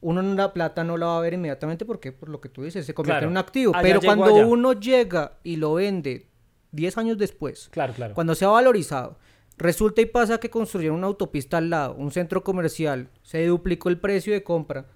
uno 0.00 0.22
la 0.22 0.52
plata 0.52 0.84
no 0.84 0.96
la 0.96 1.06
va 1.06 1.18
a 1.18 1.20
ver 1.20 1.34
inmediatamente 1.34 1.84
porque 1.84 2.12
por 2.12 2.28
lo 2.28 2.40
que 2.40 2.48
tú 2.48 2.64
dices 2.64 2.84
se 2.86 2.94
convierte 2.94 3.24
en 3.24 3.30
un 3.30 3.36
activo. 3.36 3.72
Pero 3.82 4.00
cuando 4.00 4.34
uno 4.46 4.72
llega 4.72 5.38
y 5.42 5.56
lo 5.56 5.74
vende 5.74 6.28
10 6.72 6.98
años 6.98 7.18
después, 7.18 7.68
claro, 7.70 7.92
claro. 7.94 8.14
cuando 8.14 8.34
se 8.34 8.44
ha 8.44 8.48
valorizado, 8.48 9.18
resulta 9.56 10.00
y 10.02 10.06
pasa 10.06 10.38
que 10.38 10.50
construyeron 10.50 10.98
una 10.98 11.06
autopista 11.06 11.58
al 11.58 11.70
lado, 11.70 11.94
un 11.94 12.10
centro 12.10 12.44
comercial, 12.44 13.08
se 13.22 13.46
duplicó 13.46 13.88
el 13.88 13.98
precio 13.98 14.32
de 14.32 14.42
compra, 14.42 14.86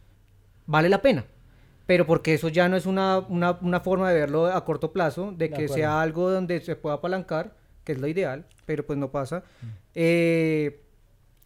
vale 0.71 0.89
la 0.89 1.03
pena. 1.03 1.25
Pero 1.87 2.07
porque 2.07 2.35
eso 2.35 2.49
ya 2.49 2.69
no 2.69 2.77
es 2.77 2.87
una, 2.87 3.19
una, 3.19 3.81
forma 3.81 4.11
de 4.11 4.21
verlo 4.21 4.47
a 4.47 4.65
corto 4.65 4.93
plazo, 4.93 5.33
de 5.37 5.51
que 5.51 5.67
sea 5.67 6.01
algo 6.01 6.31
donde 6.31 6.61
se 6.61 6.77
pueda 6.77 6.97
apalancar, 6.97 7.57
que 7.83 7.93
es 7.93 7.99
lo 7.99 8.07
ideal, 8.07 8.47
pero 8.65 8.87
pues 8.87 8.97
no 8.97 9.11
pasa. 9.11 9.41
Mm. 9.61 9.67
Eh, 9.97 10.83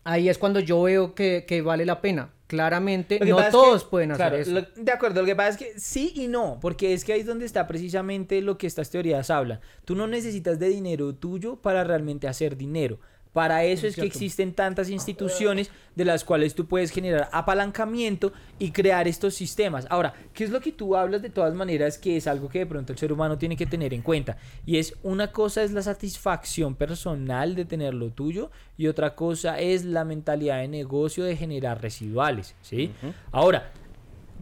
ahí 0.05 0.29
es 0.29 0.37
cuando 0.37 0.61
yo 0.61 0.83
veo 0.83 1.15
que, 1.15 1.47
que 1.49 1.63
vale 1.63 1.87
la 1.87 2.03
pena 2.03 2.31
claramente 2.47 3.19
no 3.21 3.39
todos 3.51 3.85
pueden 3.85 4.13
hacer 4.13 4.35
eso. 4.35 4.53
de 4.77 4.93
acuerdo, 4.93 5.23
lo 5.23 5.27
que 5.27 5.35
pasa 5.35 5.51
es 5.51 5.57
que 5.57 5.81
sí 5.81 6.13
y 6.15 6.29
no, 6.29 6.59
porque 6.61 6.93
es 6.93 7.05
que 7.05 7.13
ahí 7.13 7.21
es 7.21 7.27
donde 7.27 7.47
está 7.47 7.67
precisamente 7.67 8.41
lo 8.43 8.59
que 8.59 8.67
estas 8.67 8.91
teorías 8.91 9.31
hablan. 9.31 9.61
Tú 9.85 9.95
no 9.95 10.07
necesitas 10.07 10.59
de 10.59 10.69
dinero 10.69 11.15
tuyo 11.15 11.57
para 11.57 11.85
realmente 11.85 12.29
hacer 12.29 12.57
dinero. 12.57 13.01
Para 13.35 13.65
eso 13.65 13.89
es, 13.89 13.97
que 13.97 14.07
existen 14.07 14.55
tantas 14.55 14.89
instituciones 14.89 15.69
de 15.97 16.05
las 16.05 16.23
cuales 16.23 16.55
tú 16.55 16.67
puedes 16.67 16.93
generar 16.93 17.29
apalancamiento 17.33 18.33
y 18.61 18.71
crear 18.71 19.09
estos 19.09 19.35
sistemas. 19.35 19.89
Ahora, 19.91 20.15
¿qué 20.33 20.45
es 20.45 20.51
lo 20.51 20.61
que 20.61 20.71
tú 20.71 20.95
hablas 20.95 21.21
de 21.21 21.31
todas 21.31 21.53
maneras 21.53 21.99
que 21.99 22.17
es 22.17 22.29
algo 22.29 22.49
que 22.49 22.61
de 22.61 22.67
pronto 22.67 22.93
el 22.93 22.99
ser 22.99 23.13
humano 23.13 23.37
tiene 23.37 23.57
que 23.57 23.67
tener 23.67 23.93
en 23.93 24.03
cuenta? 24.03 24.37
Y 24.65 24.79
es 24.79 24.95
una 25.03 25.33
cosa 25.33 25.65
es 25.65 25.73
la 25.73 25.83
satisfacción 25.83 26.77
personal 26.77 27.57
de 27.57 27.65
tener 27.65 27.93
lo 27.93 28.11
tuyo 28.11 28.53
y 28.77 28.87
otra 28.87 29.17
cosa 29.17 29.59
es 29.59 29.85
la 29.85 30.05
mentalidad 30.05 30.61
de 30.61 30.69
negocio 30.69 31.25
de 31.25 31.37
generar 31.37 31.83
residuales, 31.83 32.55
¿sí? 32.63 32.93
Ahora, 33.33 33.73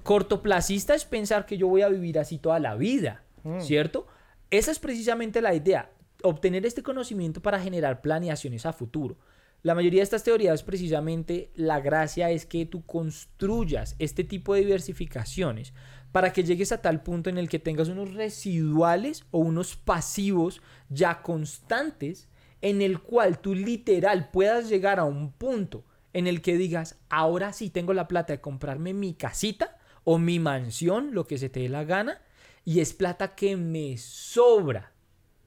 cortoplacista 0.02 0.94
es 0.94 1.06
pensar 1.06 1.46
que 1.46 1.56
yo 1.56 1.66
voy 1.66 1.80
a 1.80 1.88
vivir 1.88 2.18
así 2.18 2.36
toda 2.36 2.58
la 2.58 2.74
vida, 2.74 3.22
mm. 3.42 3.60
¿cierto? 3.60 4.06
Esa 4.50 4.70
es 4.70 4.78
precisamente 4.78 5.40
la 5.40 5.54
idea 5.54 5.88
obtener 6.22 6.66
este 6.66 6.82
conocimiento 6.82 7.40
para 7.40 7.60
generar 7.60 8.00
planeaciones 8.00 8.66
a 8.66 8.72
futuro. 8.72 9.18
La 9.62 9.76
mayoría 9.76 10.00
de 10.00 10.04
estas 10.04 10.24
teorías, 10.24 10.64
precisamente, 10.64 11.52
la 11.54 11.80
gracia 11.80 12.30
es 12.30 12.46
que 12.46 12.66
tú 12.66 12.84
construyas 12.84 13.94
este 14.00 14.24
tipo 14.24 14.54
de 14.54 14.60
diversificaciones 14.60 15.72
para 16.10 16.32
que 16.32 16.42
llegues 16.42 16.72
a 16.72 16.82
tal 16.82 17.02
punto 17.02 17.30
en 17.30 17.38
el 17.38 17.48
que 17.48 17.60
tengas 17.60 17.88
unos 17.88 18.12
residuales 18.14 19.24
o 19.30 19.38
unos 19.38 19.76
pasivos 19.76 20.60
ya 20.88 21.22
constantes 21.22 22.28
en 22.60 22.82
el 22.82 23.00
cual 23.00 23.38
tú 23.38 23.54
literal 23.54 24.30
puedas 24.30 24.68
llegar 24.68 24.98
a 24.98 25.04
un 25.04 25.32
punto 25.32 25.84
en 26.12 26.26
el 26.26 26.42
que 26.42 26.56
digas, 26.56 26.98
ahora 27.08 27.52
sí 27.52 27.70
tengo 27.70 27.94
la 27.94 28.08
plata 28.08 28.32
de 28.32 28.40
comprarme 28.40 28.92
mi 28.92 29.14
casita 29.14 29.78
o 30.04 30.18
mi 30.18 30.38
mansión, 30.38 31.14
lo 31.14 31.26
que 31.26 31.38
se 31.38 31.48
te 31.48 31.60
dé 31.60 31.68
la 31.68 31.84
gana, 31.84 32.20
y 32.64 32.80
es 32.80 32.92
plata 32.92 33.34
que 33.34 33.56
me 33.56 33.96
sobra, 33.96 34.92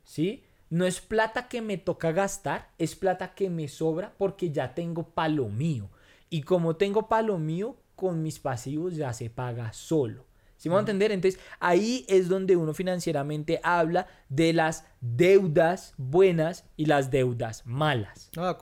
¿sí? 0.03 0.43
No 0.69 0.85
es 0.85 0.99
plata 0.99 1.47
que 1.47 1.61
me 1.61 1.77
toca 1.77 2.11
gastar, 2.11 2.71
es 2.77 2.95
plata 2.95 3.35
que 3.35 3.49
me 3.49 3.67
sobra 3.67 4.13
porque 4.17 4.51
ya 4.51 4.73
tengo 4.73 5.03
palo 5.09 5.47
mío. 5.47 5.89
Y 6.29 6.41
como 6.41 6.75
tengo 6.75 7.07
palo 7.07 7.37
mío, 7.37 7.77
con 7.95 8.23
mis 8.23 8.39
pasivos 8.39 8.95
ya 8.95 9.13
se 9.13 9.29
paga 9.29 9.71
solo. 9.73 10.25
¿Sí 10.57 10.69
me 10.69 10.75
a 10.75 10.79
entender? 10.79 11.11
Entonces 11.11 11.39
ahí 11.59 12.05
es 12.07 12.27
donde 12.27 12.55
uno 12.55 12.73
financieramente 12.73 13.59
habla 13.63 14.07
de 14.29 14.53
las 14.53 14.85
deudas 15.01 15.93
buenas 15.97 16.65
y 16.77 16.85
las 16.85 17.11
deudas 17.11 17.63
malas. 17.65 18.31
Ah, 18.37 18.57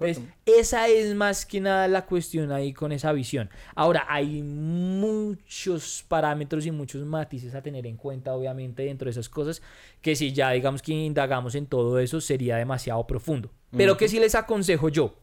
esa 0.45 0.87
es 0.87 1.15
más 1.15 1.45
que 1.45 1.61
nada 1.61 1.87
la 1.87 2.05
cuestión 2.05 2.51
ahí 2.51 2.73
con 2.73 2.91
esa 2.91 3.13
visión. 3.13 3.49
Ahora, 3.75 4.05
hay 4.09 4.41
muchos 4.41 6.03
parámetros 6.07 6.65
y 6.65 6.71
muchos 6.71 7.05
matices 7.05 7.55
a 7.55 7.61
tener 7.61 7.85
en 7.87 7.95
cuenta, 7.95 8.33
obviamente, 8.33 8.83
dentro 8.83 9.05
de 9.05 9.11
esas 9.11 9.29
cosas, 9.29 9.61
que 10.01 10.15
si 10.15 10.33
ya 10.33 10.51
digamos 10.51 10.81
que 10.81 10.91
indagamos 10.91 11.55
en 11.55 11.67
todo 11.67 11.99
eso 11.99 12.19
sería 12.19 12.57
demasiado 12.57 13.05
profundo. 13.07 13.51
Pero 13.75 13.97
que 13.97 14.07
sí 14.07 14.19
les 14.19 14.35
aconsejo 14.35 14.89
yo, 14.89 15.15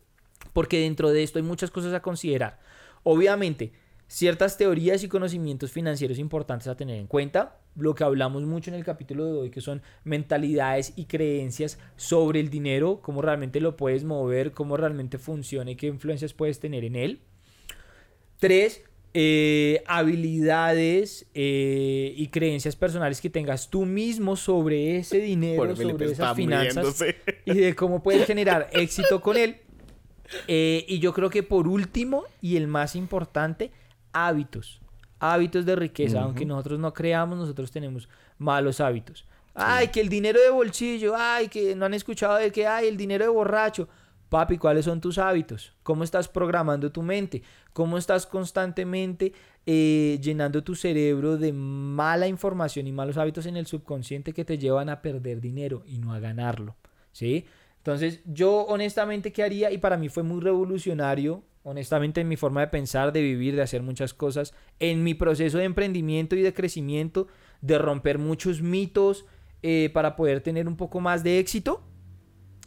porque 0.52 0.80
dentro 0.80 1.10
de 1.10 1.22
esto 1.22 1.38
hay 1.38 1.44
muchas 1.44 1.70
cosas 1.70 1.92
a 1.92 2.00
considerar. 2.00 2.58
Obviamente, 3.02 3.72
ciertas 4.10 4.58
teorías 4.58 5.04
y 5.04 5.08
conocimientos 5.08 5.70
financieros 5.70 6.18
importantes 6.18 6.66
a 6.66 6.76
tener 6.76 6.98
en 6.98 7.06
cuenta, 7.06 7.60
lo 7.76 7.94
que 7.94 8.02
hablamos 8.02 8.42
mucho 8.42 8.68
en 8.68 8.74
el 8.74 8.84
capítulo 8.84 9.24
de 9.24 9.32
hoy, 9.32 9.50
que 9.50 9.60
son 9.60 9.82
mentalidades 10.02 10.92
y 10.96 11.04
creencias 11.04 11.78
sobre 11.94 12.40
el 12.40 12.50
dinero, 12.50 12.98
cómo 13.02 13.22
realmente 13.22 13.60
lo 13.60 13.76
puedes 13.76 14.02
mover, 14.02 14.50
cómo 14.50 14.76
realmente 14.76 15.16
funciona 15.16 15.70
y 15.70 15.76
qué 15.76 15.86
influencias 15.86 16.34
puedes 16.34 16.58
tener 16.58 16.84
en 16.84 16.96
él. 16.96 17.20
Tres, 18.40 18.82
eh, 19.14 19.84
habilidades 19.86 21.26
eh, 21.34 22.12
y 22.16 22.26
creencias 22.28 22.74
personales 22.74 23.20
que 23.20 23.30
tengas 23.30 23.70
tú 23.70 23.86
mismo 23.86 24.34
sobre 24.34 24.96
ese 24.96 25.20
dinero, 25.20 25.66
Por 25.66 25.76
sobre 25.76 26.06
esas 26.06 26.34
finanzas 26.34 26.74
muriéndose. 26.74 27.16
y 27.44 27.54
de 27.54 27.76
cómo 27.76 28.02
puedes 28.02 28.26
generar 28.26 28.70
éxito 28.72 29.20
con 29.20 29.36
él. 29.36 29.58
Eh, 30.46 30.84
y 30.86 31.00
yo 31.00 31.12
creo 31.12 31.28
que 31.28 31.42
por 31.42 31.66
último 31.66 32.22
y 32.40 32.56
el 32.56 32.68
más 32.68 32.94
importante, 32.94 33.72
hábitos. 34.12 34.80
Hábitos 35.18 35.66
de 35.66 35.76
riqueza. 35.76 36.22
Aunque 36.22 36.46
nosotros 36.46 36.78
no 36.78 36.92
creamos, 36.94 37.38
nosotros 37.38 37.70
tenemos 37.70 38.08
malos 38.38 38.80
hábitos. 38.80 39.26
Ay, 39.54 39.88
que 39.88 40.00
el 40.00 40.08
dinero 40.08 40.40
de 40.40 40.50
bolsillo, 40.50 41.14
ay, 41.16 41.48
que 41.48 41.74
no 41.74 41.86
han 41.86 41.94
escuchado 41.94 42.36
de 42.36 42.50
que 42.50 42.66
hay 42.66 42.88
el 42.88 42.96
dinero 42.96 43.24
de 43.24 43.30
borracho. 43.30 43.88
Papi, 44.30 44.58
¿cuáles 44.58 44.84
son 44.84 45.00
tus 45.00 45.18
hábitos? 45.18 45.74
¿Cómo 45.82 46.04
estás 46.04 46.28
programando 46.28 46.92
tu 46.92 47.02
mente? 47.02 47.42
¿Cómo 47.72 47.98
estás 47.98 48.26
constantemente 48.26 49.32
eh, 49.66 50.18
llenando 50.22 50.62
tu 50.62 50.76
cerebro 50.76 51.36
de 51.36 51.52
mala 51.52 52.28
información 52.28 52.86
y 52.86 52.92
malos 52.92 53.16
hábitos 53.16 53.46
en 53.46 53.56
el 53.56 53.66
subconsciente 53.66 54.32
que 54.32 54.44
te 54.44 54.56
llevan 54.56 54.88
a 54.88 55.02
perder 55.02 55.40
dinero 55.40 55.82
y 55.84 55.98
no 55.98 56.14
a 56.14 56.20
ganarlo? 56.20 56.76
¿Sí? 57.10 57.44
Entonces, 57.78 58.20
yo 58.24 58.66
honestamente, 58.66 59.32
¿qué 59.32 59.42
haría? 59.42 59.72
Y 59.72 59.78
para 59.78 59.96
mí 59.96 60.08
fue 60.08 60.22
muy 60.22 60.40
revolucionario, 60.40 61.42
honestamente, 61.62 62.20
en 62.20 62.28
mi 62.28 62.36
forma 62.36 62.60
de 62.60 62.68
pensar, 62.68 63.12
de 63.12 63.22
vivir, 63.22 63.56
de 63.56 63.62
hacer 63.62 63.82
muchas 63.82 64.14
cosas, 64.14 64.54
en 64.78 65.02
mi 65.04 65.14
proceso 65.14 65.58
de 65.58 65.64
emprendimiento 65.64 66.36
y 66.36 66.42
de 66.42 66.54
crecimiento, 66.54 67.28
de 67.60 67.78
romper 67.78 68.18
muchos 68.18 68.62
mitos 68.62 69.26
eh, 69.62 69.90
para 69.92 70.16
poder 70.16 70.40
tener 70.40 70.66
un 70.68 70.76
poco 70.76 71.00
más 71.00 71.22
de 71.22 71.38
éxito, 71.38 71.82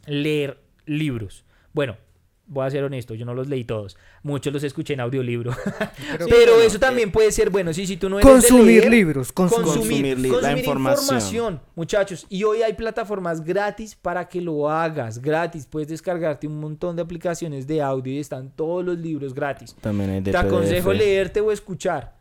leer 0.06 0.62
libros. 0.86 1.46
Bueno, 1.74 1.98
voy 2.46 2.66
a 2.68 2.70
ser 2.70 2.84
honesto, 2.84 3.16
yo 3.16 3.26
no 3.26 3.34
los 3.34 3.48
leí 3.48 3.64
todos. 3.64 3.98
Muchos 4.22 4.52
los 4.54 4.64
escuché 4.64 4.94
en 4.94 5.00
audiolibro. 5.00 5.56
Pero, 6.30 6.60
eso 6.62 6.78
también 6.80 7.12
puede 7.12 7.32
ser 7.32 7.50
bueno. 7.50 7.74
Sí, 7.74 7.88
si 7.88 7.98
tú 7.98 8.10
no 8.10 8.20
eres 8.20 8.28
de 8.28 8.32
consumir 8.34 8.66
leer, 8.82 8.91
libros, 8.91 9.32
consumir. 9.32 9.64
consumir, 9.66 9.88
Consumir 9.88 10.20
li- 10.20 10.28
la 10.30 10.34
consumir 10.36 10.58
información. 10.60 11.04
información. 11.18 11.62
muchachos. 11.76 12.26
Y 12.30 12.44
hoy 12.44 12.62
hay 12.62 12.74
plataformas 12.74 13.44
gratis 13.44 13.96
para 13.96 14.28
que 14.28 14.41
lo 14.41 14.70
hagas, 14.70 15.20
gratis. 15.20 15.66
Puedes 15.66 15.88
descargarte 15.88 16.46
un 16.48 16.60
montón 16.60 16.96
de 16.96 17.02
aplicaciones 17.02 17.66
de 17.66 17.82
audio 17.82 18.14
y 18.14 18.20
están 18.20 18.50
todos 18.52 18.84
los 18.86 18.98
libros 18.98 19.34
gratis. 19.34 19.76
También 19.82 20.10
hay 20.10 20.22
de 20.22 20.32
Te 20.32 20.38
aconsejo 20.38 20.89
PDF. 20.91 20.98
leerte 20.98 21.39
o 21.41 21.52
escuchar. 21.52 22.16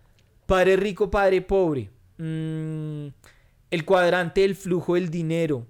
Padre 0.47 0.77
rico, 0.77 1.11
padre 1.11 1.43
pobre. 1.43 1.91
Mm, 2.19 3.09
el 3.71 3.85
cuadrante 3.85 4.43
del 4.43 4.55
flujo 4.55 4.95
del 4.95 5.11
dinero. 5.11 5.67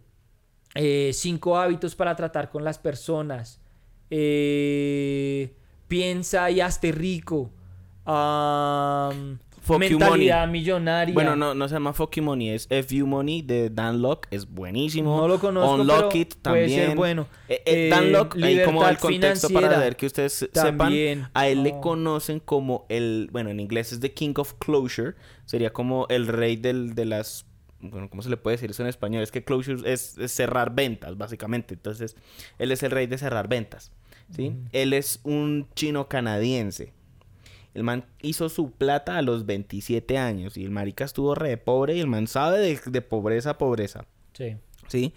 Eh, 0.74 1.11
cinco 1.14 1.57
hábitos 1.59 1.94
para 1.94 2.14
tratar 2.16 2.50
con 2.50 2.64
las 2.64 2.78
personas. 2.78 3.59
Eh, 4.14 5.54
piensa 5.88 6.50
y 6.50 6.60
hazte 6.60 6.92
rico. 6.92 7.50
Fuck 9.62 9.74
you 9.74 9.78
mentalidad 9.98 10.48
millonaria. 10.48 11.14
Bueno, 11.14 11.36
no, 11.36 11.54
no 11.54 11.68
se 11.68 11.74
llama 11.74 11.92
Fuck 11.92 12.16
You 12.16 12.22
Money, 12.24 12.50
es 12.50 12.66
FU 12.68 13.06
Money 13.06 13.42
de 13.42 13.70
Dan 13.70 14.02
Locke, 14.02 14.26
es 14.32 14.44
buenísimo. 14.50 15.16
No 15.16 15.28
lo 15.28 15.38
conozco, 15.38 15.74
Unlock 15.74 16.08
pero 16.10 16.20
It 16.20 16.34
puede 16.34 16.42
también. 16.42 16.86
ser 16.88 16.96
bueno. 16.96 17.28
Eh, 17.48 17.62
eh, 17.64 17.86
Eh, 17.86 17.88
Dan 17.88 18.10
Locke, 18.12 18.42
ahí 18.42 18.62
como 18.64 18.86
el 18.88 18.98
contexto 18.98 19.48
para 19.50 19.78
ver 19.78 19.96
que 19.96 20.06
ustedes 20.06 20.48
también. 20.52 21.18
sepan, 21.20 21.30
a 21.34 21.48
él 21.48 21.62
le 21.62 21.78
conocen 21.80 22.40
como 22.40 22.86
el, 22.88 23.28
bueno, 23.32 23.50
en 23.50 23.60
inglés 23.60 23.92
es 23.92 24.00
The 24.00 24.12
King 24.12 24.34
of 24.36 24.54
Closure, 24.58 25.14
sería 25.46 25.72
como 25.72 26.06
el 26.10 26.26
rey 26.26 26.56
del, 26.56 26.94
de 26.96 27.04
las, 27.04 27.46
bueno, 27.80 28.10
¿cómo 28.10 28.22
se 28.22 28.30
le 28.30 28.36
puede 28.36 28.56
decir 28.56 28.70
eso 28.72 28.82
en 28.82 28.88
español? 28.88 29.22
Es 29.22 29.30
que 29.30 29.44
closure 29.44 29.90
es, 29.92 30.18
es 30.18 30.32
cerrar 30.32 30.74
ventas, 30.74 31.16
básicamente. 31.16 31.74
Entonces, 31.74 32.16
él 32.58 32.72
es 32.72 32.82
el 32.82 32.90
rey 32.90 33.06
de 33.06 33.16
cerrar 33.16 33.46
ventas, 33.48 33.92
¿sí? 34.30 34.54
Él 34.72 34.92
es 34.92 35.20
un 35.24 35.68
chino 35.74 36.08
canadiense. 36.08 36.92
El 37.74 37.84
man 37.84 38.04
hizo 38.20 38.48
su 38.48 38.70
plata 38.70 39.16
a 39.16 39.22
los 39.22 39.46
27 39.46 40.18
años 40.18 40.56
y 40.56 40.64
el 40.64 40.70
marica 40.70 41.04
estuvo 41.04 41.34
re 41.34 41.56
pobre 41.56 41.96
y 41.96 42.00
el 42.00 42.06
man 42.06 42.26
sabe 42.26 42.58
de, 42.58 42.78
de 42.84 43.00
pobreza 43.02 43.50
a 43.50 43.58
pobreza, 43.58 44.04
Sí. 44.34 44.56
¿sí? 44.88 45.12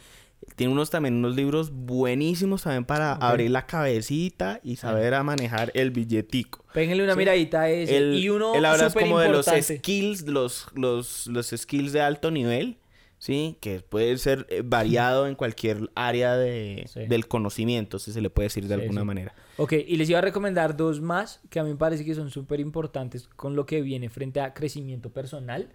Tiene 0.56 0.72
unos 0.72 0.90
también 0.92 1.16
unos 1.16 1.36
libros 1.36 1.72
buenísimos 1.72 2.64
también 2.64 2.86
para 2.86 3.14
abrir 3.14 3.50
la 3.50 3.66
cabecita 3.66 4.60
y 4.64 4.76
saber 4.76 5.16
a 5.16 5.24
manejar 5.24 5.72
el 5.74 5.90
billetico. 5.92 6.64
Péguenle 6.74 7.04
una 7.04 7.14
Sí. 7.14 7.18
miradita 7.20 7.62
a 7.62 7.70
ese. 7.70 7.98
Él, 7.98 8.14
y 8.16 8.30
uno 8.30 8.54
él 8.54 8.64
habla 8.66 8.90
como 8.92 9.20
de 9.20 9.30
los 9.30 9.48
skills, 9.48 10.28
los, 10.28 10.68
los, 10.76 11.28
los 11.28 11.48
skills 11.48 11.94
de 11.94 12.02
alto 12.02 12.30
nivel, 12.32 12.78
¿sí? 13.26 13.58
Que 13.60 13.80
puede 13.80 14.16
ser 14.20 14.46
eh, 14.52 14.62
variado 14.64 15.26
en 15.28 15.34
cualquier 15.34 15.90
área 15.96 16.36
de, 16.38 16.84
Sí. 16.88 17.08
del 17.08 17.28
conocimiento, 17.28 17.98
si 17.98 18.12
se 18.12 18.22
le 18.22 18.30
puede 18.30 18.46
decir 18.48 18.68
de 18.68 18.76
Sí, 18.76 18.82
alguna 18.82 19.02
sí. 19.02 19.08
manera. 19.08 19.34
Ok, 19.58 19.74
y 19.74 19.96
les 19.96 20.08
iba 20.12 20.20
a 20.20 20.22
recomendar 20.22 20.78
dos 20.78 21.02
más 21.02 21.42
que 21.50 21.60
a 21.60 21.64
mí 21.64 21.72
me 21.72 21.76
parece 21.76 22.06
que 22.06 22.14
son 22.14 22.30
súper 22.30 22.60
importantes 22.60 23.28
con 23.30 23.56
lo 23.56 23.66
que 23.66 23.82
viene 23.82 24.10
frente 24.10 24.42
a 24.42 24.54
crecimiento 24.54 25.10
personal, 25.12 25.70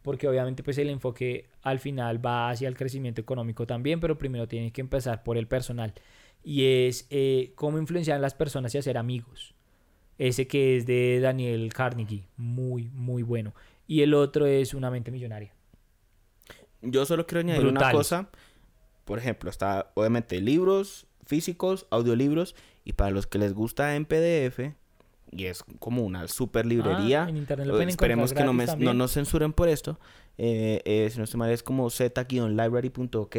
porque 0.00 0.26
obviamente 0.26 0.62
pues 0.62 0.78
el 0.78 0.88
enfoque 0.88 1.50
al 1.62 1.80
final 1.80 2.24
va 2.24 2.48
hacia 2.48 2.66
el 2.68 2.76
crecimiento 2.76 3.20
económico 3.20 3.66
también, 3.66 4.00
pero 4.00 4.16
primero 4.16 4.48
tiene 4.48 4.72
que 4.72 4.80
empezar 4.80 5.22
por 5.22 5.36
el 5.36 5.46
personal 5.48 5.92
y 6.42 6.64
es 6.86 7.06
eh, 7.10 7.52
cómo 7.56 7.76
influenciar 7.78 8.16
a 8.16 8.20
las 8.20 8.32
personas 8.34 8.74
y 8.74 8.78
hacer 8.78 8.96
amigos. 8.96 9.54
Ese 10.16 10.46
que 10.46 10.78
es 10.78 10.86
de 10.86 11.20
Daniel 11.20 11.70
Carnegie, 11.74 12.26
muy, 12.38 12.88
muy 12.94 13.22
bueno. 13.22 13.52
Y 13.86 14.00
el 14.00 14.14
otro 14.14 14.46
es 14.46 14.72
Una 14.72 14.90
mente 14.90 15.10
millonaria. 15.10 15.52
Yo 16.90 17.04
solo 17.06 17.26
quiero 17.26 17.40
añadir 17.40 17.66
una 17.66 17.80
cosa. 17.92 18.28
Por 19.04 19.18
ejemplo, 19.18 19.50
está 19.50 19.90
obviamente 19.94 20.40
libros 20.40 21.06
físicos, 21.24 21.86
audiolibros, 21.90 22.54
y 22.84 22.92
para 22.92 23.10
los 23.10 23.26
que 23.26 23.38
les 23.38 23.52
gusta 23.54 23.96
en 23.96 24.04
PDF, 24.04 24.74
y 25.32 25.44
es 25.46 25.64
como 25.80 26.04
una 26.04 26.28
super 26.28 26.64
librería. 26.66 27.24
Ah, 27.24 27.28
en 27.28 27.36
internet 27.36 27.66
lo 27.66 27.80
eh, 27.80 27.84
esperemos 27.84 28.32
que 28.32 28.44
no, 28.44 28.52
me- 28.52 28.66
no 28.78 28.94
nos 28.94 29.12
censuren 29.12 29.52
por 29.52 29.68
esto. 29.68 29.98
Eh, 30.38 30.82
eh, 30.84 31.08
si 31.10 31.18
no 31.18 31.24
estoy 31.24 31.38
mal, 31.38 31.50
es 31.50 31.62
como 31.62 31.88
z-library.ok. 31.90 33.36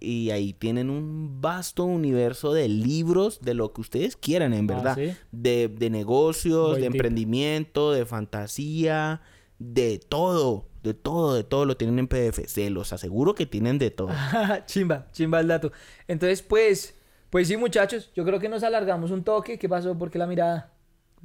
Y 0.00 0.30
ahí 0.30 0.52
tienen 0.52 0.90
un 0.90 1.40
vasto 1.40 1.84
universo 1.84 2.52
de 2.52 2.68
libros 2.68 3.40
de 3.40 3.54
lo 3.54 3.72
que 3.72 3.80
ustedes 3.80 4.16
quieran, 4.16 4.52
en 4.52 4.68
Ah, 4.70 4.74
verdad. 4.74 4.94
¿sí? 4.96 5.16
De, 5.30 5.68
de 5.68 5.90
negocios, 5.90 6.76
de 6.76 6.82
tip. 6.82 6.94
emprendimiento, 6.96 7.92
de 7.92 8.04
fantasía, 8.04 9.22
de 9.58 9.98
todo. 10.00 10.66
De 10.86 10.94
todo, 10.94 11.34
de 11.34 11.42
todo 11.42 11.64
lo 11.64 11.76
tienen 11.76 11.98
en 11.98 12.06
PDF. 12.06 12.46
Se 12.46 12.70
los 12.70 12.92
aseguro 12.92 13.34
que 13.34 13.44
tienen 13.44 13.78
de 13.78 13.90
todo. 13.90 14.10
chimba, 14.66 15.08
chimba 15.12 15.40
el 15.40 15.48
dato. 15.48 15.72
Entonces, 16.06 16.42
pues, 16.42 16.94
pues 17.28 17.48
sí, 17.48 17.56
muchachos, 17.56 18.12
yo 18.14 18.24
creo 18.24 18.38
que 18.38 18.48
nos 18.48 18.62
alargamos 18.62 19.10
un 19.10 19.24
toque. 19.24 19.58
¿Qué 19.58 19.68
pasó? 19.68 19.98
¿Por 19.98 20.10
qué 20.10 20.18
la 20.18 20.28
mirada? 20.28 20.75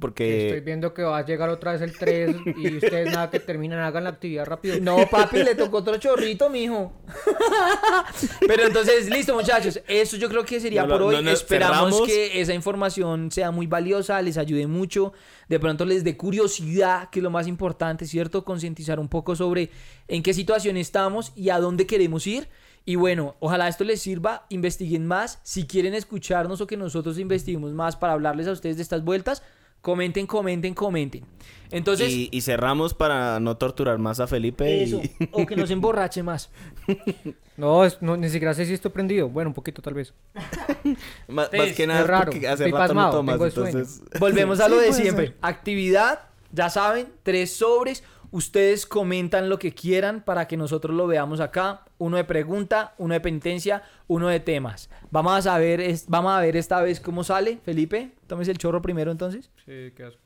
Porque 0.02 0.48
Estoy 0.48 0.60
viendo 0.60 0.92
que 0.92 1.02
va 1.02 1.18
a 1.18 1.24
llegar 1.24 1.48
otra 1.48 1.72
vez 1.72 1.80
el 1.80 1.96
3 1.96 2.36
y 2.58 2.76
ustedes 2.76 3.12
nada 3.12 3.30
que 3.30 3.40
terminan, 3.40 3.78
hagan 3.78 4.04
la 4.04 4.10
actividad 4.10 4.44
rápido. 4.44 4.76
No, 4.80 5.08
papi, 5.08 5.44
le 5.44 5.54
tocó 5.54 5.78
otro 5.78 5.96
chorrito, 5.96 6.50
mijo. 6.50 6.92
Pero 8.46 8.66
entonces, 8.66 9.08
listo, 9.08 9.34
muchachos. 9.34 9.80
Eso 9.86 10.16
yo 10.16 10.28
creo 10.28 10.44
que 10.44 10.60
sería 10.60 10.82
No, 10.82 10.88
no, 10.88 10.94
por 10.94 11.02
hoy. 11.14 11.24
no 11.24 11.30
Esperamos 11.30 11.90
cerramos. 11.90 12.06
que 12.08 12.40
esa 12.40 12.52
información 12.52 13.30
sea 13.30 13.50
muy 13.50 13.66
valiosa, 13.66 14.20
les 14.20 14.36
ayude 14.36 14.66
mucho. 14.66 15.12
De 15.48 15.60
pronto 15.60 15.84
les 15.84 16.02
dé 16.04 16.16
curiosidad, 16.16 17.08
que 17.10 17.20
es 17.20 17.22
lo 17.22 17.30
más 17.30 17.46
importante, 17.46 18.04
¿cierto? 18.06 18.44
Concientizar 18.44 18.98
un 18.98 19.08
poco 19.08 19.36
sobre 19.36 19.70
en 20.08 20.22
qué 20.22 20.34
situación 20.34 20.76
estamos 20.76 21.32
y 21.36 21.50
a 21.50 21.58
dónde 21.58 21.86
queremos 21.86 22.26
ir. 22.26 22.48
Y 22.84 22.96
bueno, 22.96 23.36
ojalá 23.38 23.68
esto 23.68 23.84
les 23.84 24.02
sirva, 24.02 24.46
investiguen 24.48 25.06
más. 25.06 25.38
Si 25.44 25.66
quieren 25.66 25.94
escucharnos 25.94 26.60
o 26.60 26.66
que 26.66 26.76
nosotros 26.76 27.18
investiguemos 27.18 27.72
más 27.72 27.94
para 27.96 28.12
hablarles 28.14 28.48
a 28.48 28.52
ustedes 28.52 28.76
de 28.76 28.82
estas 28.82 29.04
vueltas, 29.04 29.42
comenten, 29.82 30.26
comenten, 30.26 30.72
comenten. 30.72 31.24
Entonces, 31.70 32.10
y, 32.10 32.28
y 32.32 32.40
cerramos 32.42 32.92
para 32.94 33.40
no 33.40 33.56
torturar 33.56 33.98
más 33.98 34.20
a 34.20 34.26
Felipe. 34.26 34.82
eso, 34.82 35.00
Y... 35.02 35.28
o 35.32 35.46
que 35.46 35.56
nos 35.56 35.70
emborrache 35.70 36.22
más. 36.22 36.50
No, 37.54 37.84
es- 37.84 38.00
no, 38.00 38.16
ni 38.16 38.30
siquiera 38.30 38.54
sé 38.54 38.64
si 38.64 38.72
estoy 38.72 38.90
prendido. 38.90 39.28
Bueno, 39.28 39.50
un 39.50 39.54
poquito 39.54 39.82
tal 39.82 39.92
vez. 39.92 40.14
más, 41.28 41.48
Sí, 41.50 41.58
más 41.58 41.72
que 41.72 41.82
es 41.82 41.88
nada 41.88 42.02
raro. 42.04 42.32
porque 42.32 42.48
hace 42.48 42.64
rato 42.64 42.72
no 42.72 42.78
pasmado, 42.78 43.10
tomas. 43.18 43.40
Entonces... 43.42 44.02
Volvemos 44.18 44.58
a 44.58 44.68
lo 44.70 44.80
Sí, 44.80 44.86
de 44.86 44.92
siempre. 44.94 45.26
ser. 45.28 45.36
Actividad, 45.42 46.20
ya 46.50 46.70
saben, 46.70 47.08
tres 47.22 47.54
sobres. 47.54 48.02
Ustedes 48.32 48.86
comentan 48.86 49.48
lo 49.48 49.58
que 49.58 49.72
quieran 49.72 50.22
para 50.22 50.48
que 50.48 50.56
nosotros 50.56 50.96
lo 50.96 51.06
veamos 51.06 51.38
acá. 51.40 51.82
Uno 51.98 52.16
de 52.16 52.24
pregunta, 52.24 52.94
uno 52.98 53.14
de 53.14 53.20
penitencia, 53.20 53.82
uno 54.08 54.26
de 54.28 54.40
temas. 54.40 54.88
Vamos 55.10 55.46
a 55.46 55.58
ver, 55.58 55.80
es- 55.80 56.06
vamos 56.08 56.32
a 56.32 56.40
ver 56.40 56.56
esta 56.56 56.80
vez 56.80 56.98
cómo 56.98 57.22
sale. 57.24 57.58
Felipe, 57.64 58.12
tomes 58.26 58.48
el 58.48 58.58
chorro 58.58 58.80
primero 58.82 59.10
entonces. 59.12 59.50
Sí, 59.66 59.92
qué 59.94 60.04
asco. 60.04 60.20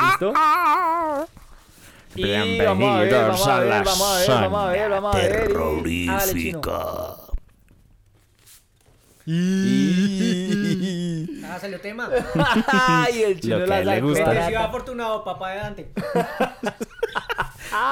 ¿Listo? 0.00 0.32
Y 2.14 2.58
vamos 2.64 2.88
a 2.96 3.00
ver, 3.00 3.12
vamos 3.12 3.46
a 3.46 3.60
ver, 3.60 3.84
vamos 3.84 4.02
a 4.02 4.18
ver, 4.18 4.28
vamos 4.28 4.64
a 4.64 4.68
ver, 4.70 4.90
vamos 4.90 5.14
a 5.14 5.18
ver. 5.18 5.50
y- 5.86 6.08
hágale, 6.08 6.32
chino. 9.28 11.26
Ah, 11.46 11.58
salió 11.60 11.80
tema. 11.80 12.10
Ay, 12.68 13.22
el 13.22 13.40
chino 13.40 13.58
Lo 13.58 13.64
que 13.64 13.70
la 13.70 13.84
le 13.94 14.00
gusta. 14.00 14.64
afortunado, 14.64 15.24
papá 15.24 15.50
de 15.52 15.56
Dante. 15.58 15.88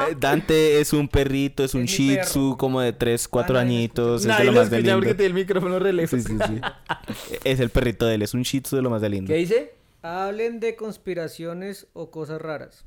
Eh, 0.08 0.16
Dante 0.18 0.80
es 0.80 0.92
un 0.92 1.08
perrito, 1.08 1.64
es 1.64 1.74
un 1.74 1.84
shih 1.84 2.16
perro. 2.16 2.26
tzu 2.28 2.56
como 2.58 2.80
de 2.80 2.92
3, 2.92 3.28
4 3.28 3.58
Ah, 3.58 3.62
nadie 3.62 3.74
lo 3.74 3.78
añitos. 3.78 4.24
Es 4.26 4.38
de 4.38 4.44
lo 4.44 4.52
más 4.52 4.70
de 4.70 4.78
lindo. 4.78 4.94
porque 4.96 5.14
tiene 5.14 5.26
el 5.26 5.34
micrófono 5.34 5.78
re 5.78 5.92
lejos. 5.92 6.22
Sí, 6.22 6.26
sí, 6.26 6.38
sí. 6.46 6.60
es 7.44 7.60
el 7.60 7.70
perrito 7.70 8.06
de 8.06 8.14
él, 8.16 8.22
es 8.22 8.34
un 8.34 8.42
shih 8.42 8.60
tzu 8.62 8.76
de 8.76 8.82
lo 8.82 8.90
más 8.90 9.02
de 9.02 9.08
lindo. 9.10 9.28
¿Qué 9.28 9.36
dice? 9.38 9.74
Hablen 10.02 10.60
de 10.60 10.76
conspiraciones 10.76 11.86
o 11.92 12.10
cosas 12.10 12.40
raras. 12.40 12.84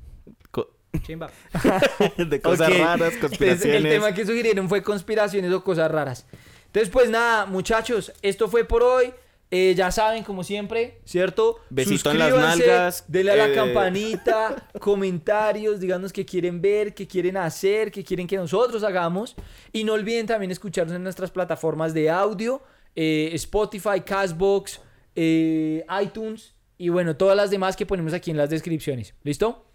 Co- 0.50 0.70
Chimba. 1.02 1.30
de 2.16 2.40
cosas 2.40 2.68
raras, 2.76 3.12
Entonces, 3.14 3.18
conspiraciones. 3.20 3.84
el 3.84 3.90
tema 3.90 4.12
que 4.12 4.26
sugirieron 4.26 4.68
fue 4.68 4.82
conspiraciones 4.82 5.52
o 5.52 5.62
cosas 5.62 5.90
raras. 5.90 6.26
Entonces, 6.70 6.88
pues 6.88 7.10
nada, 7.10 7.46
muchachos, 7.46 8.12
esto 8.22 8.48
fue 8.48 8.64
por 8.64 8.82
hoy. 8.82 9.12
Eh, 9.52 9.74
ya 9.76 9.90
saben, 9.90 10.22
como 10.22 10.44
siempre, 10.44 11.00
¿cierto? 11.04 11.58
Besito 11.70 12.12
en 12.12 12.20
las 12.20 12.32
nalgas, 12.32 13.04
Denle 13.08 13.32
a 13.32 13.36
la 13.36 13.48
eh, 13.48 13.54
campanita, 13.54 14.68
comentarios, 14.80 15.80
díganos 15.80 16.12
qué 16.12 16.24
quieren 16.24 16.62
ver, 16.62 16.94
qué 16.94 17.08
quieren 17.08 17.36
hacer, 17.36 17.90
qué 17.90 18.04
quieren 18.04 18.28
que 18.28 18.36
nosotros 18.36 18.84
hagamos. 18.84 19.34
Y 19.72 19.82
no 19.82 19.94
olviden 19.94 20.28
también 20.28 20.52
escucharnos 20.52 20.94
en 20.94 21.02
nuestras 21.02 21.32
plataformas 21.32 21.92
de 21.92 22.08
audio, 22.08 22.62
eh, 22.94 23.30
Spotify, 23.32 24.02
Castbox, 24.04 24.80
eh, 25.16 25.84
iTunes 26.00 26.54
y 26.78 26.88
bueno, 26.88 27.16
todas 27.16 27.36
las 27.36 27.50
demás 27.50 27.76
que 27.76 27.84
ponemos 27.84 28.12
aquí 28.12 28.30
en 28.30 28.36
las 28.36 28.50
descripciones. 28.50 29.14
¿Listo? 29.24 29.66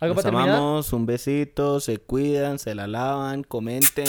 ¿Algo 0.00 0.14
Los 0.14 0.22
para 0.22 0.36
terminar? 0.36 0.58
amamos, 0.58 0.92
un 0.92 1.06
besito, 1.06 1.80
se 1.80 1.96
cuidan, 1.96 2.58
se 2.58 2.74
la 2.74 2.86
lavan, 2.86 3.42
comenten, 3.42 4.06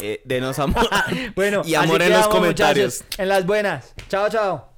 eh, 0.00 0.20
denos 0.24 0.58
amor. 0.58 0.88
Bueno, 1.34 1.62
y 1.66 1.74
amor 1.74 2.02
en 2.02 2.12
los 2.12 2.28
comentarios. 2.28 3.00
muchachos. 3.02 3.18
En 3.18 3.28
las 3.28 3.46
buenas. 3.46 3.94
Chao, 4.08 4.28
chao. 4.28 4.71